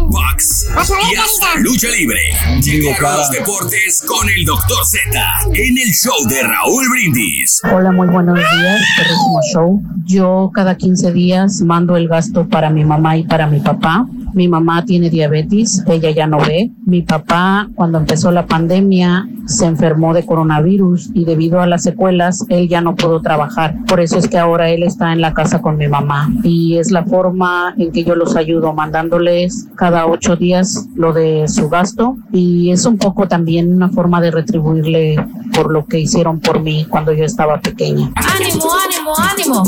[0.78, 2.20] hasta lucha libre.
[2.62, 4.86] Llegaron los deportes con el Dr.
[4.86, 5.20] Z
[5.54, 7.62] en el show de Raúl Brindis.
[7.72, 8.82] Hola, muy buenos días.
[8.98, 9.82] Terrísimo show.
[10.06, 14.06] Yo cada 15 días mando el gasto para mi mamá y para mi papá.
[14.34, 16.72] Mi mamá tiene diabetes, ella ya no ve.
[16.86, 22.46] Mi papá, cuando empezó la pandemia, se enfermó de coronavirus y debido a las secuelas,
[22.50, 23.76] él ya no pudo trabajar.
[23.88, 26.30] Por eso es que ahora él está en la casa con mi mamá.
[26.44, 30.59] Y es la forma en que yo los ayudo, mandándoles cada ocho días
[30.96, 32.16] lo de su gasto.
[32.32, 35.16] Y es un poco también una forma de retribuirle
[35.54, 38.12] por lo que hicieron por mí cuando yo estaba pequeña.
[38.16, 39.64] Ánimo, ánimo, ánimo.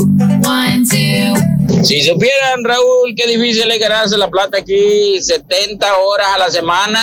[0.48, 1.84] One, two.
[1.84, 7.00] Si supieran, Raúl, qué difícil es ganarse la plata aquí, 70 horas a la semana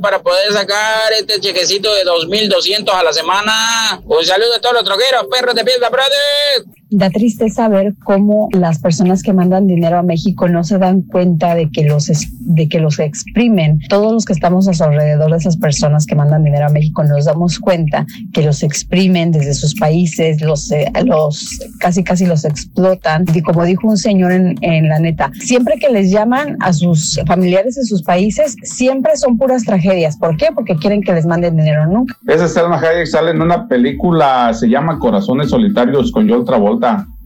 [0.00, 4.00] para poder sacar este chequecito de 2.200 a la semana.
[4.04, 6.81] Un saludo a todos los troqueros, perros de piedra, brother.
[6.92, 11.54] Da tristeza ver cómo las personas que mandan dinero a México no se dan cuenta
[11.54, 13.80] de que los de que los exprimen.
[13.88, 17.02] Todos los que estamos a su alrededor de esas personas que mandan dinero a México
[17.02, 22.44] nos damos cuenta que los exprimen desde sus países, los eh, los casi casi los
[22.44, 23.24] explotan.
[23.34, 27.18] Y como dijo un señor en, en la neta, siempre que les llaman a sus
[27.26, 30.16] familiares en sus países, siempre son puras tragedias.
[30.18, 30.48] ¿Por qué?
[30.54, 32.16] Porque quieren que les manden dinero nunca.
[32.26, 36.81] Esa Selma Hayek sale en una película, se llama Corazones Solitarios con John Travolta.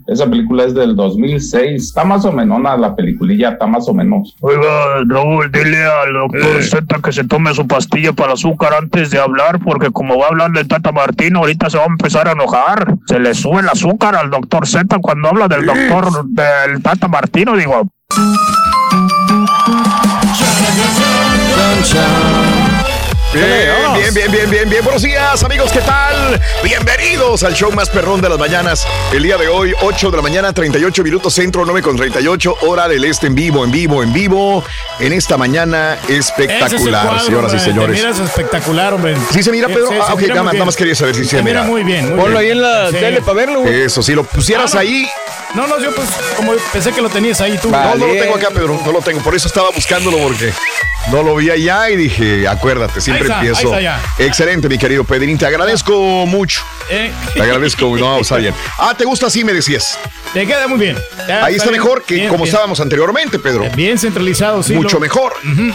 [0.07, 1.83] Esa película es del 2006.
[1.83, 4.37] Está más o menos la peliculilla, está más o menos.
[4.41, 9.19] Oiga, Raúl, dile al doctor Z que se tome su pastilla para azúcar antes de
[9.19, 12.33] hablar, porque como va a hablar del Tata Martino, ahorita se va a empezar a
[12.33, 12.95] enojar.
[13.07, 17.57] Se le sube el azúcar al doctor Z cuando habla del doctor del Tata Martino,
[17.57, 17.89] digo.
[24.17, 24.83] Bien, bien, bien, bien.
[24.83, 26.41] Buenos días, amigos, ¿qué tal?
[26.65, 28.87] Bienvenidos al show más perrón de las mañanas.
[29.13, 32.89] El día de hoy, 8 de la mañana, 38 minutos centro, 9 con 38, hora
[32.89, 34.65] del este en vivo, en vivo, en vivo.
[35.01, 37.97] En esta mañana espectacular, señoras y señores.
[37.99, 39.17] Mira, es espectacular, hombre.
[39.33, 39.89] ¿Sí se mira, Pedro?
[39.89, 41.85] Sí, ah, ok, mira nada, más- nada más quería saber si se, Se mira muy
[41.85, 42.43] bien, muy Ponlo bien.
[42.45, 42.97] ahí en la Sí.
[42.97, 43.83] tele para verlo, güey.
[43.83, 44.81] Eso, si lo pusieras Ah, no.
[44.81, 45.07] ahí.
[45.55, 47.71] No, no, yo pues como pensé que lo tenías ahí tú.
[47.71, 49.21] No, no lo tengo acá, Pedro, no lo tengo.
[49.23, 50.53] Por eso estaba buscándolo porque
[51.11, 53.75] no lo vi allá y dije, acuérdate, siempre está, empiezo.
[54.19, 56.63] Excelente, mi querido Pedrín, te agradezco mucho.
[56.91, 57.11] Eh.
[57.35, 58.55] Te agradezco, no, está bien.
[58.79, 59.99] Ah, ¿te gusta así, me decías?
[60.33, 60.97] Te queda muy bien.
[61.29, 62.49] Ya, Ahí está bien, mejor que bien, como bien.
[62.55, 63.69] estábamos anteriormente, Pedro.
[63.75, 64.75] Bien centralizado, sí.
[64.75, 65.35] Mucho lo- mejor.
[65.45, 65.73] Ujú.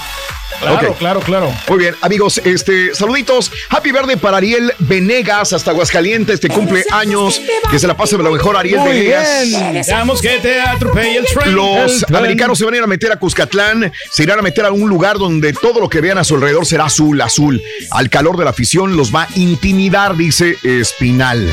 [0.59, 1.53] Claro, claro, claro.
[1.69, 3.51] Muy bien, amigos, este, saluditos.
[3.69, 7.41] Happy Verde para Ariel Venegas hasta Aguascalientes, te cumple años.
[7.69, 9.73] Que se la pase lo mejor, Ariel Muy Venegas.
[9.73, 11.55] Deseamos que te atropelle el tren.
[11.55, 12.15] Los El tren.
[12.17, 14.89] americanos se van a ir a meter a Cuscatlán, se irán a meter a un
[14.89, 17.61] lugar donde todo lo que vean a su alrededor será azul, azul.
[17.91, 21.51] Al calor de la afición los va a intimidar, dice Espinal.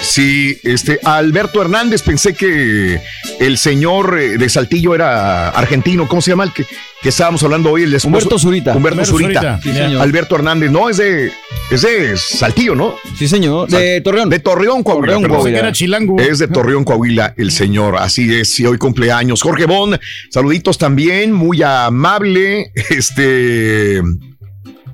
[0.00, 3.00] Sí, este Alberto Hernández, pensé que
[3.40, 6.06] el señor eh, de Saltillo era argentino.
[6.08, 6.64] ¿Cómo se llama el que,
[7.02, 7.82] que estábamos hablando hoy?
[7.82, 8.74] El esposo- Humberto Zurita.
[8.76, 9.40] Humberto Humberto Zurita.
[9.40, 10.02] Zurita, sí, señor.
[10.02, 11.32] Alberto Hernández, no, es de,
[11.70, 12.94] es de Saltillo, ¿no?
[13.18, 13.68] Sí, señor.
[13.68, 14.30] De Torreón.
[14.30, 15.14] De Torreón, Coahuila.
[15.14, 15.30] Torreón.
[15.30, 15.58] Coahuila.
[15.58, 16.20] Era chilango.
[16.20, 17.96] Es de Torreón, Coahuila, el señor.
[17.96, 19.42] Así es, y hoy cumpleaños.
[19.42, 19.98] Jorge Bon,
[20.30, 22.70] saluditos también, muy amable.
[22.90, 24.00] Este.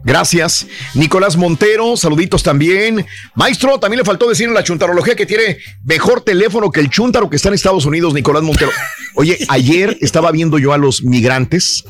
[0.04, 0.66] Gracias.
[0.94, 3.06] Nicolás Montero, saluditos también.
[3.34, 7.30] Maestro, también le faltó decir en la chuntarología que tiene mejor teléfono que el chuntaro
[7.30, 8.70] que está en Estados Unidos, Nicolás Montero.
[9.14, 11.84] Oye, ayer estaba viendo yo a los migrantes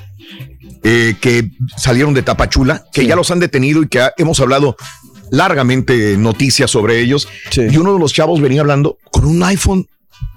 [0.84, 4.76] eh, que salieron de Tapachula, que ya los han detenido y que ha- hemos hablado
[5.30, 7.28] largamente noticias sobre ellos.
[7.56, 9.86] Y uno de los chavos venía hablando con un iPhone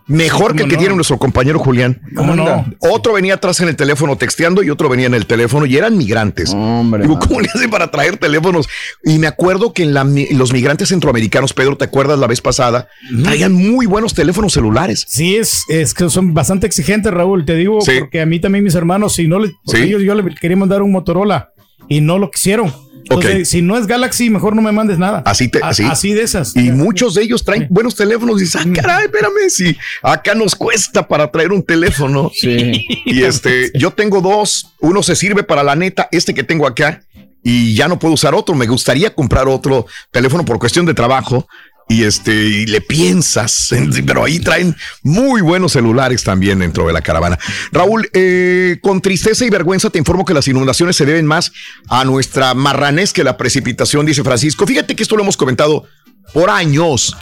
[0.07, 0.79] mejor que el que no?
[0.79, 2.01] tiene nuestro compañero Julián.
[2.15, 2.65] ¿Cómo no?
[2.79, 5.97] Otro venía atrás en el teléfono texteando y otro venía en el teléfono y eran
[5.97, 6.49] migrantes.
[6.51, 8.67] Digo, ¿cómo le hacen para traer teléfonos?
[9.03, 12.87] Y me acuerdo que en la los migrantes centroamericanos, Pedro, ¿te acuerdas la vez pasada?
[13.23, 15.05] Traían muy buenos teléfonos celulares.
[15.07, 17.45] Sí, es, es que son bastante exigentes, Raúl.
[17.45, 17.93] Te digo, Sí.
[17.99, 19.87] porque a mí también mis hermanos, si no les, porque Sí.
[19.87, 21.49] ellos, yo le quería mandar un Motorola
[21.89, 22.71] y no lo quisieron.
[23.09, 25.21] Entonces, si no es Galaxy, mejor no me mandes nada.
[25.25, 25.83] Así, te, así.
[25.83, 26.55] así de esas.
[26.55, 30.55] Y muchos de ellos traen buenos teléfonos y dicen, ah, caray, espérame, si acá nos
[30.55, 32.31] cuesta para traer un teléfono.
[32.45, 32.85] Sí.
[33.05, 37.01] Y este, yo tengo dos, uno se sirve para la neta, este que tengo acá,
[37.41, 38.55] y ya no puedo usar otro.
[38.55, 41.47] Me gustaría comprar otro teléfono por cuestión de trabajo.
[41.87, 43.69] Y este, y le piensas,
[44.07, 47.37] pero ahí traen muy buenos celulares también dentro de la caravana.
[47.71, 51.51] Raúl, eh, con tristeza y vergüenza te informo que las inundaciones se deben más
[51.87, 54.65] a nuestra marranés que la precipitación, dice Francisco.
[54.65, 55.85] Fíjate que esto lo hemos comentado
[56.33, 57.15] por años.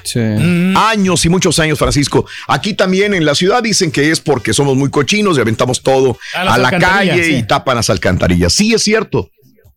[0.75, 2.25] Años y muchos años, Francisco.
[2.48, 6.17] Aquí también en la ciudad dicen que es porque somos muy cochinos y aventamos todo
[6.33, 7.35] A la calle sí.
[7.35, 8.53] y tapan las alcantarillas.
[8.53, 9.30] Sí, es cierto.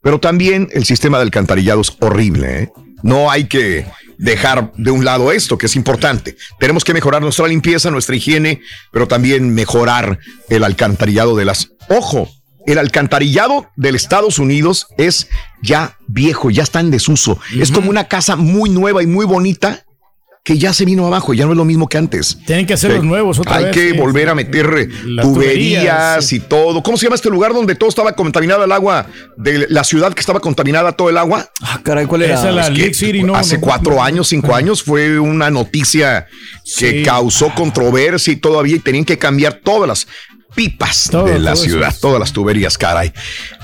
[0.03, 2.63] Pero también el sistema de alcantarillado es horrible.
[2.63, 2.73] ¿eh?
[3.03, 3.87] No hay que
[4.19, 6.36] dejar de un lado esto, que es importante.
[6.59, 8.61] Tenemos que mejorar nuestra limpieza, nuestra higiene,
[8.93, 11.70] pero también mejorar el alcantarillado de las...
[11.89, 12.28] Ojo,
[12.67, 15.28] el alcantarillado del Estados Unidos es
[15.62, 17.39] ya viejo, ya está en desuso.
[17.59, 19.86] Es como una casa muy nueva y muy bonita
[20.47, 22.39] que ya se vino abajo, ya no es lo mismo que antes.
[22.47, 23.07] Tienen que hacer los Sí.
[23.08, 23.97] nuevos otra Hay vez, que sí.
[23.99, 25.83] volver a meter Las tuberías,
[26.23, 26.84] tuberías, y todo.
[26.84, 29.07] ¿Cómo se llama este lugar donde todo estaba contaminado el agua?
[29.36, 31.50] De la ciudad que estaba contaminada todo el agua.
[31.62, 32.34] Ah, caray, ¿cuál era?
[32.36, 33.34] Esa es la Lake City, ¿no?
[33.34, 34.02] Hace No, cuatro no.
[34.05, 36.28] años, cinco años, fue una noticia
[36.78, 37.02] que Sí.
[37.02, 40.07] causó controversia y todavía y tenían que cambiar todas las
[40.55, 43.12] pipas Todo, de la eso ciudad, todas las tuberías, caray.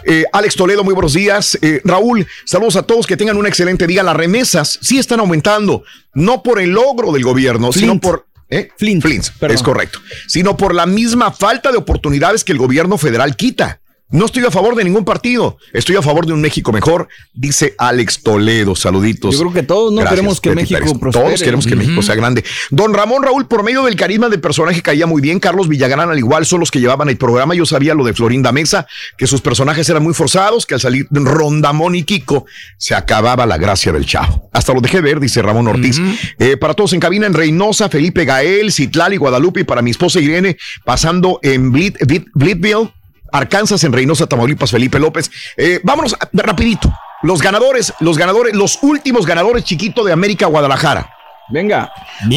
[0.04, 1.58] Eh, Alex Toledo, muy buenos días.
[1.62, 4.02] Eh, Raúl, saludos a todos, que tengan un excelente día.
[4.02, 8.02] Las remesas sí están aumentando, no por el logro del gobierno, sino Flint.
[8.02, 8.26] por...
[8.50, 8.68] ¿eh?
[8.76, 9.02] Flint,
[9.38, 9.54] perdón.
[9.54, 9.98] es correcto.
[10.26, 13.81] Sino por la misma falta de oportunidades que el gobierno federal quita.
[14.12, 17.74] No estoy a favor de ningún partido, estoy a favor de un México mejor, dice
[17.78, 18.76] Alex Toledo.
[18.76, 19.34] Saluditos.
[19.34, 20.02] Yo creo que todos, ¿no?
[20.04, 21.24] Queremos que México prospere.
[21.26, 22.44] Todos queremos que México sea grande.
[22.70, 25.40] Don Ramón Raúl, por medio del carisma del personaje caía muy bien.
[25.40, 27.54] Carlos Villagrán, al igual, son los que llevaban el programa.
[27.54, 31.06] Yo sabía lo de Florinda Mesa, que sus personajes eran muy forzados, que al salir
[31.10, 32.44] Rondamón y Kiko
[32.76, 34.50] se acababa la gracia del chavo.
[34.52, 36.00] Hasta lo dejé ver, dice Ramón Ortiz.
[36.38, 39.60] Eh, para todos en cabina en Reynosa, Felipe Gael, Citlal y Guadalupe.
[39.60, 42.92] Y para mi esposa Irene, pasando en Blit, Blit- Blitville,
[43.32, 45.30] Arkansas, en Reynosa, Tamaulipas, Felipe López.
[45.56, 46.92] Eh, vámonos a- rapidito.
[47.22, 51.08] Los ganadores, los ganadores, los últimos ganadores chiquito de América Guadalajara.
[51.50, 51.92] Venga.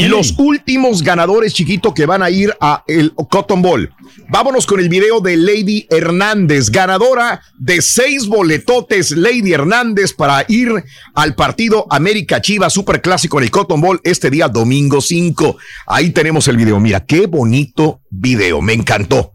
[0.09, 3.93] Los últimos ganadores chiquito que van a ir a el Cotton Bowl.
[4.29, 10.83] Vámonos con el video de Lady Hernández, ganadora de seis boletotes, Lady Hernández, para ir
[11.13, 15.55] al partido América Chivas Super Clásico en el Cotton Bowl este día domingo 5.
[15.87, 16.79] Ahí tenemos el video.
[16.79, 18.61] Mira, qué bonito video.
[18.61, 19.31] Me encantó.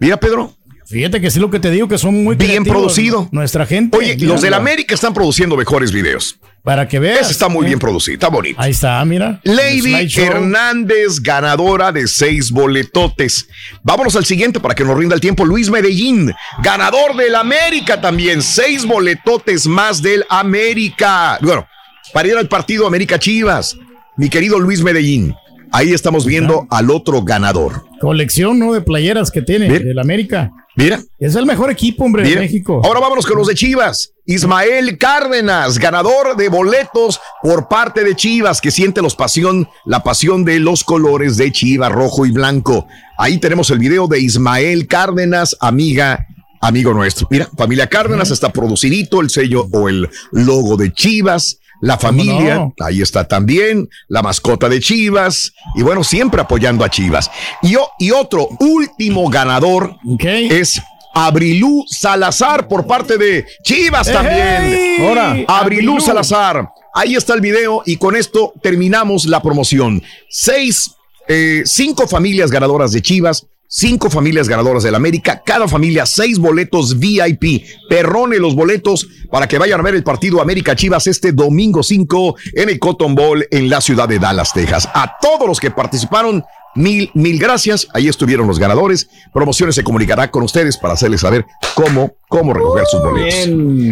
[0.00, 0.54] Mira, Pedro.
[0.88, 3.28] Fíjate que sí lo que te digo, que son muy Bien creativos, producido.
[3.30, 3.98] Nuestra gente.
[3.98, 6.40] Oye, los del América están produciendo mejores videos.
[6.62, 7.20] Para que veas.
[7.20, 7.68] Ese está muy ¿eh?
[7.68, 8.58] bien producido, está bonito.
[8.58, 9.38] Ahí está, mira.
[9.44, 10.08] Lady.
[10.16, 13.48] Hernández, ganadora de seis boletotes.
[13.82, 15.44] Vámonos al siguiente para que nos rinda el tiempo.
[15.44, 18.40] Luis Medellín, ganador del América también.
[18.40, 21.38] Seis boletotes más del América.
[21.42, 21.66] Bueno,
[22.14, 23.76] para ir al partido América Chivas.
[24.16, 25.34] Mi querido Luis Medellín.
[25.70, 27.84] Ahí estamos viendo al otro ganador.
[28.00, 28.72] Colección, ¿no?
[28.72, 30.50] De playeras que tiene del América.
[30.78, 31.02] Mira.
[31.18, 32.36] Es el mejor equipo, hombre, de.
[32.36, 32.80] México.
[32.84, 34.12] Ahora vámonos con los de Chivas.
[34.26, 40.44] Ismael Cárdenas, ganador de boletos por parte de Chivas, que siente los pasión, la pasión
[40.44, 42.86] de los colores de Chivas, rojo y blanco.
[43.16, 46.28] Ahí tenemos el video de Ismael Cárdenas, amiga,
[46.60, 47.26] amigo nuestro.
[47.28, 51.58] Mira, familia Cárdenas, está producidito el sello o el logo de Chivas.
[51.80, 52.74] La familia, no?
[52.80, 57.30] ahí está también, la mascota de Chivas, y bueno, siempre apoyando a Chivas.
[57.62, 60.80] Y, y otro último ganador es
[61.14, 65.06] Abrilú Salazar por parte de Chivas también.
[65.06, 66.00] Ahora, Abrilú Abrilú.
[66.00, 66.68] Salazar.
[66.94, 70.02] Ahí está el video y con esto terminamos la promoción.
[70.28, 70.92] Seis,
[71.26, 73.47] eh, cinco familias ganadoras de Chivas.
[73.70, 77.66] Cinco familias ganadoras del América, cada familia seis boletos VIP.
[77.90, 82.34] Perrone los boletos para que vayan a ver el partido América Chivas este domingo 5
[82.54, 84.88] en el Cotton Bowl en la ciudad de Dallas, Texas.
[84.94, 86.42] A todos los que participaron,
[86.78, 87.86] mil, mil gracias.
[87.92, 89.08] Ahí estuvieron los ganadores.
[89.32, 93.46] Promociones se comunicará con ustedes para hacerles saber cómo, cómo recoger sus boletos.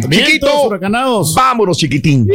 [0.07, 0.69] Bien, Chiquito,
[1.35, 2.27] vámonos, chiquitín.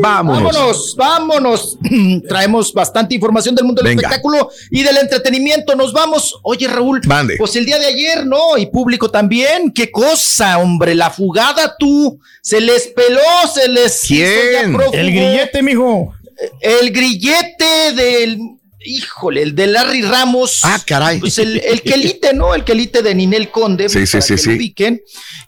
[0.00, 0.52] Vámonos.
[0.52, 1.78] Vámonos, vámonos.
[2.28, 4.08] Traemos bastante información del mundo del Venga.
[4.08, 5.74] espectáculo y del entretenimiento.
[5.74, 6.38] Nos vamos.
[6.42, 7.00] Oye, Raúl.
[7.06, 7.36] Mande.
[7.38, 8.56] Pues el día de ayer, ¿no?
[8.58, 9.72] Y público también.
[9.72, 10.94] Qué cosa, hombre.
[10.94, 12.18] La fugada tú.
[12.42, 13.20] Se les peló,
[13.52, 14.02] se les.
[14.06, 14.76] ¿Quién?
[14.92, 16.12] El grillete, mijo.
[16.60, 18.38] El grillete del.
[18.82, 20.60] Híjole, el de Larry Ramos.
[20.64, 21.20] Ah, caray.
[21.20, 22.54] Pues el, el quelite, ¿no?
[22.54, 23.88] El quelite de Ninel Conde.
[23.88, 24.48] Sí, sí, para sí, que sí.
[24.50, 25.02] lo ubiquen,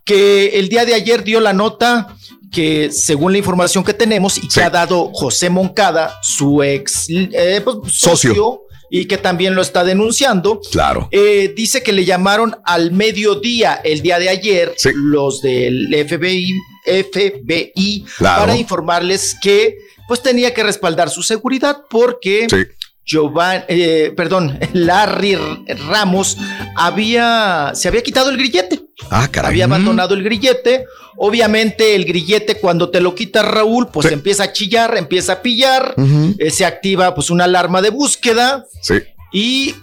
[0.05, 2.15] que el día de ayer dio la nota
[2.53, 7.63] que según la información que tenemos y que ha dado José Moncada, su ex eh,
[7.65, 8.61] pues, socio, Socio.
[8.91, 11.09] y que también lo está denunciando, Claro.
[11.13, 16.53] eh, dice que le llamaron al mediodía el día de ayer los del FBI,
[16.85, 18.41] FBI Claro.
[18.43, 22.57] para informarles que pues tenía que respaldar su seguridad porque Sí.
[23.05, 25.37] Giovanni, eh, perdón, Larry
[25.89, 26.39] Ramos
[26.77, 28.81] había, se había quitado el grillete.
[29.11, 29.51] Ah, caray.
[29.51, 30.87] Había abandonado el grillete.
[31.17, 35.95] Obviamente, el grillete, cuando te lo quita Raúl, pues empieza a chillar, empieza a pillar,
[36.39, 38.67] eh, se activa pues una alarma de búsqueda.
[38.81, 38.95] Sí.
[39.33, 39.75] Y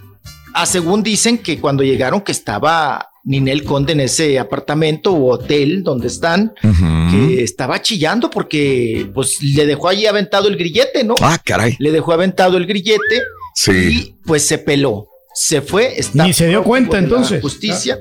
[0.54, 5.82] ah, según dicen que cuando llegaron que estaba Ninel Conde en ese apartamento o hotel
[5.82, 6.54] donde están,
[7.10, 11.14] que estaba chillando porque pues le dejó allí aventado el grillete, ¿no?
[11.20, 11.76] Ah, caray.
[11.78, 13.22] Le dejó aventado el grillete
[13.54, 13.72] Sí.
[13.72, 15.08] y pues se peló.
[15.42, 17.40] Se fue, está Ni se dio cuenta, entonces.
[17.40, 17.98] Justicia.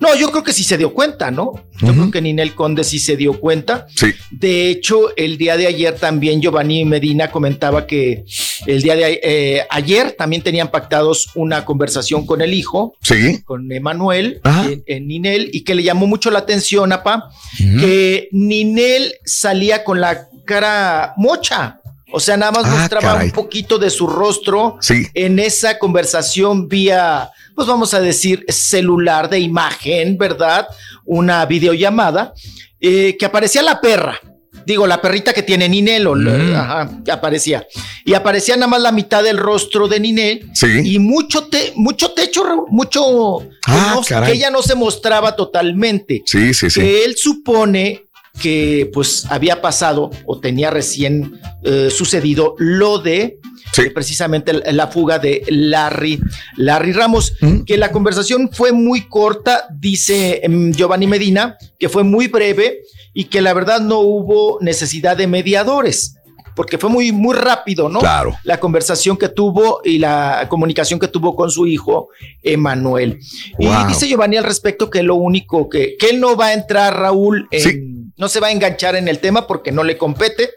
[0.00, 1.52] No, yo creo que sí se dio cuenta, ¿no?
[1.80, 3.86] Yo creo que Ninel Conde sí se dio cuenta.
[3.94, 4.08] Sí.
[4.32, 8.24] De hecho, el día de ayer también Giovanni Medina comentaba que
[8.66, 13.40] el día de eh, ayer también tenían pactados una conversación con el hijo, Sí.
[13.44, 14.40] con Emanuel,
[14.86, 20.26] en Ninel, y que le llamó mucho la atención, apa, que Ninel salía con la
[20.44, 21.78] cara mocha.
[22.12, 23.26] O sea, nada más Ah, mostraba caray.
[23.28, 25.06] un poquito de su rostro Sí.
[25.14, 30.66] en esa conversación vía, pues vamos a decir, celular de imagen, ¿verdad?
[31.04, 32.32] Una videollamada,
[32.80, 34.20] eh, que aparecía la perra.
[34.64, 36.54] Digo, la perrita que tiene Ninel, o Mm.
[36.54, 37.66] ajá, que aparecía.
[38.04, 40.50] Y aparecía nada más la mitad del rostro de Ninel.
[40.54, 40.68] Sí.
[40.84, 43.38] Y mucho, te, mucho techo, mucho.
[43.40, 44.30] que Ah, no- caray.
[44.32, 46.22] que ella no se mostraba totalmente.
[46.26, 46.80] Sí, sí, sí.
[46.80, 48.04] Que él supone
[48.40, 53.38] que pues había pasado o tenía recién eh, sucedido lo de
[53.78, 56.20] eh, precisamente la- fuga de Larry,
[56.56, 57.34] Larry Ramos,
[57.66, 62.80] que la conversación fue muy corta, dice em, Giovanni Medina, que fue muy breve
[63.14, 66.16] y que la verdad no hubo necesidad de mediadores.
[66.54, 68.00] Porque fue muy, muy rápido, ¿no?
[68.00, 68.36] Claro.
[68.44, 72.08] La conversación que tuvo y la comunicación que tuvo con su hijo,
[72.42, 73.20] Emanuel.
[73.58, 73.84] Wow.
[73.84, 76.94] Y dice Giovanni al respecto que lo único que, que él no va a entrar,
[76.94, 80.50] Raúl, en- no se va a enganchar en el tema porque no le compete,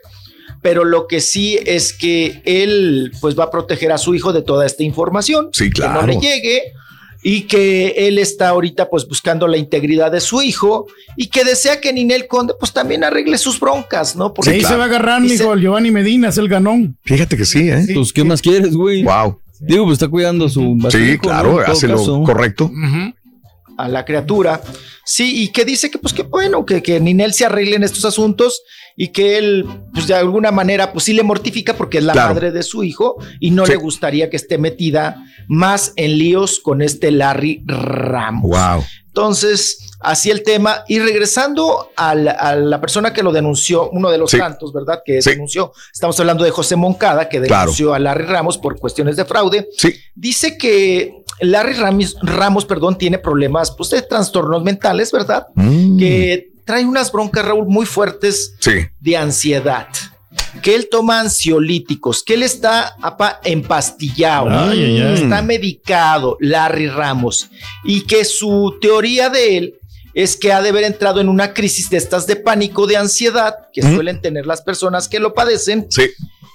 [0.62, 4.42] pero lo que sí es que él pues va a proteger a su hijo de
[4.42, 6.06] toda esta información, Sí, que no claro.
[6.06, 6.62] le llegue
[7.24, 10.86] y que él está ahorita pues buscando la integridad de su hijo
[11.16, 14.32] y que desea que Ninel Conde pues también arregle sus broncas, ¿no?
[14.42, 16.96] Sí, ahí se va a agarrar, se- el Giovanni Medina, es el ganón.
[17.04, 17.84] Fíjate que sí, ¿eh?
[17.92, 19.02] Pues, ¿qué más quieres, güey?
[19.02, 19.40] Wow.
[19.58, 22.70] Digo, pues está cuidando su Sí, claro, hace lo correcto.
[23.78, 24.60] A la criatura.
[25.04, 28.04] Sí, y que dice que pues que bueno, que, que Ninel se arregle en estos
[28.04, 28.62] asuntos
[28.96, 32.34] y que él pues de alguna manera pues sí le mortifica porque es la Claro.
[32.34, 33.72] madre de su hijo y no Sí.
[33.72, 38.50] le gustaría que esté metida más en líos con este Larry Ramos.
[38.50, 38.84] Wow.
[39.20, 40.84] Entonces, así el tema.
[40.88, 44.36] Y regresando al- a la persona que lo denunció, uno de los Sí.
[44.36, 45.00] tantos, ¿verdad?
[45.02, 45.30] Que Sí.
[45.30, 47.62] denunció, estamos hablando de José Moncada, que Claro.
[47.62, 49.68] denunció a Larry Ramos por cuestiones de fraude.
[49.78, 49.94] Sí.
[50.14, 51.72] Dice que Larry
[52.20, 55.46] Ramos, perdón, tiene problemas pues, de trastornos mentales, ¿verdad?
[55.54, 55.96] Mm.
[55.98, 58.72] Que trae unas broncas, Raúl, muy fuertes Sí.
[59.00, 59.88] de ansiedad.
[60.62, 65.14] Que él toma ansiolíticos, que él está apa, empastillado, Ay, ay, ay.
[65.14, 67.48] está medicado, Larry Ramos,
[67.84, 69.74] y que su teoría de él
[70.14, 73.54] es que ha de haber entrado en una crisis de estas de pánico, de ansiedad,
[73.72, 73.94] que Mm.
[73.94, 76.06] suelen tener las personas que lo padecen, Sí.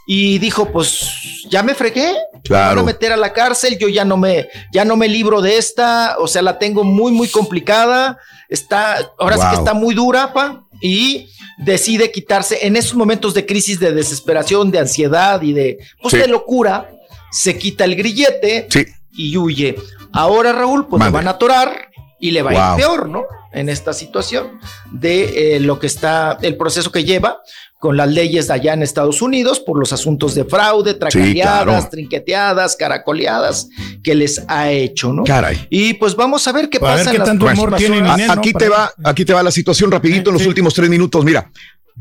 [0.07, 1.07] y dijo, pues
[1.49, 2.11] ya me fregué,
[2.43, 2.69] Claro.
[2.71, 5.41] me van a meter a la cárcel, yo ya no me, ya no me libro
[5.41, 8.17] de esta, o sea, la tengo muy, muy complicada,
[8.49, 13.45] está, ahora sí que está muy dura, pa, y decide quitarse en esos momentos de
[13.45, 16.17] crisis, de desesperación, de ansiedad y de, pues, Sí.
[16.19, 16.89] de locura,
[17.31, 18.85] se quita el grillete Sí.
[19.13, 19.75] y huye.
[20.13, 21.11] Ahora, Raúl, pues Mande.
[21.11, 21.89] lo van a atorar
[22.19, 23.23] y le va a ir peor, ¿no?
[23.53, 24.59] En esta situación
[24.91, 27.41] de eh, lo que está, el proceso que lleva
[27.81, 31.87] con las leyes allá en Estados Unidos por los asuntos de fraude, tracaleadas, claro.
[31.89, 33.69] trinqueteadas, caracoleadas
[34.03, 35.23] que les ha hecho, ¿no?
[35.23, 35.65] Caray.
[35.71, 38.33] Y pues vamos a ver qué A ver pasa.
[38.33, 40.47] aquí te va, aquí te va la situación rapidito en los Sí.
[40.47, 41.25] últimos tres minutos.
[41.25, 41.51] Mira,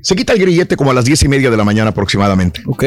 [0.02, 2.60] se quita el grillete como a las diez y media de la mañana aproximadamente.
[2.67, 2.84] Ok.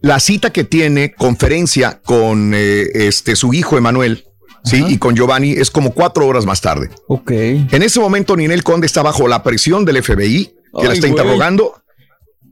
[0.00, 4.24] La cita que tiene conferencia con eh, este su hijo Emanuel,
[4.64, 6.90] sí, y con Giovanni es como cuatro horas más tarde.
[7.06, 7.30] Ok.
[7.30, 10.46] En ese momento Ninel Conde está bajo la presión del FBI
[10.80, 11.10] que la está güey.
[11.12, 11.74] interrogando.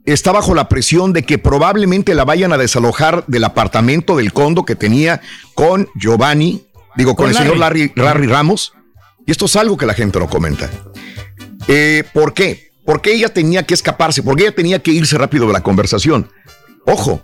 [0.05, 4.65] Está bajo la presión de que probablemente la vayan a desalojar del apartamento del condo
[4.65, 5.23] que tenía
[5.55, 6.67] con Giovanni,
[6.97, 7.93] digo, con, Con el señor Larry.
[7.95, 8.75] Ramos.
[9.27, 10.71] Y esto es algo que la gente no comenta.
[11.69, 12.73] Eh, ¿Por qué?
[12.85, 16.29] Porque ella tenía que escaparse, porque ella tenía que irse rápido de la conversación.
[16.85, 17.23] Ojo,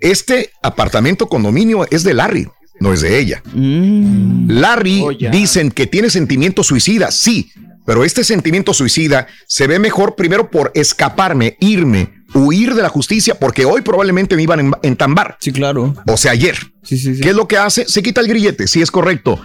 [0.00, 2.48] este apartamento condominio es de Larry,
[2.80, 3.42] no es de ella.
[3.54, 7.52] Larry Oh, dicen que tiene sentimiento suicida, sí,
[7.86, 13.38] pero este sentimiento suicida se ve mejor primero por escaparme, irme, huir de la justicia,
[13.38, 15.36] porque hoy probablemente me iban a entambar.
[15.40, 15.94] Sí, claro.
[16.06, 16.56] O sea, ayer.
[16.82, 17.20] Sí, sí, sí.
[17.20, 17.86] ¿Qué es lo que hace?
[17.86, 19.40] Se quita el grillete, sí es correcto.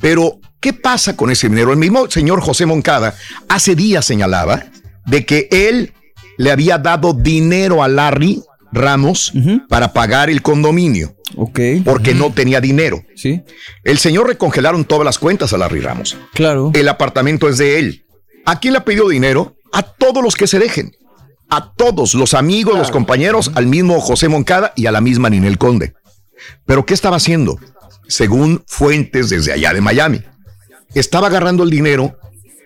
[0.00, 1.70] Pero, ¿qué pasa con ese dinero?
[1.70, 3.14] El mismo señor José Moncada
[3.48, 4.64] hace días señalaba
[5.06, 5.92] de que él
[6.38, 8.42] le había dado dinero a Larry
[8.72, 9.32] Ramos
[9.68, 11.14] para pagar el condominio.
[11.36, 11.60] Ok.
[11.84, 13.04] Porque no tenía dinero.
[13.14, 13.42] Sí.
[13.84, 16.16] El señor recongelaron todas las cuentas a Larry Ramos.
[16.34, 16.70] Claro.
[16.74, 18.06] El apartamento es de él.
[18.44, 19.56] ¿A quién le ha pedido dinero?
[19.72, 20.92] A todos los que se dejen.
[21.48, 25.58] A todos, los amigos, los compañeros, al mismo José Moncada y a la misma Ninel
[25.58, 25.92] Conde.
[26.64, 27.58] Pero ¿qué estaba haciendo?
[28.08, 30.22] Según fuentes desde allá de Miami.
[30.94, 32.16] Estaba agarrando el dinero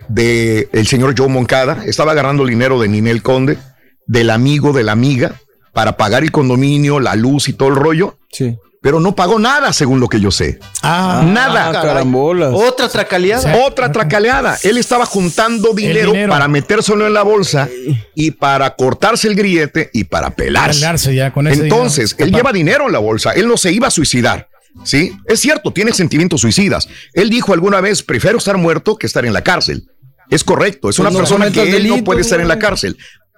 [0.09, 3.59] del el señor Joe Moncada, estaba agarrando el dinero de Ninel Conde,
[4.07, 5.41] del amigo de la amiga,
[5.77, 8.17] para pagar el condominio, la luz y todo el rollo.
[8.33, 8.57] Sí.
[8.81, 10.59] Pero no pagó nada, según lo que yo sé.
[10.83, 11.69] Ah, nada.
[11.69, 12.51] Ah, carambolas.
[12.55, 13.59] Otra tracaleada.
[13.67, 14.57] Otra tracaleada.
[14.63, 16.31] Él estaba juntando dinero, dinero.
[16.33, 17.69] para metérselo en la bolsa
[18.15, 20.81] y para cortarse el grillete y para pelarse.
[20.81, 22.25] Pelarse ya con ese Entonces, dinero.
[22.25, 23.33] él lleva dinero en la bolsa.
[23.33, 24.49] Él no se iba a suicidar.
[24.83, 25.13] ¿Sí?
[25.27, 26.89] Es cierto, tiene sentimientos suicidas.
[27.13, 29.91] Él dijo alguna vez, prefiero estar muerto que estar en la cárcel.
[30.31, 32.97] Es correcto, es Pues una no persona que él no puede estar en la cárcel.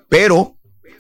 [0.09, 0.58] Pero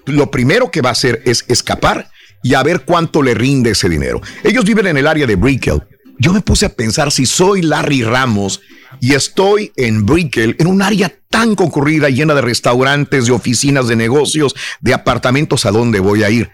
[0.08, 2.10] lo primero que va a hacer es escapar
[2.42, 4.20] y a ver cuánto le rinde ese dinero.
[4.44, 5.82] Ellos viven en el área de Brickell.
[6.18, 8.60] Yo me puse a pensar si soy Larry Ramos
[9.00, 13.96] y estoy en Brickell, en un área tan concurrida, llena de restaurantes, de oficinas, de
[13.96, 16.50] negocios, de apartamentos, ¿a dónde voy a ir?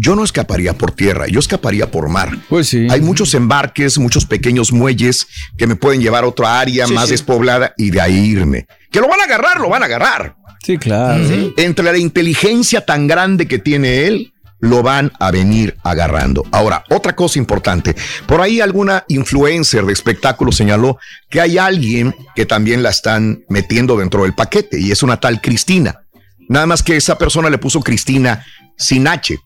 [0.00, 2.30] Yo no escaparía por tierra, yo escaparía por mar.
[2.48, 2.86] Pues sí.
[2.90, 7.06] Hay muchos embarques, muchos pequeños muelles que me pueden llevar a otra área Sí, más
[7.06, 7.12] sí.
[7.12, 8.66] despoblada y de ahí irme.
[8.90, 10.36] Que lo van a agarrar, lo van a agarrar.
[10.62, 11.24] Sí, claro.
[11.56, 16.44] Entre la inteligencia tan grande que tiene él, lo van a venir agarrando.
[16.52, 17.94] Ahora, otra cosa importante.
[18.26, 20.98] Por ahí alguna influencer de espectáculo señaló
[21.30, 25.40] que hay alguien que también la están metiendo dentro del paquete y es una tal
[25.40, 26.02] Cristina.
[26.48, 28.44] Nada más que esa persona le puso Cristina
[28.76, 29.38] sin H.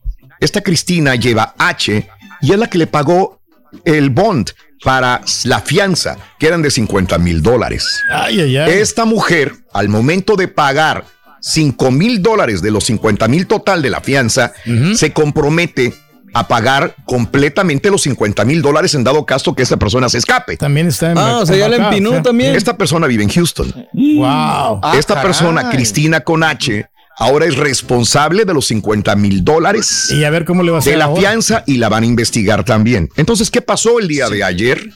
[0.43, 2.09] Esta Cristina lleva H
[2.41, 3.41] y es la que le pagó
[3.85, 4.51] el bond
[4.85, 7.87] para la fianza, que eran de 50 mil dólares.
[8.11, 8.71] Ay, ay, ay.
[8.73, 11.05] Esta mujer, al momento de pagar
[11.41, 14.53] 5 mil dólares de los 50 mil total de la fianza,
[14.95, 15.95] se compromete
[16.35, 20.57] a pagar completamente los 50 mil dólares en dado caso que esta persona se escape.
[20.57, 22.23] También está en Ah, o sea, ya le embarcado, empinó o sea.
[22.23, 22.57] también.
[22.57, 23.73] Esta persona vive en Houston.
[23.93, 24.81] Wow.
[24.83, 25.29] Ah, esta caray.
[25.29, 26.87] persona, Cristina con H,
[27.23, 30.81] ahora es responsable de los 50 mil dólares Y a ver cómo le va a
[30.81, 31.21] hacer de la ahora.
[31.21, 33.09] fianza y la van a investigar también.
[33.17, 34.91] Entonces, ¿qué pasó el día de ayer?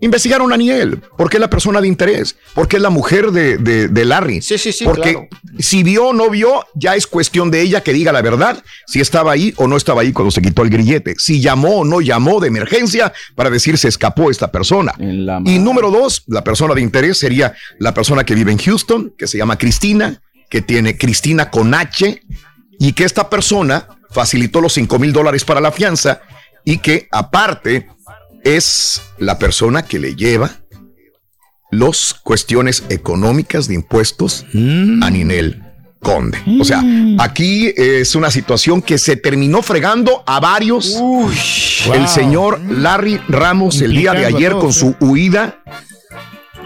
[0.00, 3.88] investigaron a Niel, porque es la persona de interés, porque es la mujer de, de-
[3.88, 4.42] de Larry.
[4.42, 5.28] Sí, sí, sí, Porque claro.
[5.58, 9.00] si vio o no vio, ya es cuestión de ella que diga la verdad, si
[9.00, 12.02] estaba ahí o no estaba ahí cuando se quitó el grillete, si llamó o no
[12.02, 14.92] llamó de emergencia para decir se escapó esta persona.
[14.98, 19.26] Y número dos, la persona de interés sería la persona que vive en Houston, que
[19.26, 22.22] se llama Cristina, que tiene Cristina con H,
[22.78, 26.20] y que esta persona facilitó los 5 mil dólares para la fianza
[26.64, 27.88] y que aparte
[28.44, 30.50] es la persona que le lleva
[31.70, 35.62] las cuestiones económicas de impuestos a Ninel
[36.00, 36.38] Conde.
[36.60, 36.82] O sea,
[37.18, 40.94] aquí es una situación que se terminó fregando a varios.
[40.94, 42.08] el wow.
[42.08, 45.62] señor Larry Ramos el día de ayer con su huida.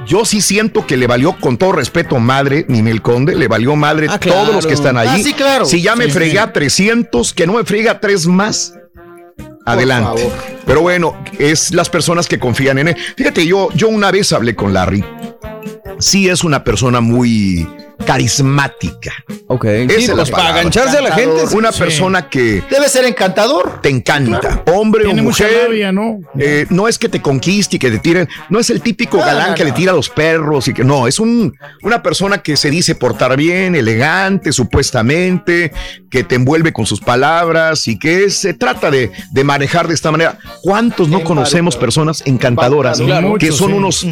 [0.06, 4.06] Yo sí siento que le valió, con todo respeto, madre, Ninel Conde, le valió madre
[4.10, 4.52] Ah, todos claro.
[4.54, 5.08] los que están ahí.
[5.10, 5.64] Ah, sí, claro.
[5.66, 6.38] Si ya me Sí, fregué sí.
[6.38, 8.74] a 300, que no me fregue a tres más.
[9.66, 10.28] Adelante.
[10.66, 12.96] Pero bueno, es las personas que confían en él.
[13.16, 15.04] Fíjate, yo, yo una vez hablé con Larry.
[15.98, 17.68] Sí es una persona muy
[18.10, 19.12] carismática.
[19.46, 19.64] Ok.
[19.66, 21.44] Esa Sí, es la pues para agancharse a la gente.
[21.54, 21.78] Una Sí.
[21.78, 23.80] persona que Debe ser encantador.
[23.82, 25.62] te encanta, hombre Tiene o mucha mujer.
[25.68, 26.18] labia, ¿no?
[26.38, 29.24] Eh, no es que te conquiste y que te tiren, no es el típico No,
[29.24, 29.68] galán no, que no.
[29.70, 32.94] le tira a los perros y que no, es un, una persona que se dice
[32.96, 35.72] portar bien, elegante, supuestamente,
[36.10, 40.10] que te envuelve con sus palabras y que se trata de, de manejar de esta
[40.10, 40.36] manera.
[40.62, 43.34] ¿Cuántos no conocemos personas encantadoras Claro.
[43.38, 43.76] que Muchos, son sí.
[43.76, 44.06] unos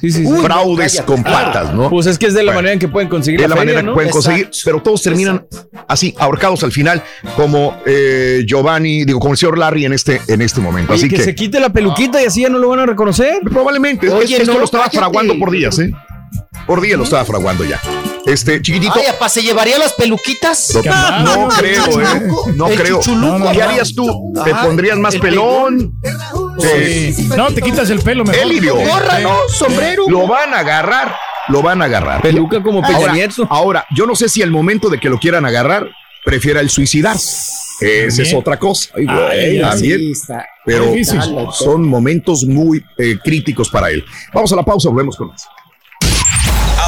[0.00, 0.32] Sí, sí, sí.
[0.42, 1.06] fraudes cállate.
[1.12, 1.90] con patas, ¿no?
[1.90, 3.64] Pues es que es de la Bueno, manera en que pueden conseguir de la feria,
[3.74, 3.92] manera ¿no?
[3.92, 4.60] que pueden conseguir, Exacto.
[4.64, 5.46] pero todos terminan
[5.88, 7.02] así, ahorcados al final,
[7.36, 10.92] como eh, Giovanni, digo, como el señor Larry en este, en este momento.
[10.92, 12.86] Oye, Así que, que, se quite la peluquita y así ya no lo van a
[12.86, 13.40] reconocer.
[13.44, 14.98] probablemente es- Oye, esto no, lo estaba cállate.
[14.98, 15.92] fraguando por días, ¿eh?
[16.66, 17.80] Por días lo estaba fraguando ya.
[18.26, 18.92] Este, chiquitito.
[18.96, 20.72] Ay, apa, ¿se llevaría las peluquitas?
[20.74, 22.22] No, Camarada, no no, creo, ¿eh?
[22.54, 22.96] No El creo.
[23.00, 24.32] chuchuluco, No, ¿Qué harías tú?
[24.44, 25.94] ¿Te pondrías más el pelón?
[26.58, 27.28] Sí.
[27.36, 28.42] No, te quitas el pelo mejor.
[28.42, 28.76] Elidio.
[28.76, 29.36] Gorra, ¿no?
[29.48, 30.04] Sombrero.
[30.08, 31.14] Lo van a agarrar,
[31.48, 32.22] lo van a agarrar.
[32.22, 33.46] Peluca como Peña Ahora, Nieto.
[33.50, 35.88] ahora, yo no sé si al momento de que lo quieran agarrar,
[36.24, 37.50] prefiera el suicidarse.
[37.80, 38.90] Esa es otra cosa.
[38.94, 39.98] Ay, güey, También.
[39.98, 40.46] Sí, está.
[40.66, 40.92] Pero
[41.52, 44.04] son momentos muy eh, críticos para él.
[44.34, 45.46] Vamos a la pausa, volvemos con más.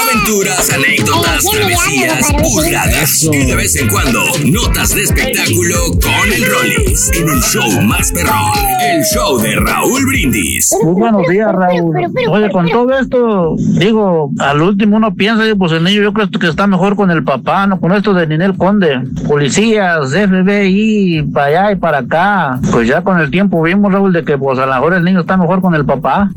[0.00, 7.10] Aventuras, anécdotas, travesías, burradas y de vez en cuando notas de espectáculo con el Rollis.
[7.14, 8.52] En el show más perrón.
[8.80, 10.70] El show de Raúl Brindis.
[10.84, 11.96] Muy buenos días, Raúl.
[12.30, 16.30] Oye, con todo esto, digo, al último uno piensa que pues el niño yo creo
[16.30, 17.80] que está mejor con el papá, ¿no?
[17.80, 19.00] Con esto de Ninel Conde.
[19.26, 22.60] Policías, FBI, para allá y para acá.
[22.70, 25.20] Pues ya con el tiempo vimos, Raúl, de que pues a lo mejor el niño
[25.20, 26.30] está mejor con el papá.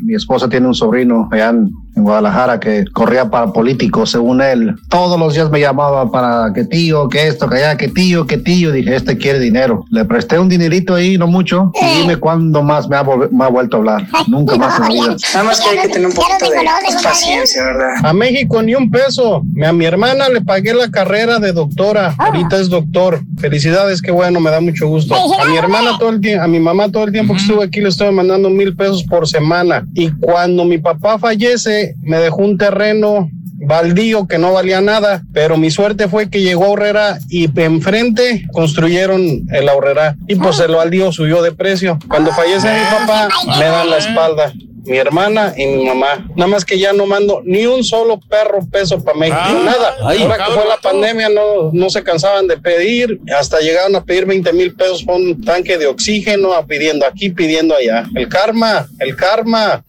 [0.00, 1.52] Mi esposa tiene un sobrino allá
[1.96, 4.74] en Guadalajara que corría para políticos, según él.
[4.88, 8.38] Todos los días me llamaba para que tío, que esto, que allá, que tío, que
[8.38, 8.72] tío.
[8.72, 9.84] Dije, este quiere dinero.
[9.90, 11.70] Le presté un dinerito ahí, no mucho.
[11.80, 14.06] Y dime cuándo más me ha, volve- me ha vuelto a hablar.
[14.26, 15.16] Nunca más en la vida.
[15.34, 17.90] Nada más que hay que tener un poquito de paciencia, ¿verdad?
[18.04, 19.42] A México ni un peso.
[19.64, 22.14] A mi hermana le pagué la carrera de doctora.
[22.18, 23.20] Ahorita es doctor.
[23.38, 25.14] Felicidades, qué bueno, me da mucho gusto.
[25.14, 27.80] A mi hermana todo el tiempo, a mi mamá todo el tiempo que estuve aquí
[27.80, 29.86] le estoy mandando mil pesos por semana.
[29.94, 33.28] Y cuando mi papá fallece, me dejó un terreno
[33.66, 39.20] baldío que no valía nada, pero mi suerte fue que llegó Horrera y enfrente construyeron
[39.52, 41.98] el Horrera y pues el baldío subió de precio.
[42.08, 44.52] Cuando fallece mi papá, me dan la espalda
[44.86, 46.26] mi hermana y mi mamá.
[46.36, 49.94] Nada más que ya no mando ni un solo perro peso para México, Ah, nada.
[50.04, 54.04] ay, Ahora que fue la pandemia no, no se cansaban de pedir, hasta llegaron a
[54.04, 58.04] pedir 20 mil pesos por un tanque de oxígeno, pidiendo aquí, pidiendo allá.
[58.14, 59.82] El karma, el karma.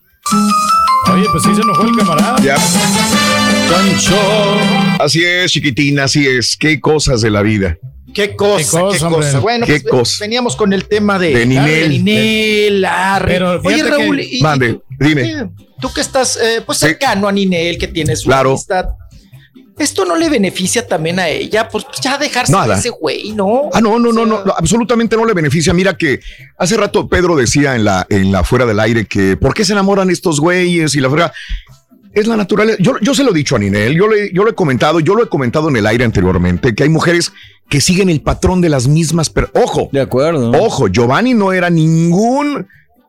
[1.13, 2.35] Oye, pues sí se enojó el camarada.
[2.41, 2.55] Ya.
[4.99, 6.55] Así es, chiquitín, así es.
[6.57, 7.77] Qué cosas de la vida.
[8.13, 9.39] Qué cosa, Qué cosa, qué cosa.
[9.39, 10.17] Bueno, Qué pues, cosa.
[10.21, 11.81] veníamos con el tema de, De Ninel.
[11.81, 13.27] de Ninel, Larry.
[13.33, 15.49] Pero Oye, Raúl, que- y- Mande, dime.
[15.81, 16.85] Tú que estás eh, pues Sí.
[16.87, 18.51] cercano a Ninel, que tienes su Claro.
[18.51, 18.85] amistad.
[19.77, 21.67] ¿Esto no le beneficia también a ella?
[21.67, 22.75] Pues ya dejarse Nada.
[22.75, 23.69] de ese güey, ¿no?
[23.73, 25.73] Ah, no, no, no, O sea, no, no, absolutamente no le beneficia.
[25.73, 26.21] Mira que
[26.57, 29.73] hace rato Pedro decía en la, en la fuera del aire que ¿por qué se
[29.73, 31.33] enamoran estos güeyes y la fuera?
[32.13, 32.77] Es la naturaleza.
[32.81, 35.15] Yo, yo se lo he dicho a Ninel, yo, le, yo lo he comentado, yo
[35.15, 37.33] lo he comentado en el aire anteriormente, que hay mujeres
[37.67, 39.29] que siguen el patrón de las mismas.
[39.29, 40.51] Pero, ojo, De acuerdo.
[40.51, 42.67] ojo, Giovanni no era ningún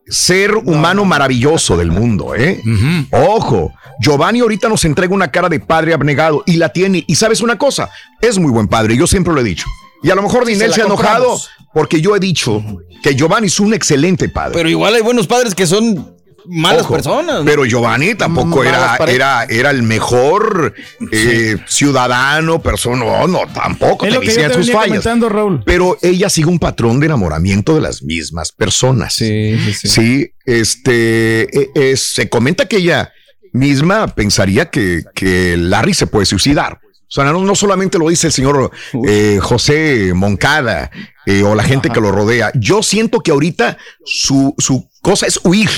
[0.09, 2.62] ser humano maravilloso del mundo, ¿eh?
[3.10, 7.05] Ojo, Giovanni ahorita nos entrega una cara de padre abnegado y la tiene.
[7.07, 9.67] Y sabes una cosa, es muy buen padre, yo siempre lo he dicho.
[10.02, 11.39] Y a lo mejor Sí, Ninel se ha enojado
[11.73, 12.62] porque yo he dicho
[13.02, 14.52] que Giovanni es un excelente padre.
[14.55, 16.16] Pero igual hay buenos padres que son
[16.49, 17.41] malas Ojo, personas.
[17.41, 17.44] ¿no?
[17.44, 20.75] Pero Giovanni tampoco era, era, era el mejor
[21.12, 23.05] eh, ciudadano, persona.
[23.05, 24.07] No, no, tampoco.
[24.07, 25.05] Es lo que yo Tenían te sus fallas.
[25.05, 25.62] Raúl.
[25.65, 29.15] Pero ella sigue un patrón de enamoramiento de las mismas personas.
[29.15, 29.89] Sí, sí, sí.
[29.89, 33.12] Sí, este, eh, eh, se comenta que ella
[33.52, 36.81] misma pensaría que, que Larry se puede suicidar.
[37.08, 38.70] O sea, no, no solamente lo dice el señor
[39.07, 40.91] eh, José Moncada
[41.25, 42.50] eh, o la gente que lo rodea.
[42.55, 45.70] Yo siento que ahorita su, su cosa es huir.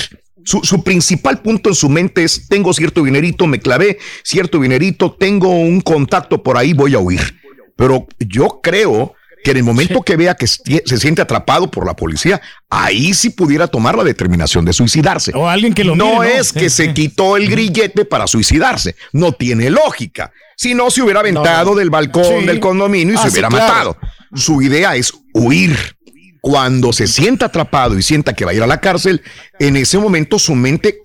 [0.49, 5.11] Su, su principal punto en su mente es, tengo cierto dinerito, me clavé cierto dinerito,
[5.13, 7.39] tengo un contacto por ahí, voy a huir.
[7.75, 9.13] Pero yo creo
[9.43, 13.29] que en el momento que vea que se siente atrapado por la policía, ahí sí
[13.29, 15.31] pudiera tomar la determinación de suicidarse.
[15.35, 16.23] O alguien que lo No mire, ¿no?
[16.41, 18.95] es que se quitó el grillete para suicidarse.
[19.13, 20.31] No tiene lógica.
[20.57, 22.45] Si no, se hubiera aventado del balcón Sí.
[22.47, 23.67] del condominio y Ah, se sí, hubiera claro.
[23.67, 23.97] matado.
[24.33, 25.77] Su idea es huir.
[26.41, 29.21] Cuando se sienta atrapado y sienta que va a ir a la cárcel,
[29.59, 30.99] en ese momento su mente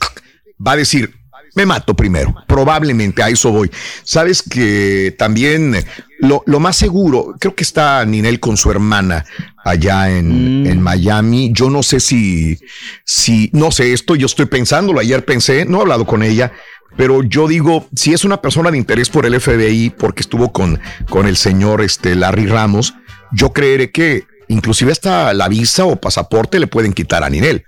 [0.64, 1.12] va a decir,
[1.54, 2.34] me mato primero.
[2.46, 3.70] Probablemente a eso voy.
[4.02, 5.76] Sabes que también
[6.18, 9.24] lo, lo más seguro, creo que está Ninel con su hermana
[9.64, 11.50] allá en, en Miami.
[11.52, 12.58] Yo no sé si,
[13.04, 15.00] si, no sé esto, yo estoy pensándolo.
[15.00, 16.52] Ayer pensé, no he hablado con ella,
[16.96, 20.80] pero yo digo, si es una persona de interés por el FBI, porque estuvo con,
[21.08, 22.94] con el señor este, Larry Ramos,
[23.32, 27.64] yo creeré que inclusive hasta la visa o pasaporte le pueden quitar a Ninel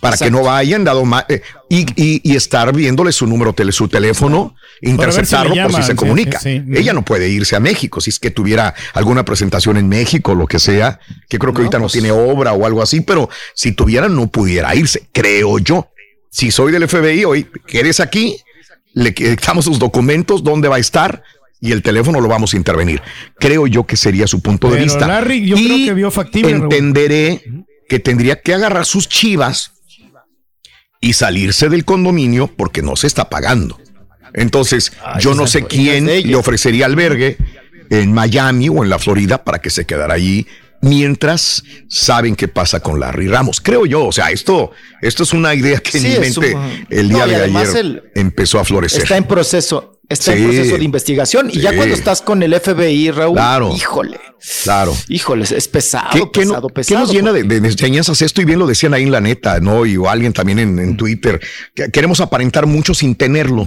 [0.00, 3.72] para que no vayan dado ma- eh, y, y- y estar viéndole su número, tele,
[3.72, 6.40] su teléfono, interceptarlo por si se comunica.
[6.40, 6.72] sí, sí.
[6.78, 10.46] Ella no puede irse a México si es que tuviera alguna presentación en México, lo
[10.46, 14.08] que sea, que creo que ahorita no tiene obra o algo así, pero si tuviera
[14.10, 15.88] no pudiera irse, creo yo.
[16.30, 18.36] Si soy del FBI, hoy quedes aquí,
[18.92, 21.22] le quitamos sus documentos, dónde va a estar
[21.64, 23.00] y el teléfono lo vamos a intervenir.
[23.38, 25.06] Creo yo que sería su punto de vista.
[25.06, 26.52] Larry, yo creo que vio factible.
[26.52, 26.64] Raúl.
[26.64, 27.42] Entenderé
[27.88, 29.72] que tendría que agarrar sus chivas
[31.00, 33.80] y salirse del condominio porque no se está pagando.
[34.34, 37.38] Entonces, yo no sé quién le ofrecería albergue
[37.88, 40.46] en Miami o en la Florida para que se quedara allí
[40.84, 43.60] mientras saben qué pasa con Larry Ramos.
[43.60, 44.70] Creo yo, o sea, esto,
[45.02, 48.02] esto es una idea que Sí, en mi mente un- el día de ayer el-
[48.14, 49.02] empezó a florecer.
[49.02, 51.50] Está en proceso, está en proceso de investigación.
[51.52, 53.72] Y ya cuando estás con el FBI, Raúl, Claro.
[53.74, 54.20] híjole,
[54.62, 54.94] Claro.
[55.08, 57.00] híjole, es pesado, ¿Qué, qué pesado, no- qué pesado.
[57.00, 58.42] nos llena de, de enseñanzas esto?
[58.42, 59.86] Y bien lo decían ahí en la neta, ¿no?
[59.86, 61.40] Y o alguien también en, en Twitter.
[61.74, 63.66] que queremos aparentar mucho sin tenerlo.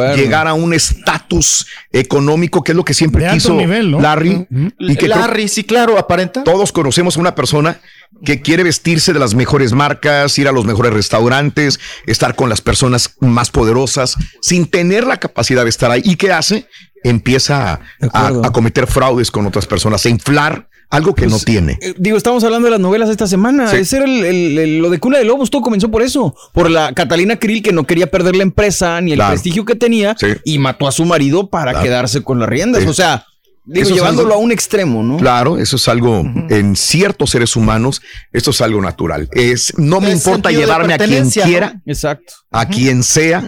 [0.00, 0.16] Acuerdo.
[0.16, 4.00] llegar a un estatus económico que es lo que siempre De quiso nivel, ¿no?
[4.00, 4.46] Larry.
[4.78, 6.44] Y que Larry, sí, claro, aparenta.
[6.44, 7.80] todos conocemos a una persona
[8.24, 12.60] que quiere vestirse de las mejores marcas, ir a los mejores restaurantes, estar con las
[12.60, 16.02] personas más poderosas, sin tener la capacidad de estar ahí.
[16.04, 16.66] ¿Y qué hace?
[17.04, 17.80] Empieza a,
[18.12, 21.78] a- a cometer fraudes con otras personas, a inflar algo que no tiene.
[21.82, 23.68] Eh, Digo, estamos hablando de las novelas esta semana.
[23.70, 23.78] Sí.
[23.78, 25.50] Ese era el, el- el- lo de Cuna de Lobos.
[25.50, 26.34] Todo comenzó por eso.
[26.52, 29.32] Por la Catalina Krill que no quería perder la empresa ni el Claro.
[29.32, 31.84] prestigio que tenía y mató a su marido para Claro.
[31.84, 32.82] quedarse con las riendas.
[32.84, 32.88] Sí.
[32.88, 33.24] O sea,
[33.64, 35.16] digo, llevándolo algo- a un extremo, ¿no?
[35.16, 38.00] Claro, eso es algo en ciertos seres humanos,
[38.32, 39.28] esto es algo natural.
[39.32, 42.32] Es no me Es importa llevarme a quien quiera, Exacto.
[42.52, 43.44] a quien sea,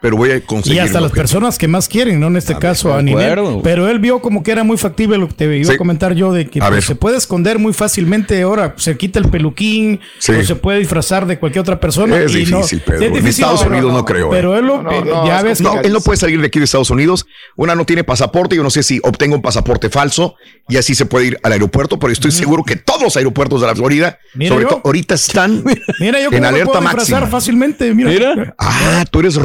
[0.00, 0.76] pero voy a conseguir.
[0.76, 2.28] Y hasta las personas que más quieren, ¿no?
[2.28, 3.32] En este caso, a Ninel.
[3.32, 3.62] acuerdo.
[3.62, 5.72] Pero él vio como que era muy factible lo que te iba Sí.
[5.74, 8.40] a comentar yo, de que pues, se puede esconder muy fácilmente.
[8.42, 10.32] Ahora se quita el peluquín, Sí.
[10.32, 12.16] o se puede disfrazar de cualquier otra persona.
[12.18, 13.04] Es y no- difícil, Pedro.
[13.04, 14.26] En difícil, Estados Unidos no, creo.
[14.28, 14.30] ¿eh?
[14.30, 16.90] Pero él lo, eh, ya ves No, él no puede salir de aquí de Estados
[16.90, 17.26] Unidos.
[17.56, 18.56] Una no tiene pasaporte.
[18.56, 20.34] Yo no sé si obtengo un pasaporte falso
[20.68, 23.66] y así se puede ir al aeropuerto, pero estoy seguro que todos los aeropuertos de
[23.66, 25.62] la Florida, Mira sobre todo ahorita están
[26.00, 27.26] Mira, yo en alerta máxima.
[27.26, 27.92] fácilmente.
[27.94, 28.54] Mira.
[28.58, 29.36] Ah, tú eres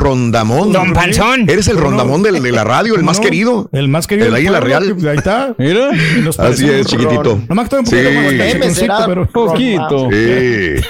[0.47, 0.71] Rondamón.
[0.73, 1.49] Don Panzón.
[1.49, 3.23] Eres el No, Rondamón de, de la radio, el ¿Cómo más no?
[3.23, 3.69] querido.
[3.71, 4.27] El más querido.
[4.27, 4.95] El ahí en la Real.
[4.95, 5.55] que- Ahí está.
[5.57, 5.89] Mira.
[6.37, 7.41] Así es, chiquitito.
[7.49, 8.87] Nomás que estoy un poquito Sí.
[8.87, 10.09] más pero poquito.
[10.11, 10.81] Sí.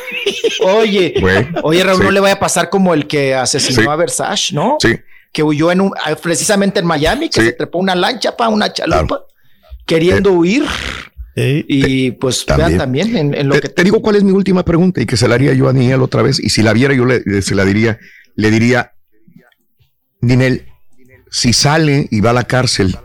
[0.64, 1.14] Oye,
[1.64, 2.04] oye, Raúl, Sí.
[2.06, 3.88] no le vaya a pasar como el que asesinó Sí.
[3.88, 4.78] a Versace, ¿no?
[4.80, 4.96] Sí.
[5.32, 7.48] Que huyó en un, ah, precisamente en Miami, que Sí.
[7.48, 9.22] se trepó una lancha para una chalupa,
[9.86, 10.64] queriendo huir.
[11.36, 14.64] Y pues vean también en, en lo te, que te digo cuál es mi última
[14.64, 16.40] pregunta y que se la haría yo a Daniel otra vez.
[16.40, 18.00] Y si la viera, yo le, le- se la diría,
[18.36, 18.94] le diría,
[20.28, 20.66] Dinel,
[21.30, 22.98] si sale y va a la cárcel,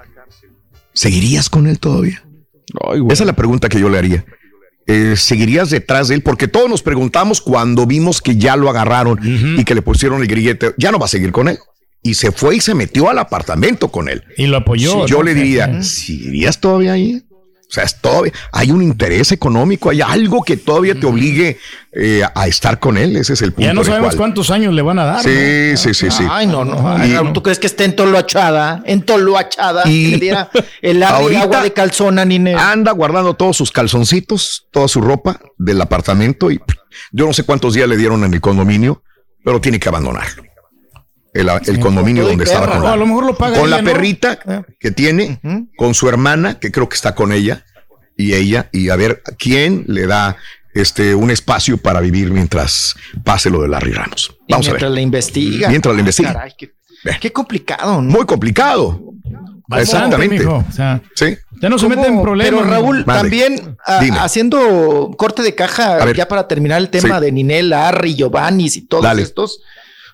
[0.92, 2.23] ¿seguirías con él todavía?
[3.10, 4.24] Esa es la pregunta que yo le haría.
[4.86, 6.23] Eh, ¿Seguirías detrás de él?
[6.23, 9.18] Porque todos nos preguntamos cuando vimos que ya lo agarraron
[9.58, 11.58] y que le pusieron el grillete, ya no va a seguir con él.
[12.02, 14.24] Y se fue y se metió al apartamento con él.
[14.36, 15.07] Y lo apoyó.
[15.07, 15.23] yo ¿no?
[15.24, 15.82] le diría.
[15.82, 17.23] ¿seguirías todavía ahí?
[17.70, 21.57] O sea, es todavía, hay un interés económico, hay algo que todavía te obligue
[21.92, 23.15] eh, a estar con él.
[23.15, 23.68] Ese es el punto.
[23.68, 25.23] Ya no sabemos cual- cuántos años le van a dar.
[25.23, 25.28] Sí,
[25.70, 25.76] ¿no?
[25.76, 26.24] sí, sí, sí.
[26.28, 27.07] Ay, no, no.
[27.07, 28.82] Y- Raúl, ¿Tú crees que esté en Toloachada?
[28.86, 29.84] En Toloachada.
[29.86, 30.50] Y- que le diera
[30.82, 32.58] el agua de calzón a Ninel.
[32.58, 36.60] Anda guardando todos sus calzoncitos, toda su ropa del apartamento y
[37.12, 39.05] yo no sé cuántos días le dieron en el condominio,
[39.44, 40.42] pero tiene que abandonarlo.
[41.33, 42.76] El, el condominio donde estaba perra.
[42.78, 43.91] con la, a lo mejor lo paga con la ella, ¿no?
[43.92, 44.39] perrita
[44.81, 45.41] que tiene,
[45.76, 47.65] con su hermana, que creo que está con ella,
[48.17, 50.36] y ella, y a ver quién le da
[50.75, 52.94] este un espacio para vivir mientras
[53.25, 54.36] pase lo de Larry Ramos.
[54.47, 54.94] Y Vamos a mientras ver.
[54.97, 55.68] la investiga.
[55.68, 56.33] Mientras la investiga.
[56.33, 56.73] Caray, qué,
[57.20, 58.10] qué complicado, ¿no?
[58.10, 59.00] Muy complicado.
[59.68, 59.83] Bastante,
[60.17, 60.39] Exactamente.
[60.41, 60.65] mijo.
[60.68, 61.36] O sea, Sí.
[61.62, 61.94] ya no se ¿Cómo?
[61.97, 62.52] mete en problemas.
[62.60, 64.18] Pero Raúl, también a- Dime.
[64.18, 67.25] haciendo corte de caja, A ya para terminar el tema Sí.
[67.26, 69.23] de Ninel, Larry, Giovanni y todos Dale.
[69.23, 69.60] estos,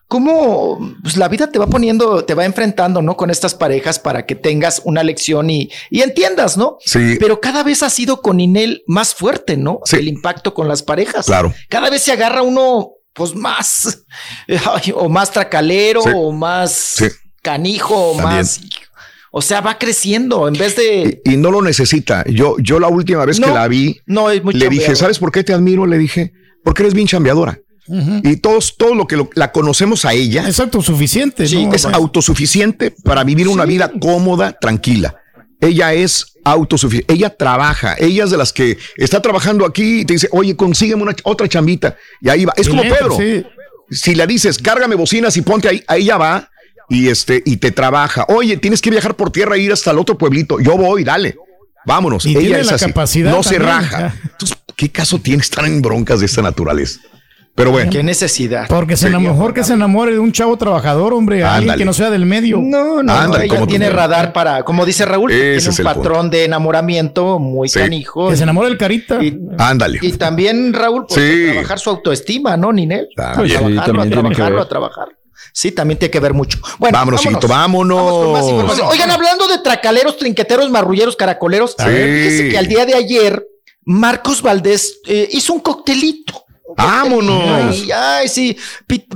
[0.08, 3.16] ¿cómo pues, la vida te va poniendo, te va enfrentando, ¿no?
[3.16, 6.78] Con estas parejas para que tengas una lección y, y entiendas, ¿no?
[6.84, 7.16] Sí.
[7.18, 9.80] Pero cada vez ha sido con Ninel más fuerte, ¿no?
[9.84, 9.96] Sí.
[9.96, 11.26] El impacto con las parejas.
[11.26, 11.52] Claro.
[11.68, 14.04] Cada vez se agarra uno, pues más,
[14.48, 16.10] ay, o más tracalero, Sí.
[16.14, 17.06] o más Sí.
[17.42, 18.38] canijo, o También.
[18.38, 18.60] más.
[19.32, 21.20] O sea, va creciendo en vez de.
[21.24, 22.24] Y no lo necesita.
[22.26, 24.96] Yo, yo la última vez que la vi, No, es muy le dije.
[24.96, 25.84] ¿sabes por qué te admiro?
[25.84, 26.32] Le dije,
[26.64, 27.58] porque eres bien chambeadora.
[27.88, 31.46] Y todos, todo lo que lo- la conocemos a ella Es autosuficiente.
[31.46, 31.72] Sí, ¿no?
[31.74, 35.16] es autosuficiente para vivir una vida cómoda, tranquila.
[35.60, 40.12] Ella es autosuficiente, ella trabaja, ella es de las que está trabajando aquí y te
[40.14, 41.96] dice, oye, consígueme una, otra chambita.
[42.20, 42.52] Y ahí va.
[42.56, 43.16] Es como Pedro.
[43.16, 43.44] sí.
[43.88, 46.50] Si le dices, cárgame bocinas y ponte ahí, ahí ya va
[46.88, 48.24] y este, y te trabaja.
[48.28, 50.58] Oye, tienes que viajar por tierra e ir hasta el otro pueblito.
[50.58, 51.36] Yo voy, dale.
[51.86, 52.26] Vámonos.
[52.26, 52.86] Y ella tiene es la así.
[52.86, 54.12] capacidad No se raja.
[54.24, 56.98] Entonces, ¿qué caso tiene estar en broncas de esta naturaleza?
[57.56, 57.90] Pero bueno.
[57.90, 58.66] Qué necesidad.
[58.68, 61.78] Porque se enamor- mejor que se enamore de un chavo trabajador, hombre, a alguien Ándale.
[61.80, 62.58] que no sea del medio.
[62.62, 63.96] No, no, Ándale, ella ¿cómo tiene tú?
[63.96, 65.94] radar para, como dice Raúl, Ese tiene es un el punto.
[66.08, 67.78] patrón de enamoramiento muy Sí.
[67.78, 68.28] canijo.
[68.28, 69.24] Que se enamore del carita.
[69.24, 69.98] Y, Ándale.
[70.02, 71.46] y también, Raúl, pues, Sí.
[71.52, 73.08] trabajar su autoestima, ¿no, Ninel?
[73.16, 73.40] También.
[73.40, 74.64] A Sí, trabajarlo, también a tiene que trabajarlo, ver.
[74.66, 75.08] a trabajar.
[75.54, 76.58] Sí, también tiene que ver mucho.
[76.78, 78.32] Bueno, Vámonos, vámonos.
[78.32, 78.88] Más información.
[78.90, 81.84] Oigan, hablando de tracaleros, trinqueteros, marrulleros, caracoleros, Sí.
[81.84, 83.46] fíjese que al día de ayer,
[83.84, 86.44] Marcos Valdés eh, hizo un coctelito.
[86.76, 87.42] Vámonos.
[87.42, 88.56] Ay, ay, sí.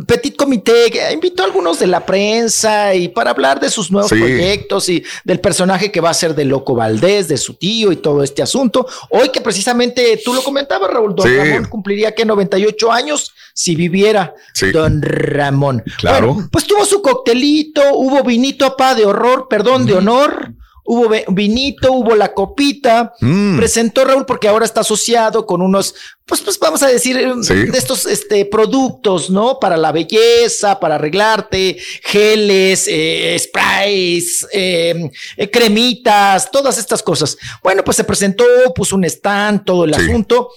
[0.06, 4.10] Petit Comité que invitó a algunos de la prensa y para hablar de sus nuevos
[4.10, 4.16] Sí.
[4.18, 7.97] proyectos y del personaje que va a ser de Loco Valdés, de su tío y
[7.97, 8.86] todo este asunto.
[9.10, 11.36] Hoy que precisamente tú lo comentabas, Raúl, don Sí.
[11.36, 14.70] Ramón cumpliría que 98 años si viviera Sí.
[14.72, 15.82] don Ramón.
[15.98, 16.34] Claro.
[16.34, 20.55] Bueno, pues tuvo su coctelito, hubo vinito a pa de horror, perdón, de honor.
[20.92, 23.56] Hubo vinito, hubo la copita, Mm.
[23.58, 25.94] presentó Raúl porque ahora está asociado con unos,
[26.26, 27.54] pues, pues vamos a decir, eh, Sí.
[27.54, 29.60] de estos este, productos, ¿no?
[29.60, 37.36] Para la belleza, para arreglarte, geles, eh, sprays, eh, eh, cremitas, todas estas cosas.
[37.62, 38.44] Bueno, pues se presentó,
[38.74, 40.00] puso un stand, todo el Sí.
[40.00, 40.50] asunto.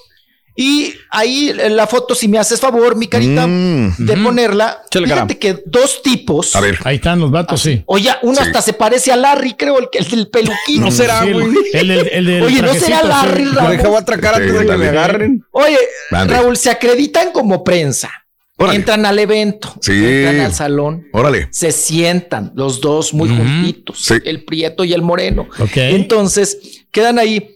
[0.56, 3.96] Y ahí la foto, si me haces favor, mi carita, Mm.
[3.98, 4.84] de ponerla.
[4.92, 6.56] Fíjate que dos tipos.
[6.56, 6.78] A ver.
[6.84, 7.82] Ahí están los vatos, sí.
[7.88, 8.44] Oye, uno Sí.
[8.44, 10.82] hasta se parece a Larry, creo, el, que- el del peluquín.
[10.82, 11.58] No será, Sí, el- güey.
[11.74, 13.52] El, del- el del Oye, ¿no será Larry sí.
[13.56, 13.72] Ramos?
[13.72, 15.44] Deja, voy a atracar antes de que me agarren.
[15.52, 15.78] Oye.
[16.12, 18.12] Raúl, se acreditan como prensa.
[18.56, 18.76] Órale.
[18.78, 19.92] Entran al evento, Sí.
[19.94, 21.48] entran al salón, Órale.
[21.50, 24.14] se sientan los dos muy juntitos, Sí.
[24.24, 25.48] el prieto y el moreno.
[25.60, 25.72] Ok.
[25.78, 27.56] Entonces, quedan ahí.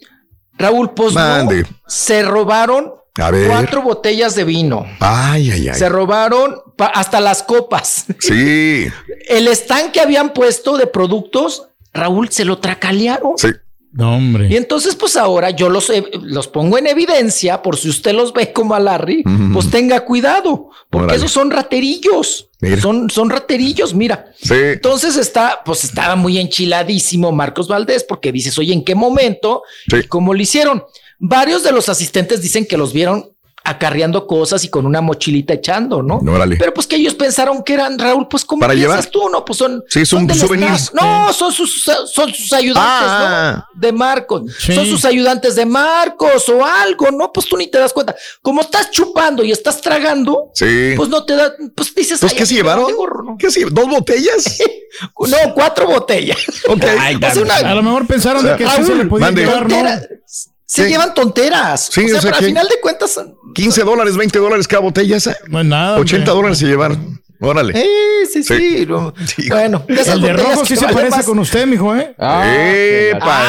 [0.57, 1.65] Raúl, pues no, Mande.
[1.87, 3.49] se robaron A ver.
[3.49, 4.85] cuatro botellas de vino.
[4.99, 5.75] Ay, ay, ay.
[5.79, 8.05] Se robaron hasta las copas.
[8.19, 8.87] Sí.
[9.29, 13.33] El stand que habían puesto de productos, Raúl, se lo tracalearon.
[13.37, 13.49] Sí.
[13.91, 14.47] No, hombre.
[14.49, 18.33] Y entonces, pues ahora yo los, eh, los pongo en evidencia por si usted los
[18.33, 22.49] ve como a Larry, pues tenga cuidado, porque esos son raterillos.
[22.59, 22.81] Mira.
[22.81, 24.31] Son, son raterillos, mira.
[24.41, 24.53] Sí.
[24.53, 29.63] Entonces está, pues estaba muy enchiladísimo Marcos Valdés, porque dices, oye, ¿en qué momento?
[29.89, 29.97] Sí.
[29.97, 30.83] ¿Y cómo lo hicieron?
[31.19, 33.31] Varios de los asistentes dicen que los vieron
[33.69, 36.17] acarreando cosas y con una mochilita echando, ¿no?
[36.17, 36.55] Órale.
[36.57, 39.11] Pero pues que ellos pensaron que eran, Raúl, pues como Para piensas llevar.
[39.11, 39.43] tú, ¿no?
[39.43, 40.91] Pues son, Sí, son del souvenirs.
[40.93, 43.65] No, son sus, son sus ayudantes, Ah.
[43.73, 43.79] ¿no?
[43.81, 44.43] De Marcos.
[44.59, 44.73] Sí.
[44.73, 47.31] Son sus ayudantes de Marcos o algo, ¿no?
[47.33, 48.15] Pues tú ni te das cuenta.
[48.41, 50.93] Como estás chupando y estás tragando, Sí.
[50.95, 52.23] pues no te da, pues dices.
[52.23, 52.85] "Ay, ¿qué se llevaron?
[52.85, 53.37] vale gorro", ¿no?
[53.37, 53.75] ¿Qué se llevaron?
[53.75, 54.57] ¿Dos botellas?
[55.19, 56.37] No, cuatro botellas.
[56.69, 56.83] Ok.
[56.83, 59.77] O sea, una- A lo mejor pensaron de que sí se le podía llevar, ¿no?
[60.69, 60.89] Se Sí.
[60.89, 61.87] llevan tonteras.
[61.91, 63.19] Sí, o sea, o sea pero al final de cuentas.
[63.55, 65.35] 15 dólares, 20 dólares cada botella esa.
[65.47, 65.97] No es nada.
[65.97, 66.35] 80 hombre.
[66.35, 67.21] dólares se llevaron.
[67.39, 67.73] Órale.
[67.79, 68.57] Eh, sí, sí.
[68.79, 68.85] Sí.
[68.87, 69.13] no.
[69.25, 69.47] Sí.
[69.57, 71.25] Bueno, El de rojo sí se parece más.
[71.25, 72.13] con usted, mijo, ¿eh?
[72.17, 72.43] Ah.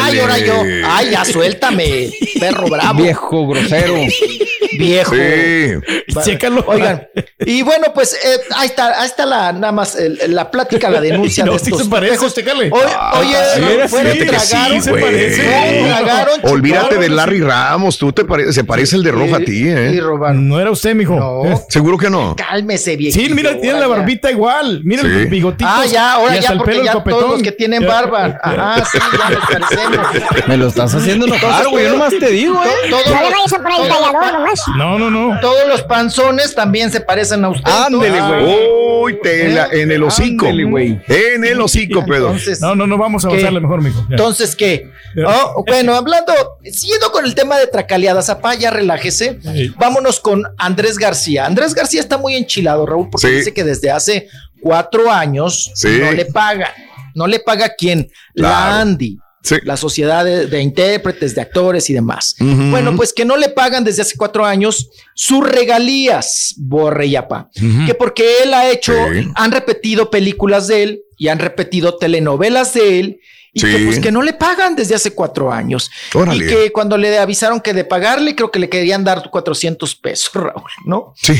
[0.05, 0.62] Ay, ahora yo.
[0.86, 2.10] Ay, ya suéltame.
[2.41, 3.02] perro bravo.
[3.02, 3.94] Viejo grosero.
[4.78, 5.15] Viejo.
[5.15, 6.12] Sí.
[6.17, 6.65] Va- Chécalo.
[6.67, 7.08] Oigan,
[7.41, 11.00] y bueno, pues eh, ahí está, ahí está la, nada más el- la plática, la
[11.00, 12.34] denuncia No, de sí estos se parece, espejos.
[12.34, 12.70] chécale.
[12.70, 15.42] Oye, Ah, oye, sí, fueron sí, tragaron, se parece.
[15.89, 19.65] Tragaron, Olvídate de Larry Ramos, tú te pareces, se parece el de rojo a ti,
[19.67, 20.00] ¿eh?
[20.34, 21.17] No era usted, mijo.
[21.17, 21.65] No.
[21.68, 22.36] Seguro que no.
[22.36, 23.25] Cálmese, viejito.
[23.26, 24.81] Sí, mira, tiene la barbita igual.
[24.84, 25.08] Mira Sí.
[25.08, 25.68] el bigotito.
[25.70, 28.39] Ah, ya, ahora y hasta ya, el porque pelo, ya todos los que tienen barba.
[28.42, 30.07] Ajá, sí, ya nos parecemos.
[30.48, 31.84] Me lo estás haciendo enojar, güey.
[31.84, 32.68] Yo nomás te digo, ¿eh?
[32.90, 34.60] Todos los- poner el tallador nomás.
[34.76, 35.40] No, no, no.
[35.40, 37.70] Todos los panzones también se parecen a usted.
[37.70, 38.78] Ándele, entonces- güey.
[39.00, 40.47] Uy, te la- en el hocico.
[40.47, 41.00] Ándele, güey.
[41.08, 42.28] En el hocico, Pedro.
[42.28, 44.00] Entonces, No, no, no, vamos a avanzarle mejor, mijo.
[44.08, 44.16] Ya.
[44.16, 44.90] Entonces, ¿qué?
[45.26, 46.32] Oh, bueno, hablando,
[46.65, 49.39] siguiendo con el tema de tracaleadas, zapá, ya relájese.
[49.42, 49.73] Sí.
[49.78, 51.47] Vámonos con Andrés García.
[51.47, 53.32] Andrés García está muy enchilado, Raúl, porque Sí.
[53.34, 54.29] dice que desde hace
[54.61, 55.89] cuatro años Sí.
[56.01, 56.75] no le paga.
[57.15, 58.11] No le paga quién?
[58.35, 58.81] La.
[58.81, 59.19] Andy.
[59.43, 59.57] Sí.
[59.63, 62.35] La sociedad de, de intérpretes, de actores y demás.
[62.39, 67.49] Bueno, pues que no le pagan desde hace cuatro años sus regalías, Borre y Apa.
[67.87, 69.29] Que porque él ha hecho, Sí.
[69.37, 73.21] han repetido películas de él y han repetido telenovelas de él
[73.67, 75.91] y que pues que no le pagan desde hace cuatro años.
[76.15, 76.45] Órale.
[76.45, 80.31] Y que cuando le avisaron que de pagarle, creo que le querían dar 400 pesos,
[80.35, 81.12] Raúl, ¿no?
[81.17, 81.35] Sí.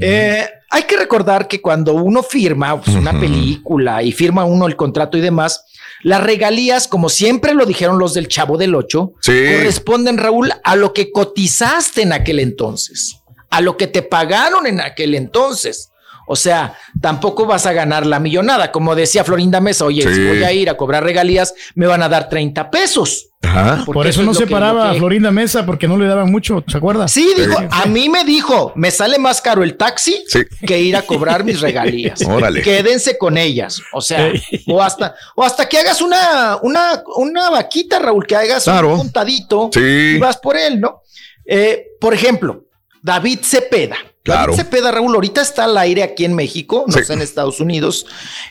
[0.00, 4.76] Eh, hay que recordar que cuando uno firma pues, una película y firma uno el
[4.76, 5.64] contrato y demás,
[6.02, 9.32] las regalías, como siempre lo dijeron los del Chavo del Ocho, Sí.
[9.56, 13.16] corresponden, Raúl, a lo que cotizaste en aquel entonces,
[13.50, 15.90] a lo que te pagaron en aquel entonces.
[16.26, 18.72] O sea, tampoco vas a ganar la millonada.
[18.72, 20.14] Como decía Florinda Mesa, oye, Sí.
[20.14, 23.28] si voy a ir a cobrar regalías, me van a dar 30 pesos.
[23.42, 23.84] Ajá.
[23.84, 26.64] Por eso no es se que- paraba que- Florinda Mesa porque no le daban mucho,
[26.66, 27.06] ¿se acuerda?
[27.08, 30.40] Sí, dijo, a mí me dijo, me sale más caro el taxi Sí.
[30.66, 32.20] que ir a cobrar mis regalías.
[32.26, 32.62] Órale.
[32.62, 33.82] Quédense con ellas.
[33.92, 34.32] O sea,
[34.66, 38.92] o hasta, o hasta que hagas una, una, una vaquita, Raúl, que hagas Claro.
[38.94, 40.14] un contadito Sí.
[40.16, 41.02] y vas por él, ¿no?
[41.44, 42.64] Eh, por ejemplo,
[43.02, 43.96] David Cepeda.
[44.24, 44.52] Claro.
[44.52, 47.04] David Cepeda, Raúl, ahorita está al aire aquí en México, no Sí.
[47.04, 48.06] sé, en Estados Unidos.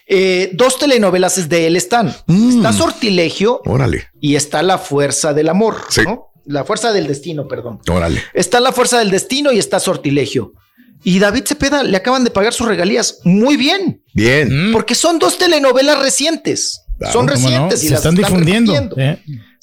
[0.08, 2.16] Eh, dos telenovelas de él están.
[2.28, 2.58] Mm.
[2.58, 6.02] Está Sortilegio Órale, y está La Fuerza del Amor, Sí.
[6.06, 6.28] ¿no?
[6.46, 7.80] La Fuerza del Destino, perdón.
[7.90, 8.22] órale.
[8.34, 10.54] Está la fuerza del destino y está sortilegio.
[11.04, 14.72] Y David Cepeda le acaban de pagar sus regalías muy bien, Bien.
[14.74, 16.82] porque son dos telenovelas recientes.
[17.00, 18.74] Claro, son recientes y Se las están difundiendo.
[18.74, 18.96] repitiendo.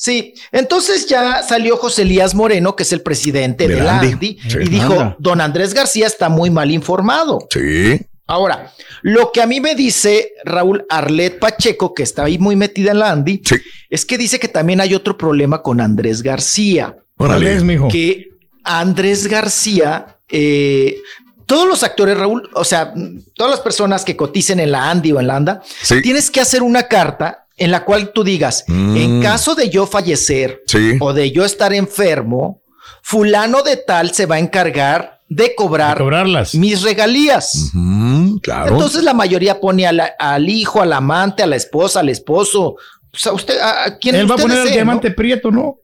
[0.02, 4.12] Sí, entonces ya salió José Elías Moreno, que es el presidente Del de la Andy.
[4.14, 4.58] Andy, Sí.
[4.62, 5.16] y dijo, Anda.
[5.18, 7.46] don Andrés García está muy mal informado.
[7.52, 8.00] Sí.
[8.26, 8.72] Ahora,
[9.02, 12.98] lo que a mí me dice Raúl Arlet Pacheco, que está ahí muy metida en
[13.00, 13.56] la Andy, Sí.
[13.90, 17.56] es que dice que también hay otro problema con Andrés García ¿Cuál Órale.
[17.56, 17.88] es, mijo?
[17.88, 18.30] que
[18.64, 20.96] Andrés García, eh,
[21.44, 22.94] todos los actores, Raúl, o sea,
[23.34, 26.00] todas las personas que coticen en la Andy o en la ANDA, Sí.
[26.00, 28.96] tienes que hacer una carta en la cual tú digas, Mm.
[28.96, 30.96] en caso de yo fallecer Sí.
[31.00, 32.62] o de yo estar enfermo,
[33.02, 36.54] fulano de tal se va a encargar de cobrar, De cobrarlas.
[36.56, 37.70] mis regalías.
[37.72, 38.72] Mm, claro.
[38.72, 42.74] Entonces la mayoría pone a la- al hijo, al amante, a la esposa, al esposo.
[43.12, 45.14] O sea, usted, a, a quien Él va a poner el diamante ¿no?
[45.16, 45.76] prieto, ¿no?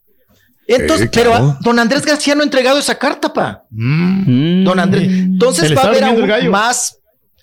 [0.67, 1.31] Entonces, claro.
[1.31, 3.63] pero a- don Andrés García no ha entregado esa carta, pa.
[3.71, 4.65] Mm.
[4.65, 5.09] Don Andrés.
[5.09, 6.99] Se Entonces va a haber aún más.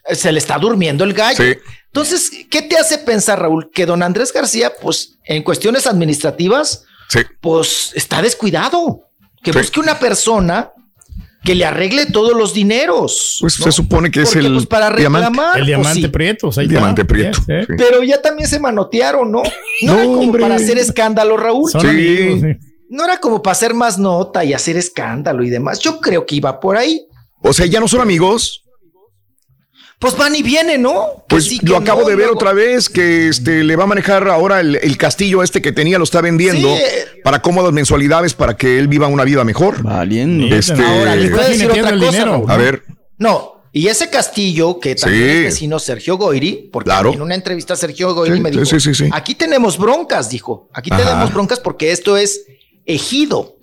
[0.09, 1.37] eh, Se le está durmiendo el gallo.
[1.41, 1.53] Sí.
[1.93, 3.69] Entonces, ¿qué te hace pensar, Raúl?
[3.71, 7.19] Que don Andrés García, pues, en cuestiones administrativas, Sí.
[7.39, 9.01] pues está descuidado.
[9.43, 9.59] Que Sí.
[9.59, 10.71] busque una persona
[11.43, 13.37] que le arregle todos los dineros.
[13.41, 13.65] Pues ¿no?
[13.65, 15.27] se supone que es el pues, para diamante.
[15.27, 15.47] reclamar.
[15.57, 16.07] El pues, diamante sí.
[16.07, 16.47] prieto.
[16.47, 17.13] o sea, ahí Diamante está.
[17.13, 17.37] prieto.
[17.39, 17.65] Sí, sí.
[17.67, 17.73] Sí.
[17.77, 19.43] Pero ya también se manotearon, ¿no?
[19.43, 19.51] No,
[19.83, 20.41] No, era como hombre.
[20.41, 21.69] para hacer escándalo, Raúl.
[21.69, 21.87] Son Sí.
[21.87, 22.67] amigos, sí.
[22.89, 25.79] No era como para hacer más nota y hacer escándalo y demás.
[25.79, 27.05] Yo creo que iba por ahí.
[27.41, 28.62] O sea, ya no son amigos.
[29.99, 31.23] Pues van y vienen, ¿no?
[31.29, 33.87] Pues sí, lo acabo no, de ver luego- otra vez que este le va a
[33.87, 36.81] manejar ahora el, el castillo este que tenía, lo está vendiendo Sí,
[37.23, 39.81] para cómodas mensualidades para que él viva una vida mejor.
[39.81, 40.53] Valiendo.
[40.53, 42.45] Este, Ahora, les voy a decir otra cosa, dinero.
[42.49, 42.83] A ver,
[43.17, 45.29] No, y ese castillo que también Sí.
[45.37, 47.13] es vecino Sergio Goiri, porque Claro.
[47.13, 49.09] en una entrevista Sergio Goiri Sí, me sí, dijo, sí, sí, sí.
[49.13, 51.01] aquí tenemos broncas, dijo, aquí Ajá.
[51.03, 52.41] tenemos broncas porque esto es
[52.85, 53.55] ejido.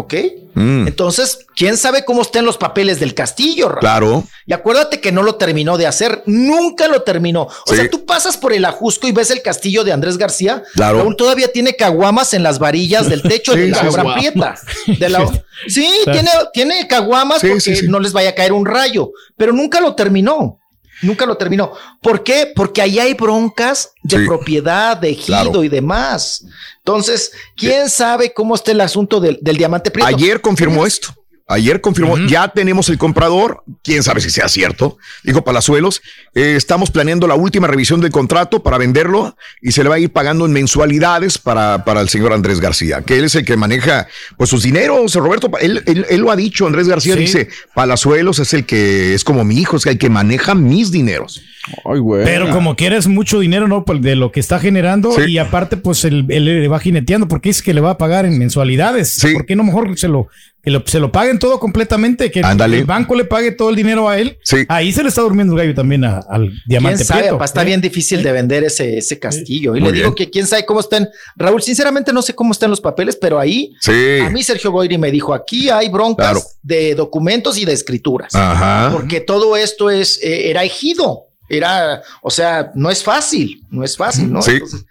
[0.00, 0.14] ¿Ok?
[0.54, 0.88] Mm.
[0.88, 3.78] Entonces, ¿quién sabe cómo estén los papeles del castillo, Raúl?
[3.80, 7.42] claro, Y acuérdate que no lo terminó de hacer, nunca lo terminó.
[7.42, 7.76] O Sí.
[7.76, 10.64] sea, tú pasas por el Ajusco y ves el castillo de Andrés García.
[10.74, 10.98] Claro.
[10.98, 14.56] Raúl todavía tiene caguamas en las varillas del techo de la obra prieta.
[14.98, 15.24] De la,
[15.68, 19.80] sí, tiene, tiene caguamas Sí, porque no les vaya a caer un rayo, pero nunca
[19.80, 20.58] lo terminó.
[21.02, 21.72] Nunca lo terminó.
[22.02, 22.52] ¿Por qué?
[22.54, 24.26] Porque ahí hay broncas de Sí.
[24.26, 25.64] propiedad, de ejido Claro.
[25.64, 26.44] y demás.
[26.78, 30.06] Entonces, ¿quién sabe cómo está el asunto del, del diamante prieto?
[30.08, 31.14] ayer confirmó esto.
[31.52, 36.00] Ayer confirmó, ya tenemos el comprador, quién sabe si sea cierto, dijo Palazuelos,
[36.34, 39.98] eh, estamos planeando la última revisión del contrato para venderlo y se le va a
[39.98, 43.56] ir pagando en mensualidades para, para el señor Andrés García, que él es el que
[43.56, 44.06] maneja
[44.36, 47.20] pues sus dineros, Roberto, él, él- él lo ha dicho, Andrés García Sí.
[47.20, 51.42] dice, Palazuelos es el que es como mi hijo, es el que maneja mis dineros.
[51.84, 52.24] Ay, güey.
[52.24, 53.84] Pero como quieres mucho dinero, ¿no?
[53.84, 57.50] Pues de lo que está generando y aparte, pues él, él le va jineteando porque
[57.50, 59.18] dice que le va a pagar en mensualidades.
[59.32, 60.28] ¿Por qué no mejor se lo,
[60.62, 62.30] que lo- se lo paguen todo completamente?
[62.30, 64.38] Que el- banco le pague todo el dinero a él.
[64.68, 67.20] Ahí se le está durmiendo el gallo también a- al ¿Quién diamante sabe?
[67.20, 67.36] prieto.
[67.36, 67.44] papá?
[67.46, 67.66] está ¿eh?
[67.66, 69.74] bien difícil de vender ese, ese castillo.
[69.76, 70.14] Y Muy le digo bien.
[70.14, 71.08] que quién sabe cómo están.
[71.36, 74.18] Raúl, sinceramente no sé cómo están los papeles, pero ahí Sí.
[74.22, 76.42] a mí Sergio Goyri me dijo, aquí hay broncas Claro.
[76.62, 78.34] de documentos y de escrituras.
[78.34, 78.90] Ajá.
[78.92, 81.26] Porque todo esto es, eh, era ejido.
[81.52, 84.40] Era, o sea, no es fácil, no es fácil, ¿no?
[84.40, 84.52] Sí.
[84.52, 84.84] Entonces,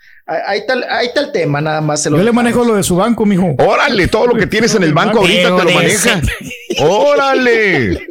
[0.47, 2.75] ahí está, el- ahí está el tema, nada más se lo Yo le manejo lo
[2.75, 3.55] de su banco, mijo.
[3.57, 6.21] Órale, todo lo que tienes en el banco ahorita te lo maneja.
[6.81, 7.99] Órale.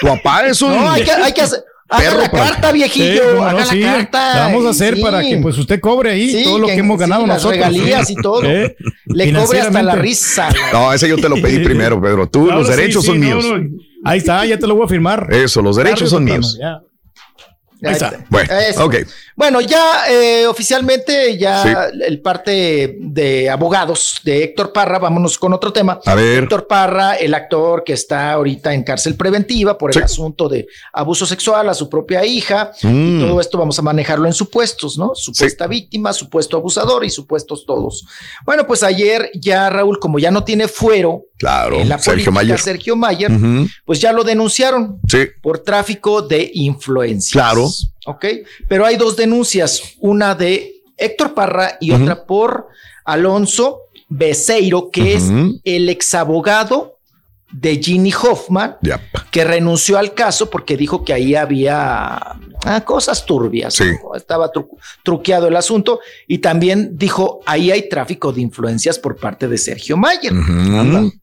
[0.00, 1.64] Tu papá es un No, hay que, hay que hacer.
[1.88, 3.12] Haga la carta, viejillo.
[3.12, 3.80] Sí, cómo no, haga sí.
[3.80, 4.34] la carta.
[4.34, 5.02] La vamos a hacer Sí.
[5.02, 7.36] para que pues usted cobre ahí Sí, todo lo que, que- hemos ganado sí, las
[7.36, 7.56] nosotros.
[7.58, 8.42] regalías y todo.
[8.50, 8.76] ¿Eh?
[9.06, 10.48] Le cobre hasta la risa.
[10.72, 12.26] No, ese yo te lo pedí primero, Pedro.
[12.28, 13.44] Tú, Claro, los derechos sí, son míos.
[13.44, 13.60] no.
[14.04, 15.28] Ahí está, ya te lo voy a firmar.
[15.30, 16.58] Eso, los derechos son Tarde míos.
[16.60, 16.80] ya.
[17.86, 18.14] Ahí está.
[18.30, 18.84] Bueno, Eso.
[18.86, 18.94] ok.
[19.36, 21.68] Bueno, ya eh, oficialmente, ya Sí.
[22.06, 25.98] el parte de abogados de Héctor Parra, vámonos con otro tema.
[26.06, 26.44] A ver.
[26.44, 30.02] Héctor Parra, el actor que está ahorita en cárcel preventiva por el Sí.
[30.02, 32.70] asunto de abuso sexual a su propia hija.
[32.82, 33.16] Mm.
[33.18, 35.12] Y todo esto vamos a manejarlo en supuestos, ¿no?
[35.14, 38.06] Supuesta víctima, supuesto abusador y supuestos todos.
[38.44, 42.30] Bueno, pues ayer ya Raúl, como ya no tiene fuero Claro, en la Sergio política,
[42.30, 42.58] Mayer.
[42.60, 43.32] Sergio Mayer,
[43.84, 45.26] pues ya lo denunciaron Sí.
[45.42, 47.32] por tráfico de influencias.
[47.32, 47.68] Claro.
[48.06, 48.24] Ok,
[48.68, 52.68] pero hay dos denuncias, una de Héctor Parra y otra por
[53.04, 55.24] Alonso Beseiro, que es
[55.64, 56.98] el exabogado
[57.52, 59.00] de Ginny Hoffman, Yep.
[59.30, 62.16] que renunció al caso porque dijo que ahí había
[62.64, 63.84] ah, cosas turbias, Sí.
[64.02, 64.16] ¿no?
[64.16, 64.68] estaba tru-
[65.04, 69.96] truqueado el asunto, y también dijo, ahí hay tráfico de influencias por parte de Sergio
[69.96, 70.32] Mayer.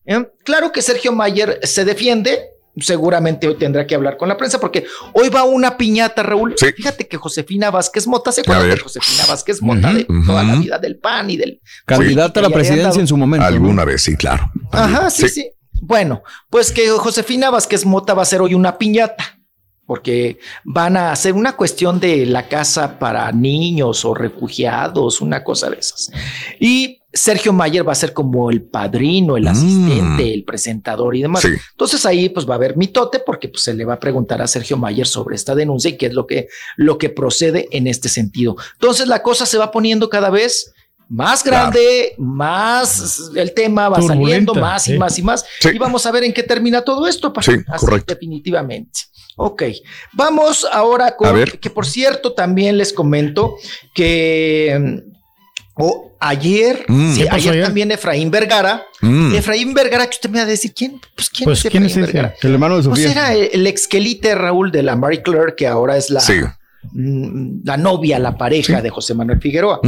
[0.05, 0.25] ¿Eh?
[0.43, 2.39] Claro que Sergio Mayer se defiende.
[2.77, 6.55] Seguramente hoy tendrá que hablar con la prensa porque hoy va una piñata, Raúl.
[6.57, 10.77] Fíjate que Josefina Vázquez Mota, ¿se acuerdan de Josefina Vázquez Mota de toda la vida
[10.79, 11.61] del PAN y del...
[11.85, 13.43] Candidata a la presidencia en su momento.
[13.43, 13.47] ¿no?
[13.47, 14.49] Alguna vez, sí, claro.
[14.71, 15.51] Ajá, sí, sí,
[15.81, 19.37] Bueno, pues que Josefina Vázquez Mota va a hacer hoy una piñata,
[19.85, 25.69] porque van a hacer una cuestión de la casa para niños o refugiados, una cosa
[25.69, 26.09] de esas.
[26.57, 31.41] Y Sergio Mayer va a ser como el padrino, el asistente, el presentador y demás.
[31.41, 31.49] Sí.
[31.71, 34.47] Entonces ahí pues va a haber mitote porque pues se le va a preguntar a
[34.47, 38.07] Sergio Mayer sobre esta denuncia y qué es lo que, lo que procede en este
[38.07, 38.55] sentido.
[38.73, 40.73] Entonces la cosa se va poniendo cada vez
[41.09, 45.45] más grande, más el tema va Turbulenta, saliendo más y más y más.
[45.73, 47.33] Y vamos a ver en qué termina todo esto.
[47.33, 47.41] pa.
[47.41, 48.13] Sí, Así, correcto.
[48.13, 49.01] Definitivamente.
[49.35, 49.63] Ok,
[50.13, 51.59] vamos ahora con, ver.
[51.59, 53.55] que por cierto también les comento
[53.93, 55.10] que mm,
[55.75, 57.13] o ayer, Mm.
[57.13, 57.63] sí, ¿Qué pasó ayer, ayer?
[57.65, 59.33] también Efraín Vergara, Mm.
[59.35, 60.99] Efraín Vergara, que usted me va a decir, ¿quién?
[61.15, 62.13] Pues quién Pues, es ¿quién Efraín es?
[62.13, 62.35] Vergara?
[62.41, 63.11] El hermano de Pues Sofía.
[63.11, 66.33] era el, el exquelite Raúl de la Marie Claire, que ahora es la, Sí.
[66.91, 69.79] mm, la novia, la pareja de José Manuel Figueroa.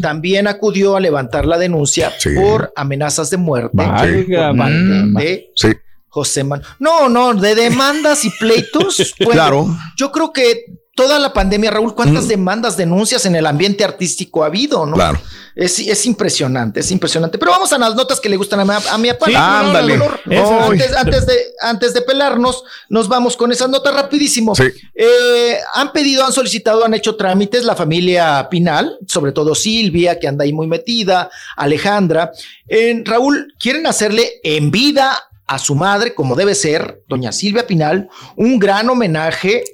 [0.00, 5.68] También acudió a levantar la denuncia por amenazas de muerte parte de Sí.
[6.08, 6.68] José Manuel.
[6.78, 9.14] No, no, de demandas y pleitos.
[9.18, 9.66] Claro.
[9.96, 10.66] Yo creo que
[11.02, 14.86] toda la pandemia, Raúl, ¿cuántas demandas, denuncias en el ambiente artístico ha habido?
[14.86, 14.94] ¿no?
[14.94, 15.20] Claro.
[15.54, 17.38] Es, es impresionante, es impresionante.
[17.38, 19.26] Pero vamos a las notas que le gustan a mi, a mi papá.
[19.26, 19.94] Sí, Ándale.
[19.94, 24.54] Antes, antes de, antes de pelarnos, nos vamos con esas notas rapidísimo.
[24.54, 24.64] Sí.
[24.94, 30.28] Eh, han pedido, han solicitado, han hecho trámites la familia Pinal, sobre todo Silvia, que
[30.28, 32.32] anda ahí muy metida, Alejandra.
[33.04, 38.58] Raúl, quieren hacerle en vida a su madre, como debe ser, doña Silvia Pinal, un
[38.58, 39.64] gran homenaje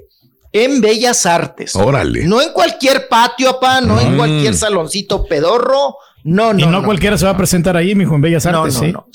[0.52, 1.75] en Bellas Artes.
[1.77, 2.25] Órale.
[2.27, 4.17] No en cualquier patio, apá, no en Mm.
[4.17, 5.97] cualquier saloncito pedorro.
[6.25, 6.59] No, no.
[6.59, 6.83] y no, no.
[6.85, 8.93] cualquiera se va a presentar ahí, mijo, en Bellas Artes, no, ¿sí?
[8.93, 9.07] no.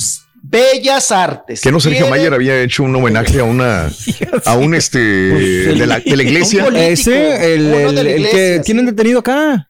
[0.45, 1.61] Bellas Artes.
[1.61, 3.89] Que no Sergio Quieren- Mayer había hecho un homenaje a una
[4.45, 6.65] a un este de, la, de la iglesia.
[6.65, 6.89] Político.
[6.91, 8.63] Ese, el, que sí.
[8.63, 9.69] tienen detenido acá.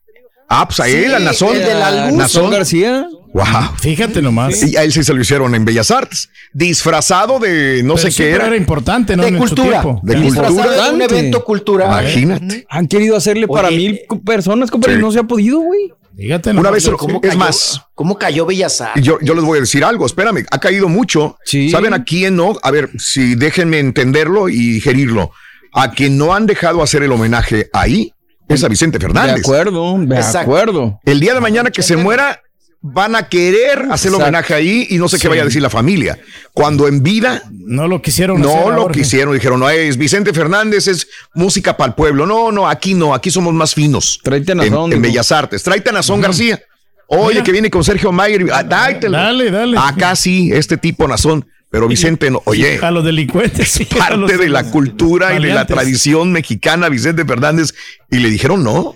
[0.50, 1.56] Ah, pues a Sí, él, a Nazón.
[1.56, 2.18] el de la luz.
[2.18, 3.08] Nazón García.
[3.34, 3.46] Wow.
[3.82, 4.62] Fíjate nomás.
[4.64, 8.16] Y a él sí se lo hicieron en Bellas Artes, disfrazado de no Pero sé
[8.16, 8.46] qué era.
[8.48, 9.24] era importante, ¿no?
[9.24, 9.82] De En su cultura.
[9.82, 10.00] tiempo.
[10.04, 10.84] De Disfrazado cultura.
[10.90, 11.90] de un evento cultural.
[12.04, 12.66] Imagínate.
[12.70, 15.00] Han querido hacerle para Oye, mil personas, compadre, sí.
[15.00, 15.92] y no se ha podido, güey.
[16.16, 19.04] Fíjate Una vez, ¿Cómo es cayó- más, ¿Cómo cayó Bellas Artes?
[19.04, 21.38] Yo, yo les voy a decir algo, espérame, ha caído mucho.
[21.44, 21.72] Sí.
[21.72, 22.56] ¿Saben a quién no?
[22.62, 25.32] A ver, si déjenme entenderlo y digerirlo.
[25.74, 28.14] A quien no han dejado hacer el homenaje ahí
[28.48, 29.40] es a Vicente De Fernández.
[29.40, 30.40] acuerdo, de Exacto.
[30.42, 31.00] acuerdo.
[31.04, 32.40] El día de mañana que se muera,
[32.86, 35.22] van a querer hacer el homenaje ahí y no sé Sí.
[35.22, 36.20] qué vaya a decir la familia.
[36.52, 40.88] Cuando en vida No lo quisieron no hacer lo quisieron, dijeron, no, es Vicente Fernández,
[40.90, 42.26] es música para el pueblo.
[42.26, 44.20] No, no, aquí no, aquí somos más finos.
[44.22, 45.02] Tráete a en, Nazón, en.
[45.02, 45.64] Bellas Artes.
[45.64, 46.62] Tráete a Nazón García.
[47.08, 47.44] Oye, Mira.
[47.44, 48.46] que viene con Sergio Mayer.
[48.52, 48.64] Ah.
[48.64, 49.78] Dale, dale.
[49.80, 51.46] Acá sí, este tipo Nazón.
[51.70, 53.80] Pero Vicente, no, oye, A los delincuentes.
[53.80, 57.74] los- parte de la cultura y de la tradición mexicana, Vicente Fernández.
[58.12, 58.94] Y le dijeron no.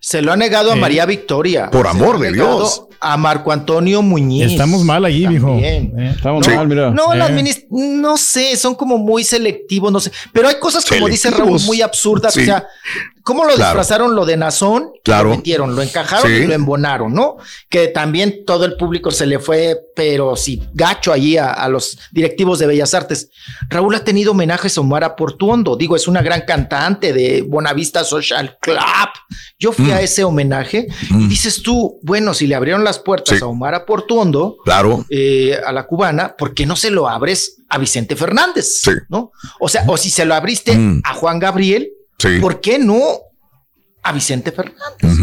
[0.00, 0.80] Se lo ha negado a Eh.
[0.80, 1.70] María Victoria.
[1.70, 2.84] Por amor de Dios.
[3.04, 4.52] A Marco Antonio Muñiz.
[4.52, 5.58] Estamos mal allí, mijo.
[5.60, 5.90] Eh.
[6.14, 6.52] Estamos Sí.
[6.52, 6.90] mal, mira.
[6.90, 7.66] No, Eh.
[7.70, 10.12] no sé, son como muy selectivos, no sé.
[10.32, 12.32] Pero hay cosas, como dice Raúl, muy absurdas.
[12.34, 12.42] Sí.
[12.42, 12.64] O sea,
[13.24, 13.70] ¿cómo lo Claro.
[13.78, 14.90] disfrazaron lo de Nazón?
[15.04, 15.30] Claro.
[15.30, 16.38] Lo metieron, lo encajaron Sí.
[16.42, 17.36] y lo embonaron, ¿no?
[17.68, 21.98] Que también todo el público se le fue, pero sí, gacho allí a, a los
[22.12, 23.30] directivos de Bellas Artes.
[23.68, 25.76] Raúl ha tenido homenajes a Omar Portuondo.
[25.76, 28.78] Digo, es una gran cantante de Bonavista Social Club.
[29.58, 29.92] Yo fui Mm.
[29.92, 33.44] a ese homenaje y dices tú, bueno, si le abrieron las puertas Sí.
[33.44, 35.04] a Omar Portuondo, Claro.
[35.10, 38.80] eh, a la cubana, ¿por qué no se lo abres a Vicente Fernández?
[38.82, 38.90] Sí.
[39.08, 39.32] ¿No?
[39.60, 41.02] O sea, o si se lo abriste Mm.
[41.04, 41.88] a Juan Gabriel,
[42.22, 42.38] Sí.
[42.40, 42.98] ¿por qué no
[44.04, 45.18] a Vicente Fernández?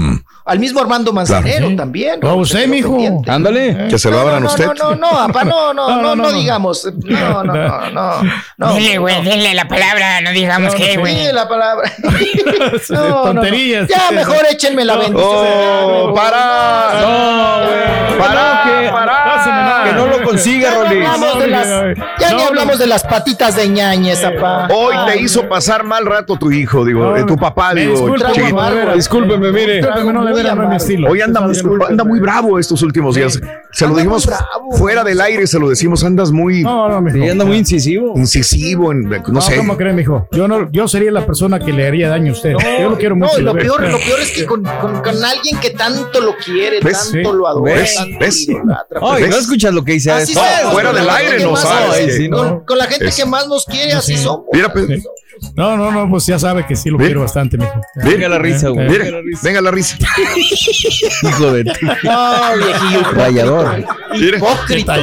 [0.45, 1.75] Al mismo Armando Manzanero Sí.
[1.75, 2.19] también.
[2.23, 2.89] O a Raúl, usted, mijo.
[2.91, 3.29] pendiente.
[3.29, 3.87] Ándale.
[3.87, 4.65] Que se lo No, abran no, a usted.
[4.65, 4.95] No, no,
[5.27, 6.87] no, no, no, no, no, digamos.
[7.03, 8.11] No, no, no, no.
[8.57, 9.29] no Dile, güey, no.
[9.29, 11.15] dile la palabra, no digamos No, que, no, güey.
[11.27, 11.91] Sí, la palabra.
[12.89, 13.21] No, no, no.
[13.23, 13.87] Tonterías.
[13.89, 15.23] Ya, mejor échenme la bendición.
[15.23, 17.01] Oh, para.
[17.01, 18.17] No, güey.
[18.19, 18.91] Para,
[20.31, 21.07] no consiga, Ya, ni Rolis.
[21.09, 21.67] hablamos de las,
[22.19, 22.47] ya No, ni no.
[22.49, 24.67] hablamos de las patitas de ñañez, apá.
[24.73, 27.37] Hoy te Ay, hizo pasar mal rato tu hijo, digo, No, eh, tu no.
[27.37, 28.93] papá, Me digo, chiquito.
[28.95, 29.75] Discúlpeme, mire.
[29.77, 31.09] Discúlpeme, no, de veras, no es mi estilo.
[31.09, 31.41] Hoy anda,
[32.03, 33.39] muy bravo estos últimos días.
[33.71, 34.71] Se lo dijimos bravo.
[34.71, 37.31] fuera del aire, se lo decimos, andas muy No, no, mijo.
[37.31, 38.13] Anda muy incisivo.
[38.15, 39.57] incisivo, en, no, No, sé.
[39.57, 40.27] ¿cómo cree, mijo?
[40.31, 42.53] Yo no, yo sería la persona que le haría daño a usted.
[42.81, 43.39] yo lo quiero No, mucho.
[43.39, 46.79] y lo peor, lo peor es que con, con- con alguien que tanto lo quiere,
[46.81, 47.11] ¿Ves?
[47.11, 47.37] tanto Sí.
[47.37, 47.95] lo adora, ¿Ves?
[47.95, 48.47] tanto ¿Ves?
[48.47, 48.99] lo idolatra.
[49.03, 49.31] Ay, ¿Ves?
[49.31, 50.41] no escuchas lo que dice Así eso.
[50.59, 52.37] somos, fuera del aire no más- sabes Ay, que- sí, no.
[52.37, 54.23] Con, con la gente Es- que más nos quiere, así Sí.
[54.23, 54.45] somos.
[54.51, 54.87] Mira, pues,
[55.55, 57.79] No, no, no, pues ya sabe que sí lo quiero bastante, mijo.
[57.95, 58.89] Venga la risa, güey.
[58.89, 59.41] Venga la risa.
[59.43, 59.97] venga la risa.
[61.23, 63.11] Hijo de tu No, viejillo.
[63.13, 63.85] rayador.
[64.13, 64.97] Hipócrita.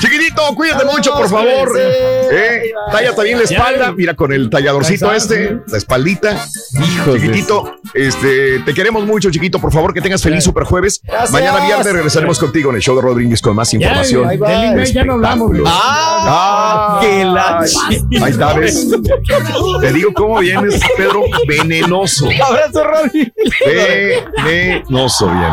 [0.00, 1.78] Chiquitito, cuídate mucho, por favor.
[1.78, 6.46] Eh, tállate bien la espalda, mira con el talladorcito este, la espaldita.
[6.74, 7.20] Hijo de...
[7.20, 9.58] Chiquitito, este, te queremos mucho, chiquito.
[9.58, 11.02] Por favor, que tengas feliz super jueves.
[11.30, 14.28] Mañana viernes regresaremos contigo en el show de Rodríguez con más información.
[14.92, 15.50] ya no hablamos.
[15.50, 15.64] mijo.
[15.66, 18.88] Ah, que la Ahí está, ¿ves?
[19.80, 22.28] Te digo cómo vienes, Pedro, venenoso.
[22.46, 23.32] Abrazo, Rolly.
[24.44, 25.52] Venenoso, bien.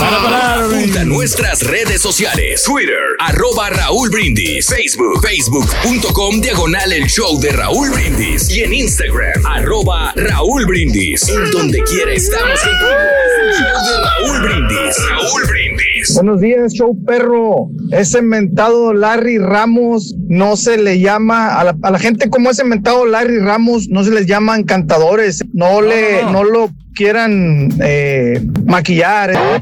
[0.13, 2.63] Apunta a nuestras redes sociales.
[2.63, 4.67] Twitter, arroba Raúl Brindis.
[4.67, 8.49] Facebook, facebook.com, diagonal el show de Raúl Brindis.
[8.49, 11.29] Y en Instagram, arroba Raúl Brindis.
[11.29, 12.59] En donde quiera estamos.
[12.61, 14.97] El show de Raúl Brindis.
[15.09, 16.13] Raúl Brindis.
[16.15, 17.69] Buenos días, show perro.
[17.91, 22.65] Ese mentado Larry Ramos no se le llama a la, a la gente como ese
[22.65, 25.41] mentado Larry Ramos no se les llama encantadores.
[25.53, 29.31] No, le no, lo quieran eh, maquillar.
[29.31, 29.61] ¿eh?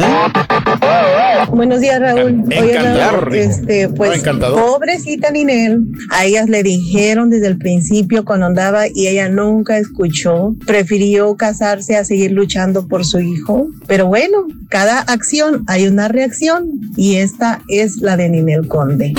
[0.00, 0.59] Uhum.
[1.50, 2.44] Buenos días, Raúl.
[2.46, 4.60] Oye, Raúl, este, No, pues, encantador.
[4.60, 10.54] pobrecita Ninel, a ellas le dijeron desde el principio cuando andaba y ella nunca escuchó,
[10.66, 13.68] prefirió casarse a seguir luchando por su hijo.
[13.86, 14.38] Pero bueno,
[14.68, 19.12] cada acción hay una reacción y esta es la de Ninel Conde.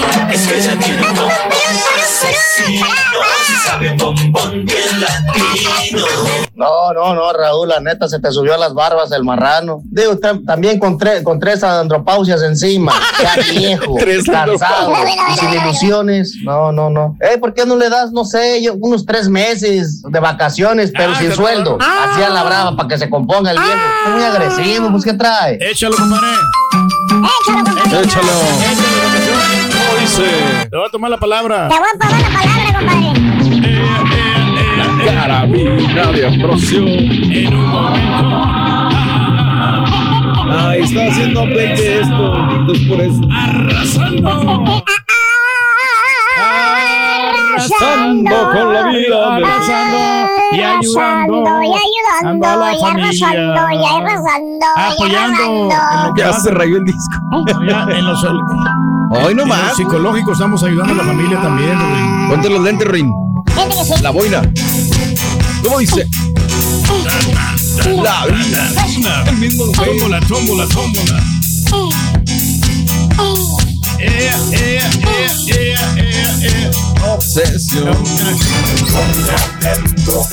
[6.56, 9.82] No, no, no, Raúl, la neta se te subió a las barbas el marrano.
[9.85, 12.91] Digo, tam- también con, tre- con tres andropausias encima.
[13.22, 14.91] Ya viejo, Tres cansado
[15.31, 16.35] y sin ilusiones.
[16.43, 17.15] No, no, no.
[17.22, 21.11] Eh, ¿por qué no le das, no sé, yo, unos tres meses de vacaciones, pero
[21.14, 21.77] Ah, sin sueldo?
[21.80, 23.73] Así a la brava para que se componga el viejo.
[24.07, 25.57] Es muy agresivo, pues, ¿qué trae?
[25.61, 26.27] Échalo, compadre.
[27.41, 28.01] Échalo, compadre.
[28.01, 28.27] Échalo.
[29.72, 30.67] ¿Cómo dice?
[30.69, 31.67] Te voy a tomar la palabra.
[31.69, 33.22] Te voy a pagar la palabra, compadre.
[35.06, 36.80] Carabina de Ambrosio.
[36.88, 38.81] En un momento.
[40.53, 42.49] Ay, está haciendo update de esto.
[42.51, 43.21] Entonces por eso.
[43.31, 44.83] Arrasando.
[47.53, 49.35] Arrasando con la vida.
[49.35, 51.63] Arrasando y ayudando.
[51.63, 55.69] y ayudando, a la y arrasando, y arrasando, y Apoyando
[56.09, 57.45] en Ya se rayó el disco.
[57.67, 59.75] Ya, en los, en Hoy no los más.
[59.75, 62.30] psicológicos estamos ayudando a la familia también, güey.
[62.30, 63.11] Ponte los lentes, Rin.
[64.01, 64.41] La boina.
[65.63, 66.07] ¿Cómo dice?
[68.03, 68.71] La vida.
[69.27, 71.23] El mismo tómbola, tómbola, tómbola.
[77.03, 77.97] Obsesión.
[78.91, 80.27] Ponte atento,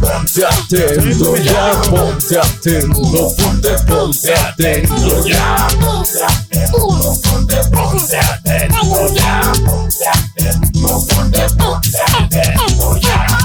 [0.00, 9.52] ponte atento ya, ponte atento, ponte, ponte atento ya, ponte atento, ponte, ponte atento ya,
[9.64, 13.42] ponte atento, ponte, ponte atento ya.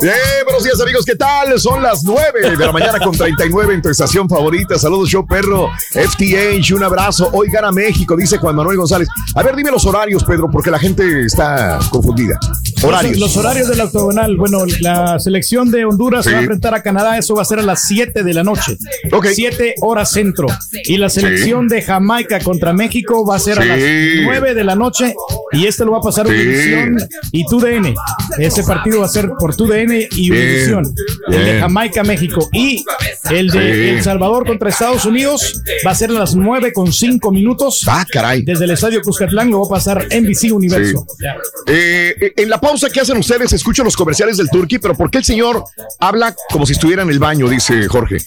[0.00, 1.58] Bien, buenos días amigos, ¿qué tal?
[1.58, 4.78] Son las 9 de la mañana con 39 en tu estación favorita.
[4.78, 7.30] Saludos, show perro, FTH, un abrazo.
[7.32, 9.08] Hoy gana México, dice Juan Manuel González.
[9.34, 12.38] A ver, dime los horarios, Pedro, porque la gente está confundida.
[12.82, 13.18] Horarios.
[13.18, 14.36] Los, los horarios del octogonal.
[14.36, 17.16] Bueno, la selección de Honduras va a enfrentar a Canadá.
[17.16, 18.76] Eso va a ser a las 7 de la noche.
[19.34, 20.46] 7 horas centro.
[20.84, 24.74] Y la selección de Jamaica contra México va a ser a las 9 de la
[24.74, 25.14] noche.
[25.52, 26.26] Y este lo va a pasar.
[26.26, 26.96] Univisión
[27.32, 27.94] y TUDN.
[28.38, 30.30] Ese partido va a ser por TUDN y.
[30.30, 30.94] Univisión.
[31.28, 31.60] El de.
[31.60, 32.48] Jamaica, México.
[32.52, 32.84] Y
[33.30, 33.88] el de Sí.
[33.90, 37.82] El Salvador contra Estados Unidos va a ser a las 9 con 5 minutos.
[37.86, 38.42] Ah, caray.
[38.42, 41.06] Desde el estadio Cuscatlán lo va a pasar NBC Universo.
[41.66, 45.18] Eh, en la pausa que hacen ustedes, escucho los comerciales del Turqui, pero ¿por qué
[45.18, 45.64] el señor
[46.00, 47.48] habla como si estuviera en el baño?
[47.48, 48.18] Dice Jorge.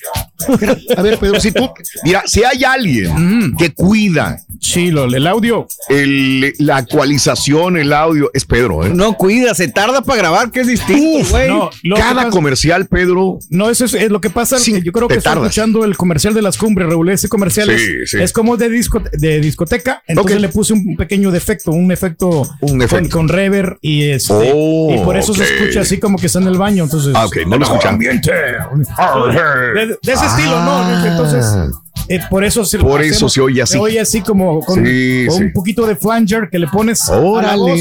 [0.96, 1.70] A ver, Pedro, si tú,
[2.04, 4.38] mira, si hay alguien que cuida.
[4.60, 5.68] Sí, lo, el audio.
[5.90, 8.90] El, la actualización, el audio, es Pedro, ¿eh?
[8.94, 11.48] No cuida, se tarda para grabar, que es distinto, güey.
[11.50, 13.40] No, Cada pasa- comercial, Pedro.
[13.50, 14.58] No, eso es, es lo que pasa.
[14.60, 15.46] Sí, yo creo que estoy tardas.
[15.50, 17.10] escuchando el comercial de las cumbres, Raúl.
[17.10, 18.18] Ese comercial Sí, es, sí.
[18.22, 20.02] es como de, disco, de discoteca.
[20.08, 22.28] Entonces le puse un pequeño defecto, un efecto,
[22.62, 23.18] Un con, efecto.
[23.18, 25.50] con reverb y, este, Oh, y por eso se ok.
[25.50, 26.84] escucha así como que está en el baño.
[26.84, 27.94] Entonces, Ah, ok, no lo escuchan.
[27.94, 28.32] Ambiente.
[28.32, 31.06] De, de ese estilo, ¿no?
[31.06, 31.46] Entonces,
[32.10, 32.82] eh, por eso se Ah.
[32.82, 33.74] Por eso se oye así.
[33.74, 35.44] Se oye así como con, Sí, con sí.
[35.46, 37.58] un poquito de flanger que le pones a la Órale.
[37.58, 37.80] voz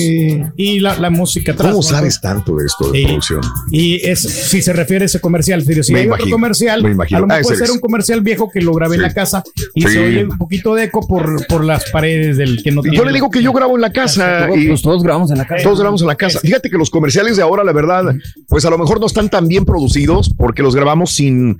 [0.56, 1.68] y la, la música atrás.
[1.72, 1.88] ¿Cómo ¿no?
[1.88, 3.04] sabes tanto de esto de Sí.
[3.04, 3.40] producción?
[3.70, 6.82] Y es si se refiere a ese comercial, pero si Me hay imagino, otro comercial,
[6.82, 7.18] me imagino.
[7.18, 7.70] a lo Ah, mejor ese puede ser es.
[7.72, 9.42] un comercial viejo que lo grabé en la casa
[9.74, 9.88] y Sí.
[9.88, 12.96] se oye un poquito de eco por, por las paredes del que no tiene.
[12.96, 15.46] Yo le digo que yo grabo en la casa y Pues todos grabamos en la
[15.46, 15.62] casa.
[15.62, 16.40] todos grabamos en la casa.
[16.40, 18.04] Fíjate que los comerciales de ahora, la verdad,
[18.48, 21.58] pues a lo mejor no están tan bien producidos porque los grabamos sin.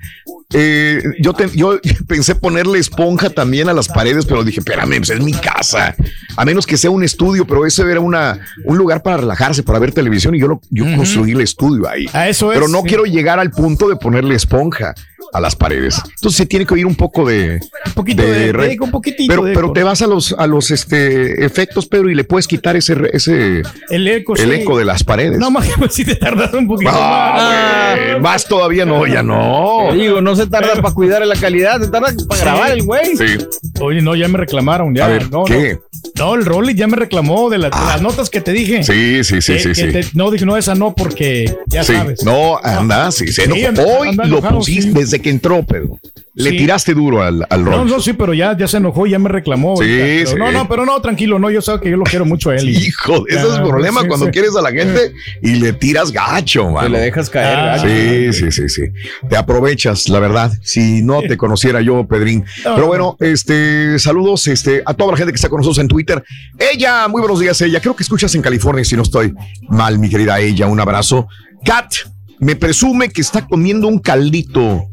[0.53, 5.11] eh, yo, te- yo pensé ponerle esponja también a las paredes, pero dije, espérame, pues
[5.11, 5.95] es mi casa.
[6.35, 9.77] A menos que sea un estudio, pero ese era una, un lugar para relajarse, para
[9.77, 12.07] ver televisión y yo, lo, yo construí el estudio ahí.
[12.13, 12.87] A eso es, Pero no sí.
[12.87, 14.95] quiero llegar al punto de ponerle esponja
[15.33, 16.01] a las paredes.
[16.15, 17.59] Entonces se tiene que oír un poco de.
[17.85, 20.33] Un poquito de, re- de eco, un poquitito pero, de pero te vas a los,
[20.37, 24.61] a los este, efectos, Pedro, y le puedes quitar ese, ese el eco, el sí.
[24.61, 25.37] eco de las paredes.
[25.39, 29.87] No, más pues sí te tardas un poquito Ah, más todavía no, ya no.
[29.91, 33.15] Te digo, no se tarda para cuidar la calidad, se tarda para grabar el güey.
[33.15, 33.37] Sí.
[33.79, 34.93] Oye, no, ya me reclamaron.
[34.95, 35.79] Ya, A ver, no, ¿qué?
[36.17, 38.83] No, no, el Rolly ya me reclamó de, la- de las notas que te dije.
[38.83, 39.91] Sí, sí, sí, Que- sí, que sí.
[39.91, 42.23] te- no, dije, no, esa no, porque ya Sí, sabes.
[42.23, 43.99] no, anda, sí, se Sí, enojó.
[43.99, 45.15] Hoy anda lo pusiste sí.
[45.17, 45.99] Desde que entró, Pedro.
[46.35, 46.57] Le Sí.
[46.57, 49.75] tiraste duro al, al No, no, sí, pero ya, ya se enojó, ya me reclamó.
[49.77, 50.35] Sí, sí.
[50.37, 52.69] No, no, pero no, tranquilo, no, yo sé que yo lo quiero mucho a él.
[52.69, 54.31] Hijo, ese es el problema sí, cuando sí.
[54.31, 56.89] quieres a la gente y le tiras gacho, mano.
[56.89, 57.87] le dejas caer, Ah, gacho.
[57.87, 58.81] Sí, sí, sí, sí.
[59.27, 60.51] Te aprovechas, la verdad.
[60.61, 62.45] Si no te conociera yo, Pedrín.
[62.63, 62.75] No.
[62.75, 66.23] Pero bueno, este, saludos este, a toda la gente que está con nosotros en Twitter.
[66.59, 67.79] Ella, muy buenos días, ella.
[67.79, 69.33] Creo que escuchas en California, si no estoy
[69.69, 70.67] mal, mi querida ella.
[70.67, 71.27] Un abrazo.
[71.65, 71.91] Kat,
[72.39, 74.87] me presume que está comiendo un caldito,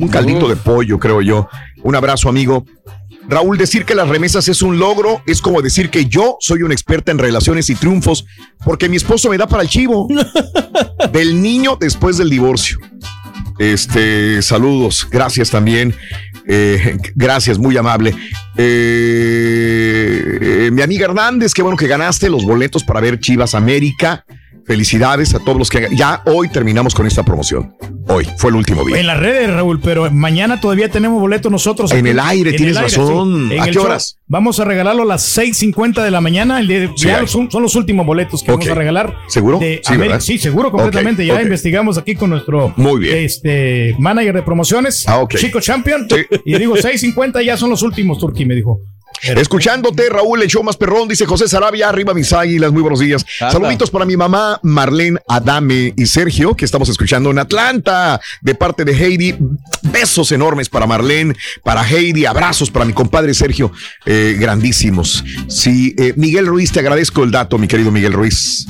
[0.00, 1.48] un caldito de pollo, creo yo.
[1.82, 2.64] Un abrazo, amigo.
[3.28, 6.74] Raúl, decir que las remesas es un logro es como decir que yo soy una
[6.74, 8.26] experta en relaciones y triunfos
[8.64, 10.08] porque mi esposo me da para el chivo
[11.12, 12.78] del niño después del divorcio.
[13.58, 15.94] Este, saludos, gracias también.
[16.46, 18.14] Eh, gracias, muy amable.
[18.56, 24.24] Eh, eh, mi amiga Hernández, qué bueno que ganaste los boletos para ver Chivas América.
[24.70, 27.74] Felicidades a todos los que ya hoy terminamos con esta promoción.
[28.06, 29.00] Hoy fue el último día.
[29.00, 31.90] En las redes, Raúl, pero mañana todavía tenemos boletos nosotros.
[31.90, 33.48] En el aire, tienes el razón.
[33.50, 33.58] sí.
[33.58, 33.86] ¿A qué show.
[33.86, 34.19] horas?
[34.32, 36.60] Vamos a regalarlo a las 6.50 de la mañana.
[36.60, 39.12] El de- Sí, ya son, son los últimos boletos que vamos a regalar.
[39.26, 39.58] ¿Seguro?
[39.58, 39.94] De Sí.
[40.20, 41.26] Sí, seguro, completamente.
[41.26, 43.16] Ya investigamos aquí con nuestro Muy bien.
[43.24, 45.34] este manager de promociones, Ah, ok.
[45.34, 46.06] Chico Champion.
[46.08, 46.22] Sí.
[46.44, 48.78] Y digo, 6.50 ya son los últimos, Turquí, me dijo.
[49.22, 53.26] Escuchándote, Raúl, el show más perrón, dice José Sarabia, arriba mis águilas, muy buenos días.
[53.40, 53.52] Anda.
[53.52, 58.82] Saluditos para mi mamá, Marlene, Adame y Sergio, que estamos escuchando en Atlanta, de parte
[58.84, 59.34] de Heidi.
[59.82, 63.72] Besos enormes para Marlene, para Heidi, abrazos para mi compadre Sergio,
[64.06, 65.24] eh, grandísimos.
[65.48, 68.66] Sí, eh, Miguel Ruiz, te agradezco el dato, mi querido Miguel Ruiz.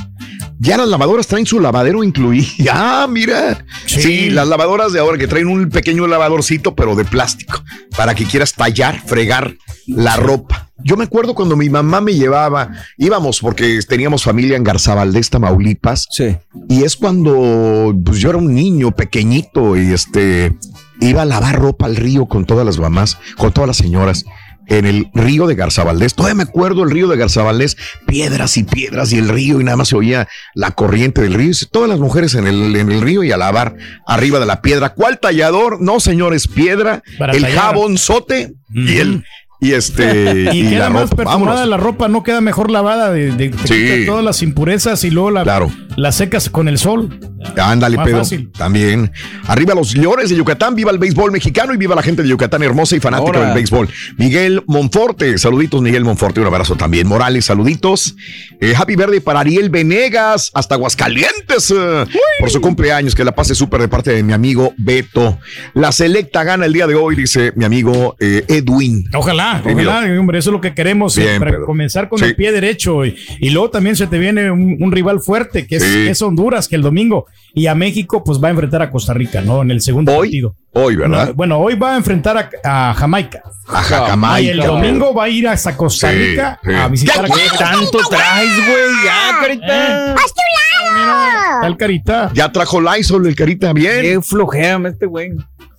[0.62, 2.46] Ya las lavadoras traen su lavadero incluido.
[2.72, 3.64] Ah, mira.
[3.86, 4.30] Sí.
[4.30, 7.62] las lavadoras de ahora que traen un pequeño lavadorcito, pero de plástico,
[7.96, 9.56] para que quieras tallar, fregar
[9.86, 10.70] la ropa.
[10.84, 16.06] Yo me acuerdo cuando mi mamá me llevaba, íbamos porque teníamos familia en Garzabaldés, Tamaulipas.
[16.10, 16.36] Sí.
[16.68, 20.54] Y es cuando pues, yo era un niño pequeñito y este
[21.00, 24.24] iba a lavar ropa al río con todas las mamás, con todas las señoras
[24.70, 26.14] en el río de Garzabaldés.
[26.14, 27.76] Todavía me acuerdo el río de Garzabaldés,
[28.06, 31.50] piedras y piedras y el río y nada más se oía la corriente del río.
[31.70, 33.76] Todas las mujeres en el, en el río y a lavar
[34.06, 34.90] arriba de la piedra.
[34.94, 35.80] ¿Cuál tallador?
[35.80, 37.58] No, señores, piedra, Para el tallar.
[37.58, 39.24] jabonzote y el
[39.60, 41.16] y este y, queda la más ropa.
[41.16, 41.68] perfumada Vámonos.
[41.68, 44.06] la ropa, no queda mejor lavada, de, Sí.
[44.06, 45.70] todas las impurezas y luego la, Claro.
[45.96, 47.18] la secas con el sol.
[47.56, 48.18] Ándale, Pedro.
[48.18, 48.50] fácil.
[48.56, 49.12] También.
[49.46, 52.62] Arriba los leones de Yucatán, viva el béisbol mexicano y viva la gente de Yucatán
[52.62, 53.46] hermosa y fanática Ahora.
[53.46, 53.88] del béisbol.
[54.18, 57.06] Miguel Monforte, saluditos, Miguel Monforte, un abrazo también.
[57.06, 58.14] Morales, saluditos.
[58.60, 62.04] Eh, happy Verde para Ariel Venegas, hasta Aguascalientes, eh,
[62.38, 65.38] por su cumpleaños, que la pase súper de parte de mi amigo Beto.
[65.74, 69.04] La selecta gana el día de hoy, dice mi amigo eh, Edwin.
[69.14, 70.20] Ojalá, Ojalá, mira.
[70.20, 71.66] hombre, eso es lo que queremos eh, Bien, para Pedro.
[71.66, 72.26] comenzar con Sí.
[72.26, 75.76] el pie derecho y, y luego también se te viene un, un rival fuerte que
[75.76, 75.88] es, Sí.
[75.88, 79.12] que es Honduras, que el domingo y a México pues va a enfrentar a Costa
[79.14, 79.62] Rica, ¿no?
[79.62, 80.54] En el segundo partido.
[80.72, 81.28] Hoy, ¿verdad?
[81.28, 83.42] No, bueno, hoy va a enfrentar a, a Jamaica.
[83.66, 84.40] A Jamaica.
[84.40, 86.72] Y el domingo va a ir hasta Costa Rica sí.
[86.72, 89.04] a visitar a ¿Qué tanto traes, güey?
[89.04, 90.12] Ya, carita.
[90.14, 91.60] ¡Hazte un lado!
[91.62, 92.30] Tal carita.
[92.34, 94.00] Ya trajo Lysol el carita, bien.
[94.02, 95.32] Qué flojea este güey.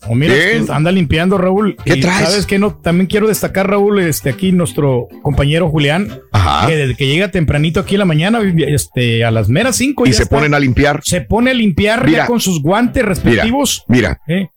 [0.08, 0.62] O mira, Bien.
[0.62, 1.76] es que anda limpiando Raúl.
[1.86, 2.30] ¿Qué Y traes?
[2.30, 2.58] ¿Sabes qué?
[2.58, 6.68] No, también quiero destacar, Raúl, este aquí nuestro compañero Julián, Ajá.
[6.68, 10.14] que desde que llega tempranito aquí en la mañana, este, a las meras 5 Y
[10.14, 11.02] se ponen a limpiar.
[11.04, 12.20] se pone a limpiar Mira.
[12.20, 13.84] ya con sus guantes respectivos.
[13.88, 14.48] Mira, ¿Eh?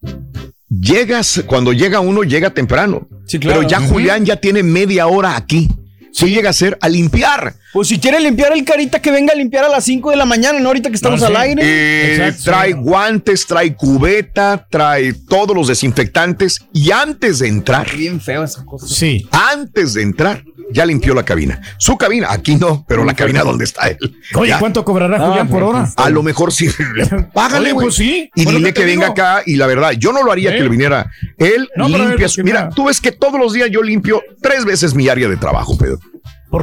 [0.70, 3.06] llegas, cuando llega uno, llega temprano.
[3.26, 3.60] Sí, claro.
[3.60, 3.80] Pero ya.
[3.80, 5.68] Julián ya tiene media hora aquí.
[6.14, 7.54] Sí llega a ser a limpiar.
[7.72, 10.24] Pues si quiere limpiar el carita, que venga a limpiar a las 5 de la
[10.24, 10.68] mañana, ¿no?
[10.68, 11.32] Ahorita que estamos No, sí.
[11.34, 11.62] al aire.
[11.64, 12.78] Eh, Exacto, trae sí.
[12.78, 18.86] guantes, trae cubeta, trae todos los desinfectantes y antes de entrar, Bien feo esa cosa.
[18.86, 19.26] Sí.
[19.32, 21.60] antes de entrar, ya limpió la cabina.
[21.78, 23.98] Su cabina, aquí no, pero la cabina donde está él.
[24.34, 24.58] Oye, Ya.
[24.58, 25.92] ¿cuánto cobrará Ah, Julián por pues, hora?
[25.96, 26.68] A lo mejor sí.
[27.34, 27.86] Págale, güey.
[27.86, 28.30] pues sí.
[28.34, 30.56] Y dile que venga acá y la verdad, yo no lo haría ¿Eh?
[30.56, 31.10] que le viniera.
[31.38, 32.26] Él No, ver, limpia.
[32.26, 35.36] porque mira, tú ves que todos los días yo limpio tres veces mi área de
[35.36, 35.98] trabajo, Pedro.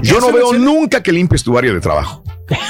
[0.04, 2.24] Yo no veo nunca que limpies tu área de trabajo.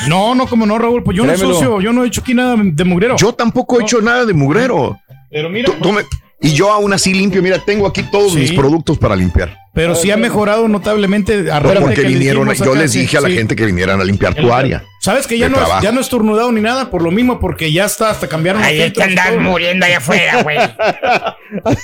[0.08, 1.04] No, no, como no, Raúl.
[1.04, 3.16] Pues yo no socio, yo no he hecho aquí nada de mugrero.
[3.18, 5.00] Yo tampoco he hecho nada de mugrero.
[5.30, 6.04] pero mira, Tú- tú me-
[6.42, 7.42] y yo aún así limpio.
[7.44, 8.40] Mira, tengo aquí todos Sí.
[8.40, 9.56] mis productos para limpiar.
[9.74, 11.50] Pero sí ha mejorado notablemente.
[11.52, 13.36] a de porque que vinieron, yo acá, les sí, dije a la sí.
[13.36, 14.84] gente que vinieran a limpiar tu área.
[15.00, 17.72] Sabes que ya no, es, ya no he estornudado ni nada por lo mismo, porque
[17.72, 19.40] ya está, hasta cambiaron Ahí que todo.
[19.40, 20.58] muriendo allá afuera, güey.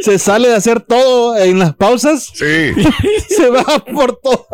[0.00, 2.30] Se sale de hacer todo en las pausas.
[2.34, 2.72] Sí.
[3.28, 4.46] Se va por todo.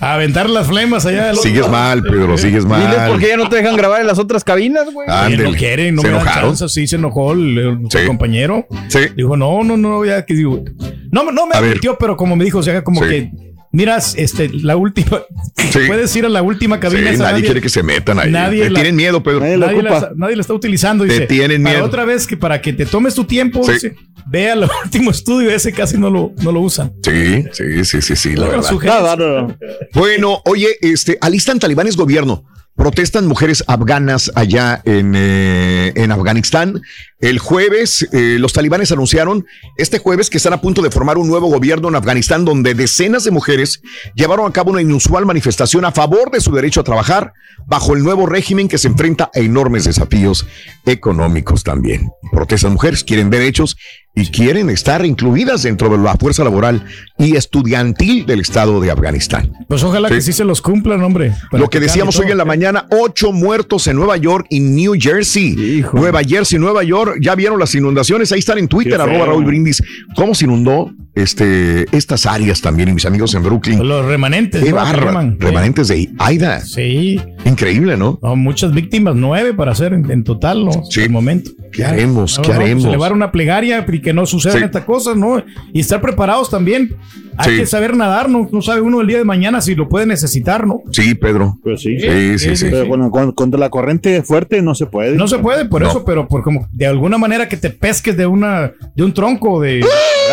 [0.00, 1.26] A aventar las flemas allá.
[1.26, 2.80] del otro Sigues mal, Pedro, sigues mal.
[2.80, 5.06] Diles por qué ya no te dejan grabar en las otras cabinas, güey.
[5.36, 6.50] No quieren, no ¿Se me dan enojaron?
[6.56, 7.98] chance, sí se enojó el, el- Sí.
[7.98, 8.66] el compañero.
[8.88, 9.00] Sí.
[9.14, 10.64] Dijo, no, no, no, ya que digo.
[11.10, 11.70] No, no me A ver.
[11.70, 13.08] advirtió, pero como me dijo, o sea, como Sí.
[13.08, 13.30] que,
[13.72, 15.22] miras, este, la última,
[15.70, 15.78] Sí.
[15.86, 17.10] puedes ir a la última Sí, cabina.
[17.10, 18.30] esa, nadie, quiere que se metan ahí.
[18.30, 19.40] nadie Te la- tienen miedo, Pedro.
[19.40, 20.12] Nadie Nadie la, ocupa.
[20.16, 21.04] nadie la está utilizando.
[21.04, 21.86] Te Dice, tienen "Para miedo".
[21.86, 23.72] otra vez que para que te tomes tu tiempo, Sí.
[23.72, 23.96] dice,
[24.30, 26.92] ve al último estudio, ese casi no lo, no lo usan.
[27.02, 28.72] Sí, sí, sí, sí, sí, la verdad.
[28.82, 29.56] Nada, no.
[29.94, 32.44] Bueno, oye, este, alistan talibanes gobierno.
[32.78, 36.80] Protestan mujeres afganas allá en, eh, en Afganistán.
[37.18, 39.44] El jueves, eh, los talibanes anunciaron
[39.76, 43.24] este jueves que están a punto de formar un nuevo gobierno en Afganistán donde decenas
[43.24, 43.82] de mujeres
[44.14, 47.32] llevaron a cabo una inusual manifestación a favor de su derecho a trabajar
[47.66, 50.46] bajo el nuevo régimen que se enfrenta a enormes desafíos
[50.86, 52.08] económicos también.
[52.30, 53.76] Protestan mujeres, quieren derechos
[54.20, 56.84] y quieren estar incluidas dentro de la fuerza laboral
[57.18, 59.52] y estudiantil del Estado de Afganistán.
[59.68, 60.14] Pues ojalá Sí.
[60.16, 61.32] que sí se los cumplan, hombre.
[61.52, 62.26] Lo que decíamos todo.
[62.26, 65.84] hoy en la mañana, ocho muertos en Nueva York y New Jersey.
[65.92, 69.26] Nueva Jersey, Nueva York, ya vieron las inundaciones, ahí están en Twitter, arroba.
[69.26, 69.82] Raúl Brindis.
[70.16, 72.94] ¿Cómo se inundó este, estas áreas también?
[72.94, 73.86] Mis amigos en Brooklyn.
[73.86, 74.62] Los remanentes.
[74.64, 76.60] Qué barra, remanentes de Aida.
[76.60, 77.20] Sí.
[77.44, 78.18] Increíble, ¿no?
[78.22, 80.84] No, muchas víctimas, nueve para hacer en, en total, ¿no?
[80.90, 81.02] Sí.
[81.02, 81.50] El momento.
[81.72, 82.36] ¿Qué haremos?
[82.38, 82.84] ¿Qué pues haremos?
[82.86, 84.64] elevar una plegaria que no sucedan Sí.
[84.64, 85.42] estas cosas, ¿no?
[85.74, 86.96] Y estar preparados también.
[87.36, 87.56] Hay Sí.
[87.58, 88.48] que saber nadar, ¿no?
[88.50, 90.80] No sabe uno el día de mañana si lo puede necesitar, ¿no?
[90.92, 91.58] Sí, Pedro.
[91.62, 92.00] Pues sí.
[92.00, 92.66] Sí, sí, sí.
[92.70, 95.14] Pero bueno, con- contra la corriente fuerte no se puede.
[95.14, 95.88] No se puede por No.
[95.90, 99.60] eso, pero por como de alguna manera que te pesques de una de un tronco
[99.60, 99.84] de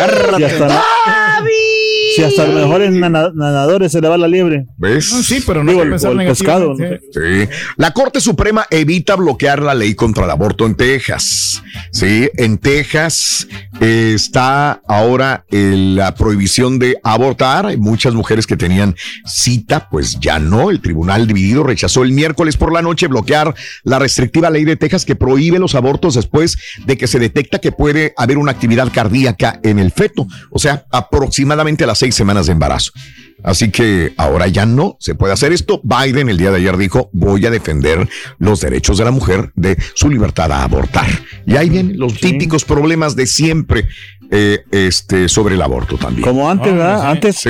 [0.02, 0.38] hasta,
[2.16, 4.66] Si hasta a lo mejor en nana- nadadores se le va la liebre.
[4.78, 5.06] ¿Ves?
[5.06, 6.68] sí, pero no Digo, hay que el- pensar o el pescado.
[6.70, 6.74] ¿no?
[6.76, 7.50] negativamente.
[7.50, 7.60] Sí.
[7.76, 11.62] La Corte Suprema evita bloquear la ley contra el aborto en Texas.
[11.92, 13.46] Sí, en Texas
[13.80, 17.66] eh, está ahora eh, la prohibición de abortar.
[17.66, 18.94] Hay muchas mujeres que tenían
[19.26, 20.70] cita, pues ya no.
[20.70, 23.54] El tribunal dividido rechazó el miércoles por la noche bloquear
[23.84, 27.72] la restrictiva ley de Texas que prohíbe los abortos después de que se detecta que
[27.72, 30.26] puede haber una actividad cardíaca en el feto.
[30.50, 32.92] O sea, aproximadamente a las seis semanas de embarazo.
[33.42, 35.80] Así que ahora ya no se puede hacer esto.
[35.82, 39.76] Biden el día de ayer dijo, voy a defender los derechos de la mujer de
[39.94, 41.08] su libertad a abortar.
[41.46, 43.88] Y ahí vienen los típicos problemas de siempre
[44.30, 46.22] eh, este, sobre el aborto también.
[46.22, 47.10] Como antes, ¿verdad?
[47.10, 47.44] Antes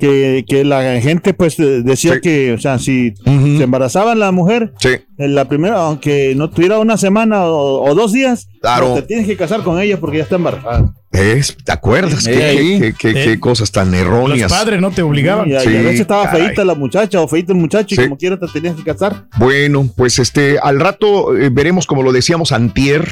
[0.00, 4.72] que, que la gente pues eh, decía que, o sea, si se embarazaba la mujer,
[5.18, 8.88] en la primera, aunque no tuviera una semana o, o dos días, Claro.
[8.88, 10.92] no te tienes que casar con ella porque ya está embarazada.
[11.12, 11.56] ¿Ves?
[11.64, 12.26] ¿Te acuerdas?
[12.26, 12.32] Eh,
[12.80, 13.24] ¿Qué, qué- qué- Eh.
[13.26, 14.50] qué cosas tan Los erróneas?
[14.52, 15.48] padres no te obligaban.
[15.48, 16.46] Y, a- y a Sí, veces estaba caray.
[16.48, 18.00] feita la muchacha o feito el muchacho Sí.
[18.00, 19.24] y como quiera te tenías que casar.
[19.38, 23.08] Bueno, pues este, al rato eh, veremos, como lo decíamos antier,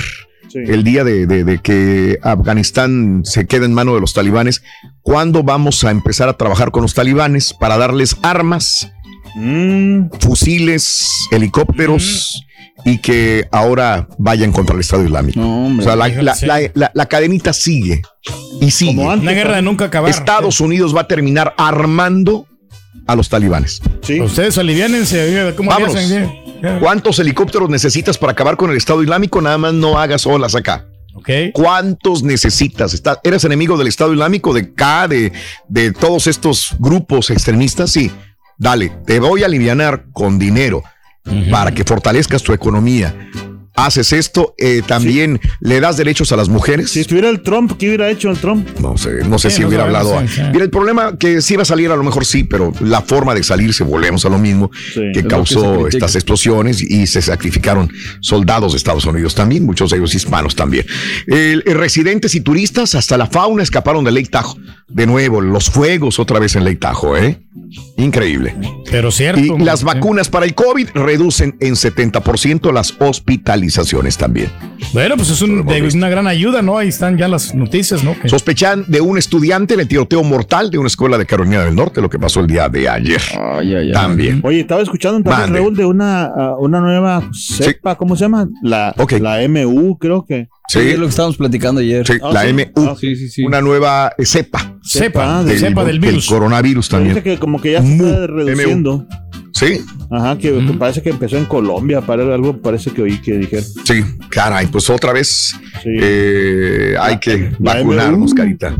[0.55, 4.63] el día de, de- de que Afganistán se queda en mano de los talibanes,
[5.03, 8.91] ¿cuándo vamos a empezar a trabajar con los talibanes para darles armas,
[10.21, 12.45] fusiles, helicópteros?
[12.85, 15.41] Y que ahora vayan contra el Estado Islámico.
[15.41, 18.03] o sea, la, la- la- la- la cadenita sigue
[18.61, 19.05] y sigue.
[19.05, 20.09] Una guerra de nunca acabar.
[20.11, 22.47] Estados Unidos va a terminar armando
[23.09, 23.81] a los talibanes.
[24.23, 25.53] Ustedes aliviánense.
[25.57, 25.97] ¿Cómo le Vámonos.
[25.97, 26.31] hacen?
[26.81, 29.41] ¿Cuántos helicópteros necesitas para acabar con el Estado Islámico?
[29.41, 30.87] Nada más no hagas olas acá.
[31.53, 32.95] ¿Cuántos necesitas?
[32.95, 35.33] Está- ¿Eres enemigo del Estado Islámico, de K, de,
[35.69, 37.91] de todos estos grupos extremistas?
[37.91, 38.11] Sí.
[38.57, 40.83] Dale, te voy a aliviar con dinero
[41.51, 43.15] para que fortalezcas tu economía.
[43.87, 46.91] Haces esto, eh, también le das derechos a las mujeres.
[46.91, 48.67] Si estuviera el Trump, ¿qué hubiera hecho el Trump?
[48.81, 50.29] No sé, no sé Sí, si no hubiera sabemos, hablado.
[50.29, 50.41] sí.
[50.53, 53.35] Mira, el problema que si iba a salir, a lo mejor sí, pero la forma
[53.37, 54.71] de salirse, volvemos a lo mismo,
[55.15, 57.89] que causó se estas explosiones y se sacrificaron
[58.21, 60.85] soldados de Estados Unidos también, muchos de ellos hispanos también.
[61.27, 64.61] El- el residentes y turistas, hasta la fauna, escaparon de Lake Tahoe.
[64.89, 67.39] De nuevo, los fuegos otra vez en Lake Tahoe, ¿eh?
[67.97, 68.55] Increíble.
[68.91, 69.41] Pero cierto.
[69.41, 74.51] Y las vacunas para el COVID reducen en 70% las hospitalizaciones también.
[74.93, 76.79] Bueno, pues es un- de una gran ayuda, ¿no?
[76.79, 78.19] Ahí están ya las noticias, ¿no?
[78.19, 81.75] Que- Sospechan de un estudiante en el tiroteo mortal de una escuela de Carolina del
[81.75, 83.21] Norte, lo que pasó el día de ayer.
[83.93, 84.41] También.
[84.45, 85.59] Oye, estaba escuchando también, Mande.
[85.59, 88.49] Raúl, de una, ah, una nueva cepa, ¿cómo se llama?
[88.63, 90.49] La, la MU, creo que.
[90.69, 92.07] Sí, es lo que estábamos platicando ayer.
[92.07, 92.53] Sí, Ah, la sí.
[92.53, 92.63] MU.
[92.77, 93.45] Ah, sí, sí, sí.
[93.45, 94.77] Una nueva cepa.
[94.85, 96.27] Cepa, de cepa del virus.
[96.27, 97.15] coronavirus también.
[97.15, 99.07] Parece que como que ya se está reduciendo.
[99.55, 99.81] Sí.
[100.11, 103.65] Ajá, que, que parece que empezó en Colombia, para algo parece que oí que dijeron.
[103.85, 108.77] Sí, caray, pues otra vez eh, hay que la vacunarnos, carita.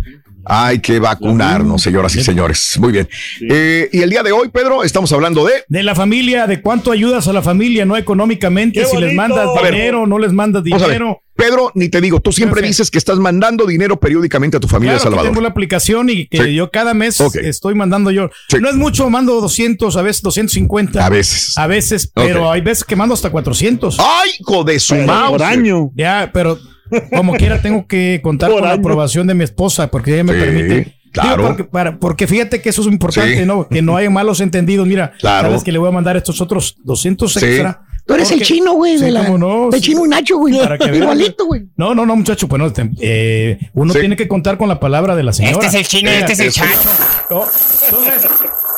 [0.51, 2.79] Hay que vacunarnos, señoras y señores.
[2.81, 3.09] Muy bien.
[3.51, 6.91] Eh, y el día de hoy, Pedro, estamos hablando de De la familia, de cuánto
[6.91, 11.21] ayudas a la familia, no económicamente, ¡Qué si les mandas dinero, no les mandas dinero.
[11.37, 14.95] Pedro, ni te digo, tú siempre dices que estás mandando dinero periódicamente a tu familia
[14.95, 15.31] de Claro que Salvador.
[15.33, 16.55] tengo la aplicación y que Sí.
[16.55, 18.31] yo cada mes estoy mandando yo.
[18.61, 21.05] No es mucho, mando 200, a veces 250.
[21.05, 21.57] A veces.
[21.57, 23.99] A veces, pero hay veces que mando hasta 400.
[24.01, 24.97] ¡Ay, hijo de su!
[25.29, 25.91] Por año.
[25.95, 26.59] Ya, pero
[27.15, 30.33] como quiera tengo que contar Por con la aprobación de mi esposa porque ella me
[30.35, 30.95] Sí, permite.
[31.13, 31.37] claro.
[31.37, 33.47] Digo, porque, para- porque fíjate que eso es importante, Sí.
[33.47, 33.69] ¿no?
[33.69, 34.87] Que no haya malos entendidos.
[34.87, 35.49] Mira, Claro.
[35.49, 37.45] sabes que le voy a mandar estos otros 200 Sí.
[37.45, 37.83] extra.
[38.07, 39.81] Tú eres el chino, güey, de Sí, la- cómo no, el sí.
[39.91, 40.55] chino Nacho, güey.
[40.95, 41.67] Igualito, güey.
[41.77, 45.15] No, no, no, muchacho, pues no, te- eh, uno tiene que contar con la palabra
[45.15, 45.57] de la señora.
[45.57, 46.89] Este es el chino y Mira, este es el eso- chacho.
[47.29, 47.43] No,
[47.85, 48.31] entonces,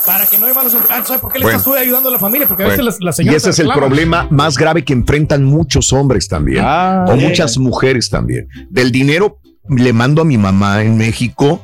[0.07, 0.75] para que no haya malos.
[0.89, 1.59] Ah, ¿Sabes por qué le Bueno.
[1.59, 2.47] estás tú ayudando a la familia?
[2.49, 5.45] Porque a veces la, la señora y ese es el problema más grave que enfrentan
[5.45, 8.49] muchos hombres también, Ah, o muchas mujeres también.
[8.71, 9.39] Del dinero
[9.69, 11.63] le mando a mi mamá en México,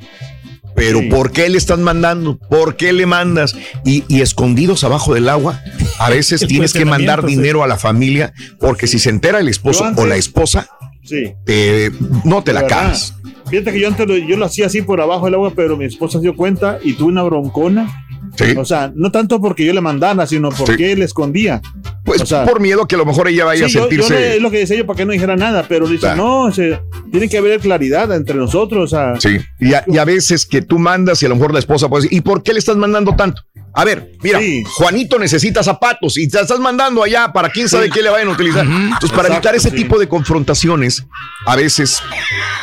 [0.74, 2.38] pero ¿por qué le estás mandando?
[2.38, 3.56] ¿Por qué le mandas?
[3.84, 5.60] Y, y escondidos abajo del agua,
[5.98, 7.28] a veces tienes que mandar sí.
[7.28, 10.68] dinero a la familia, porque si se entera el esposo o la esposa,
[11.44, 11.90] te-
[12.24, 12.76] no te la ¿Verdad?
[12.82, 13.14] cagas.
[13.48, 15.84] Fíjate que yo antes lo, yo lo hacía así por abajo del agua, pero mi
[15.84, 18.05] esposa se dio cuenta y tuve una broncona.
[18.58, 21.60] O sea, no tanto porque yo le mandara, sino porque él escondía.
[22.04, 23.88] Pues O sea, por miedo que a lo mejor ella vaya Sí, yo- a yo
[23.88, 24.12] sentirse...
[24.14, 26.16] no- es lo que decía yo para que no dijera nada, pero dice, Claro.
[26.46, 26.78] no, se-
[27.10, 28.92] tiene que haber claridad entre nosotros.
[28.92, 31.52] O sea, Sí, y a, y a veces que tú mandas y a lo mejor
[31.52, 33.42] la esposa puede decir, ¿y por qué le estás mandando tanto?
[33.78, 34.40] A ver, mira,
[34.76, 37.90] Juanito necesita zapatos y te estás mandando allá para quién sabe Sí.
[37.92, 38.64] qué le vayan a utilizar.
[38.64, 39.76] Entonces, para Exacto, evitar ese sí.
[39.76, 41.04] tipo de confrontaciones,
[41.44, 42.02] a veces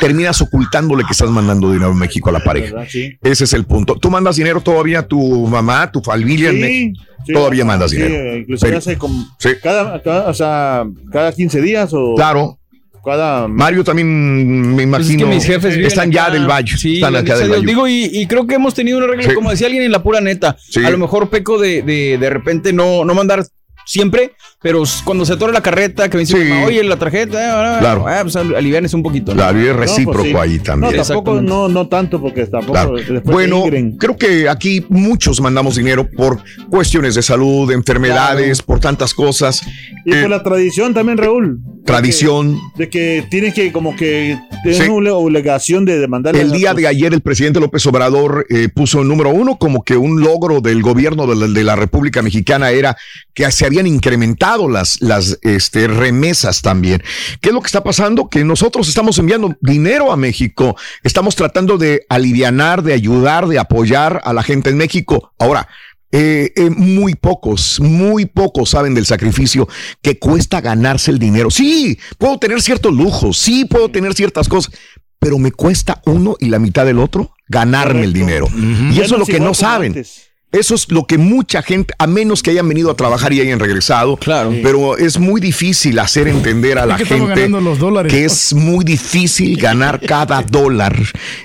[0.00, 2.82] terminas ocultándole que estás mandando dinero a México a la pareja.
[2.82, 3.94] Ese es el punto.
[3.94, 6.50] ¿Tú mandas dinero todavía a tu mamá, tu familia?
[6.50, 7.00] en México?
[7.32, 8.36] todavía mandas dinero.
[8.36, 9.26] inclusive Pero- hace como
[9.62, 12.14] cada, cada, o sea, cada 15 días o...
[12.16, 12.58] Claro.
[13.04, 13.46] Cada...
[13.48, 16.76] Mario también, me Pues es imagino, que mis jefes están ya del Valle.
[16.76, 17.50] Sí, están acá del.
[17.50, 17.66] Valle.
[17.66, 19.34] Digo, y, y creo que hemos tenido una regla, Sí.
[19.34, 20.84] como decía alguien en la pura neta, Sí.
[20.84, 23.44] a lo mejor peco de, de, de repente no, no mandar
[23.86, 24.32] siempre,
[24.62, 27.78] pero cuando se atora la carreta, que me dice, mi mamá, oye, la tarjeta, ah,
[27.80, 28.06] Claro.
[28.08, 29.32] ah, pues alivianes un poquito.
[29.32, 29.36] ¿no?
[29.42, 30.34] Claro, y es No, pues recíproco sí.
[30.36, 30.96] ahí también.
[30.96, 32.94] No, tampoco, no, no tanto, porque tampoco Claro.
[32.96, 33.64] después Bueno,
[33.98, 36.38] creo que aquí muchos mandamos dinero por
[36.70, 39.62] cuestiones de salud, de enfermedades, por tantas cosas.
[40.04, 41.60] Y Eh, por la tradición también, Raúl.
[41.84, 42.58] tradición.
[42.76, 44.88] De que tienen que, como que, tienen Sí.
[44.88, 46.40] una obligación de demandarle.
[46.40, 49.82] El a- día de ayer el presidente López Obrador eh, puso en número uno como
[49.84, 52.96] que un logro del gobierno de la, de la República Mexicana era
[53.34, 57.02] que se habían incrementado las, las este, remesas también.
[57.40, 58.28] ¿Qué es lo que está pasando?
[58.28, 64.20] Que nosotros estamos enviando dinero a México, estamos tratando de alivianar, de ayudar, de apoyar
[64.24, 65.32] a la gente en México.
[65.38, 65.68] Ahora,
[66.12, 69.68] eh, eh, muy pocos, muy pocos saben del sacrificio
[70.00, 71.50] que cuesta ganarse el dinero.
[71.50, 74.72] Sí, puedo tener ciertos lujos, sí puedo tener ciertas cosas,
[75.18, 78.46] pero me cuesta uno y la mitad del otro ganarme el dinero.
[78.92, 79.92] Y eso es lo que no saben.
[79.92, 80.33] antes.
[80.54, 83.58] Eso es lo que mucha gente, a menos que hayan venido a trabajar y hayan
[83.58, 84.54] regresado, claro.
[84.62, 88.12] pero es muy difícil hacer entender a la que gente ganando los dólares.
[88.12, 90.96] que es muy difícil ganar cada dólar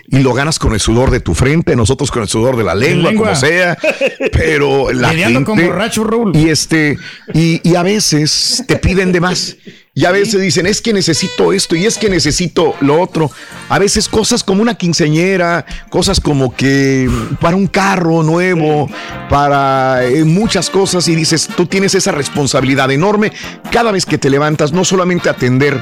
[0.07, 2.75] y lo ganas con el sudor de tu frente, nosotros con el sudor de la
[2.75, 3.27] lengua, lengua.
[3.29, 3.77] como sea,
[4.31, 6.35] pero la Lidiando gente con borracho, Raúl.
[6.35, 6.97] y este
[7.33, 9.57] y, y a veces te piden de más.
[9.99, 13.29] Y a veces dicen, es que necesito esto y es que necesito lo otro.
[13.67, 17.09] A veces cosas como una quinceñera, cosas como que
[17.41, 18.89] para un carro nuevo,
[19.29, 21.05] para eh, muchas cosas.
[21.09, 23.33] Y dices, tú tienes esa responsabilidad enorme
[23.73, 25.77] cada vez que te levantas, no solamente atender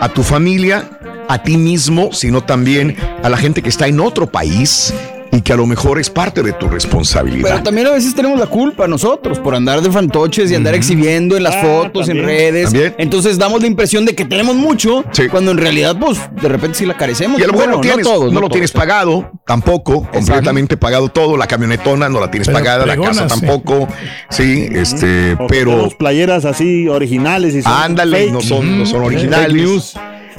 [0.00, 4.26] a tu familia, a ti mismo, sino también a la gente que está en otro
[4.32, 4.92] país
[5.32, 7.48] y que a lo mejor es parte de tu responsabilidad.
[7.50, 11.36] Pero también a veces tenemos la culpa nosotros por andar de fantoches y andar exhibiendo
[11.36, 12.64] en las Ah, fotos, en redes.
[12.64, 12.94] También.
[12.98, 16.86] Entonces damos la impresión de que tenemos mucho, cuando en realidad, pues, de repente sí
[16.86, 17.38] la carecemos.
[17.40, 18.52] Y a lo mejor Bueno, no, tienes, todos, no lo todos.
[18.52, 23.26] tienes pagado, tampoco, completamente pagado todo, la camionetona no la tienes Pero pagada, la casa
[23.26, 23.86] tampoco,
[24.30, 28.32] sí, este, O pero tenemos playeras así originales y son ándale, fake.
[28.32, 29.94] no son, no son originales.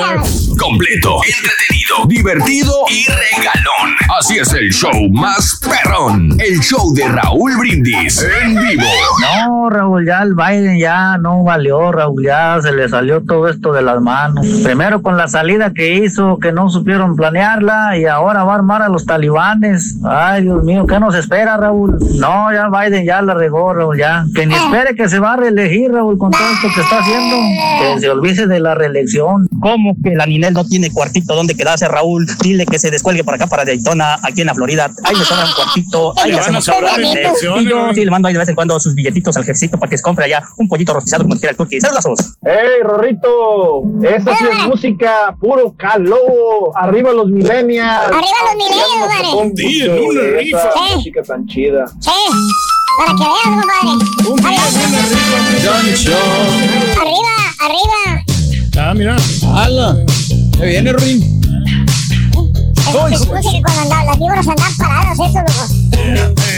[0.00, 0.49] there.
[0.60, 3.96] Completo, entretenido, divertido y regalón.
[4.18, 6.36] Así es el show más perrón.
[6.38, 8.84] El show de Raúl Brindis en vivo.
[9.22, 13.72] No, Raúl, ya el Biden ya no valió, Raúl, ya se le salió todo esto
[13.72, 14.46] de las manos.
[14.62, 18.82] Primero con la salida que hizo, que no supieron planearla, y ahora va a armar
[18.82, 19.96] a los talibanes.
[20.04, 21.96] Ay, Dios mío, ¿qué nos espera, Raúl?
[22.18, 24.26] No, ya Biden ya la regó, Raúl, ya.
[24.34, 27.36] Que ni espere que se va a reelegir, Raúl, con todo esto que está haciendo.
[27.80, 29.48] Que se olvide de la reelección.
[29.60, 32.26] ¿Cómo que la No tiene cuartito donde quedarse, Raúl?
[32.42, 34.90] Dile que se descuelgue para acá, para Daytona, aquí en la Florida.
[35.04, 36.14] Ahí le sobra un cuartito.
[36.18, 36.68] Ahí Le hacemos
[37.60, 39.90] Y yo sí le mando ahí de vez en cuando sus billetitos al ejército para
[39.90, 41.80] que se compre allá un pollito rostizado como quiera el turqui.
[41.80, 42.36] ¡Saludos!
[42.42, 43.82] ¡Ey, Rorrito!
[44.02, 46.72] Esa sí es música, puro calor.
[46.74, 48.06] Arriba los millennials.
[48.06, 49.52] Arriba los millennials, compadre.
[49.56, 50.72] Sí, en una rifa.
[50.72, 50.96] Sí.
[50.96, 51.86] música tan chida.
[52.00, 52.10] Sí,
[52.98, 53.44] para que veas,
[54.24, 54.56] compadre.
[57.00, 58.24] Arriba, arriba.
[58.78, 59.16] Ah, mira.
[59.54, 59.96] ¡Hala!
[60.60, 61.40] Ya viene, Ruin.
[63.18, 65.68] Se puse que cuando andaba, las víboras andaban paradas, eso, loco.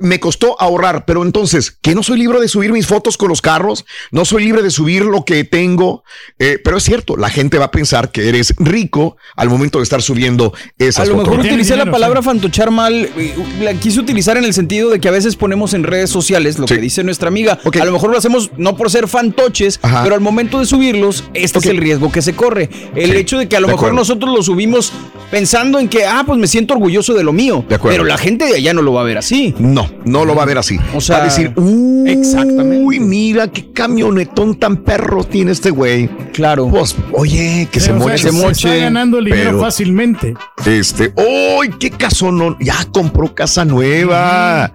[0.02, 3.42] Me costó ahorrar, pero entonces, ¿que no soy libre de subir mis fotos con los
[3.42, 3.86] carros?
[4.12, 6.04] ¿No soy libre de subir lo que tengo?
[6.38, 9.84] Eh, pero es cierto, la gente va a pensar que eres rico al momento de
[9.84, 14.38] estar subiendo esas A lo mejor utilicé la palabra fantochar mal, eh, la quise utilizar
[14.38, 17.28] en el sentido de que a veces ponemos en redes sociales lo que dice nuestra
[17.28, 17.60] amiga.
[17.80, 21.60] A lo mejor lo hacemos no por ser fantoches, pero al momento de subirlos, este
[21.60, 22.70] es el riesgo que se corre.
[22.96, 24.00] El hecho de que a lo de mejor acuerdo.
[24.00, 24.92] nosotros lo subimos
[25.32, 27.64] pensando en que, ah, pues me siento orgulloso de lo mío.
[27.66, 27.90] acuerdo.
[27.90, 29.54] Pero la gente de allá no lo va a ver así.
[29.60, 30.78] No, no lo va a ver así.
[30.94, 36.10] O sea, va a decir, uy, mira qué camionetón tan perro tiene este güey.
[36.34, 36.68] Claro.
[36.70, 38.70] Pues, oye, que se Pero, o sea, moche.
[38.70, 40.34] Está ganando el dinero Pero, fácilmente.
[40.66, 42.58] Este, ¡uy, qué casonón!
[42.60, 44.72] Ya compró casa nueva.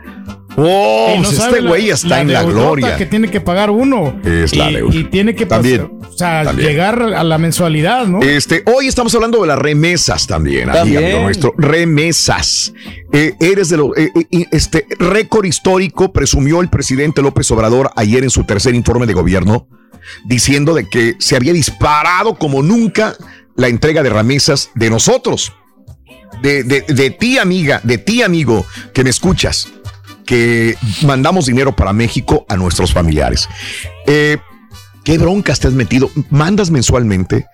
[0.56, 2.96] ¡Oh, Y no pues sabe este güey está en la gloria!
[2.96, 4.20] que tiene que pagar uno.
[4.24, 4.94] Es la y, deuda.
[4.94, 6.68] y tiene que También, pasar- o sea, también.
[6.68, 8.22] llegar a la mensualidad, ¿no?
[8.22, 11.04] Este, hoy estamos hablando de las remesas también, También.
[11.04, 11.54] amigo nuestro.
[11.58, 12.72] Remesas.
[13.12, 13.88] Eh, eres de los.
[13.96, 19.06] eh, eh, este récord histórico presumió el presidente López Obrador ayer en su tercer informe
[19.06, 19.66] de gobierno,
[20.24, 23.16] diciendo de que se había disparado como nunca
[23.56, 25.52] la entrega de remesas de nosotros.
[26.42, 29.68] De, de, de ti, amiga, de ti, amigo, que me escuchas,
[30.26, 33.48] que mandamos dinero para México a nuestros familiares.
[34.06, 34.38] Eh,
[35.04, 36.10] ¿Qué broncas te has metido?
[36.30, 37.46] ¿Mandas mensualmente?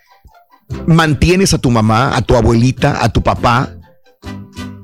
[0.87, 3.71] ¿Mantienes a tu mamá, a tu abuelita, a tu papá?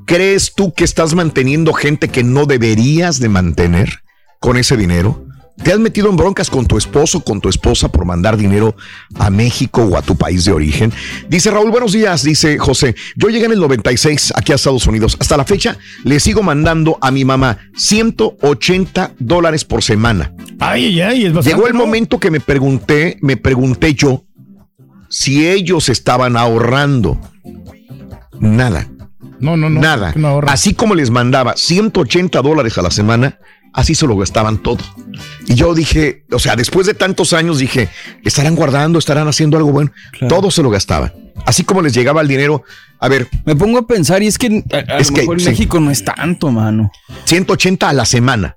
[0.05, 4.02] ¿Crees tú que estás manteniendo gente que no deberías de mantener
[4.40, 5.25] con ese dinero?
[5.62, 8.76] ¿Te has metido en broncas con tu esposo, con tu esposa por mandar dinero
[9.16, 10.92] a México o a tu país de origen?
[11.28, 12.94] Dice Raúl, buenos días, dice José.
[13.16, 15.16] Yo llegué en el 96 aquí a Estados Unidos.
[15.18, 20.32] Hasta la fecha le sigo mandando a mi mamá 180 dólares por semana.
[20.60, 21.80] Ay, ay, ay, es bastante, Llegó el ¿no?
[21.80, 24.24] momento que me pregunté, me pregunté yo
[25.08, 27.18] si ellos estaban ahorrando.
[28.38, 28.86] Nada.
[29.40, 29.80] No, no, no.
[29.80, 30.14] Nada.
[30.46, 33.38] Así como les mandaba 180 dólares a la semana,
[33.76, 34.78] así se lo gastaban todo.
[35.46, 37.88] Y yo dije, o sea, después de tantos años dije,
[38.24, 39.92] estarán guardando, estarán haciendo algo bueno.
[40.28, 41.12] Todo se lo gastaban.
[41.44, 42.64] Así como les llegaba el dinero.
[42.98, 43.28] A ver.
[43.44, 45.46] Me pongo a pensar y es que a, a Es lo que, en sí.
[45.50, 46.90] México no es tanto, mano.
[47.26, 48.56] 180 a la semana.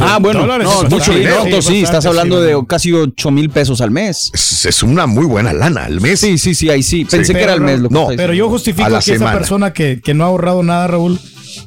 [0.00, 1.44] ah, bueno, no, mucho dinero.
[1.60, 4.30] Sí, sí, estás hablando de casi 8 mil pesos al mes.
[4.32, 6.20] Es, es una muy buena lana al mes.
[6.20, 7.04] Sí, sí, sí, ahí sí.
[7.04, 7.80] Pensé que era al mes.
[7.80, 9.36] Lo que No, Pero yo justifico A la que esa semana.
[9.38, 11.18] persona que, que no ha ahorrado nada, Raúl,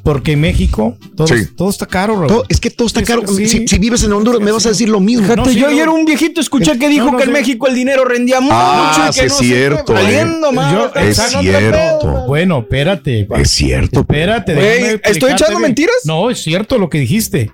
[0.02, 1.46] porque en México todo, Sí.
[1.56, 2.26] todo está caro.
[2.26, 3.26] Todo- es que todo está caro.
[3.26, 3.48] Sí.
[3.48, 5.26] Si, si vives en Honduras, me vas a decir lo mismo.
[5.26, 7.32] Fíjate, yo ayer un viejito escuché que dijo No, no, que en sí.
[7.32, 10.04] México el dinero rendía mucho Ah, y que es se cierto, fue eh.
[10.04, 10.52] valiendo.
[10.52, 12.24] Yo- Es cierto.
[12.26, 13.26] Bueno, espérate.
[13.36, 14.00] Es cierto.
[14.00, 15.00] Espérate.
[15.04, 15.96] ¿estoy echando mentiras?
[16.04, 17.50] No, es cierto lo que dijiste.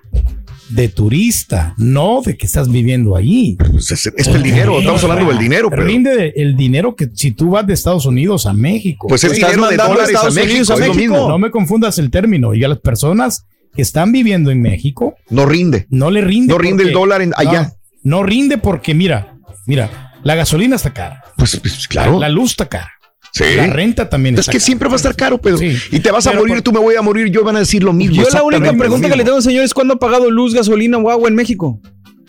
[0.75, 3.57] De turista, no de que estás viviendo allí.
[3.57, 5.85] Pues es, es el dinero, estamos hablando del dinero, pero.
[5.85, 9.07] Rinde el dinero que si tú vas de Estados Unidos a México.
[9.09, 11.29] Pues es Estás dinero de mandando dólares a Estados México, Unidos lo mismo.
[11.29, 12.55] No me confundas el término.
[12.55, 15.87] Y a las personas que están viviendo en México, No rinde.
[15.91, 16.53] no le rinde.
[16.53, 17.75] No rinde el porque- dólar en- allá.
[18.03, 19.37] No, no rinde porque, mira,
[19.67, 21.23] mira, la gasolina está cara.
[21.37, 22.15] Pues, pues, claro.
[22.15, 22.91] La, la luz está cara.
[23.37, 23.45] Sí.
[23.57, 25.59] La renta también Es está que siempre va a estar caro, Pedro.
[25.59, 25.77] Sí.
[25.91, 27.59] Y te vas a Pero morir, por- tú me voy a morir, yo van a
[27.59, 28.15] decir lo mismo.
[28.15, 31.11] Yo la única pregunta que le tengo, señor, es cuándo ha pagado luz, gasolina o
[31.11, 31.81] agua en México.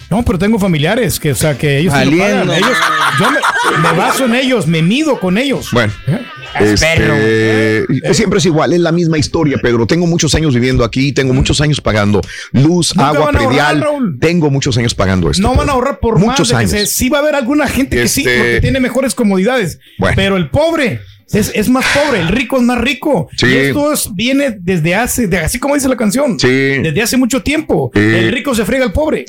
[0.10, 2.46] No, pero tengo familiares que, o sea, que ellos sí lo Valiendo.
[2.54, 2.58] pagan.
[2.64, 2.78] Ellos,
[3.20, 5.70] yo me, me baso en ellos, me mido con ellos.
[5.72, 5.94] Bueno.
[6.08, 6.24] Perro.
[6.60, 9.86] Este, siempre es igual, es la misma historia, Pedro.
[9.86, 13.86] Tengo muchos años viviendo aquí, tengo muchos años pagando luz, agua, ahorrar, predial.
[14.20, 15.42] Tengo muchos años pagando esto.
[15.42, 16.90] No van a ahorrar por muchos más que años.
[16.90, 19.80] se- sí va a haber alguna gente que sí, Este- porque tiene mejores comodidades.
[20.00, 20.16] Bueno.
[20.16, 21.02] Pero el pobre
[21.32, 23.28] es, es más pobre, el rico es más rico.
[23.38, 23.48] Sí.
[23.48, 26.48] Y esto es- viene desde hace, de, así como dice la canción, Sí.
[26.48, 27.92] desde hace mucho tiempo.
[27.94, 29.26] El rico se friega al pobre.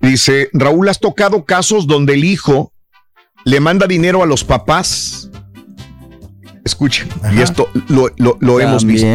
[0.00, 2.72] Dice, Raúl, ¿has tocado casos donde el hijo
[3.44, 5.19] le manda dinero a los papás?
[6.70, 9.06] Escucha, y esto lo, lo- lo hemos visto.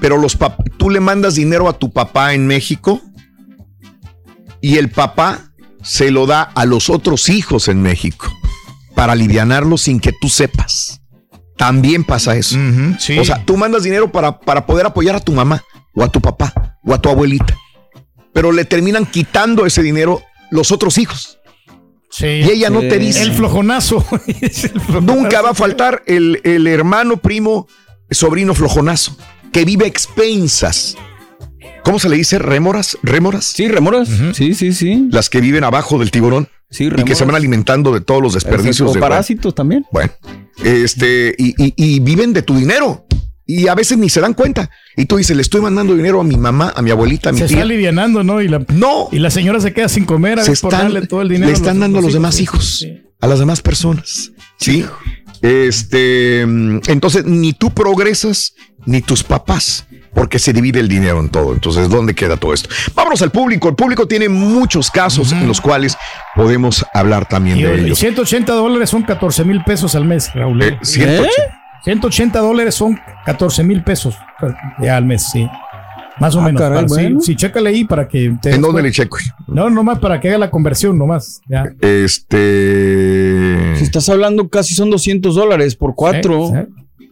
[0.00, 0.36] Pero los
[0.78, 3.00] tú le mandas dinero a tu papá en México
[4.60, 8.26] y el papá se lo da a los otros hijos en México
[8.94, 11.00] para alivianarlo sin que tú sepas.
[11.56, 12.56] También pasa eso.
[12.98, 13.18] sí.
[13.18, 15.62] O sea, tú mandas dinero para, para poder apoyar a tu mamá
[15.94, 17.56] o a tu papá o a tu abuelita,
[18.32, 21.38] pero le terminan quitando ese dinero los otros hijos.
[22.10, 22.26] Sí.
[22.26, 23.22] Y ella no te dice.
[23.22, 24.04] El flojonazo.
[24.40, 25.00] Es el flojonazo.
[25.00, 27.68] Nunca va a faltar el, el hermano, primo,
[28.10, 29.16] sobrino flojonazo,
[29.52, 30.96] que vive a expensas.
[31.84, 32.38] ¿Cómo se le dice?
[32.38, 32.98] ¿Rémoras?
[33.02, 33.44] ¿Rémoras?
[33.46, 34.08] Sí, remoras.
[34.34, 35.08] Sí, sí, sí.
[35.10, 36.48] Las que viven abajo del tiburón.
[36.68, 38.90] Sí, y que se van alimentando de todos los desperdicios.
[38.90, 39.86] O de- parásitos también.
[39.90, 40.12] Bueno,
[40.62, 43.06] este, y, y- y viven de tu dinero.
[43.52, 44.70] Y a veces ni se dan cuenta.
[44.96, 47.38] Y tú dices, le estoy mandando dinero a mi mamá, a mi abuelita, a mi
[47.38, 47.62] Se está tía.
[47.64, 48.40] alivianando, ¿no?
[48.40, 49.08] Y la, no.
[49.10, 51.46] Y la señora se queda sin comer a Se por están, darle todo el dinero.
[51.48, 52.86] le están dando a los demás hijos,
[53.20, 54.30] a las demás personas.
[54.58, 54.84] Sí.
[55.42, 58.54] Este, entonces ni tú progresas,
[58.86, 61.52] ni tus papás, porque se divide el dinero en todo.
[61.52, 62.68] Entonces, ¿dónde queda todo esto?
[62.94, 63.68] Vámonos al público.
[63.68, 65.96] El público tiene muchos casos en los cuales
[66.36, 67.98] podemos hablar también Y, de ellos.
[67.98, 70.62] 180 dólares son 14 mil pesos al mes, Raúl.
[70.62, 71.59] Eh, 180.
[71.84, 74.14] 180 dólares son 14 mil pesos
[74.82, 75.48] ya al mes, sí.
[76.18, 76.60] Más o Ah, menos.
[76.60, 77.20] caray, sí, bueno.
[77.22, 79.16] sí, chécale ahí para que te ¿En dónde le checo?
[79.46, 81.40] No, nomás para que haga la conversión, nomás.
[81.48, 81.64] Ya.
[81.80, 83.74] Este.
[83.76, 86.52] Si estás hablando, casi son 200 dólares por cuatro.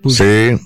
[0.08, 0.58] Sí.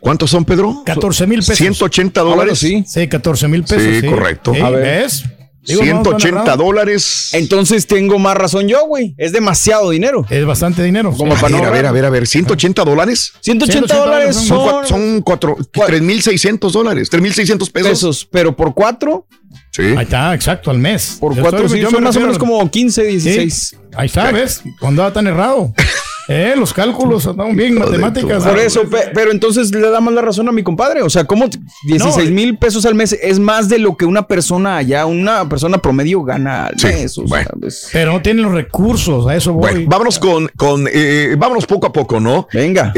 [0.00, 0.82] ¿Cuántos son, Pedro?
[0.84, 1.56] 14 mil pesos.
[1.58, 2.58] 180 dólares.
[2.58, 2.84] sí.
[2.86, 3.82] Sí, 14 mil pesos.
[4.00, 4.54] Sí, correcto.
[4.54, 5.02] Sí, A ver.
[5.02, 5.24] ¿Ves?
[5.66, 6.64] Digo, no, no, 180 no, no.
[6.64, 7.30] dólares.
[7.32, 9.14] Entonces tengo más razón yo, güey.
[9.18, 10.24] Es demasiado dinero.
[10.30, 11.12] Es bastante dinero.
[11.12, 13.32] Como a para no ver, a ver, a ver, a ver, 180 dólares.
[13.40, 17.90] 180 dólares Son, son, cua- son cuatro, 3.600 dólares, 3.600 pesos.
[17.90, 19.26] pesos, pero por cuatro,
[19.72, 19.82] Sí.
[19.82, 21.18] Ahí está, exacto, al mes.
[21.20, 23.76] por Yo cuatro, estoy- sí, yo son me más o menos como 15, Sí, 16.
[23.94, 24.62] Ahí está, ¿ves?
[24.80, 25.74] Cuando tan errado.
[26.28, 28.44] Eh, los cálculos andaban bien, matemáticas.
[28.44, 31.02] Por eso, pe- pero entonces le damos la razón a mi compadre.
[31.02, 34.26] O sea, ¿cómo t- 16 mil pesos al mes es más de lo que una
[34.26, 37.12] persona allá, una persona promedio gana al Sí, mes?
[37.18, 37.50] O sea, bueno.
[37.60, 39.60] pues- Pero no tienen los recursos, a eso voy.
[39.72, 42.48] Bueno, vámonos con, con eh, vámonos poco a poco, ¿no?
[42.52, 42.90] Venga.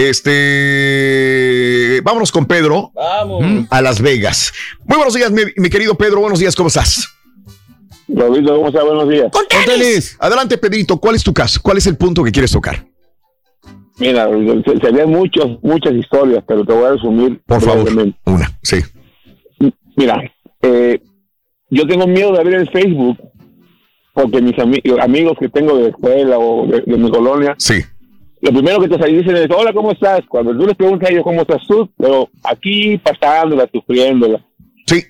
[0.88, 3.66] Este, vámonos con Pedro Vamos.
[3.70, 4.52] a Las Vegas.
[4.86, 6.20] Muy buenos días, mi, mi querido Pedro.
[6.20, 7.06] Buenos días, ¿cómo estás?
[8.08, 8.84] Robito, ¿cómo estás?
[8.84, 9.26] Buenos días.
[9.30, 10.16] Con tenis.
[10.18, 10.96] Adelante, Pedrito.
[10.96, 11.60] ¿Cuál es tu caso?
[11.62, 12.86] ¿Cuál es el punto que quieres tocar?
[13.98, 14.28] Mira,
[14.64, 17.40] se- serían muchas, muchas historias, pero te voy a resumir.
[17.46, 17.88] Por favor,
[18.26, 18.76] una, sí.
[19.96, 20.22] Mira,
[20.62, 21.00] eh,
[21.70, 23.18] yo tengo miedo de abrir el Facebook
[24.14, 27.80] porque mis ami- amigos que tengo de la escuela o de, de mi colonia, Sí.
[28.40, 30.20] lo primero que te salen dicen es, hola, ¿cómo estás?
[30.28, 34.44] Cuando tú les preguntas a ellos cómo estás tú, pero aquí pasándola, sufriéndola.
[34.86, 35.02] Sí.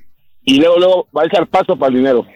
[0.44, 2.26] Y luego, luego va a echar paso para el dinero.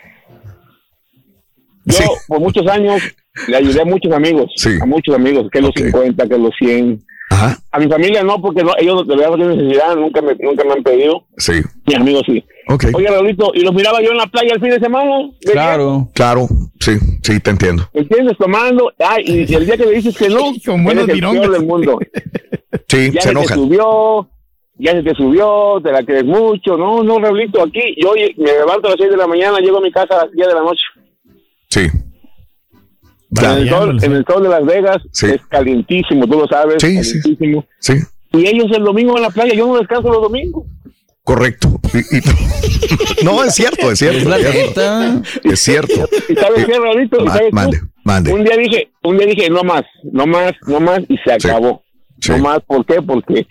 [1.84, 3.02] Yo, por muchos años,
[3.48, 7.02] le ayudé a muchos amigos, a muchos amigos, que los 50, que los 100.
[7.70, 10.64] A mi familia no, porque no, ellos de verdad no tienen necesidad, nunca me, nunca
[10.64, 11.26] me han pedido.
[11.38, 11.54] Sí.
[11.86, 12.44] Mis amigos sí.
[12.68, 12.84] Ok.
[12.92, 15.30] Oye, Raulito, y los miraba yo en la playa el fin de semana.
[15.40, 16.10] ¿de Claro.
[16.14, 16.46] Claro,
[16.78, 17.88] sí, sí, te entiendo.
[17.94, 18.36] ¿Entiendes?
[18.36, 18.92] Tomando.
[18.98, 20.52] Ay, y, y el día que le dices que no,
[20.82, 21.98] buenos eres el peor del mundo.
[22.88, 23.58] Sí, ya se enojan.
[23.58, 24.28] subió,
[24.78, 26.76] ya se te subió, te la crees mucho.
[26.76, 29.82] No, no, Raulito, aquí yo me levanto a las 6 de la mañana, llego a
[29.82, 30.82] mi casa a las 10 de la noche.
[31.68, 31.86] Sí.
[33.40, 36.76] En el, sol, en el sol de Las Vegas es calientísimo, tú lo sabes.
[36.80, 37.20] Sí, sí.
[37.20, 37.64] calientísimo.
[37.78, 37.94] Sí,
[38.32, 40.64] Y ellos el domingo en la playa, yo no descanso los domingos.
[41.24, 41.80] correcto.
[41.94, 44.34] Y- y- no, es cierto, es cierto.
[44.34, 45.22] Es cierto.
[45.44, 46.08] Es cierto.
[46.28, 47.20] ¿Y sabes qué, Raulito?
[47.22, 48.32] ¿Y Ma- mande, mande.
[48.32, 51.82] Un día dije, un día dije, no más, no más, no más, y se acabó.
[52.28, 53.00] No más, ¿por qué?
[53.02, 53.46] Porque,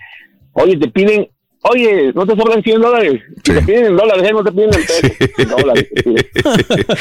[0.54, 1.28] oye, te piden,
[1.62, 3.22] oye, no te sobran 100 dólares.
[3.44, 4.34] Te piden en dólares, ¿eh?
[4.34, 5.12] no te piden en pesos.
[5.38, 5.88] en dólares.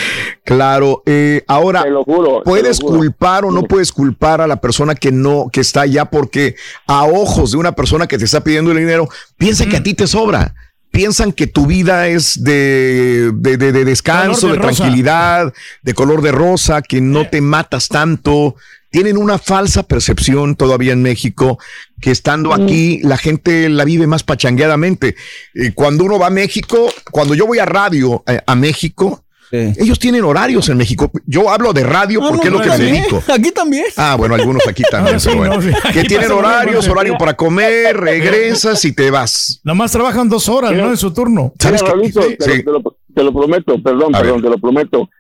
[0.45, 2.39] Claro, eh, ahora Te lo juro.
[2.39, 2.99] te puedes lo juro.
[2.99, 6.57] culpar o no puedes culpar a la persona que no, que está allá porque
[6.87, 9.95] a ojos de una persona que te está pidiendo el dinero, piensa que a ti
[9.95, 10.55] te sobra.
[10.91, 16.33] Piensan que tu vida es de, de, de- de descanso, de, tranquilidad, de color de
[16.33, 18.57] rosa, que no te matas tanto.
[18.91, 21.59] Tienen una falsa percepción todavía en México
[22.01, 25.15] que estando aquí la gente la vive más pachangueadamente.
[25.55, 29.99] Eh, cuando uno va a México, cuando yo voy a radio eh, a México, ellos
[29.99, 31.11] tienen horarios en México.
[31.27, 33.21] Yo hablo de radio porque es lo que me dedico.
[33.33, 33.85] Aquí también.
[33.97, 35.55] Ah, bueno, algunos aquí también, Ah, sí, pero bueno.
[35.57, 35.71] no, sí.
[35.93, 39.61] Que tienen horarios, horario para comer, regresas y te vas.
[39.65, 40.91] Nomás trabajan dos horas, ¿no?
[40.91, 41.53] En su turno.
[41.59, 41.99] ¿Sabes Mira, qué?
[41.99, 42.63] Raulito, te, Sí.
[42.63, 45.11] lo, te lo- te lo prometo, perdón, A perdón, te lo prometo.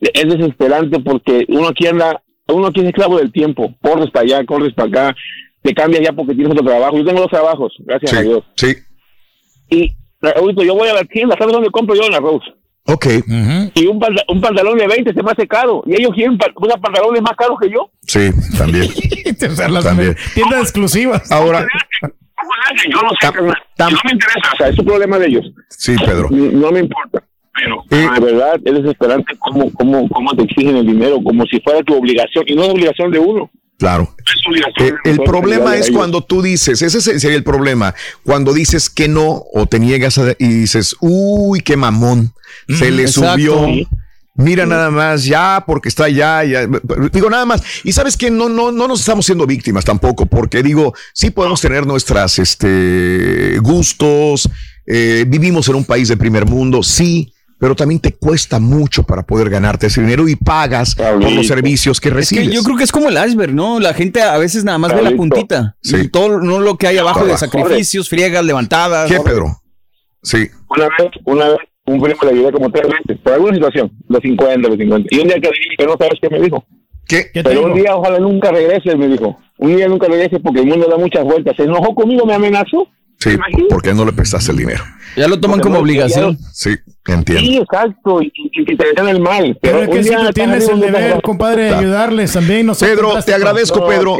[0.00, 3.74] Es desesperante porque uno aquí anda, uno aquí es esclavo del tiempo.
[3.82, 5.16] Corres para allá, corres para acá,
[5.62, 6.96] te cambias ya porque tienes otro trabajo.
[6.98, 8.44] Yo tengo dos trabajos, gracias Sí, a Dios.
[8.56, 8.74] sí.
[9.70, 12.04] Y, Raulito, yo voy a la tienda, ¿sabes dónde compro yo?
[12.04, 12.46] En la Rose.
[12.86, 13.06] Ok.
[13.74, 15.82] Y un, panta- un pantalón de 20 se me hace caro.
[15.86, 17.90] Y ellos quieren pa- unos pantalones más caros que yo.
[18.06, 18.88] Sí, también.
[19.42, 20.16] O sea, las También.
[20.34, 21.30] tiendas exclusivas.
[21.32, 21.66] Ahora,
[22.90, 25.44] Yo no sé, no me interesa, o sea, es un problema de ellos.
[25.70, 26.28] sí, Pedro.
[26.30, 27.22] No, no me importa.
[27.54, 31.60] Pero, Eh, de verdad, es desesperante cómo, cómo, cómo te exigen el dinero, como si
[31.60, 32.44] fuera tu obligación.
[32.46, 33.50] Y no es obligación de uno.
[33.78, 34.14] Claro.
[34.18, 37.94] Es obligación Eh, de el problema es cuando tú dices, ese se- sería el problema,
[38.24, 42.32] cuando dices que no o te niegas a- y dices, uy, qué mamón,
[42.68, 43.32] se le exacto.
[43.32, 43.66] subió.
[44.34, 46.66] Mira nada más, ya, porque está allá, ya.
[47.12, 47.62] Digo nada más.
[47.84, 51.60] Y sabes que no, no, no nos estamos siendo víctimas tampoco, porque digo, sí podemos
[51.60, 54.48] tener nuestras este, gustos,
[54.86, 57.31] eh, vivimos en un país de primer mundo, sí,
[57.62, 62.00] pero también te cuesta mucho para poder ganarte ese dinero y pagas por los servicios
[62.00, 62.48] que Es recibes.
[62.48, 63.78] que yo creo que es como el iceberg, ¿no?
[63.78, 65.76] La gente a veces nada más ve la puntita.
[65.80, 65.94] Sí.
[65.96, 69.08] Y Todo no lo que hay abajo de sacrificios, friegas, levantadas.
[69.08, 69.62] ¿Qué, Pedro?
[70.24, 70.48] Sí.
[70.70, 74.20] Una vez, una vez, un primo le ayudé como tres veces, por alguna situación, los
[74.20, 75.08] 50, los 50.
[75.12, 76.64] Y un día que le dije que no sabes qué me dijo.
[77.06, 77.30] ¿Qué?
[77.32, 79.38] ¿Qué Pero un día ojalá nunca regrese, me dijo.
[79.58, 81.54] Un día nunca regrese porque el mundo da muchas vueltas.
[81.56, 82.88] Se enojó conmigo, me amenazó.
[83.22, 84.82] Sí, porque no le prestaste el dinero.
[85.16, 86.38] Ya lo toman como obligación.
[86.52, 86.76] Sí,
[87.06, 87.44] entiendo.
[87.44, 88.30] Sí, exacto, y,
[88.76, 89.56] te dejan el mal.
[89.60, 92.66] Pero Pero es que un si tú tienes el deber, compadre, de ayudarles también.
[92.66, 94.18] No Pedro, qué te agradezco, No, Pedro.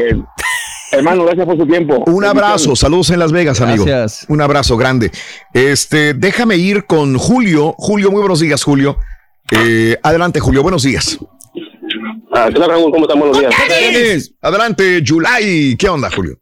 [0.91, 2.03] Hermano, gracias por su tiempo.
[2.05, 3.83] Un abrazo, saludos en Las Vegas, amigo.
[3.83, 4.25] Gracias.
[4.29, 5.11] Un abrazo grande.
[5.53, 7.73] Este, déjame ir con Julio.
[7.77, 8.97] Julio, muy buenos días, Julio.
[9.51, 11.17] Eh, adelante, Julio, buenos días.
[12.31, 12.91] Ah, ¿Qué tal, Raúl?
[12.91, 13.19] ¿Cómo están?
[13.19, 13.53] Buenos días.
[14.41, 15.75] Adelante, July.
[15.77, 16.37] ¿Qué onda, Julio?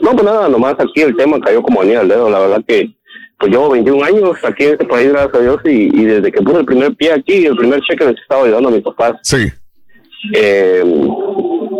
[0.00, 2.28] No, pues nada, nomás aquí el tema cayó como anillo al dedo.
[2.28, 2.90] La verdad que
[3.38, 6.42] pues llevo 21 años aquí en este país, gracias a Dios, y, y desde que
[6.42, 9.16] puse el primer pie aquí, el primer cheque les estaba ayudando a mis papás.
[9.22, 9.46] Sí.
[10.34, 10.82] Eh,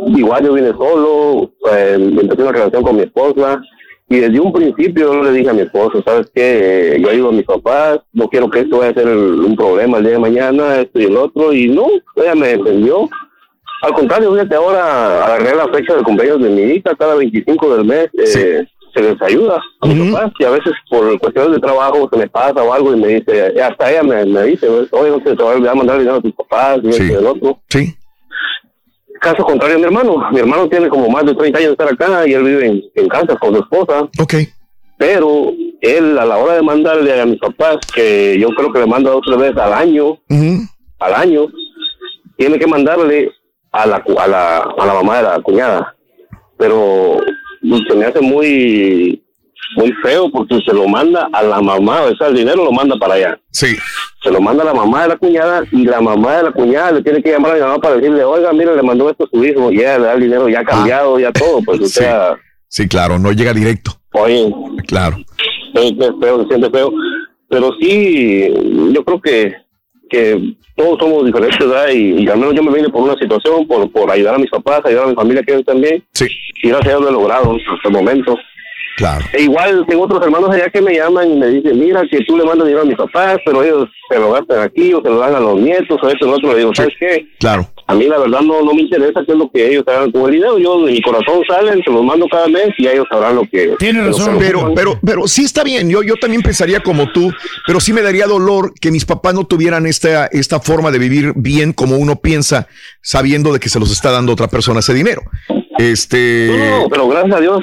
[0.08, 3.62] igual yo vine solo, eh, empecé una relación con mi esposa,
[4.08, 6.98] y desde un principio yo le dije a mi esposo, ¿sabes qué?
[7.00, 10.04] Yo ayudo a mis papás, no quiero que esto vaya a ser un problema el
[10.04, 11.86] día de mañana, esto y el otro, y no,
[12.16, 13.08] ella me defendió.
[13.82, 17.84] Al contrario, fíjate, ahora agarré la fecha de cumpleaños de mi hija, cada 25 del
[17.84, 22.08] mes eh, se les ayuda a mis papás, y a veces por cuestiones de trabajo
[22.10, 25.18] se me pasa o algo y me dice, hasta ella me, me dice, oye, no
[25.18, 27.60] se te va a mandar dinero a tus papás, y el otro.
[27.68, 27.94] Sí.
[29.20, 30.30] Caso contrario, mi hermano.
[30.30, 32.82] Mi hermano tiene como más de 30 años de estar acá y él vive en,
[32.94, 34.08] en Kansas con su esposa.
[34.20, 34.34] Ok.
[34.98, 38.86] Pero él, a la hora de mandarle a mis papás, que yo creo que le
[38.86, 40.18] manda dos o tres veces al año,
[40.98, 41.46] al año,
[42.36, 43.32] tiene que mandarle
[43.76, 45.94] a la, a la, a la mamá de la cuñada.
[46.58, 47.18] Pero
[47.88, 49.22] se me hace muy
[49.76, 52.96] muy feo porque se lo manda a la mamá, o sea, el dinero lo manda
[52.96, 53.40] para allá.
[53.50, 53.76] Sí.
[54.22, 56.92] Se lo manda a la mamá de la cuñada y la mamá de la cuñada
[56.92, 59.28] le tiene que llamar a mi mamá para decirle, oiga, mira, le mandó esto a
[59.30, 61.92] su hijo, y ella le da el dinero ya cambiado, ya todo, pues, o Sí.
[62.00, 62.36] sea,
[62.68, 63.92] Sí, claro, no llega directo.
[64.12, 64.52] oye,
[64.86, 65.16] Claro.
[65.74, 66.92] es es feo, se siente feo.
[67.48, 68.48] Pero sí,
[68.92, 69.54] yo creo que,
[70.08, 71.88] que todos somos diferentes, ¿verdad?
[71.88, 74.50] Y, y al menos yo me vine por una situación, por, por ayudar a mis
[74.50, 76.04] papás, ayudar a mi familia que ellos también.
[76.12, 76.26] Sí.
[76.62, 78.36] Y gracias a Dios lo he logrado hasta el momento.
[78.96, 79.24] Claro.
[79.32, 82.36] E igual tengo otros hermanos allá que me llaman y me dicen, mira, que tú
[82.36, 85.18] le mandas dinero a mis papás, pero ellos se lo gastan aquí o se lo
[85.18, 86.52] dan a los nietos o esto y lo otro.
[86.52, 87.26] Le digo, ¿sabes qué?
[87.38, 87.68] Claro.
[87.88, 90.24] A mí la verdad no, no me interesa qué es lo que ellos hagan con
[90.24, 90.58] el dinero.
[90.58, 93.74] Yo de mi corazón salen, se los mando cada mes y ellos sabrán lo que...
[93.78, 94.36] Tiene razón.
[94.38, 95.90] Pero, pero, pero sí está bien.
[95.90, 97.30] Yo, yo también pensaría como tú,
[97.66, 101.32] pero sí me daría dolor que mis papás no tuvieran esta, esta forma de vivir
[101.36, 102.66] bien como uno piensa,
[103.02, 105.22] sabiendo de que se los está dando otra persona ese dinero.
[105.78, 106.48] Este.
[106.50, 107.60] No, no, pero gracias a Dios,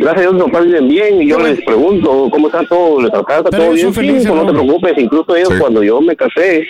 [0.00, 3.12] gracias a Dios mis papás viven bien y yo les pregunto cómo está todo, les
[3.12, 3.94] alcanza Pero todo bien.
[3.94, 6.66] felices, Sí, no te preocupes, incluso ellos cuando yo me casé,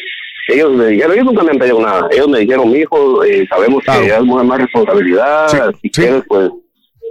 [0.49, 3.47] ellos me dijeron, ellos nunca me han pedido nada, ellos me dijeron, mi hijo, eh,
[3.49, 6.50] sabemos que es más, más responsabilidad, si quieres, pues,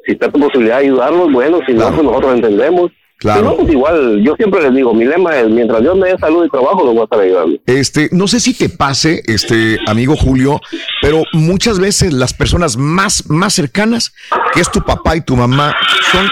[0.05, 2.91] si está tu posibilidad de ayudarlos, bueno, si no, pues nosotros entendemos.
[3.19, 3.41] Claro.
[3.41, 6.17] Si no, pues igual, yo siempre les digo, mi lema es, mientras Dios me dé
[6.17, 7.59] salud y trabajo, los voy a estar ayudando.
[7.65, 10.61] Este, no sé si te pase, este amigo Julio,
[11.01, 14.13] pero muchas veces las personas más, más cercanas,
[14.53, 15.75] que es tu papá y tu mamá,
[16.13, 16.29] son,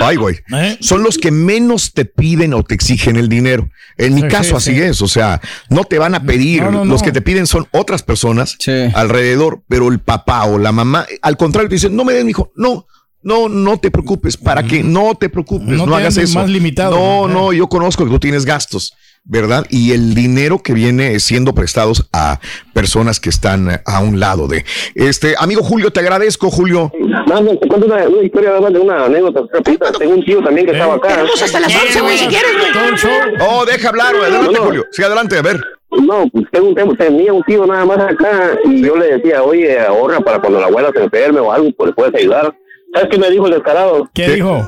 [0.00, 0.36] ay, güey,
[0.80, 3.68] son los que menos te piden o te exigen el dinero.
[3.96, 4.80] En mi Sí, caso, sí, así sí.
[4.82, 5.02] es.
[5.02, 5.40] O sea,
[5.70, 6.62] no te van a pedir.
[6.62, 7.04] No, no, Los no.
[7.06, 8.56] que te piden son otras personas
[8.94, 12.50] alrededor, pero el papá o la mamá, al contrario, te dicen, no me den, hijo,
[12.56, 12.86] no.
[13.22, 16.38] No, no te preocupes, para que no te preocupes, No no, te hagas eso.
[16.38, 18.94] más limitado, No, no, yo conozco que tú tienes gastos,
[19.24, 19.64] ¿verdad?
[19.70, 22.40] Y el dinero que viene siendo prestados a
[22.74, 24.64] personas que están eh, a un lado de.
[24.96, 26.90] Este, amigo Julio, te agradezco, Julio.
[27.28, 29.92] No, te cuento una, una historia, además de una anécdota rapidita.
[29.92, 31.08] Tengo un tío también que estaba acá.
[31.08, 33.48] Tenemos hasta las 11, güey, si quieres, güey.
[33.48, 34.24] Oh, deja hablar, güey.
[34.30, 34.64] Adelante, No.
[34.64, 34.84] Julio.
[34.90, 35.60] Sí, adelante, a ver.
[35.92, 39.78] No, pues tengo un tenía un tío nada más acá y yo le decía, oye,
[39.78, 42.52] ahorra para cuando la abuela se enferme o algo, pues le puedes ayudar.
[42.92, 44.08] ¿Sabes qué me dijo el descarado?
[44.12, 44.66] ¿Qué dijo?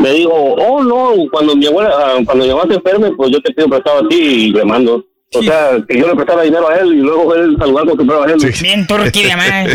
[0.00, 3.40] Me dijo, oh no, cuando mi abuela, ah, cuando mi mamá se enferme, pues yo
[3.40, 5.04] te pido prestado a ti y le mando.
[5.34, 8.06] O sea, que yo le prestara dinero a él y luego él saludar con su
[8.06, 8.38] prueba a él.
[8.62, 9.66] Bien turquía, man.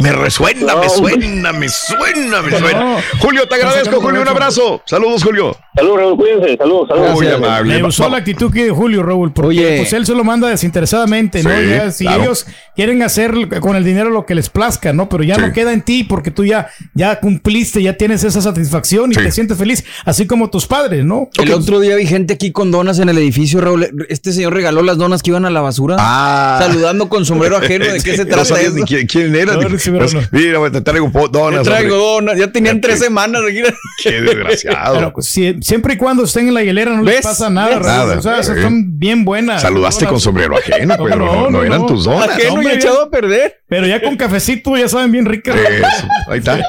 [0.00, 2.96] Me resuena, me suena, me suena, me suena.
[3.18, 4.22] Julio, te agradezco, Julio.
[4.22, 4.80] Un abrazo.
[4.86, 5.56] Saludos, Julio.
[5.74, 6.56] Saludos, Raúl, cuídense.
[6.56, 7.12] Saludos, saludos.
[7.14, 7.74] Muy amable.
[7.74, 11.42] Me gustó la actitud que de Julio, Raúl, porque pues él se lo manda desinteresadamente,
[11.42, 11.50] ¿no?
[11.50, 12.22] Sí, Ya, si claro.
[12.22, 15.08] ellos quieren hacer con el dinero lo que les plazca, ¿no?
[15.08, 19.10] Pero ya no queda en ti porque tú ya, ya cumpliste, ya tienes esa satisfacción
[19.12, 21.28] y te sientes feliz, así como tus padres, ¿no?
[21.36, 23.88] El otro día vi gente aquí con donas en el edificio, Raúl.
[24.08, 25.96] Este señor regaló las donas que iban a la basura.
[25.98, 26.58] Ah.
[26.62, 27.86] Saludando con sombrero ajeno.
[27.86, 28.76] ¿De qué se No trata sabías eso?
[28.76, 29.54] ni quién, quién era.
[29.54, 30.20] No, ni- sí, pero no.
[30.30, 31.62] Mira, güey, te traigo donas.
[31.62, 32.32] Te traigo hombre.
[32.32, 32.38] donas.
[32.46, 33.42] Ya tenían tres semanas.
[33.48, 33.60] aquí.
[34.02, 34.94] Qué desgraciado.
[34.94, 37.78] Pero pues, si- siempre y cuando estén en la hielera no les pasa nada.
[37.80, 39.62] Nada, O sea, son bien buenas.
[39.62, 42.30] Saludaste con sombrero ajeno, pero no, no eran tus donas.
[42.30, 43.60] Ajeno Hombre, y echado a perder.
[43.68, 45.56] Pero ya con cafecito ya saben bien ricas.
[45.56, 46.60] Eso, ahí está.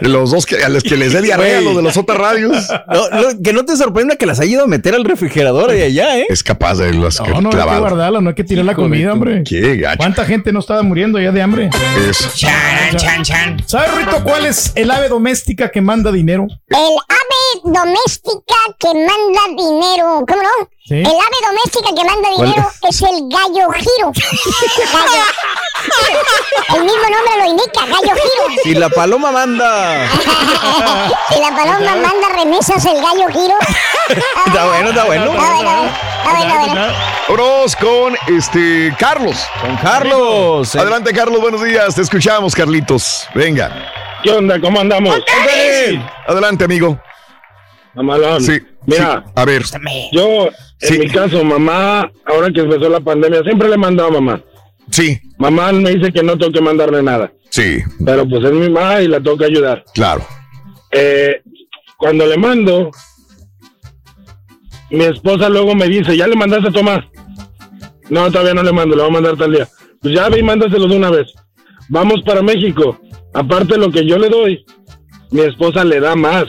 [0.00, 2.68] Los dos que, a los que les dé diarrea, los de las otras radios.
[2.90, 5.82] No, no, que no te sorprenda que las haya ido a meter al refrigerador de
[5.84, 6.26] allá, ¿eh?
[6.28, 9.12] Es capaz de las No, no, hay que guardarla, no hay que tirar la comida,
[9.12, 9.42] hombre.
[9.44, 9.98] Qué gacho.
[9.98, 11.70] ¿Cuánta gente no estaba muriendo ya de hambre?
[12.08, 12.28] Eso.
[12.34, 13.62] Chan, chan, chan.
[13.66, 16.46] ¿Sabes, Rito, cuál es el ave doméstica que manda dinero?
[16.68, 20.24] El ave doméstica que manda dinero.
[20.26, 20.68] ¿Cómo no?
[20.84, 20.94] Sí.
[20.94, 22.48] El ave doméstica que manda ¿Cuál?
[22.48, 24.12] dinero es el gallo giro.
[24.92, 25.24] Gallo.
[26.74, 28.62] El mismo nombre lo indica, gallo giro.
[28.62, 30.08] Si la paloma manda.
[31.28, 33.54] Si la paloma manda remesas, el gallo giro.
[34.46, 35.24] Está bueno, está bueno.
[35.26, 37.18] Está bueno, está bueno, está bueno.
[37.68, 39.36] Vámonos con este Carlos.
[39.60, 40.74] Con Carlos.
[40.74, 41.94] Adelante, Carlos, buenos días.
[41.94, 43.26] Te escuchamos, Carlitos.
[43.34, 43.92] Venga.
[44.22, 44.60] ¿Qué onda?
[44.60, 45.20] ¿Cómo andamos?
[46.26, 46.98] Adelante, amigo.
[47.94, 48.42] Mamalón.
[48.42, 48.60] Sí.
[48.86, 49.32] Mira, sí.
[49.34, 49.62] A ver.
[50.12, 50.48] yo,
[50.80, 54.40] en mi caso, mamá, ahora que empezó la pandemia, siempre le he mandado a mamá.
[54.90, 55.18] Sí.
[55.38, 57.32] Mamá me dice que no tengo que mandarle nada.
[57.50, 57.78] Sí.
[58.04, 59.84] Pero pues es mi mamá y la tengo que ayudar.
[59.94, 60.24] Claro.
[60.90, 61.42] Eh,
[61.96, 62.90] cuando le mando,
[64.90, 67.04] mi esposa luego me dice, ¿ya le mandaste a Tomás?
[68.10, 69.68] No, todavía no le mando, le voy a mandar tal día.
[70.00, 71.26] Pues ya ve y mándaselo de una vez.
[71.88, 72.98] Vamos para México.
[73.34, 74.64] Aparte de lo que yo le doy,
[75.30, 76.46] mi esposa le da más.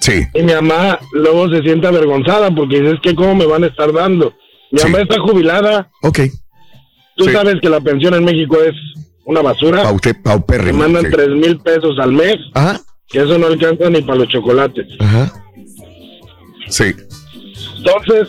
[0.00, 0.22] Sí.
[0.34, 3.66] Y mi mamá luego se siente avergonzada porque dice, es que cómo me van a
[3.66, 4.32] estar dando.
[4.70, 5.90] Mi mamá está jubilada.
[6.02, 6.20] Ok.
[7.20, 7.32] Tú Sí.
[7.32, 8.74] sabes que la pensión en México es
[9.26, 9.82] una basura.
[9.82, 10.78] Paute, Me paupérrimo.
[10.78, 11.10] mandan sí.
[11.12, 12.36] tres mil pesos al mes.
[12.54, 12.80] Ajá.
[13.06, 14.86] Que eso no alcanza ni para los chocolates.
[15.00, 15.30] Ajá.
[16.68, 16.94] Sí.
[17.76, 18.28] Entonces,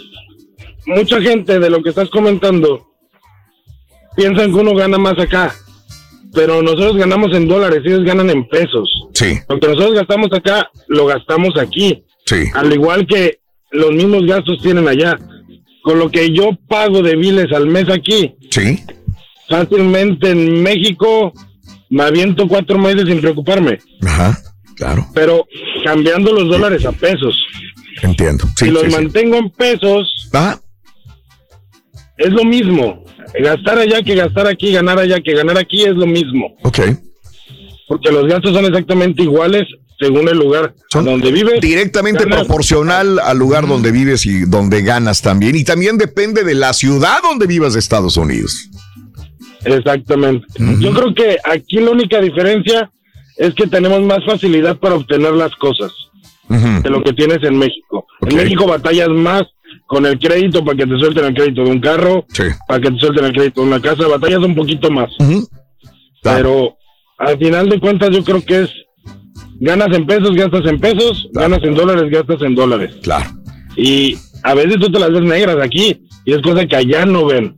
[0.88, 2.86] mucha gente de lo que estás comentando
[4.18, 5.54] piensan que uno gana más acá,
[6.34, 8.90] pero nosotros ganamos en dólares, ellos ganan en pesos.
[9.14, 9.38] Sí.
[9.48, 12.04] Lo que nosotros gastamos acá, lo gastamos aquí.
[12.26, 12.44] Sí.
[12.56, 13.40] Al igual que
[13.72, 15.18] los mismos gastos tienen allá.
[15.84, 18.80] Con lo que yo pago de biles al mes aquí, Sí.
[19.50, 21.34] fácilmente en México
[21.90, 23.80] me aviento cuatro meses sin preocuparme.
[24.06, 24.38] Ajá.
[24.76, 25.08] Claro.
[25.14, 25.46] Pero
[25.84, 27.36] cambiando los dólares a pesos.
[28.02, 28.46] Entiendo.
[28.56, 28.96] Sí, si los sí, sí.
[28.96, 30.60] mantengo en pesos, Ajá.
[32.18, 33.04] es lo mismo.
[33.40, 36.56] Gastar allá que gastar aquí, ganar allá que ganar aquí es lo mismo.
[36.64, 36.80] Ok.
[37.88, 39.64] Porque los gastos son exactamente iguales
[40.02, 41.62] según el lugar donde vives.
[41.62, 42.40] Directamente ganas.
[42.40, 45.56] proporcional al lugar donde vives y donde ganas también.
[45.56, 48.68] Y también depende de la ciudad donde vivas de Estados Unidos.
[49.64, 50.48] Exactamente.
[50.80, 52.90] Yo creo que aquí la única diferencia
[53.38, 55.92] es que tenemos más facilidad para obtener las cosas
[56.50, 58.08] de lo que tienes en México.
[58.22, 59.44] En México batallas más
[59.86, 62.26] con el crédito para que te suelten el crédito de un carro,
[62.68, 65.12] para que te suelten el crédito de una casa, batallas un poquito más.
[66.24, 66.76] Pero
[67.20, 68.70] al final de cuentas yo creo que es
[69.62, 72.96] ganas en pesos, gastas en pesos, ganas en dólares, gastas en dólares.
[73.04, 73.30] Claro.
[73.78, 77.26] Y a veces tú te las ves negras aquí y es cosa que allá no
[77.26, 77.56] ven.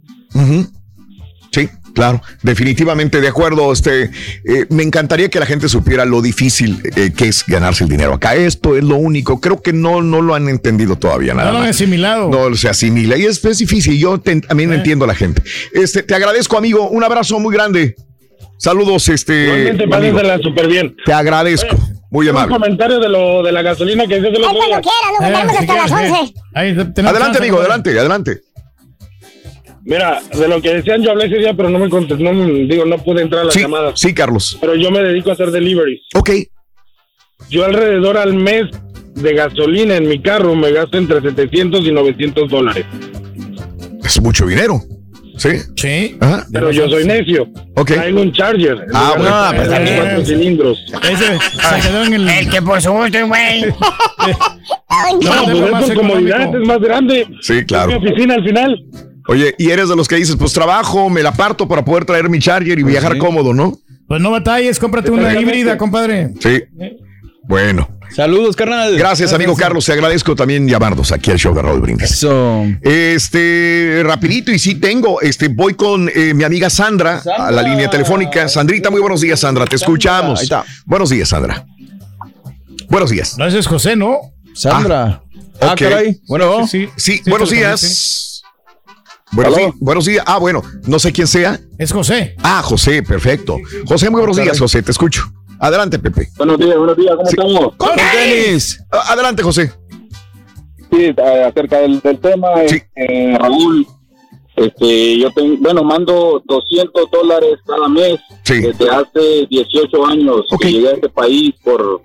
[1.52, 3.72] Sí, claro, definitivamente de acuerdo.
[3.72, 4.06] Este,
[4.44, 8.14] eh, me encantaría que la gente supiera lo difícil eh, que es ganarse el dinero
[8.16, 8.36] acá.
[8.36, 9.40] Esto es lo único.
[9.40, 11.52] Creo que no, no lo han entendido todavía nada.
[11.52, 12.30] No lo han asimilado.
[12.30, 14.00] No se asimila y es, es difícil.
[14.00, 15.44] Yo te- también entiendo a la gente.
[15.74, 16.90] Este, te agradezco, amigo.
[16.90, 17.96] Un abrazo muy grande.
[18.58, 19.44] Saludos, este.
[19.46, 19.98] Igualmente, amigo.
[19.98, 20.96] pásensela súper bien.
[21.06, 21.76] Te agradezco.
[22.12, 22.54] Muy Un amable.
[22.54, 24.82] comentario de lo de la gasolina que dices el otro día.
[25.20, 25.58] Adelante,
[27.40, 28.42] amigo, adelante, adelante.
[29.86, 32.66] Mira, de lo que decían yo hablé ese día, pero no me contesté, no, me-
[32.68, 34.00] digo, no pude entrar a las Sí, llamadas.
[34.00, 34.58] sí, Carlos.
[34.62, 36.02] Pero yo me dedico a hacer deliveries.
[36.16, 36.30] Ok.
[37.50, 38.66] Yo alrededor al mes
[39.16, 42.86] de gasolina en mi carro me gasto entre 700 y 900 dólares.
[44.06, 44.80] Es mucho dinero.
[45.38, 45.50] Sí.
[45.76, 46.18] Sí.
[46.20, 46.46] Ajá.
[46.52, 47.48] Pero yo soy necio.
[47.76, 47.94] Ok.
[47.94, 48.86] Traigo un Charger.
[48.94, 49.32] Ah, bueno.
[49.34, 49.98] Ah, pues, también.
[49.98, 50.86] cuatro cilindros.
[51.04, 52.30] Ese se quedó en el.
[52.30, 53.66] El que por su gusto es güey.
[55.22, 57.28] No, pues es por comodidad, es más grande.
[57.42, 57.92] Sí, claro.
[57.92, 58.86] Es mi oficina al final.
[59.28, 62.30] Oye, y eres de los que dices, pues trabajo, me la parto para poder traer
[62.30, 63.74] mi charger y viajar cómodo, ¿no?
[64.08, 66.30] Pues no batalles, cómprate una híbrida, compadre.
[66.40, 66.64] Sí.
[67.44, 67.90] Bueno.
[68.16, 68.96] Saludos, carnal.
[68.96, 69.86] Gracias, amigo Carlos.
[69.86, 72.12] Te agradezco también llamarnos aquí al show de Raúl Brindis.
[72.12, 72.64] Eso.
[72.82, 77.90] Este, rapidito, y sí tengo, este, voy con eh, mi amiga Sandra, a la línea
[77.90, 78.48] telefónica.
[78.48, 79.66] Sandrita, muy buenos días, Sandra.
[79.66, 80.40] Te escuchamos.
[80.40, 80.64] ahí está.
[80.86, 81.66] Buenos días, Sandra.
[82.90, 83.38] Buenos días.
[83.38, 84.20] No, ese es José, ¿no?
[84.54, 85.24] Sandra.
[85.60, 85.80] Ah, ok.
[85.80, 86.22] caray.
[86.28, 86.68] Bueno.
[86.68, 88.44] Sí, Sí, sí, buenos sí, días.
[89.32, 90.24] Buenos, buenos días.
[90.28, 91.60] Ah, bueno, no sé quién sea.
[91.80, 92.36] Es José.
[92.44, 93.58] Ah, José, perfecto.
[93.88, 95.34] José, muy buenos días, José, te escucho.
[95.60, 96.28] Adelante, Pepe.
[96.38, 97.36] Buenos días, buenos días, ¿cómo Sí.
[97.40, 97.76] estamos?
[97.78, 98.84] Con tenis.
[98.92, 99.72] A- Adelante, José.
[100.92, 101.16] Sí,
[101.46, 102.82] acerca del, del tema, eh, Sí.
[102.96, 103.88] eh, Raúl,
[104.56, 108.60] este, yo tengo, bueno, mando 200 dólares cada mes Sí.
[108.62, 112.02] desde hace 18 años que llegué a este país por,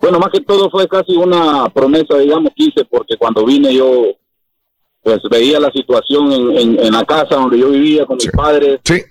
[0.00, 4.04] bueno, más que todo fue casi una promesa, digamos, que hice, porque cuando vine yo,
[5.02, 8.80] pues veía la situación en, en, en la casa donde yo vivía con mis padres,
[8.84, 9.02] Sí.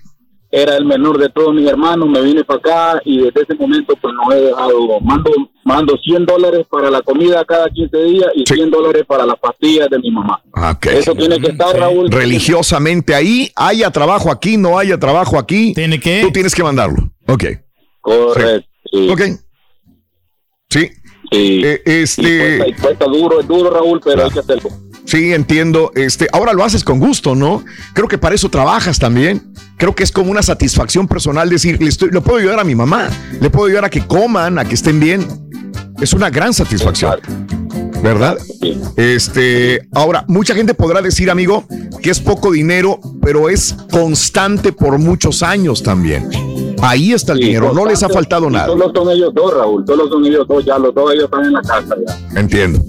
[0.54, 3.94] Era el menor de todos mis hermanos, me vine para acá y desde ese momento
[4.00, 5.30] pues no he dejado, mando,
[5.64, 9.90] mando 100 dólares para la comida cada 15 días y 100 dólares para las pastillas
[9.90, 10.40] de mi mamá.
[10.82, 12.08] Eso tiene que estar, Raúl.
[12.08, 15.74] Religiosamente ahí, haya trabajo aquí, no haya trabajo aquí.
[15.74, 16.20] Tiene que.
[16.22, 17.10] Tú tienes que mandarlo.
[17.26, 17.44] Ok.
[18.00, 18.68] Correcto.
[18.92, 19.08] sí.
[19.10, 19.20] Ok.
[20.70, 20.90] Sí.
[21.32, 21.62] Sí.
[21.84, 22.22] este.
[22.22, 24.70] cuesta, y cuesta duro, es duro, Raúl, pero hay que hacerlo.
[25.04, 25.92] Sí, entiendo.
[25.94, 27.64] Este, ahora lo haces con gusto, ¿no?
[27.92, 29.52] Creo que para eso trabajas también.
[29.76, 32.74] Creo que es como una satisfacción personal decir, le, estoy, le puedo ayudar a mi
[32.74, 33.08] mamá,
[33.40, 35.26] le puedo ayudar a que coman, a que estén bien.
[36.00, 37.20] Es una gran satisfacción.
[38.02, 38.36] ¿Verdad?
[38.96, 41.64] Este, ahora, mucha gente podrá decir, amigo,
[42.02, 46.28] que es poco dinero, pero es constante por muchos años también.
[46.82, 48.66] Ahí está el dinero, no les ha faltado nada.
[48.66, 51.52] Solo son ellos dos, Raúl, solo son ellos dos, ya los dos ellos están en
[51.54, 52.38] la casa ya.
[52.38, 52.84] Entiendo.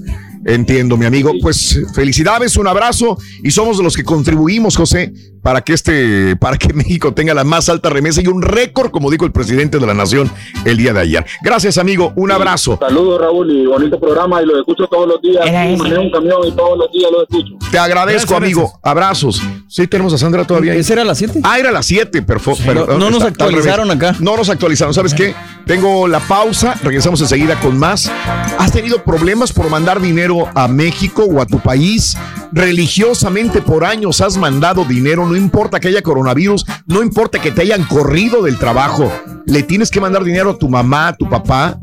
[0.46, 1.34] Entiendo, mi amigo.
[1.42, 5.12] Pues felicidades, un abrazo y somos de los que contribuimos, José,
[5.46, 9.12] para que este, para que México tenga la más alta remesa y un récord, como
[9.12, 10.32] dijo el presidente de la nación
[10.66, 11.24] el día de ayer.
[11.44, 12.14] Gracias, amigo.
[12.16, 12.80] Un abrazo.
[12.82, 15.46] Saludos, Raúl, y bonito programa, y lo escucho todos los días.
[15.46, 17.54] Sí, manejo un camión y todos los días lo escucho.
[17.70, 18.80] Te agradezco, Gracias, amigo.
[18.82, 19.40] Abrazos.
[19.68, 20.74] Sí, tenemos a Sandra todavía.
[20.74, 21.42] ¿Esa era las 7?
[21.44, 22.74] Ah, era las 7, perfecto.
[22.74, 24.16] no- no nos actualizaron acá.
[24.20, 24.96] No nos actualizaron.
[24.96, 25.36] ¿Sabes qué?
[25.68, 26.74] Tengo la pausa.
[26.82, 28.12] Regresamos enseguida con más.
[28.58, 32.18] ¿Has tenido problemas por mandar dinero a México o a tu país?
[32.52, 35.28] Religiosamente por años has mandado dinero.
[35.28, 36.66] No importa que haya coronavirus.
[36.88, 39.12] No importa que te hayan corrido del trabajo.
[39.46, 41.80] Le tienes que mandar dinero a tu mamá, a tu papá.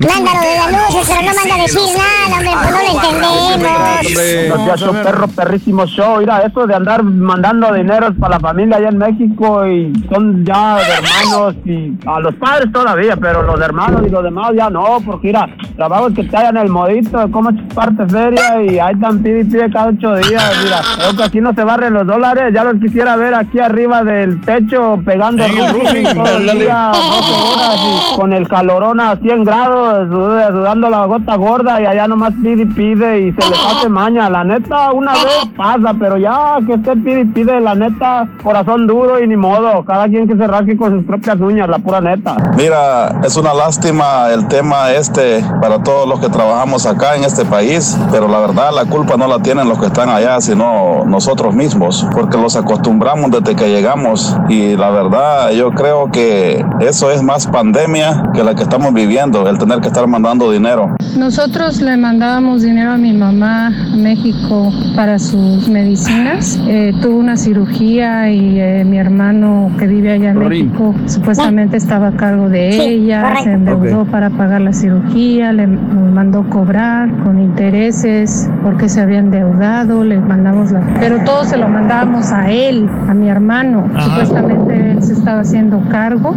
[0.00, 4.58] Mándalo de la luz, pero no manda a decir nada, hombre, pues no lo entendemos.
[4.58, 6.20] Muchacho, perro, perrísimo show.
[6.20, 10.76] Mira, eso de andar mandando dineros para la familia allá en México y son ya
[10.76, 15.00] de hermanos y a los padres todavía, pero los hermanos y los demás ya no,
[15.04, 15.46] porque mira,
[15.76, 19.44] trabajos que te hayan el modito de cómo chuparte feria y ahí están pide y
[19.44, 20.60] pide cada ocho días.
[20.64, 24.02] Mira, creo que aquí no se barren los dólares, ya los quisiera ver aquí arriba
[24.02, 30.90] del techo pegando el día, 12 horas y con el calorón a 100 grados, sudando
[30.90, 34.30] la gota gorda y allá nomás pide y pide y se le hace maña.
[34.30, 38.86] La neta, una vez pasa, pero ya que usted pide y pide, la neta, corazón
[38.86, 39.84] duro y ni modo.
[39.84, 42.36] Cada quien que se rasque con sus propias uñas, la pura neta.
[42.56, 47.44] Mira, es una lástima el tema este para todos los que trabajamos acá en este
[47.44, 51.54] país, pero la verdad la culpa no la tienen los que están allá, sino nosotros
[51.54, 57.22] mismos, porque los acostumbramos desde que llegamos y la verdad yo creo que eso es
[57.22, 60.94] más pandemia que la que estamos viviendo, el tener que estar mandando dinero.
[61.16, 66.60] Nosotros le mandábamos dinero a mi mamá a México para sus medicinas.
[66.68, 72.08] Eh, tuvo una cirugía y eh, mi hermano que vive allá en México supuestamente estaba
[72.08, 73.44] a cargo de Sí, ella, correcto.
[73.44, 80.04] se endeudó para pagar la cirugía, le mandó cobrar con intereses porque se había endeudado,
[80.04, 80.80] le mandamos la...
[81.00, 83.88] Pero todo se lo mandábamos a él, a mi hermano.
[83.98, 86.34] Supuestamente él se estaba haciendo cargo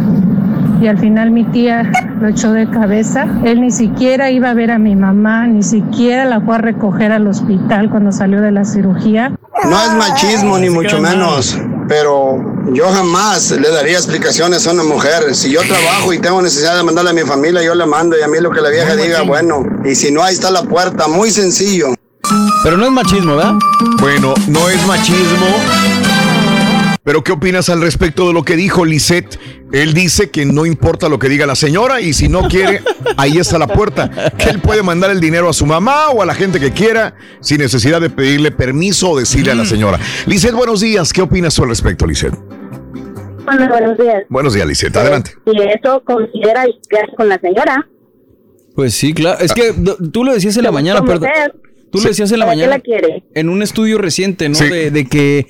[0.80, 1.90] y al final mi tía
[2.20, 3.26] lo echó de cabeza.
[3.42, 7.12] Él ni siquiera iba a ver a mi mamá, ni siquiera la fue a recoger
[7.12, 9.32] al hospital cuando salió de la cirugía.
[9.64, 12.38] No es machismo ni mucho menos, pero
[12.72, 15.34] yo jamás le daría explicaciones a una mujer.
[15.34, 18.22] Si yo trabajo y tengo necesidad de mandarle a mi familia, yo le mando y
[18.22, 19.64] a mí lo que la vieja diga, bueno.
[19.84, 21.94] Y si no, ahí está la puerta, muy sencillo.
[22.62, 23.54] Pero no es machismo, ¿verdad?
[24.00, 26.03] Bueno, no es machismo.
[27.04, 29.38] Pero ¿qué opinas al respecto de lo que dijo Lisette?
[29.72, 32.80] Él dice que no importa lo que diga la señora y si no quiere,
[33.18, 34.32] ahí está la puerta.
[34.38, 37.14] Que él puede mandar el dinero a su mamá o a la gente que quiera
[37.40, 39.98] sin necesidad de pedirle permiso o decirle a la señora.
[40.26, 41.12] Lisette, buenos días.
[41.12, 42.34] ¿Qué opinas tú al respecto, Lisette?
[43.46, 44.22] Hola, buenos días.
[44.30, 44.96] Buenos días, Lisette.
[44.96, 45.32] Adelante.
[45.44, 47.86] Si eso considera llegar con la señora.
[48.74, 49.40] Pues sí, claro.
[49.44, 51.28] Es que d- tú lo decías en la mañana, perdón.
[51.92, 52.76] Tú lo decías en la ¿Para qué mañana.
[52.78, 53.22] la quiere?
[53.34, 54.58] En un estudio reciente, ¿no?
[54.58, 55.46] De, de que,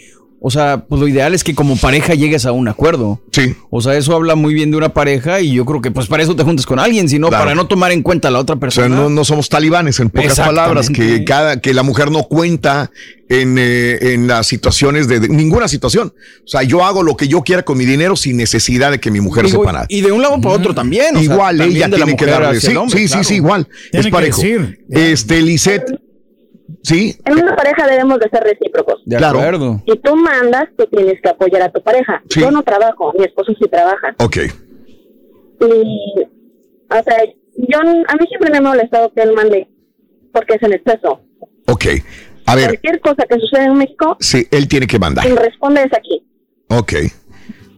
[0.47, 3.23] o sea, pues lo ideal es que como pareja llegues a un acuerdo.
[3.33, 3.55] Sí.
[3.71, 6.23] O sea, eso habla muy bien de una pareja y yo creo que pues para
[6.23, 7.45] eso te juntas con alguien, sino Claro.
[7.45, 8.89] para no tomar en cuenta a la otra O sea, persona.
[8.95, 12.91] no, no somos talibanes, en pocas palabras, que cada que la mujer no cuenta
[13.31, 16.13] en, eh, en las situaciones de, de- ninguna situación.
[16.45, 19.11] O sea, yo hago lo que yo quiera con mi dinero sin necesidad de que
[19.11, 19.87] mi mujer Digo, sepa nada.
[19.89, 21.17] y de un lado para otro también.
[21.17, 22.61] o sea, igual, también ella tiene que darle.
[22.61, 23.25] Sí, el hombre, sí, sí, claro.
[23.25, 23.69] sí, igual.
[23.91, 24.43] Tiene es que parejo.
[24.43, 24.79] decir.
[24.91, 25.85] Este, Lisette,
[26.83, 27.17] Sí.
[27.25, 29.03] En una pareja debemos de ser recíprocos.
[29.05, 29.39] De Claro.
[29.39, 29.83] acuerdo.
[29.87, 32.23] Si tú mandas, tú tienes que apoyar a tu pareja.
[32.31, 32.41] Sí.
[32.41, 34.15] Yo no trabajo, mi esposo sí trabaja.
[34.19, 34.37] Ok.
[35.61, 36.23] Y,
[36.91, 37.25] o sea,
[37.57, 39.69] yo, a mí siempre me ha molestado que él mande,
[40.33, 41.21] porque es en exceso.
[41.67, 41.85] Ok.
[42.47, 45.25] A ver, Cualquier cosa que sucede en México, sí, él tiene que mandar.
[45.25, 46.27] quien responde es aquí.
[46.69, 46.93] Ok.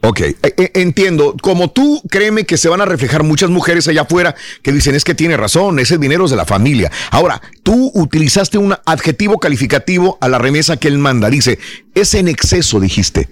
[0.09, 1.35] Ok, E- e- entiendo.
[1.43, 5.03] Como tú, créeme que se van a reflejar muchas mujeres allá afuera que dicen es
[5.03, 6.93] que tiene razón, ese dinero es de la familia.
[7.11, 11.29] Ahora, tú utilizaste un adjetivo calificativo a la remesa que él manda.
[11.29, 11.59] Dice,
[11.93, 13.29] es en exceso, dijiste.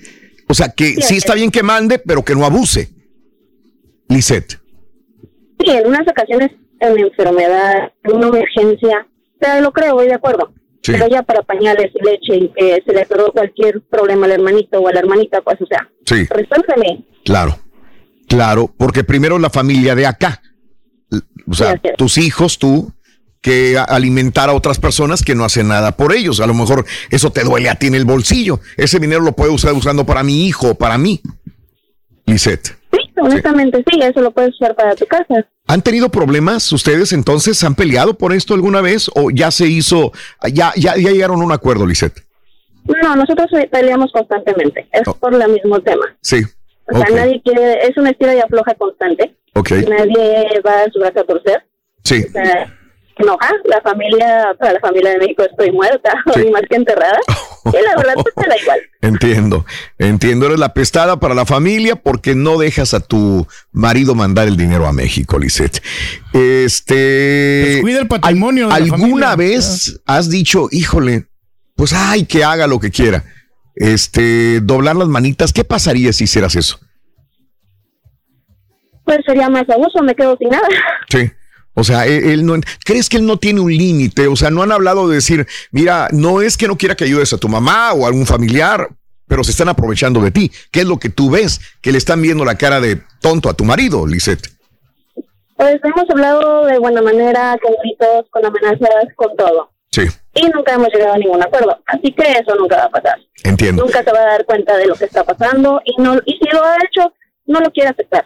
[0.49, 2.91] O sea, que sí está bien que mande, pero que no abuse.
[4.09, 4.59] Lisette.
[5.61, 9.07] Sí, en unas ocasiones, en enfermedad, en una emergencia,
[9.39, 10.53] te lo creo, voy de acuerdo.
[10.85, 10.93] Sí.
[10.93, 12.53] Pero ya para pañales y leche
[12.85, 16.27] se le atoró cualquier problema al hermanito o a la hermanita, pues, o sea, Sí.
[16.29, 17.05] resuélveme.
[17.25, 17.59] Claro,
[18.29, 20.43] claro, porque primero la familia de acá,
[21.49, 22.93] o sea, tus hijos, tú,
[23.41, 26.41] que alimentar a otras personas que no hacen nada por ellos.
[26.41, 28.61] A lo mejor eso te duele a ti en el bolsillo.
[28.79, 31.21] Ese dinero lo puedo usar usando para mi hijo o para mí.
[32.27, 35.47] Lisette, Sí, honestamente sí, eso lo puedes usar para tu casa.
[35.67, 37.65] ¿han tenido problemas ustedes entonces?
[37.65, 40.13] ¿Han peleado por esto alguna vez o ya se hizo,
[40.53, 42.23] ya, ya, ya llegaron a un acuerdo, Lisette?
[43.03, 46.05] No, nosotros peleamos constantemente, es por el mismo tema.
[46.21, 46.43] Sí.
[46.87, 49.35] O sea, nadie quiere, es una estira y afloja constante.
[49.55, 49.71] Ok.
[49.89, 51.65] Nadie va a su brazo a torcer.
[52.03, 52.25] Sí.
[52.29, 52.77] O sea,
[53.17, 56.13] enoja, la familia, para la familia de México estoy muerta,
[56.45, 57.19] y más que enterrada.
[57.67, 58.81] Y la verdad, pues te da igual.
[59.01, 59.67] Entiendo,
[59.99, 60.47] entiendo.
[60.47, 64.87] Eres la pestada para la familia porque no dejas a tu marido mandar el dinero
[64.87, 65.83] a México, Lisette.
[66.33, 67.67] Este.
[67.67, 69.37] Pues cuida el patrimonio de la ¿Alguna familia.
[69.37, 71.27] vez has dicho, híjole,
[71.77, 73.25] pues ay, que haga lo que quiera?
[73.75, 76.79] Este, doblar las manitas, ¿qué pasaría si hicieras eso?
[79.05, 80.67] Pues sería más abuso, me quedo sin nada.
[81.11, 81.31] Sí.
[81.75, 82.55] O sea, él, él no,
[82.85, 84.29] ¿crees que él no tiene un límite?
[84.29, 87.33] O sea, no han hablado de decir, mira, no es que no quiera que ayudes
[87.33, 88.89] a tu mamá o a algún familiar,
[89.27, 90.53] pero se están aprovechando de ti.
[90.71, 91.61] ¿Qué es lo que tú ves?
[91.81, 94.49] Que le están viendo la cara de tonto a tu marido, Lisette.
[95.57, 99.71] Pues hemos hablado de buena manera, con gritos, con amenazas, con todo.
[99.91, 100.03] Sí,
[100.35, 101.79] Y nunca hemos llegado a ningún acuerdo.
[101.87, 103.17] Así que eso nunca va a pasar.
[103.45, 103.85] entiendo.
[103.85, 106.51] Nunca se va a dar cuenta de lo que está pasando y no y si
[106.53, 107.13] lo ha hecho,
[107.47, 108.25] no lo quiere aceptar.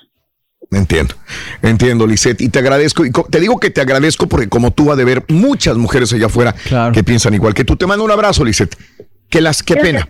[0.70, 1.14] Entiendo,
[1.62, 4.98] entiendo, Lisette, y te agradezco, y te digo que te agradezco porque como tú vas
[4.98, 6.54] de ver muchas mujeres allá afuera
[6.92, 7.76] que piensan igual que tú.
[7.76, 8.76] Te mando un abrazo, Lisette.
[9.30, 10.08] Que las, qué pena.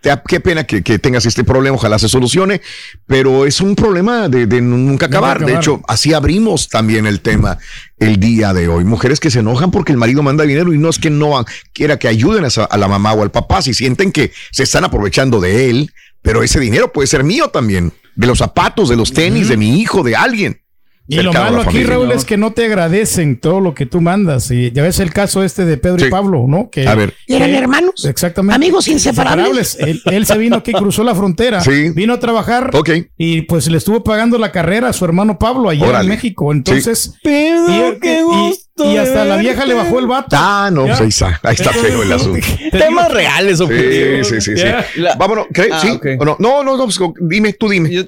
[0.00, 2.60] Te- qué pena que, que tengas este problema, ojalá se solucione,
[3.06, 5.38] pero es un problema de, de nunca acabar.
[5.38, 5.62] De acabar.
[5.62, 7.58] hecho, así abrimos también el tema
[7.98, 8.84] el día de hoy.
[8.84, 11.96] Mujeres que se enojan porque el marido manda dinero y no es que no quiera
[11.98, 14.82] que ayuden a, esa- a la mamá o al papá, si sienten que se están
[14.84, 19.12] aprovechando de él, pero ese dinero puede ser mío también, de los zapatos, de los
[19.12, 20.60] tenis, de mi hijo, de alguien.
[21.08, 21.86] Y lo malo aquí, familia.
[21.86, 24.50] Raúl, es que no te agradecen todo lo que tú mandas.
[24.50, 26.68] Y ya ves el caso este de Pedro y Pablo, ¿no?
[26.68, 27.14] Que, A ver.
[27.28, 28.04] ¿Y eran hermanos?
[28.04, 28.56] Exactamente.
[28.56, 29.76] Amigos inseparables.
[29.78, 31.60] Él, él se vino aquí, cruzó la frontera.
[31.60, 31.90] Sí.
[31.90, 32.72] Vino a trabajar.
[33.16, 36.04] Y pues le estuvo pagando la carrera a su hermano Pablo allá Órale.
[36.04, 36.50] en México.
[36.50, 37.14] Entonces.
[37.22, 40.36] Pedro, y, qué gusto y hasta de la vieja le bajó el vato.
[40.38, 40.88] Ah, no, Ya.
[40.88, 42.46] pues ahí está, ahí está feo el asunto.
[42.72, 44.24] Temas reales, Sí, objetivo.
[44.24, 44.64] sí, sí, sí.
[45.00, 45.68] La- Vámonos, ¿qué?
[45.72, 45.88] Ah, ¿Sí?
[45.90, 46.06] ok.
[46.18, 46.36] ¿O no?
[46.38, 48.06] no, no, no, pues, dime, tú dime.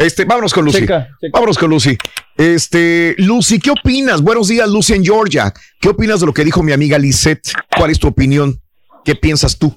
[0.00, 0.80] este, vámonos con Lucy.
[0.80, 1.30] Checa, checa.
[1.32, 1.96] Vámonos con Lucy.
[2.36, 4.20] Este, Lucy, ¿qué opinas?
[4.22, 5.52] Buenos días, Lucy en Georgia.
[5.80, 7.52] ¿Qué opinas de lo que dijo mi amiga Lisette?
[7.76, 8.60] ¿Cuál es tu opinión?
[9.04, 9.76] ¿Qué piensas tú?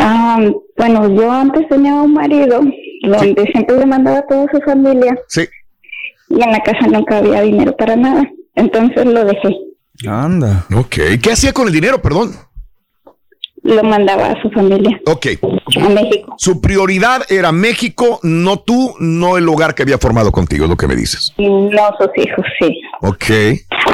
[0.00, 0.38] Ah,
[0.76, 2.60] bueno, yo antes tenía un marido
[3.02, 5.16] donde siempre le mandaba a toda su familia.
[5.28, 5.42] Sí.
[6.30, 8.24] Y en la casa nunca había dinero para nada.
[8.54, 9.56] Entonces lo dejé.
[10.06, 10.66] Anda.
[10.74, 10.96] Ok.
[11.22, 12.32] ¿Qué hacía con el dinero, perdón?
[13.62, 15.00] Lo mandaba a su familia.
[15.06, 15.26] Ok.
[15.82, 16.34] A México.
[16.38, 20.76] Su prioridad era México, no tú, no el hogar que había formado contigo, es lo
[20.76, 21.34] que me dices.
[21.36, 22.80] Y no sus hijos, sí.
[23.02, 23.24] Ok.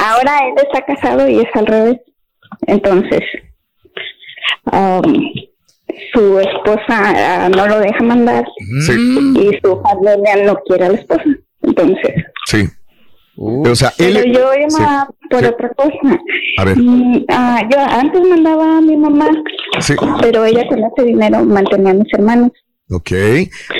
[0.03, 1.97] Ahora él está casado y es al revés.
[2.67, 3.21] Entonces,
[4.71, 5.23] um,
[6.13, 8.45] su esposa ah, no lo deja mandar
[8.85, 8.93] Sí.
[9.35, 11.23] y su familia no quiere a la esposa.
[11.65, 12.13] Entonces,
[12.45, 12.69] Sí.
[13.37, 14.13] Pero, o sea, él.
[14.23, 14.77] pero yo sí.
[14.81, 15.45] iba por sí.
[15.47, 16.19] otra cosa.
[16.57, 16.77] A ver.
[17.27, 19.29] Ah, yo antes mandaba a mi mamá,
[19.79, 19.93] Sí.
[20.21, 22.51] pero ella con ese dinero mantenía a mis hermanos.
[22.89, 23.11] Ok.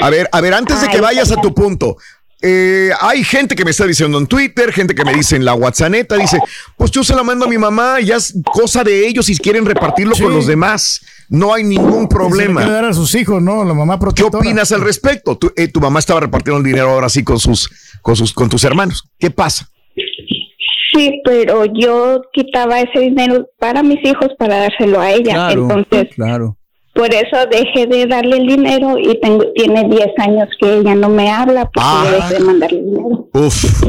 [0.01, 1.95] A ver, a ver, antes de que Ay, vayas a tu punto,
[2.41, 5.53] eh, hay gente que me está diciendo en Twitter, gente que me dice en la
[5.53, 6.39] WhatsApp, dice,
[6.75, 9.65] pues yo se la mando a mi mamá, ya es cosa de ellos si quieren
[9.65, 11.01] repartirlo con los demás.
[11.29, 12.65] No hay ningún Se le quiere problema.
[12.65, 13.63] dar a sus hijos, ¿no?
[13.65, 14.39] La mamá ¿Qué protectora.
[14.39, 15.37] opinas al respecto?
[15.37, 17.69] Tu, eh, tu mamá estaba repartiendo el dinero ahora sí con sus,
[18.01, 19.03] con sus, con tus hermanos.
[19.17, 19.67] ¿Qué pasa?
[20.93, 25.51] Sí, pero yo quitaba ese dinero para mis hijos para dárselo a ella.
[25.51, 26.57] Entonces, claro.
[26.93, 31.09] por eso dejé de darle el dinero y tengo, tiene 10 años que ella no
[31.09, 32.03] me habla porque Ah.
[32.05, 33.29] yo dejé de mandarle dinero.
[33.33, 33.83] Uf,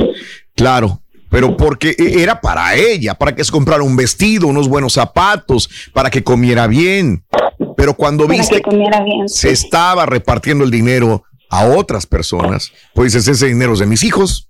[0.57, 1.01] claro.
[1.37, 5.69] Pero porque e- era para ella, para que se comprara un vestido, unos buenos zapatos,
[5.93, 7.27] para que comiera bien.
[7.77, 9.29] Pero cuando Para viste que comiera bien.
[9.29, 14.03] se estaba repartiendo el dinero a otras personas, pues dices, ese dinero es de mis
[14.03, 14.49] hijos,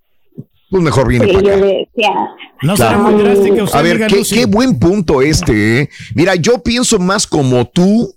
[0.71, 1.65] pues mejor viene Sí, para yo acá.
[1.67, 2.11] decía.
[2.63, 2.77] No Claro.
[2.77, 5.81] será muy drástica usted, A ver, qué, qué buen punto este.
[5.81, 5.89] ¿eh?
[6.15, 8.15] Mira, yo pienso más como tú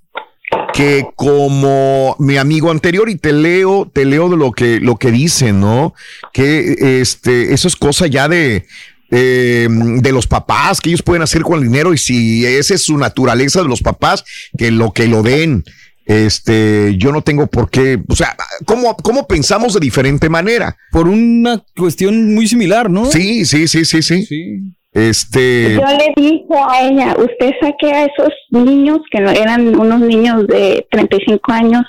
[0.73, 5.11] que como mi amigo anterior y te leo, te leo de lo que lo que
[5.11, 5.93] dicen, ¿no?
[6.33, 8.65] Que este, eso es cosa ya de
[9.11, 12.83] eh, de los papás que ellos pueden hacer con el dinero y si esa es
[12.83, 14.23] su naturaleza de los papás
[14.57, 15.63] que lo que lo den.
[16.05, 20.75] Este, yo no tengo por qué, o sea, ¿cómo, cómo pensamos de diferente manera?
[20.91, 23.05] Por una cuestión muy similar, ¿no?
[23.11, 24.73] Sí, sí, sí, sí, sí.
[24.91, 29.99] Este, Yo le dije a ella, usted saque a esos niños, que no eran unos
[29.99, 31.83] niños de 35 años,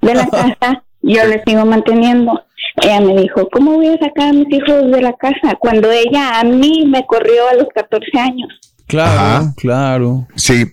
[0.00, 2.40] de la casa, yo les sigo manteniendo.
[2.82, 5.56] Ella me dijo, ¿cómo voy a sacar a mis hijos de la casa?
[5.58, 8.48] Cuando ella a mí me corrió a los 14 años.
[8.86, 10.26] Claro, claro.
[10.36, 10.64] Sí.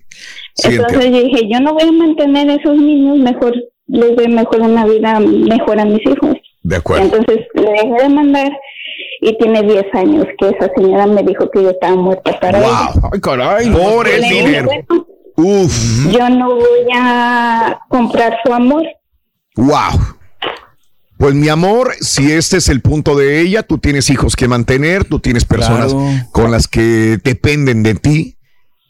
[0.54, 1.18] sí, Entonces entiendo.
[1.18, 3.54] yo dije, yo no voy a mantener a esos niños, mejor
[3.88, 6.36] les doy mejor una vida mejor a mis hijos.
[6.64, 7.04] de acuerdo.
[7.06, 8.52] Entonces le dejé de mandar
[9.28, 12.90] y tiene 10 años que esa señora me dijo que yo estaba muerta para ella.
[13.12, 13.70] Ay, caray.
[13.72, 14.66] Por el dinero.
[14.68, 16.12] "Bueno, Uf.
[16.12, 18.84] Yo no voy a comprar su amor.
[19.58, 20.00] Wow.
[21.18, 25.06] Pues mi amor, si este es el punto de ella, tú tienes hijos que mantener,
[25.06, 26.10] tú tienes personas Claro.
[26.32, 28.38] con las que dependen de ti.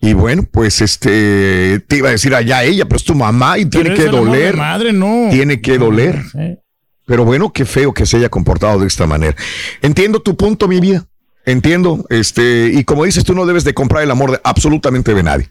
[0.01, 3.65] Y bueno, pues este, te iba a decir allá ella, pero es tu mamá y
[3.65, 4.55] tiene que doler.
[4.55, 5.30] madre, no.
[5.31, 6.22] Tiene que doler.
[6.31, 6.57] Sí.
[7.06, 9.35] Pero bueno, qué feo que se haya comportado de esta manera.
[9.82, 11.06] Entiendo tu punto, mi vida.
[11.45, 12.06] Entiendo.
[12.09, 15.48] Este, y como dices, tú no debes de comprar el amor de absolutamente de nadie.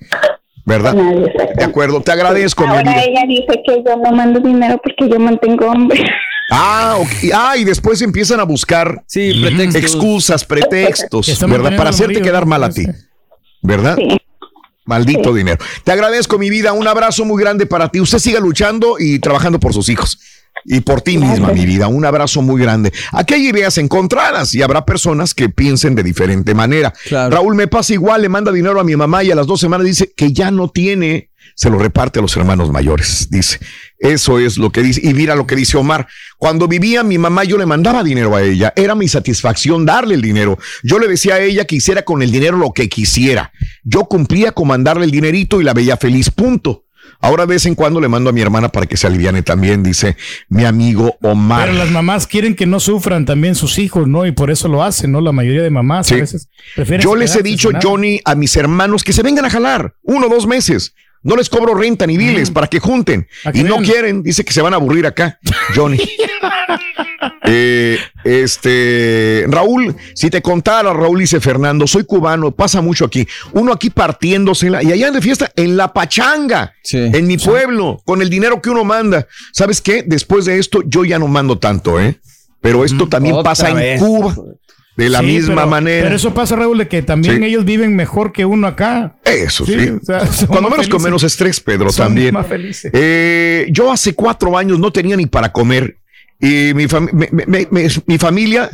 [0.66, 0.94] ¿Verdad?
[0.94, 2.00] De acuerdo.
[2.00, 3.02] Te agradezco, mi Ahora vida.
[3.04, 6.04] ella dice que yo no mando dinero porque yo mantengo hombre.
[6.50, 7.08] Ah, ok.
[7.32, 9.82] ah, y después empiezan a buscar Sí, pretextos.
[9.82, 11.74] excusas, pretextos, ¿verdad?
[11.74, 12.84] Para hacerte marido, quedar mal a ti.
[13.62, 13.96] ¿Verdad?
[14.84, 15.56] Maldito dinero.
[15.82, 16.74] Te agradezco, mi vida.
[16.74, 17.98] Un abrazo muy grande para ti.
[17.98, 20.18] Usted siga luchando y trabajando por sus hijos.
[20.64, 21.88] Y por ti misma, mi vida.
[21.88, 22.92] Un abrazo muy grande.
[23.12, 26.92] Aquí hay ideas encontradas y habrá personas que piensen de diferente manera.
[27.10, 29.86] Raúl me pasa igual, le manda dinero a mi mamá y a las dos semanas
[29.86, 33.28] dice que ya no tiene, se lo reparte a los hermanos mayores.
[33.30, 33.58] Dice,
[33.98, 35.00] eso es lo que dice.
[35.04, 36.06] Y mira lo que dice Omar.
[36.38, 38.72] Cuando vivía mi mamá, yo le mandaba dinero a ella.
[38.74, 40.58] Era mi satisfacción darle el dinero.
[40.82, 43.52] Yo le decía a ella que hiciera con el dinero lo que quisiera.
[43.82, 46.30] Yo cumplía con mandarle el dinerito y la veía feliz.
[46.30, 46.84] Punto.
[47.20, 49.82] Ahora de vez en cuando le mando a mi hermana para que se aliviane también,
[49.82, 50.16] dice
[50.48, 51.66] mi amigo Omar.
[51.66, 54.26] Pero las mamás quieren que no sufran también sus hijos, ¿no?
[54.26, 55.20] Y por eso lo hacen, ¿no?
[55.20, 57.70] La mayoría de mamás a veces prefieren Yo les he dicho.
[57.82, 60.94] Johnny, a mis hermanos que se vengan a jalar uno o dos meses.
[61.24, 63.26] No les cobro renta ni biles para que junten.
[63.52, 65.38] que Y no quieren, dice que se van a aburrir acá,
[65.74, 65.98] Johnny.
[67.46, 73.26] Eh, este, Raúl, si te contara, Raúl dice Fernando, soy cubano, pasa mucho aquí.
[73.52, 78.30] Uno aquí partiéndosela y allá de fiesta en la pachanga, en mi pueblo, con el
[78.30, 79.26] dinero que uno manda.
[79.52, 80.02] ¿Sabes qué?
[80.06, 82.18] Después de esto, yo ya no mando tanto, ¿eh?
[82.62, 84.00] Pero esto también Otra pasa vez.
[84.00, 84.34] en Cuba.
[84.96, 86.04] De la Sí, misma pero- manera.
[86.04, 87.44] Pero eso pasa, Raúl, de que también Sí.
[87.44, 89.16] ellos viven mejor que uno acá.
[89.24, 89.74] Eso sí.
[89.74, 92.32] o sea, son Cuando menos con menos estrés, Pedro, Son también.
[92.32, 92.92] más felices.
[92.94, 95.96] Eh, yo hace cuatro años no tenía ni para comer
[96.40, 98.70] y mi, fam- me- me- me- me- mi familia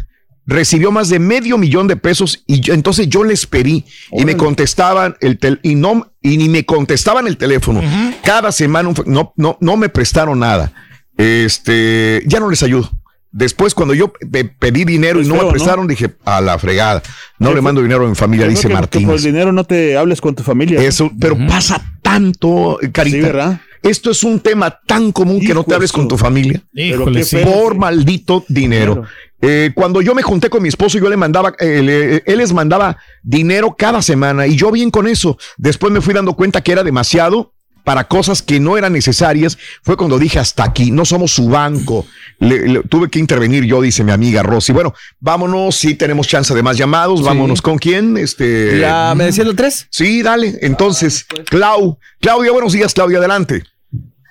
[0.47, 4.37] recibió más de medio millón de pesos y yo- entonces yo les pedí y me
[4.37, 7.81] contestaban el tel- y no y ni me contestaban el teléfono.
[8.25, 10.73] Cada semana no no no me prestaron nada.
[11.17, 12.91] Este, ya no les ayudo.
[13.33, 15.53] Después, cuando yo pe- pedí dinero Es y no feo, me ¿no?
[15.53, 17.03] prestaron, dije, a la fregada.
[17.39, 19.07] No Yo le mando dinero a mi familia, dice Martín.
[19.07, 20.83] Por el dinero no te hables con tu familia.
[20.83, 23.17] Eso, pero pasa tanto, Carita.
[23.17, 23.61] Sí, ¿verdad?
[23.83, 26.61] Esto es un tema tan común que no te hables con tu familia.
[26.75, 27.39] Híjole, sí.
[27.45, 29.05] por maldito dinero.
[29.41, 32.53] Eh, cuando yo me junté con mi esposo, yo le mandaba, eh, le- él les
[32.53, 35.39] mandaba dinero cada semana y yo bien con eso.
[35.57, 39.59] Después me fui dando cuenta que era demasiado para cosas que no eran necesarias.
[39.83, 42.07] Fue cuando dije hasta aquí, no somos su banco.
[42.39, 44.73] Le- le- tuve que intervenir yo, dice mi amiga Rosy.
[44.73, 48.17] Bueno, vámonos, si tenemos chance de más llamados, vámonos con quién.
[48.17, 49.87] Este, Ya, ¿me decías el tres?
[49.91, 50.59] Sí, dale.
[50.63, 53.63] Entonces, Clau, Claudia, buenos días, Claudia, adelante.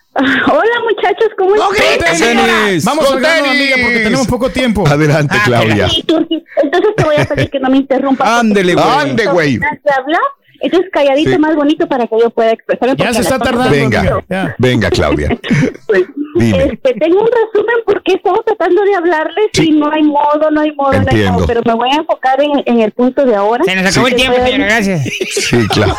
[0.16, 1.70] Hola muchachos, ¿cómo están?
[2.84, 3.52] Vamos Con tenis.
[3.52, 4.86] amiga, porque tenemos poco tiempo.
[4.88, 5.88] Adelante, Claudia.
[5.88, 6.44] Sí, Turki.
[6.62, 8.28] Entonces te voy a pedir que no me interrumpas.
[8.40, 8.86] Ándele, güey.
[8.88, 9.60] Ande, güey.
[10.62, 11.38] Entonces calladito Sí.
[11.38, 12.96] más bonito para que yo pueda expresarme.
[12.98, 13.72] Ya se está tardando.
[13.72, 14.56] Venga, ya.
[14.58, 15.30] venga, Claudia.
[16.36, 16.64] Dime.
[16.64, 20.72] Este, tengo un resumen porque estamos tratando de hablarles y no hay modo, no hay
[20.74, 21.32] modo, no hay Entiendo.
[21.34, 23.64] modo, pero me voy a enfocar en, en el punto de ahora.
[23.66, 25.02] Se nos acabó el tiempo, señora, gracias.
[25.04, 25.96] Sí, Claudia.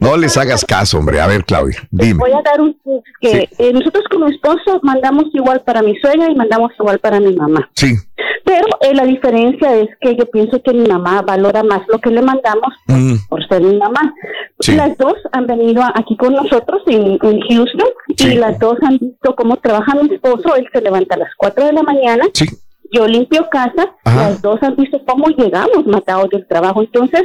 [0.00, 1.20] No les hagas caso, hombre.
[1.20, 2.18] A ver, Claudia, dime.
[2.20, 2.76] Voy a dar un,
[3.20, 7.34] que eh, nosotros como esposo mandamos igual para mi suegra y mandamos igual para mi
[7.34, 7.68] mamá.
[7.74, 7.94] Sí.
[8.44, 12.10] Pero eh, la diferencia es que yo pienso que mi mamá valora más lo que
[12.10, 13.14] le mandamos Mm.
[13.28, 14.14] por ser mi mamá.
[14.60, 14.76] Sí.
[14.76, 19.34] Las dos han venido aquí con nosotros en, en Houston y las dos han visto
[19.34, 20.54] cómo trabaja mi esposo.
[20.54, 22.24] Él se levanta a las 4 de la mañana.
[22.92, 23.90] Yo limpio casa.
[24.04, 26.82] Las dos han visto cómo llegamos matados del trabajo.
[26.82, 27.22] Entonces,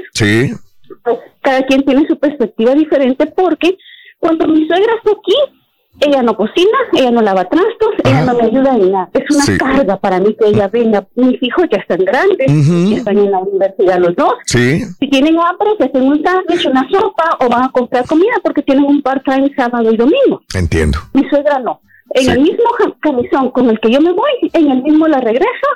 [1.04, 3.78] pues cada quien tiene su perspectiva diferente porque
[4.18, 5.36] cuando mi suegra está aquí,
[6.02, 9.10] ella no cocina, ella no lava trastos, ella no me ayuda en nada.
[9.14, 9.58] Es una Sí.
[9.58, 11.06] carga para mí que ella venga.
[11.16, 12.90] Mis hijos ya están grandes, Ujú.
[12.92, 14.34] ya están en la universidad los dos.
[14.46, 14.82] Sí.
[15.00, 18.62] Si tienen hambre, se hacen un sándwich, una sopa o van a comprar comida porque
[18.62, 20.42] tienen un part-time sábado y domingo.
[20.56, 20.98] Entiendo.
[21.14, 21.82] Mi suegra no.
[22.16, 22.32] En Sí.
[22.32, 22.64] el mismo
[23.02, 25.68] camisón con el que yo me voy, en el mismo la regreso,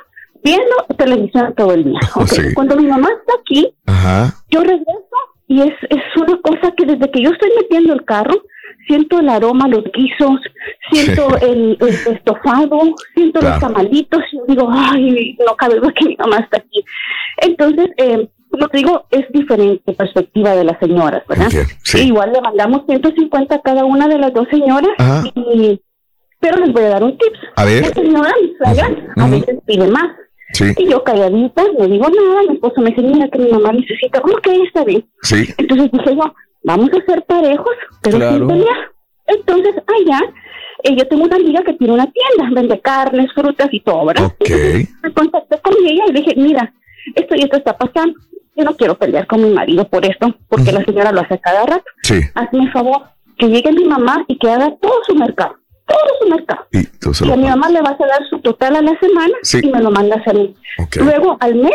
[0.42, 2.00] viendo televisión todo el día.
[2.16, 2.26] Ok.
[2.28, 2.54] Sí.
[2.54, 4.34] Cuando mi mamá está aquí, Ajá.
[4.50, 8.34] yo regreso y es, es una cosa que desde que yo estoy metiendo el carro,
[8.86, 10.40] siento el aroma, los guisos,
[10.90, 12.78] siento el, el estofado,
[13.14, 13.54] siento Claro.
[13.56, 16.84] los tamalitos y digo, ay, no cabe duda que mi mamá está aquí.
[17.38, 21.48] Entonces, eh, como te digo, es diferente perspectiva de las señoras, ¿verdad?
[21.82, 22.06] Sí.
[22.06, 25.24] Igual le mandamos 150 a cada una de las dos señoras, Ajá.
[25.34, 25.80] y,
[26.38, 27.38] pero les voy a dar un tips.
[27.56, 27.82] A ver.
[27.82, 28.32] La señora,
[29.16, 30.06] a veces pide más.
[30.52, 30.66] Sí.
[30.76, 34.20] Y yo calladita, no digo nada, mi esposo me dice, mira que mi mamá necesita,
[34.20, 35.04] ¿cómo que ella está bien?
[35.22, 35.48] Sí.
[35.58, 36.34] Entonces dije yo,
[36.64, 38.36] vamos a ser parejos, pero Claro.
[38.38, 38.76] sin pelear.
[39.26, 40.20] Entonces allá,
[40.82, 44.26] eh, yo tengo una amiga que tiene una tienda, vende carnes, frutas y todo, ¿verdad?
[44.26, 44.50] Ok.
[45.02, 46.72] Me contacté con ella y le dije, mira,
[47.14, 48.18] esto y esto está pasando.
[48.56, 51.64] Yo no quiero pelear con mi marido por esto, porque la señora lo hace cada
[51.66, 51.84] rato.
[52.02, 52.20] Sí.
[52.34, 53.02] Hazme el favor,
[53.36, 56.66] que llegue mi mamá y que haga todo su mercado, todo su mercado.
[56.72, 56.78] Y
[57.26, 59.58] Y a mi mamá le vas a dar su total a la semana Sí.
[59.62, 60.54] y me lo mandas a mí.
[60.78, 60.96] Ok.
[61.00, 61.72] Luego al mes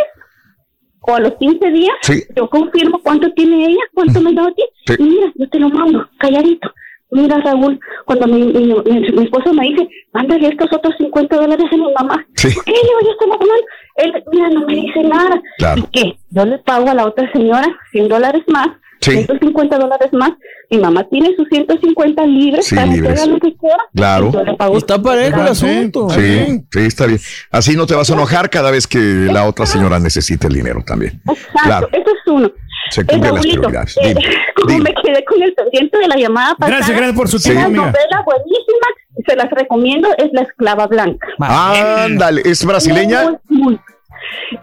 [1.02, 2.24] o a los 15 días, Sí.
[2.36, 4.64] yo confirmo cuánto tiene ella, cuánto me da a ti.
[4.86, 4.96] Sí.
[5.00, 6.72] Y mira, yo te lo mando, calladito.
[7.12, 11.66] Mira, Raúl, cuando mi, mi, mi- mi esposo me dice, mándale estos otros 50 dólares
[11.72, 12.24] a mi mamá.
[12.36, 12.54] Sí.
[12.54, 12.72] ¿Por qué?
[12.72, 13.54] Le digo, yo estoy mamando.
[13.96, 15.42] Él, mira, no me dice nada.
[15.58, 15.82] Claro.
[15.82, 16.18] ¿Y qué?
[16.30, 18.68] Yo le pago a la otra señora 100 dólares más,
[19.02, 19.12] Sí.
[19.12, 20.32] 150 dólares más.
[20.70, 23.22] Mi mamá tiene sus 150 libres Sí, para que libres.
[23.22, 23.78] haga lo que quiera.
[23.96, 24.32] Claro.
[24.58, 26.10] Pago Está parejo el asunto.
[26.10, 27.20] Sí, sí, está bien.
[27.52, 30.84] Así no te vas a enojar cada vez que la otra señora necesite el dinero
[30.86, 31.22] también.
[31.28, 31.90] Exacto, Claro.
[31.92, 32.52] eso es uno.
[32.92, 33.98] Se Eh, cumplen las prioridades.
[34.02, 34.22] eh, Dime,
[34.56, 34.84] como dime.
[34.96, 36.78] me quedé con el pendiente de la llamada pasada.
[36.78, 37.86] Gracias, gracias por su es tiempo, Una amiga.
[37.86, 38.88] novela buenísima,
[39.28, 41.28] se las recomiendo, es La Esclava Blanca.
[41.40, 43.38] Ándale, ¿es brasileña?
[43.48, 43.80] Muy, muy.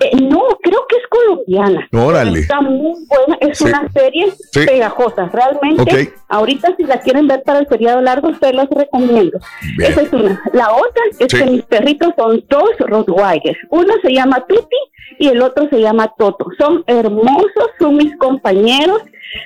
[0.01, 1.89] Eh, no, creo que es colombiana.
[1.93, 2.41] Órale.
[2.41, 3.65] Está muy buena, es Sí.
[3.65, 4.67] una serie Sí.
[4.67, 6.12] pegajosa, realmente.
[6.28, 9.39] Ahorita si la quieren ver para el feriado largo, se las recomiendo.
[9.78, 9.93] Bien.
[9.93, 10.43] Esa es una.
[10.52, 11.39] La otra es Sí.
[11.39, 13.59] que mis perritos son dos Rottweilers.
[13.70, 14.76] Uno se llama Tuti
[15.18, 16.47] y el otro se llama Toto.
[16.59, 19.02] Son hermosos, son mis compañeros.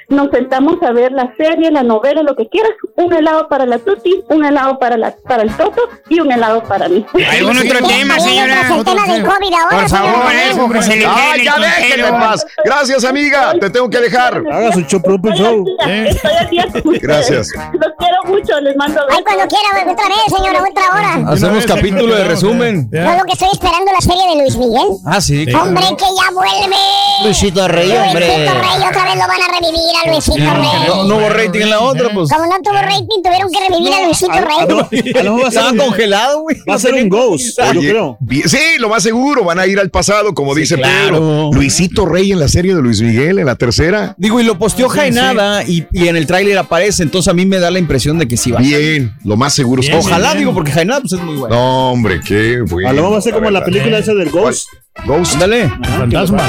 [0.09, 2.73] Nos sentamos a ver la serie, la novela, lo que quieras.
[2.97, 6.62] Un helado para la Tuti, un helado para la para el Toto y un helado
[6.65, 7.05] para mí.
[7.31, 8.60] ¿Algún otro tema, señora?
[8.76, 12.47] el tema del COVID ahora, Por favor, que se le Ah, ya déjenme en paz.
[12.65, 13.52] Gracias, amiga.
[13.60, 14.42] Te tengo que dejar.
[14.50, 15.65] Haga su show propio show.
[15.86, 17.02] Estoy día con ustedes.
[17.02, 17.49] Gracias.
[17.73, 21.33] Los quiero mucho, les mando Ay, cuando quiera, otra vez, señora, otra hora.
[21.33, 22.89] Hacemos capítulo de resumen.
[22.92, 24.89] Yo lo que estoy esperando la serie de Luis Miguel.
[25.07, 25.47] Ah, sí.
[25.52, 26.76] Hombre, que ya vuelve.
[27.25, 28.26] Luisito Rey, hombre.
[28.26, 29.70] Luisito Rey, otra vez lo van a revivir
[30.05, 30.69] a Luisito Rey.
[30.87, 32.31] No, no hubo rating en la otra, pues.
[32.31, 35.13] Como no tuvo rating, tuvieron que revivir a Luisito Rey.
[35.19, 36.57] a lo mejor va a ser Estaba congelado, güey.
[36.69, 38.19] Va a ser un ghost, yo creo.
[38.47, 41.17] sí, lo más seguro, van a ir al pasado, como dice claro.
[41.19, 41.51] Pedro.
[41.53, 44.15] Luisito Rey en la serie de Luis Miguel, en la tercera.
[44.19, 47.59] Digo, y lo posteó Jaenada y, y en el tráiler aparece, entonces a mí me
[47.59, 48.59] da la impresión de que sí va.
[48.59, 48.63] a.
[48.63, 49.83] Bien, lo más seguro.
[49.83, 51.55] es Ojalá, digo, porque Jaenada pues es muy bueno.
[51.55, 52.89] No, hombre, qué bueno.
[52.89, 54.69] A lo mejor va a ser como la película esa del Ghost.
[55.07, 55.35] Ghost.
[55.35, 55.70] Ándale.
[55.99, 56.47] Fantasma.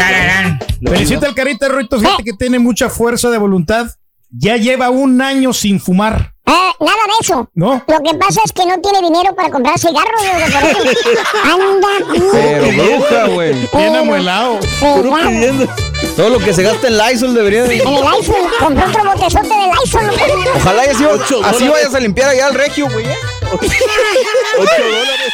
[0.83, 3.87] Felicita al carita Ruito, fíjate que tiene mucha fuerza de voluntad.
[4.29, 6.33] Ya lleva un año sin fumar.
[6.45, 7.49] Ah, nada de eso.
[7.53, 7.83] ¿No?
[7.87, 10.21] Lo que pasa es que no tiene dinero para comprar cigarros.
[11.43, 11.87] Anda.
[12.31, 13.69] Pero bruja, güey.
[13.73, 14.59] Bien amuelado.
[16.15, 17.77] Todo lo que se gasta en Lysol debería de...
[17.77, 20.09] En el iPhone, compró otro botezote del iPhone.
[20.55, 21.05] Ojalá y así,
[21.43, 23.05] así vayas a limpiar allá al regio, güey.
[23.05, 23.15] ¿eh?
[23.51, 25.33] Ocho dólares.